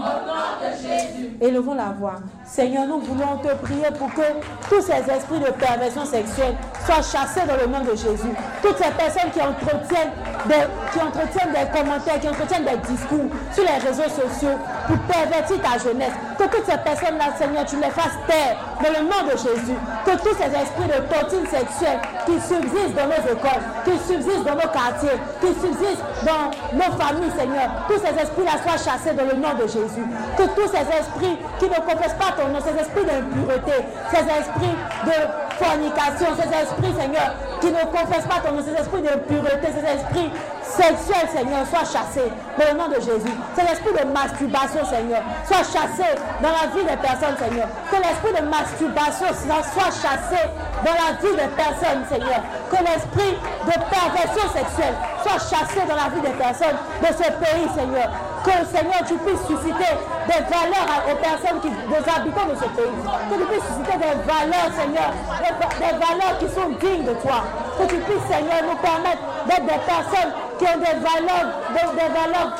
Élevons 1.40 1.74
la 1.74 1.94
voix. 1.98 2.16
Seigneur, 2.44 2.86
nous 2.86 3.00
voulons 3.00 3.36
te 3.42 3.54
prier 3.64 3.88
pour 3.98 4.12
que 4.14 4.22
tous 4.70 4.80
ces 4.80 5.10
esprits 5.10 5.40
de 5.40 5.50
perversion 5.50 6.04
sexuelle 6.06 6.54
soient 6.86 7.02
chassés 7.02 7.46
dans 7.46 7.56
le 7.56 7.66
nom 7.66 7.80
de 7.80 7.96
Jésus. 7.96 8.32
Toutes 8.62 8.78
ces 8.78 8.90
personnes 8.92 9.30
qui 9.32 9.40
entretiennent 9.40 10.12
des, 10.46 10.64
qui 10.92 11.00
entretiennent 11.00 11.52
des 11.52 11.78
commentaires, 11.78 12.20
qui 12.20 12.28
entretiennent 12.28 12.64
des 12.64 12.78
discours 12.88 13.26
sur 13.52 13.64
les 13.64 13.86
réseaux 13.86 14.08
sociaux 14.08 14.56
pour 14.86 14.98
pervertir 15.00 15.60
ta 15.60 15.78
jeunesse. 15.78 16.12
Que 16.38 16.44
toutes 16.44 16.64
ces 16.64 16.78
personnes-là, 16.78 17.36
Seigneur, 17.36 17.64
tu 17.66 17.76
les 17.76 17.90
fasses 17.90 18.16
taire 18.26 18.56
dans 18.82 18.90
le 18.90 19.04
nom 19.04 19.30
de 19.30 19.36
Jésus. 19.36 19.76
Que 20.04 20.12
tous 20.12 20.36
ces 20.36 20.48
esprits 20.48 20.88
de 20.88 21.02
tontine 21.12 21.46
sexuelle 21.46 21.98
qui 22.26 22.40
subsistent 22.40 22.96
dans 22.96 23.06
nos 23.06 23.24
écoles, 23.24 23.64
qui 23.84 23.98
subsistent 24.06 24.44
dans 24.44 24.54
nos 24.54 24.70
quartiers, 24.72 25.18
qui 25.40 25.48
subsistent 25.48 26.04
dans 26.24 26.50
nos 26.76 26.92
familles, 26.96 27.32
Seigneur, 27.36 27.68
tous 27.88 27.98
ces 27.98 28.14
esprits-là 28.22 28.52
soient 28.62 28.78
chassés 28.78 29.14
dans 29.14 29.24
le 29.24 29.36
nom 29.36 29.54
de 29.54 29.66
Jésus. 29.66 30.06
Que 30.36 30.44
tous 30.54 30.68
ces 30.68 30.84
esprits 30.86 31.38
qui 31.58 31.66
ne 31.66 31.76
confessent 31.76 32.18
pas 32.18 32.32
ton 32.36 32.48
nom, 32.48 32.58
ces 32.60 32.78
esprits 32.80 33.04
d'impureté, 33.04 33.86
ces 34.10 34.24
esprits 34.24 34.76
de 35.06 35.45
fornication, 35.58 36.28
ces 36.36 36.48
esprits, 36.48 36.94
Seigneur, 36.98 37.34
qui 37.60 37.70
ne 37.72 37.84
confessent 37.88 38.28
pas 38.28 38.40
ton 38.44 38.54
nom, 38.54 38.62
ces 38.62 38.76
esprits 38.76 39.02
d'impureté, 39.02 39.68
ces 39.72 39.84
esprits 39.84 40.30
sexuels, 40.62 41.28
Seigneur, 41.32 41.66
soient 41.66 41.88
chassés 41.88 42.30
dans 42.58 42.66
le 42.72 42.74
nom 42.78 42.88
de 42.88 43.00
Jésus. 43.00 43.34
Ces 43.56 43.64
esprits 43.64 43.96
de 43.96 44.04
masturbation, 44.12 44.84
Seigneur, 44.84 45.22
soient 45.48 45.64
chassés 45.64 46.14
dans 46.40 46.52
la 46.52 46.68
vie 46.74 46.84
des 46.84 46.98
personnes, 47.00 47.36
Seigneur. 47.40 47.68
Que 47.90 47.96
l'esprit 47.96 48.34
de 48.36 48.44
masturbation 48.48 49.28
soit 49.32 49.92
chassé 49.92 50.40
dans 50.84 50.96
la 50.96 51.16
vie 51.18 51.34
des 51.34 51.50
personnes, 51.56 52.04
Seigneur. 52.08 52.40
Que 52.70 52.80
l'esprit 52.84 53.34
de 53.64 53.76
perversion 53.88 54.46
sexuelle 54.52 54.96
soit 55.22 55.40
chassé 55.40 55.80
dans 55.88 55.96
la 55.96 56.08
vie 56.12 56.20
des 56.20 56.36
personnes 56.36 56.76
de 57.00 57.08
ce 57.08 57.28
pays, 57.40 57.68
Seigneur 57.74 58.10
que 58.46 58.64
Seigneur, 58.70 59.02
tu 59.06 59.14
puisses 59.26 59.42
susciter 59.42 59.90
des 60.30 60.42
valeurs 60.46 61.02
aux 61.10 61.18
personnes, 61.18 61.58
qui, 61.60 61.70
des 61.70 62.04
habitants 62.06 62.46
de 62.46 62.54
ce 62.54 62.68
pays. 62.78 62.94
Que 63.26 63.34
tu 63.34 63.46
puisses 63.50 63.66
susciter 63.66 63.98
des 63.98 64.14
valeurs, 64.22 64.70
Seigneur, 64.70 65.10
des, 65.42 65.94
valeurs 65.98 66.38
qui 66.38 66.48
sont 66.54 66.70
dignes 66.78 67.04
de 67.04 67.14
toi. 67.26 67.42
Que 67.78 67.84
tu 67.90 67.98
puisses, 68.06 68.26
Seigneur, 68.30 68.62
nous 68.62 68.78
permettre 68.78 69.22
d'être 69.50 69.66
des 69.66 69.82
personnes 69.82 70.32
qui 70.58 70.64
ont 70.64 70.78
des 70.78 70.96
valeurs, 71.02 71.50
des 71.74 72.08
valeurs 72.14 72.54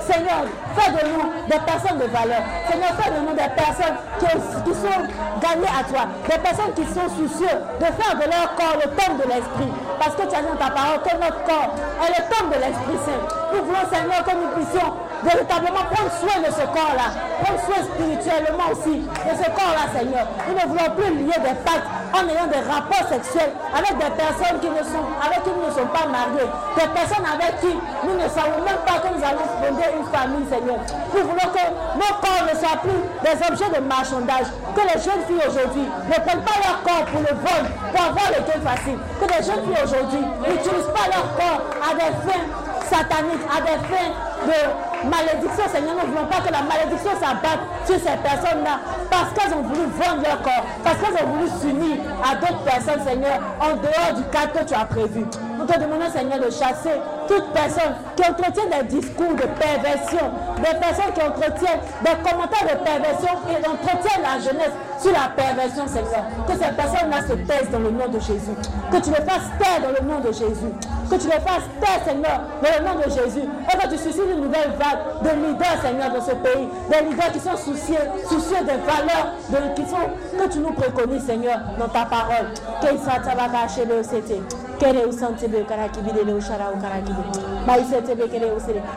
Seigneur, 0.00 0.42
fais 0.76 0.90
de 0.92 1.02
nous 1.10 1.24
des 1.48 1.60
personnes 1.64 1.98
de 1.98 2.06
valeur. 2.06 2.42
Seigneur, 2.68 2.92
fais 2.98 3.10
de 3.10 3.20
nous 3.20 3.34
des 3.34 3.50
personnes 3.54 3.96
qui, 4.18 4.74
sont 4.74 5.00
gagnées 5.40 5.72
à 5.72 5.82
toi. 5.84 6.06
Des 6.28 6.38
personnes 6.38 6.74
qui 6.74 6.84
sont 6.84 7.08
soucieux 7.16 7.56
de 7.80 7.86
faire 7.86 8.14
de 8.14 8.26
leur 8.26 8.54
corps 8.54 8.76
le 8.78 8.88
temple 8.94 9.22
de 9.24 9.28
l'Esprit. 9.28 9.70
Parce 9.98 10.14
que 10.16 10.22
tu 10.22 10.34
as 10.34 10.42
dit 10.42 10.48
dans 10.48 10.64
ta 10.64 10.70
parole 10.70 11.00
que 11.02 11.14
notre 11.16 11.42
corps 11.44 11.74
est 12.04 12.12
le 12.16 12.22
temple 12.30 12.56
de 12.56 12.60
l'Esprit 12.60 12.98
Saint. 13.04 13.22
Nous 13.52 13.64
voulons, 13.64 13.86
Seigneur, 13.90 14.22
que 14.24 14.34
nous 14.34 14.50
puissions 14.54 14.90
véritablement 15.22 15.84
prendre 15.90 16.12
soin 16.16 16.38
de 16.40 16.50
ce 16.52 16.64
corps-là. 16.70 17.08
Prendre 17.42 17.60
soin 17.66 17.80
spirituellement 17.84 18.68
aussi 18.72 19.02
de 19.04 19.32
ce 19.36 19.48
corps-là, 19.50 19.84
Seigneur. 19.96 20.24
Nous 20.48 20.54
ne 20.54 20.64
voulons 20.70 20.90
plus 20.96 21.10
lier 21.24 21.38
des 21.40 21.56
pactes 21.66 21.88
en 22.14 22.22
ayant 22.28 22.46
des 22.46 22.62
rapports 22.64 23.06
sexuels 23.08 23.52
avec 23.74 23.94
des 23.98 24.12
personnes 24.14 24.58
qui 24.60 24.70
ne 24.70 24.82
sont, 24.82 25.06
avec 25.20 25.42
qui 25.44 25.50
nous 25.50 25.66
ne 25.66 25.72
sommes 25.72 25.92
pas 25.92 26.06
mariés. 26.06 26.48
Des 26.76 26.88
personnes 26.94 27.26
avec 27.26 27.60
qui 27.60 27.72
nous 28.06 28.16
ne 28.16 28.28
savons 28.28 28.60
même 28.64 28.82
pas 28.86 28.98
que 29.02 29.08
nous 29.14 29.22
allons 29.22 29.46
fonder 29.58 29.88
une 29.98 30.06
famille, 30.08 30.46
Seigneur. 30.48 30.59
Nous 30.66 31.22
voulons 31.22 31.50
que 31.52 31.64
nos 31.96 32.14
corps 32.20 32.44
ne 32.44 32.58
soient 32.58 32.80
plus 32.82 33.00
des 33.24 33.36
objets 33.48 33.80
de 33.80 33.84
marchandage. 33.84 34.46
Que 34.74 34.82
les 34.82 35.00
jeunes 35.00 35.24
filles 35.26 35.42
aujourd'hui 35.48 35.86
ne 36.08 36.14
prennent 36.14 36.44
pas 36.44 36.58
leur 36.62 36.82
corps 36.82 37.06
pour 37.06 37.20
le 37.20 37.34
vol, 37.34 37.62
pour 37.92 38.00
avoir 38.00 38.28
le 38.30 38.40
gain 38.44 38.60
facile. 38.64 38.98
Que 39.20 39.26
les 39.26 39.42
jeunes 39.44 39.64
filles 39.64 39.84
aujourd'hui 39.84 40.24
n'utilisent 40.46 40.92
pas 40.94 41.08
leur 41.08 41.26
corps 41.36 41.62
à 41.80 41.94
des 41.94 42.12
fins 42.24 42.46
sataniques, 42.90 43.46
à 43.48 43.60
des 43.60 43.78
fins 43.88 44.10
de 44.46 45.08
malédiction, 45.08 45.64
Seigneur. 45.72 45.94
Nous 45.94 46.06
ne 46.06 46.12
voulons 46.12 46.26
pas 46.26 46.40
que 46.40 46.52
la 46.52 46.62
malédiction 46.62 47.12
s'abatte 47.20 47.62
sur 47.86 47.96
ces 47.96 48.16
personnes-là 48.18 48.80
parce 49.10 49.32
qu'elles 49.34 49.54
ont 49.54 49.62
voulu 49.62 49.86
vendre 49.98 50.22
leur 50.22 50.42
corps, 50.42 50.64
parce 50.84 50.96
qu'elles 50.96 51.24
ont 51.24 51.28
voulu 51.28 51.48
s'unir 51.60 51.96
à 52.24 52.34
d'autres 52.36 52.64
personnes, 52.64 53.02
Seigneur, 53.06 53.38
en 53.60 53.76
dehors 53.76 54.12
du 54.16 54.24
cadre 54.30 54.52
que 54.52 54.64
tu 54.64 54.74
as 54.74 54.84
prévu. 54.84 55.24
Nous 55.58 55.66
te 55.66 55.78
demandons, 55.78 56.10
Seigneur, 56.12 56.38
de 56.38 56.50
chasser 56.50 56.96
toute 57.30 57.46
personne 57.52 57.94
qui 58.16 58.24
entretient 58.28 58.66
des 58.66 58.86
discours 58.88 59.34
de 59.34 59.46
perversion, 59.54 60.26
des 60.58 60.76
personnes 60.82 61.14
qui 61.14 61.22
entretiennent 61.22 61.78
des 62.02 62.16
commentaires 62.28 62.66
de 62.66 62.82
perversion 62.82 63.38
et 63.46 63.62
entretiennent 63.62 64.26
la 64.26 64.42
jeunesse 64.42 64.74
sur 64.98 65.12
la 65.12 65.30
perversion, 65.30 65.86
Seigneur. 65.86 66.26
Que 66.48 66.54
ces 66.54 66.74
personnes-là 66.74 67.22
se 67.22 67.34
taisent 67.46 67.70
dans 67.70 67.78
le 67.78 67.92
nom 67.92 68.08
de 68.08 68.18
Jésus. 68.18 68.58
Que 68.90 68.96
tu 68.98 69.10
les 69.10 69.22
fasses 69.22 69.46
taire 69.62 69.78
dans 69.80 69.94
le 69.94 70.02
nom 70.02 70.18
de 70.18 70.32
Jésus. 70.32 70.74
Que 71.08 71.14
tu 71.14 71.26
les 71.30 71.38
fasses 71.46 71.70
taire, 71.78 72.02
Seigneur, 72.04 72.42
dans 72.58 72.72
le 72.74 72.82
nom 72.82 72.94
de 72.98 73.06
Jésus. 73.08 73.46
Et 73.46 73.78
que 73.78 73.86
tu 73.86 73.96
suscites 73.96 74.26
une 74.26 74.42
nouvelle 74.42 74.74
vague 74.74 75.22
de 75.22 75.30
leaders, 75.30 75.78
Seigneur, 75.82 76.10
dans 76.10 76.24
ce 76.26 76.34
pays. 76.34 76.66
Des 76.90 77.08
leaders 77.08 77.30
qui 77.32 77.38
sont 77.38 77.56
soucieux, 77.56 78.04
soucieux 78.28 78.60
des 78.66 78.78
valeurs 78.82 79.38
de, 79.50 79.74
qui 79.74 79.86
que 79.86 80.48
tu 80.50 80.58
nous 80.58 80.72
préconises, 80.72 81.26
Seigneur, 81.26 81.58
dans 81.78 81.88
ta 81.88 82.04
parole. 82.06 82.50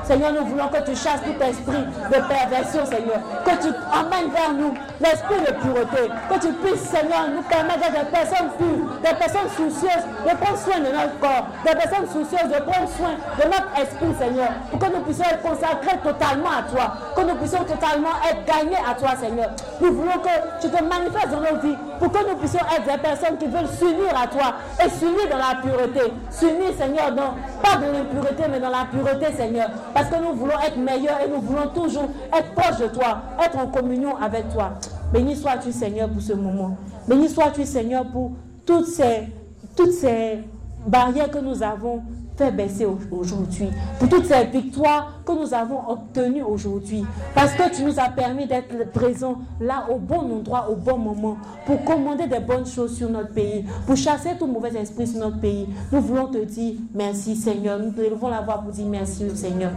Seigneur, 0.04 0.34
nous 0.34 0.46
voulons 0.46 0.68
que 0.68 0.82
tu 0.84 0.96
chasses 0.96 1.22
tout 1.22 1.44
esprit 1.44 1.84
de 2.10 2.20
perversion, 2.28 2.86
Seigneur. 2.86 3.20
Que 3.46 3.56
tu 3.62 3.70
emmènes 3.70 4.32
vers 4.32 4.54
nous 4.54 4.74
l'esprit 5.00 5.40
de 5.40 5.52
pureté. 5.62 6.10
Que 6.30 6.40
tu 6.40 6.54
puisses, 6.54 6.82
Seigneur, 6.82 7.30
nous 7.34 7.44
permettre 7.44 7.92
des 7.92 8.06
personnes 8.10 8.50
pures, 8.58 9.00
des 9.04 9.16
personnes 9.18 9.50
soucieuses 9.56 10.06
de 10.26 10.36
prendre 10.36 10.58
soin 10.58 10.80
de 10.80 10.92
notre 10.92 11.20
corps, 11.20 11.48
des 11.66 11.76
personnes 11.76 12.08
soucieuses 12.08 12.50
de 12.50 12.62
prendre 12.64 12.90
soin 12.98 13.14
de 13.38 13.46
notre 13.46 13.72
esprit, 13.80 14.14
Seigneur. 14.18 14.50
Pour 14.72 14.80
que 14.80 14.86
nous 14.86 15.02
puissions 15.04 15.26
être 15.26 15.42
consacrés 15.42 15.98
totalement 16.04 16.52
à 16.52 16.64
toi. 16.64 16.94
Que 17.16 17.22
nous 17.22 17.36
puissions 17.36 17.64
totalement 17.64 18.16
être 18.28 18.44
gagnés 18.46 18.82
à 18.84 18.96
toi, 18.96 19.16
Seigneur. 19.20 19.52
Nous 19.82 19.94
voulons 19.94 20.20
que 20.20 20.34
tu 20.62 20.70
te 20.70 20.84
manifestes 20.84 21.32
dans 21.32 21.42
nos 21.42 21.60
vies. 21.62 21.78
Pour 22.00 22.12
que 22.12 22.30
nous 22.30 22.36
puissions 22.38 22.64
être 22.74 22.86
des 22.90 23.02
personnes 23.02 23.38
qui 23.38 23.46
veulent 23.48 23.70
s'unir 23.70 24.12
à 24.16 24.28
toi 24.28 24.56
et 24.84 24.90
s'unir 24.90 25.30
dans 25.30 25.38
la 25.38 25.62
pureté. 25.62 26.12
S'unir, 26.30 26.74
Seigneur, 26.78 27.12
dans, 27.12 27.36
pas 27.62 27.78
dans 27.78 27.94
l'impureté, 28.14 28.44
mais 28.50 28.60
dans 28.60 28.70
la 28.70 28.86
pureté, 28.92 29.34
Seigneur. 29.34 29.70
Parce 29.94 30.10
que 30.10 30.16
nous 30.22 30.34
voulons 30.34 30.60
être 30.66 30.78
meilleurs 30.78 31.20
et 31.22 31.30
nous 31.30 31.42
voulons 31.42 31.68
toujours 31.74 32.10
être 32.36 32.54
proches 32.54 32.80
de 32.80 32.88
toi, 32.88 33.22
être 33.44 33.58
en 33.58 33.68
communion 33.68 34.16
avec 34.18 34.50
toi. 34.50 34.74
Béni 35.12 35.36
sois-tu, 35.36 35.72
Seigneur, 35.72 36.10
pour 36.10 36.22
ce 36.22 36.34
moment. 36.34 36.78
Béni 37.08 37.30
sois-tu, 37.30 37.66
Seigneur, 37.66 38.06
pour 38.06 38.32
toutes 38.66 38.88
ces, 38.88 39.28
toutes 39.76 39.92
ces 39.92 40.40
barrières 40.86 41.30
que 41.32 41.40
nous 41.40 41.62
avons 41.64 42.02
fait 42.38 42.52
baisser 42.52 42.88
aujourd'hui, 43.12 43.70
pour 44.00 44.10
toutes 44.10 44.26
ces 44.26 44.46
victoires 44.46 45.20
que 45.26 45.32
nous 45.32 45.54
avons 45.54 45.90
obtenues 45.90 46.44
aujourd'hui, 46.44 47.04
parce 47.34 47.54
que 47.54 47.74
tu 47.76 47.84
nous 47.84 48.00
as 48.00 48.10
permis 48.10 48.48
d'être 48.48 48.92
présents 48.92 49.38
là 49.60 49.86
au 49.90 49.98
bon 49.98 50.38
endroit, 50.38 50.70
au 50.70 50.76
bon 50.76 50.98
moment, 50.98 51.38
pour 51.66 51.84
commander 51.84 52.28
des 52.28 52.40
bonnes 52.40 52.66
choses 52.66 52.98
sur 52.98 53.10
notre 53.10 53.34
pays, 53.34 53.66
pour 53.86 53.96
chasser 53.96 54.32
tout 54.38 54.48
mauvais 54.48 54.76
esprit 54.80 55.08
sur 55.08 55.20
notre 55.20 55.40
pays. 55.40 55.68
Nous 55.92 56.02
voulons 56.02 56.28
te 56.28 56.40
dire 56.40 56.74
merci 56.94 57.36
Seigneur, 57.36 57.80
nous 57.80 57.92
devons 57.92 58.30
la 58.30 58.42
voix 58.42 58.58
pour 58.58 58.72
dire 58.72 58.86
merci 58.88 59.30
Seigneur. 59.36 59.72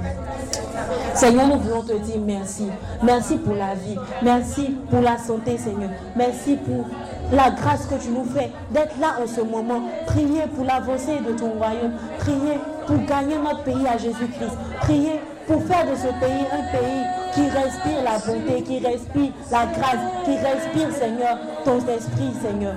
Seigneur, 1.14 1.46
nous 1.48 1.61
voulons 1.61 1.82
te 1.82 1.92
dire 1.92 2.20
merci. 2.24 2.66
Merci 3.02 3.36
pour 3.36 3.54
la 3.54 3.74
vie, 3.74 3.96
merci 4.22 4.76
pour 4.90 5.00
la 5.00 5.18
santé 5.18 5.59
Seigneur, 5.59 5.90
merci 6.16 6.57
pour 6.57 6.86
la 7.33 7.51
grâce 7.51 7.87
que 7.87 7.95
tu 7.97 8.11
nous 8.11 8.24
fais 8.24 8.51
d'être 8.70 8.99
là 9.01 9.16
en 9.22 9.27
ce 9.27 9.41
moment. 9.41 9.83
Prier 10.07 10.43
pour 10.55 10.64
l'avancée 10.64 11.18
de 11.18 11.33
ton 11.33 11.51
royaume. 11.51 11.93
Prier 12.18 12.59
pour 12.87 12.99
gagner 13.07 13.37
notre 13.39 13.62
pays 13.62 13.87
à 13.87 13.99
Jésus-Christ. 13.99 14.57
Prier 14.81 15.20
pour 15.47 15.62
faire 15.64 15.85
de 15.85 15.95
ce 15.95 16.09
pays 16.18 16.45
un 16.53 16.77
pays 16.77 17.05
qui 17.35 17.43
respire 17.51 18.03
la 18.03 18.18
bonté, 18.18 18.62
qui 18.62 18.79
respire 18.79 19.33
la 19.53 19.66
grâce, 19.66 20.01
qui 20.24 20.37
respire, 20.39 20.91
Seigneur, 20.93 21.39
ton 21.64 21.79
esprit, 21.79 22.33
Seigneur. 22.43 22.74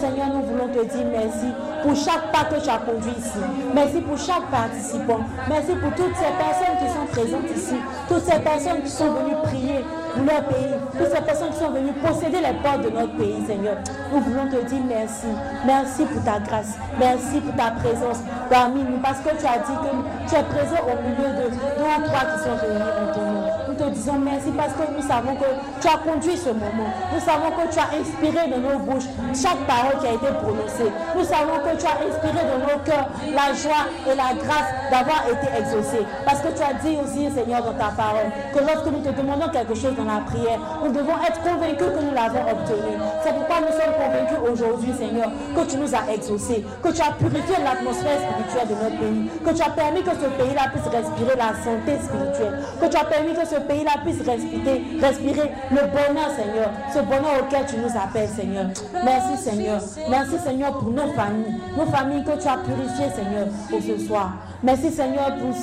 Seigneur, 0.00 0.26
nous 0.34 0.42
voulons 0.42 0.68
te 0.68 0.84
dire 0.84 1.06
merci 1.12 1.46
pour 1.82 1.94
chaque 1.94 2.32
pas 2.32 2.44
que 2.44 2.60
tu 2.62 2.68
as 2.68 2.78
conduit 2.78 3.12
ici. 3.18 3.38
Merci 3.74 4.00
pour 4.00 4.18
chaque 4.18 4.50
participant. 4.50 5.20
Merci 5.48 5.72
pour 5.80 5.94
toutes 5.94 6.16
ces 6.16 6.32
personnes 6.36 6.76
qui 6.80 6.92
sont 6.92 7.06
présentes 7.12 7.56
ici. 7.56 7.76
Toutes 8.08 8.24
ces 8.24 8.40
personnes 8.40 8.82
qui 8.82 8.90
sont 8.90 9.12
venues 9.12 9.36
prier 9.44 9.84
pour 10.16 10.24
leur 10.24 10.44
pays. 10.44 10.74
Toutes 10.96 11.14
ces 11.14 11.22
personnes 11.22 11.50
qui 11.50 11.58
sont 11.58 11.70
venues 11.70 11.92
posséder 11.92 12.38
les 12.38 12.56
portes 12.62 12.82
de 12.82 12.90
notre 12.90 13.14
pays, 13.16 13.44
Seigneur. 13.46 13.76
Nous 14.12 14.20
voulons 14.20 14.46
te 14.48 14.64
dire 14.64 14.82
merci. 14.88 15.26
Merci 15.64 16.04
pour 16.04 16.24
ta 16.24 16.40
grâce. 16.40 16.74
Merci 16.98 17.40
pour 17.40 17.54
ta 17.54 17.70
présence 17.72 18.18
parmi 18.50 18.82
nous. 18.82 18.98
Parce 19.02 19.20
que 19.20 19.30
tu 19.30 19.46
as 19.46 19.58
dit 19.58 19.76
que 19.84 20.28
tu 20.28 20.34
es 20.34 20.44
présent 20.44 20.82
au 20.82 20.96
milieu 21.02 21.28
de 21.36 21.50
deux 21.50 21.56
ou 21.56 22.08
trois 22.08 22.24
qui 22.32 22.42
sont 22.42 22.56
réunis 22.56 22.82
en 22.82 23.12
ton. 23.12 23.55
Te 23.76 23.84
disons 23.90 24.18
merci 24.18 24.48
parce 24.56 24.72
que 24.72 24.88
nous 24.96 25.06
savons 25.06 25.36
que 25.36 25.44
tu 25.82 25.86
as 25.86 25.98
conduit 26.00 26.36
ce 26.36 26.48
moment. 26.48 26.88
Nous 27.12 27.20
savons 27.20 27.52
que 27.52 27.68
tu 27.68 27.78
as 27.78 27.92
inspiré 27.92 28.48
dans 28.48 28.56
nos 28.56 28.78
bouches 28.80 29.04
chaque 29.36 29.60
parole 29.68 30.00
qui 30.00 30.06
a 30.06 30.14
été 30.16 30.32
prononcée. 30.40 30.88
Nous 31.12 31.24
savons 31.24 31.60
que 31.60 31.76
tu 31.76 31.84
as 31.84 32.00
inspiré 32.00 32.40
dans 32.48 32.64
nos 32.64 32.80
cœurs 32.88 33.08
la 33.36 33.52
joie 33.52 33.84
et 34.08 34.16
la 34.16 34.32
grâce 34.32 34.72
d'avoir 34.88 35.28
été 35.28 35.44
exaucé. 35.60 36.00
Parce 36.24 36.40
que 36.40 36.56
tu 36.56 36.62
as 36.64 36.72
dit 36.80 36.96
aussi, 37.04 37.28
Seigneur, 37.28 37.60
dans 37.68 37.76
ta 37.76 37.92
parole, 37.92 38.32
que 38.54 38.64
lorsque 38.64 38.88
nous 38.88 39.04
te 39.04 39.12
demandons 39.12 39.52
quelque 39.52 39.74
chose 39.76 39.92
dans 39.92 40.08
la 40.08 40.24
prière, 40.24 40.56
nous 40.80 40.92
devons 40.92 41.20
être 41.20 41.40
convaincus 41.44 41.92
que 41.92 42.00
nous 42.00 42.16
l'avons 42.16 42.48
obtenu. 42.48 42.96
C'est 43.20 43.36
pourquoi 43.36 43.60
nous 43.60 43.76
sommes 43.76 43.92
convaincus 44.00 44.40
aujourd'hui, 44.40 44.92
Seigneur, 44.96 45.28
que 45.52 45.62
tu 45.68 45.76
nous 45.76 45.92
as 45.92 46.08
exaucés, 46.16 46.64
que 46.80 46.88
tu 46.96 47.02
as 47.04 47.12
purifié 47.12 47.60
l'atmosphère 47.60 48.24
spirituelle 48.24 48.68
de 48.72 48.76
notre 48.80 48.96
pays, 48.96 49.20
que 49.44 49.52
tu 49.52 49.60
as 49.60 49.74
permis 49.76 50.00
que 50.00 50.16
ce 50.16 50.28
pays-là 50.32 50.72
puisse 50.72 50.88
respirer 50.88 51.36
la 51.36 51.52
santé 51.60 52.00
spirituelle, 52.00 52.56
que 52.80 52.86
tu 52.88 52.96
as 52.96 53.04
permis 53.04 53.36
que 53.36 53.44
ce 53.44 53.65
pays-là 53.66 53.92
puisse 54.04 54.18
respirer, 54.18 54.82
respirer 55.00 55.50
le 55.70 55.80
bonheur, 55.90 56.30
Seigneur, 56.36 56.70
ce 56.92 56.98
bonheur 57.00 57.42
auquel 57.42 57.66
tu 57.66 57.76
nous 57.76 58.00
appelles, 58.00 58.28
Seigneur. 58.28 58.66
Merci, 59.04 59.42
Seigneur. 59.42 59.80
Merci, 60.08 60.38
Seigneur, 60.44 60.72
pour 60.78 60.90
nos 60.90 61.12
familles, 61.12 61.54
nos 61.76 61.86
familles 61.86 62.24
que 62.24 62.40
tu 62.40 62.48
as 62.48 62.58
purifiées, 62.58 63.10
Seigneur, 63.14 63.46
pour 63.70 63.80
ce 63.80 64.06
soir. 64.06 64.32
Merci, 64.62 64.90
Seigneur, 64.90 65.34
pour 65.36 65.54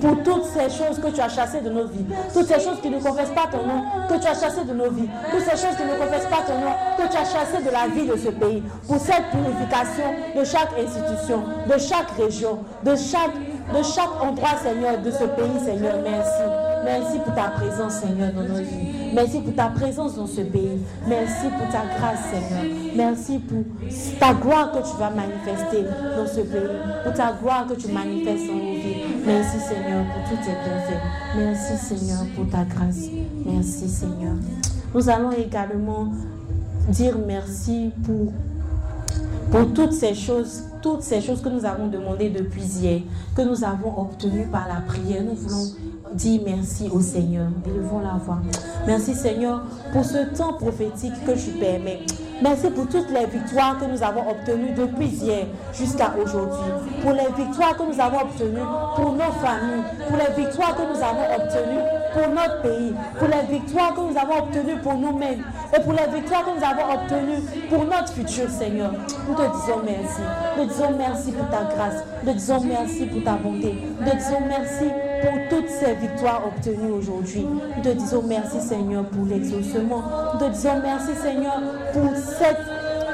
pour 0.00 0.22
toutes 0.22 0.44
ces 0.44 0.68
choses 0.70 0.98
que 0.98 1.08
tu 1.08 1.20
as 1.20 1.28
chassées 1.28 1.60
de 1.60 1.70
nos 1.70 1.86
vies, 1.86 2.04
toutes 2.32 2.46
ces 2.46 2.60
choses 2.60 2.80
qui 2.82 2.90
ne 2.90 2.98
confessent 2.98 3.30
pas 3.30 3.46
ton 3.50 3.66
nom, 3.66 3.82
que 4.08 4.20
tu 4.20 4.26
as 4.26 4.34
chassées 4.38 4.64
de 4.64 4.72
nos 4.72 4.90
vies, 4.90 5.08
toutes 5.30 5.40
ces 5.40 5.56
choses 5.56 5.76
qui 5.76 5.84
ne 5.84 5.96
confessent 5.96 6.26
pas 6.26 6.42
ton 6.46 6.58
nom, 6.60 6.72
que 6.98 7.10
tu 7.10 7.16
as 7.16 7.24
chassées 7.24 7.62
de 7.64 7.70
la 7.70 7.88
vie 7.88 8.06
de 8.06 8.16
ce 8.16 8.28
pays, 8.28 8.62
pour 8.86 8.98
cette 8.98 9.24
purification 9.30 10.14
de 10.36 10.44
chaque 10.44 10.70
institution, 10.78 11.44
de 11.66 11.78
chaque 11.78 12.10
région, 12.18 12.58
de 12.84 12.94
chaque, 12.94 13.34
de 13.34 13.82
chaque 13.82 14.22
endroit, 14.22 14.56
Seigneur, 14.62 14.98
de 14.98 15.10
ce 15.10 15.24
pays, 15.24 15.64
Seigneur. 15.64 15.96
Merci. 16.02 16.65
Merci 16.86 17.18
pour 17.18 17.34
ta 17.34 17.48
présence, 17.48 17.94
Seigneur, 17.94 18.32
dans 18.32 18.42
nos 18.42 18.62
vies. 18.62 19.10
Merci 19.12 19.40
pour 19.40 19.54
ta 19.56 19.66
présence 19.66 20.14
dans 20.14 20.26
ce 20.28 20.40
pays. 20.42 20.78
Merci 21.08 21.46
pour 21.58 21.68
ta 21.68 21.82
grâce, 21.98 22.20
Seigneur. 22.30 22.64
Merci 22.94 23.40
pour 23.40 23.64
ta 24.20 24.32
gloire 24.34 24.70
que 24.70 24.78
tu 24.88 24.96
vas 24.96 25.10
manifester 25.10 25.82
dans 26.16 26.26
ce 26.26 26.40
pays. 26.42 26.78
Pour 27.02 27.12
ta 27.12 27.32
gloire 27.32 27.66
que 27.66 27.74
tu 27.74 27.88
manifestes 27.88 28.46
dans 28.46 28.54
nos 28.54 28.74
vies. 28.74 29.02
Merci, 29.26 29.58
Seigneur, 29.58 30.04
pour 30.04 30.22
tous 30.30 30.44
tes 30.44 30.52
bienfaits. 30.52 31.02
Merci, 31.36 31.76
Seigneur, 31.76 32.24
pour 32.36 32.48
ta 32.48 32.64
grâce. 32.64 33.08
Merci, 33.44 33.88
Seigneur. 33.88 34.34
Nous 34.94 35.08
allons 35.10 35.32
également 35.32 36.12
dire 36.88 37.16
merci 37.26 37.90
pour 38.04 38.32
pour 39.50 39.72
toutes 39.72 39.92
ces 39.92 40.14
choses, 40.14 40.64
toutes 40.82 41.02
ces 41.02 41.20
choses 41.20 41.40
que 41.40 41.48
nous 41.48 41.64
avons 41.64 41.86
demandées 41.86 42.30
depuis 42.30 42.62
hier, 42.62 43.00
que 43.34 43.42
nous 43.42 43.64
avons 43.64 44.00
obtenues 44.00 44.46
par 44.46 44.66
la 44.68 44.80
prière. 44.80 45.22
Nous 45.22 45.34
voulons 45.36 45.66
dire 46.12 46.40
merci 46.44 46.88
au 46.92 47.00
Seigneur. 47.00 47.48
Élevons 47.66 48.00
la 48.00 48.18
voix. 48.18 48.38
Merci 48.86 49.14
Seigneur 49.14 49.62
pour 49.92 50.04
ce 50.04 50.18
temps 50.36 50.54
prophétique 50.54 51.14
que 51.26 51.32
tu 51.32 51.50
permets. 51.58 52.00
Merci 52.42 52.68
pour 52.68 52.86
toutes 52.86 53.10
les 53.10 53.24
victoires 53.26 53.78
que 53.78 53.86
nous 53.86 54.02
avons 54.02 54.28
obtenues 54.28 54.72
depuis 54.76 55.06
hier 55.06 55.46
jusqu'à 55.72 56.12
aujourd'hui. 56.22 56.70
Pour 57.02 57.12
les 57.12 57.28
victoires 57.36 57.76
que 57.76 57.82
nous 57.82 57.98
avons 57.98 58.20
obtenues 58.20 58.66
pour 58.94 59.12
nos 59.12 59.32
familles. 59.40 59.84
Pour 60.06 60.18
les 60.18 60.44
victoires 60.44 60.76
que 60.76 60.82
nous 60.82 61.02
avons 61.02 61.24
obtenues 61.34 61.82
pour 62.12 62.28
notre 62.28 62.60
pays. 62.60 62.94
Pour 63.18 63.28
les 63.28 63.58
victoires 63.58 63.94
que 63.94 64.00
nous 64.00 64.18
avons 64.18 64.44
obtenues 64.44 64.78
pour 64.82 64.94
nous-mêmes. 64.94 65.44
Et 65.74 65.80
pour 65.80 65.92
les 65.92 66.14
victoires 66.14 66.44
que 66.44 66.58
nous 66.58 66.64
avons 66.64 66.94
obtenues 66.94 67.42
pour 67.70 67.84
notre 67.84 68.12
futur 68.12 68.50
Seigneur. 68.50 68.92
Nous 69.26 69.34
te 69.34 69.40
disons 69.40 69.80
merci. 69.84 70.20
Nous 70.58 70.66
disons 70.66 70.96
merci 70.96 71.32
pour 71.32 71.48
ta 71.48 71.64
grâce. 71.74 72.04
Nous 72.22 72.32
te 72.32 72.36
disons 72.36 72.60
merci 72.60 73.06
pour 73.06 73.24
ta 73.24 73.32
bonté. 73.32 73.74
Nous 73.98 74.10
te 74.10 74.16
disons 74.16 74.40
merci 74.46 74.92
pour 75.26 75.58
toutes 75.58 75.68
ces 75.68 75.94
victoires 75.94 76.42
obtenues 76.46 76.92
aujourd'hui. 76.92 77.44
Nous 77.76 77.82
te 77.82 77.88
disons 77.88 78.22
merci 78.26 78.60
Seigneur 78.60 79.04
pour 79.06 79.26
l'exaucement. 79.26 80.02
Nous 80.34 80.38
te 80.40 80.52
disons 80.52 80.80
merci 80.82 81.14
Seigneur 81.20 81.60
pour 81.92 82.14
cette 82.16 82.60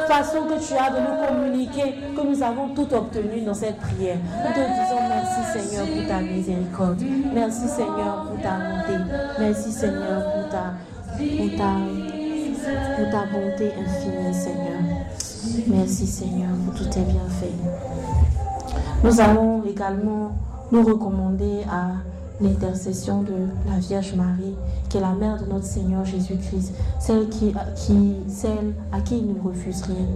façon 0.09 0.43
que 0.43 0.60
tu 0.60 0.74
as 0.74 0.90
de 0.90 0.98
nous 1.01 1.26
communiquer 1.26 1.94
que 2.14 2.20
nous 2.26 2.43
avons 2.43 2.68
tout 2.74 2.93
obtenu 2.93 3.40
dans 3.43 3.55
cette 3.55 3.78
prière. 3.78 4.18
Nous 4.44 4.52
te 4.52 4.59
disons 4.59 5.01
merci 5.09 5.59
Seigneur 5.59 5.86
pour 5.86 6.06
ta 6.09 6.20
miséricorde. 6.20 7.02
Merci 7.32 7.68
Seigneur 7.68 8.26
pour 8.28 8.43
ta 8.43 8.59
bonté. 8.59 8.98
Merci 9.39 9.72
Seigneur 9.72 10.22
pour 10.32 10.48
ta, 10.51 10.74
pour 11.16 11.56
ta, 11.56 11.72
pour 12.97 13.10
ta 13.10 13.26
bonté 13.32 13.72
infinie 13.80 14.34
Seigneur. 14.34 14.82
Merci 15.68 16.06
Seigneur 16.06 16.51
pour 16.66 16.74
tous 16.74 16.90
tes 16.90 17.01
bienfaits. 17.01 17.56
Nous 19.02 19.20
allons 19.20 19.62
également 19.64 20.32
nous 20.73 20.82
recommander 20.82 21.65
à 21.70 21.93
l'intercession 22.40 23.23
de 23.23 23.35
la 23.70 23.78
Vierge 23.78 24.15
Marie, 24.15 24.57
qui 24.89 24.97
est 24.97 25.01
la 25.01 25.12
mère 25.12 25.39
de 25.40 25.49
notre 25.49 25.66
Seigneur 25.66 26.05
Jésus-Christ, 26.05 26.73
celle, 26.99 27.28
qui, 27.28 27.55
qui, 27.77 28.15
celle 28.27 28.74
à 28.90 29.01
qui 29.01 29.19
il 29.19 29.35
ne 29.35 29.40
refuse 29.40 29.82
rien. 29.82 30.07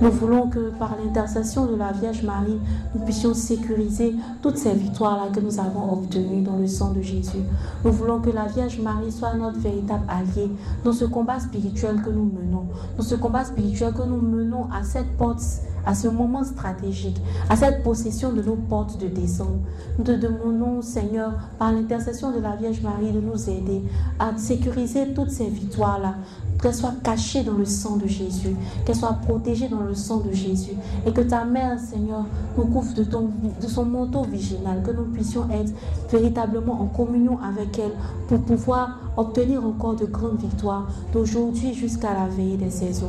Nous 0.00 0.10
voulons 0.12 0.48
que 0.48 0.70
par 0.78 0.96
l'intercession 0.96 1.66
de 1.66 1.74
la 1.74 1.90
Vierge 1.92 2.22
Marie, 2.22 2.58
nous 2.94 3.04
puissions 3.04 3.34
sécuriser 3.34 4.14
toutes 4.42 4.56
ces 4.56 4.72
victoires-là 4.72 5.24
que 5.32 5.40
nous 5.40 5.58
avons 5.58 5.92
obtenues 5.92 6.42
dans 6.42 6.56
le 6.56 6.68
sang 6.68 6.92
de 6.92 7.02
Jésus. 7.02 7.42
Nous 7.84 7.92
voulons 7.92 8.20
que 8.20 8.30
la 8.30 8.46
Vierge 8.46 8.80
Marie 8.80 9.10
soit 9.10 9.34
notre 9.34 9.58
véritable 9.58 10.04
alliée 10.08 10.50
dans 10.84 10.92
ce 10.92 11.04
combat 11.04 11.40
spirituel 11.40 12.00
que 12.00 12.10
nous 12.10 12.30
menons, 12.32 12.66
dans 12.96 13.02
ce 13.02 13.16
combat 13.16 13.44
spirituel 13.44 13.92
que 13.92 14.02
nous 14.02 14.20
menons 14.20 14.68
à 14.72 14.84
cette 14.84 15.16
porte 15.16 15.42
à 15.88 15.94
ce 15.94 16.06
moment 16.06 16.44
stratégique, 16.44 17.16
à 17.48 17.56
cette 17.56 17.82
possession 17.82 18.30
de 18.30 18.42
nos 18.42 18.56
portes 18.56 19.00
de 19.00 19.08
décembre. 19.08 19.60
Nous 19.96 20.04
te 20.04 20.10
demandons, 20.10 20.82
Seigneur, 20.82 21.32
par 21.58 21.72
l'intercession 21.72 22.30
de 22.30 22.40
la 22.40 22.56
Vierge 22.56 22.82
Marie, 22.82 23.10
de 23.10 23.20
nous 23.20 23.48
aider 23.48 23.82
à 24.18 24.36
sécuriser 24.36 25.14
toutes 25.14 25.30
ces 25.30 25.48
victoires-là, 25.48 26.16
qu'elles 26.60 26.74
soient 26.74 26.92
cachées 27.02 27.42
dans 27.42 27.54
le 27.54 27.64
sang 27.64 27.96
de 27.96 28.06
Jésus, 28.06 28.54
qu'elles 28.84 28.96
soient 28.96 29.18
protégées 29.26 29.68
dans 29.68 29.80
le 29.80 29.94
sang 29.94 30.18
de 30.18 30.30
Jésus, 30.30 30.72
et 31.06 31.12
que 31.12 31.22
ta 31.22 31.46
mère, 31.46 31.80
Seigneur, 31.80 32.26
nous 32.58 32.66
couvre 32.66 32.92
de, 32.92 33.66
son 33.66 33.84
manteau 33.86 34.24
viginal, 34.24 34.82
que 34.82 34.90
nous 34.90 35.06
puissions 35.06 35.48
être 35.50 35.72
véritablement 36.12 36.82
en 36.82 36.86
communion 36.86 37.38
avec 37.42 37.78
elle 37.78 37.92
pour 38.28 38.40
pouvoir 38.40 38.98
obtenir 39.16 39.64
encore 39.64 39.96
de 39.96 40.04
grandes 40.04 40.38
victoires 40.38 40.86
d'aujourd'hui 41.14 41.72
jusqu'à 41.72 42.12
la 42.12 42.26
veille 42.26 42.58
des 42.58 42.70
saisons. 42.70 43.08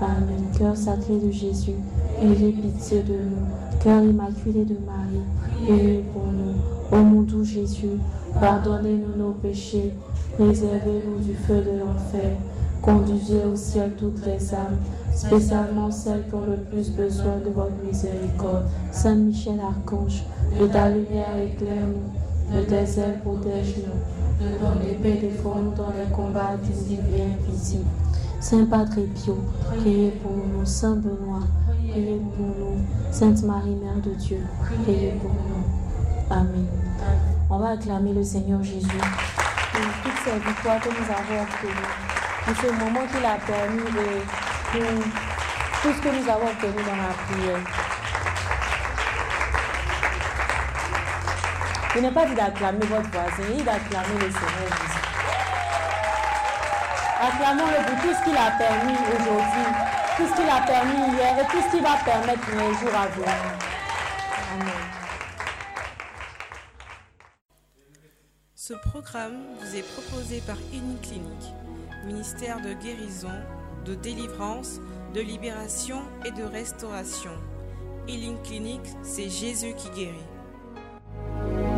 Amen. 0.00 0.44
Cœur 0.58 0.76
sacré 0.76 1.18
de 1.18 1.30
Jésus, 1.30 1.72
ayez 2.20 2.52
pitié 2.52 3.02
de 3.02 3.14
nous. 3.14 3.78
Cœur 3.82 4.02
immaculé 4.02 4.66
de 4.66 4.76
Marie, 4.84 5.24
ayez 5.66 6.04
pour 6.12 6.26
nous. 6.26 6.54
Ô 6.92 7.02
mon 7.02 7.22
doux 7.22 7.44
Jésus, 7.44 7.98
pardonnez-nous 8.38 9.16
nos 9.16 9.32
péchés, 9.32 9.94
préservez-nous 10.34 11.24
du 11.24 11.34
feu 11.34 11.62
de 11.62 11.78
l'enfer, 11.78 12.36
conduisez 12.82 13.42
au 13.50 13.56
ciel 13.56 13.92
toutes 13.96 14.24
les 14.26 14.54
âmes, 14.54 14.76
spécialement 15.14 15.90
celles 15.90 16.24
qui 16.28 16.34
ont 16.34 16.44
le 16.46 16.58
plus 16.58 16.90
besoin 16.90 17.38
de 17.42 17.50
votre 17.50 17.82
miséricorde. 17.82 18.66
Saint 18.92 19.14
Michel 19.14 19.60
Archange, 19.60 20.24
de 20.60 20.66
ta 20.66 20.90
lumière 20.90 21.38
éclaire-nous, 21.42 22.54
de 22.54 22.62
tes 22.64 23.00
ailes 23.00 23.18
protège-nous, 23.24 24.44
de 24.46 24.58
ton 24.58 24.78
épée 24.86 25.20
défends-nous 25.22 25.74
dans 25.74 25.88
les 25.88 26.12
combats 26.14 26.56
visibles 26.62 27.08
et 27.16 27.22
invisibles. 27.22 27.84
Saint 28.38 28.66
Padre 28.66 29.00
Pio, 29.14 29.38
priez 29.64 30.10
pour 30.22 30.32
nous. 30.32 30.64
Saint 30.64 30.96
Benoît, 30.96 31.40
priez 31.68 32.20
pour 32.36 32.46
nous. 32.46 32.78
Sainte 33.10 33.42
Marie, 33.42 33.74
Mère 33.74 33.96
de 34.02 34.10
Dieu, 34.10 34.40
priez 34.84 35.12
pour 35.20 35.30
nous. 35.30 35.64
Amen. 36.30 36.66
On 37.48 37.58
va 37.58 37.70
acclamer 37.70 38.12
le 38.12 38.22
Seigneur 38.22 38.62
Jésus 38.62 38.86
pour 38.88 39.80
toutes 40.02 40.20
ces 40.24 40.38
victoires 40.38 40.80
que 40.80 40.88
nous 40.88 41.10
avons 41.10 41.42
obtenues, 41.42 41.94
pour 42.44 42.56
ce 42.56 42.66
moment 42.72 43.06
qu'il 43.06 43.24
a 43.24 43.38
permis 43.46 43.80
et 43.80 44.78
pour 44.78 44.82
tout 45.82 45.96
ce 45.96 46.02
que 46.02 46.08
nous 46.08 46.30
avons 46.30 46.46
obtenu 46.46 46.82
dans 46.84 46.96
la 46.96 47.14
prière. 47.26 47.60
Je 51.94 52.00
n'ai 52.00 52.10
pas 52.10 52.26
dit 52.26 52.34
d'acclamer 52.34 52.86
votre 52.86 53.10
voisin, 53.10 53.50
il 53.50 53.56
dit 53.56 53.62
d'acclamer 53.62 54.14
le 54.14 54.30
Seigneur 54.30 54.68
Jésus. 54.68 55.05
Acclamons-le 57.18 57.86
pour 57.86 58.02
tout 58.02 58.14
ce 58.14 58.24
qu'il 58.24 58.36
a 58.36 58.50
permis 58.58 58.92
aujourd'hui, 58.92 59.66
tout 60.16 60.26
ce 60.28 60.34
qu'il 60.34 60.50
a 60.50 60.60
permis 60.66 61.16
hier 61.16 61.38
et 61.38 61.46
tout 61.46 61.62
ce 61.62 61.70
qu'il 61.70 61.82
va 61.82 61.96
permettre 62.04 62.50
les 62.50 62.74
jours 62.74 62.94
à 62.94 63.06
venir. 63.06 63.28
Amen. 64.52 64.96
Ce 68.54 68.74
programme 68.74 69.38
vous 69.60 69.76
est 69.76 69.94
proposé 69.94 70.42
par 70.46 70.56
Uniclinique, 70.74 71.54
ministère 72.04 72.60
de 72.60 72.74
guérison, 72.74 73.32
de 73.86 73.94
délivrance, 73.94 74.80
de 75.14 75.20
libération 75.20 76.02
et 76.26 76.32
de 76.32 76.42
restauration. 76.42 77.32
Healing 78.08 78.42
Clinic, 78.42 78.82
c'est 79.02 79.30
Jésus 79.30 79.74
qui 79.74 79.88
guérit. 79.90 81.75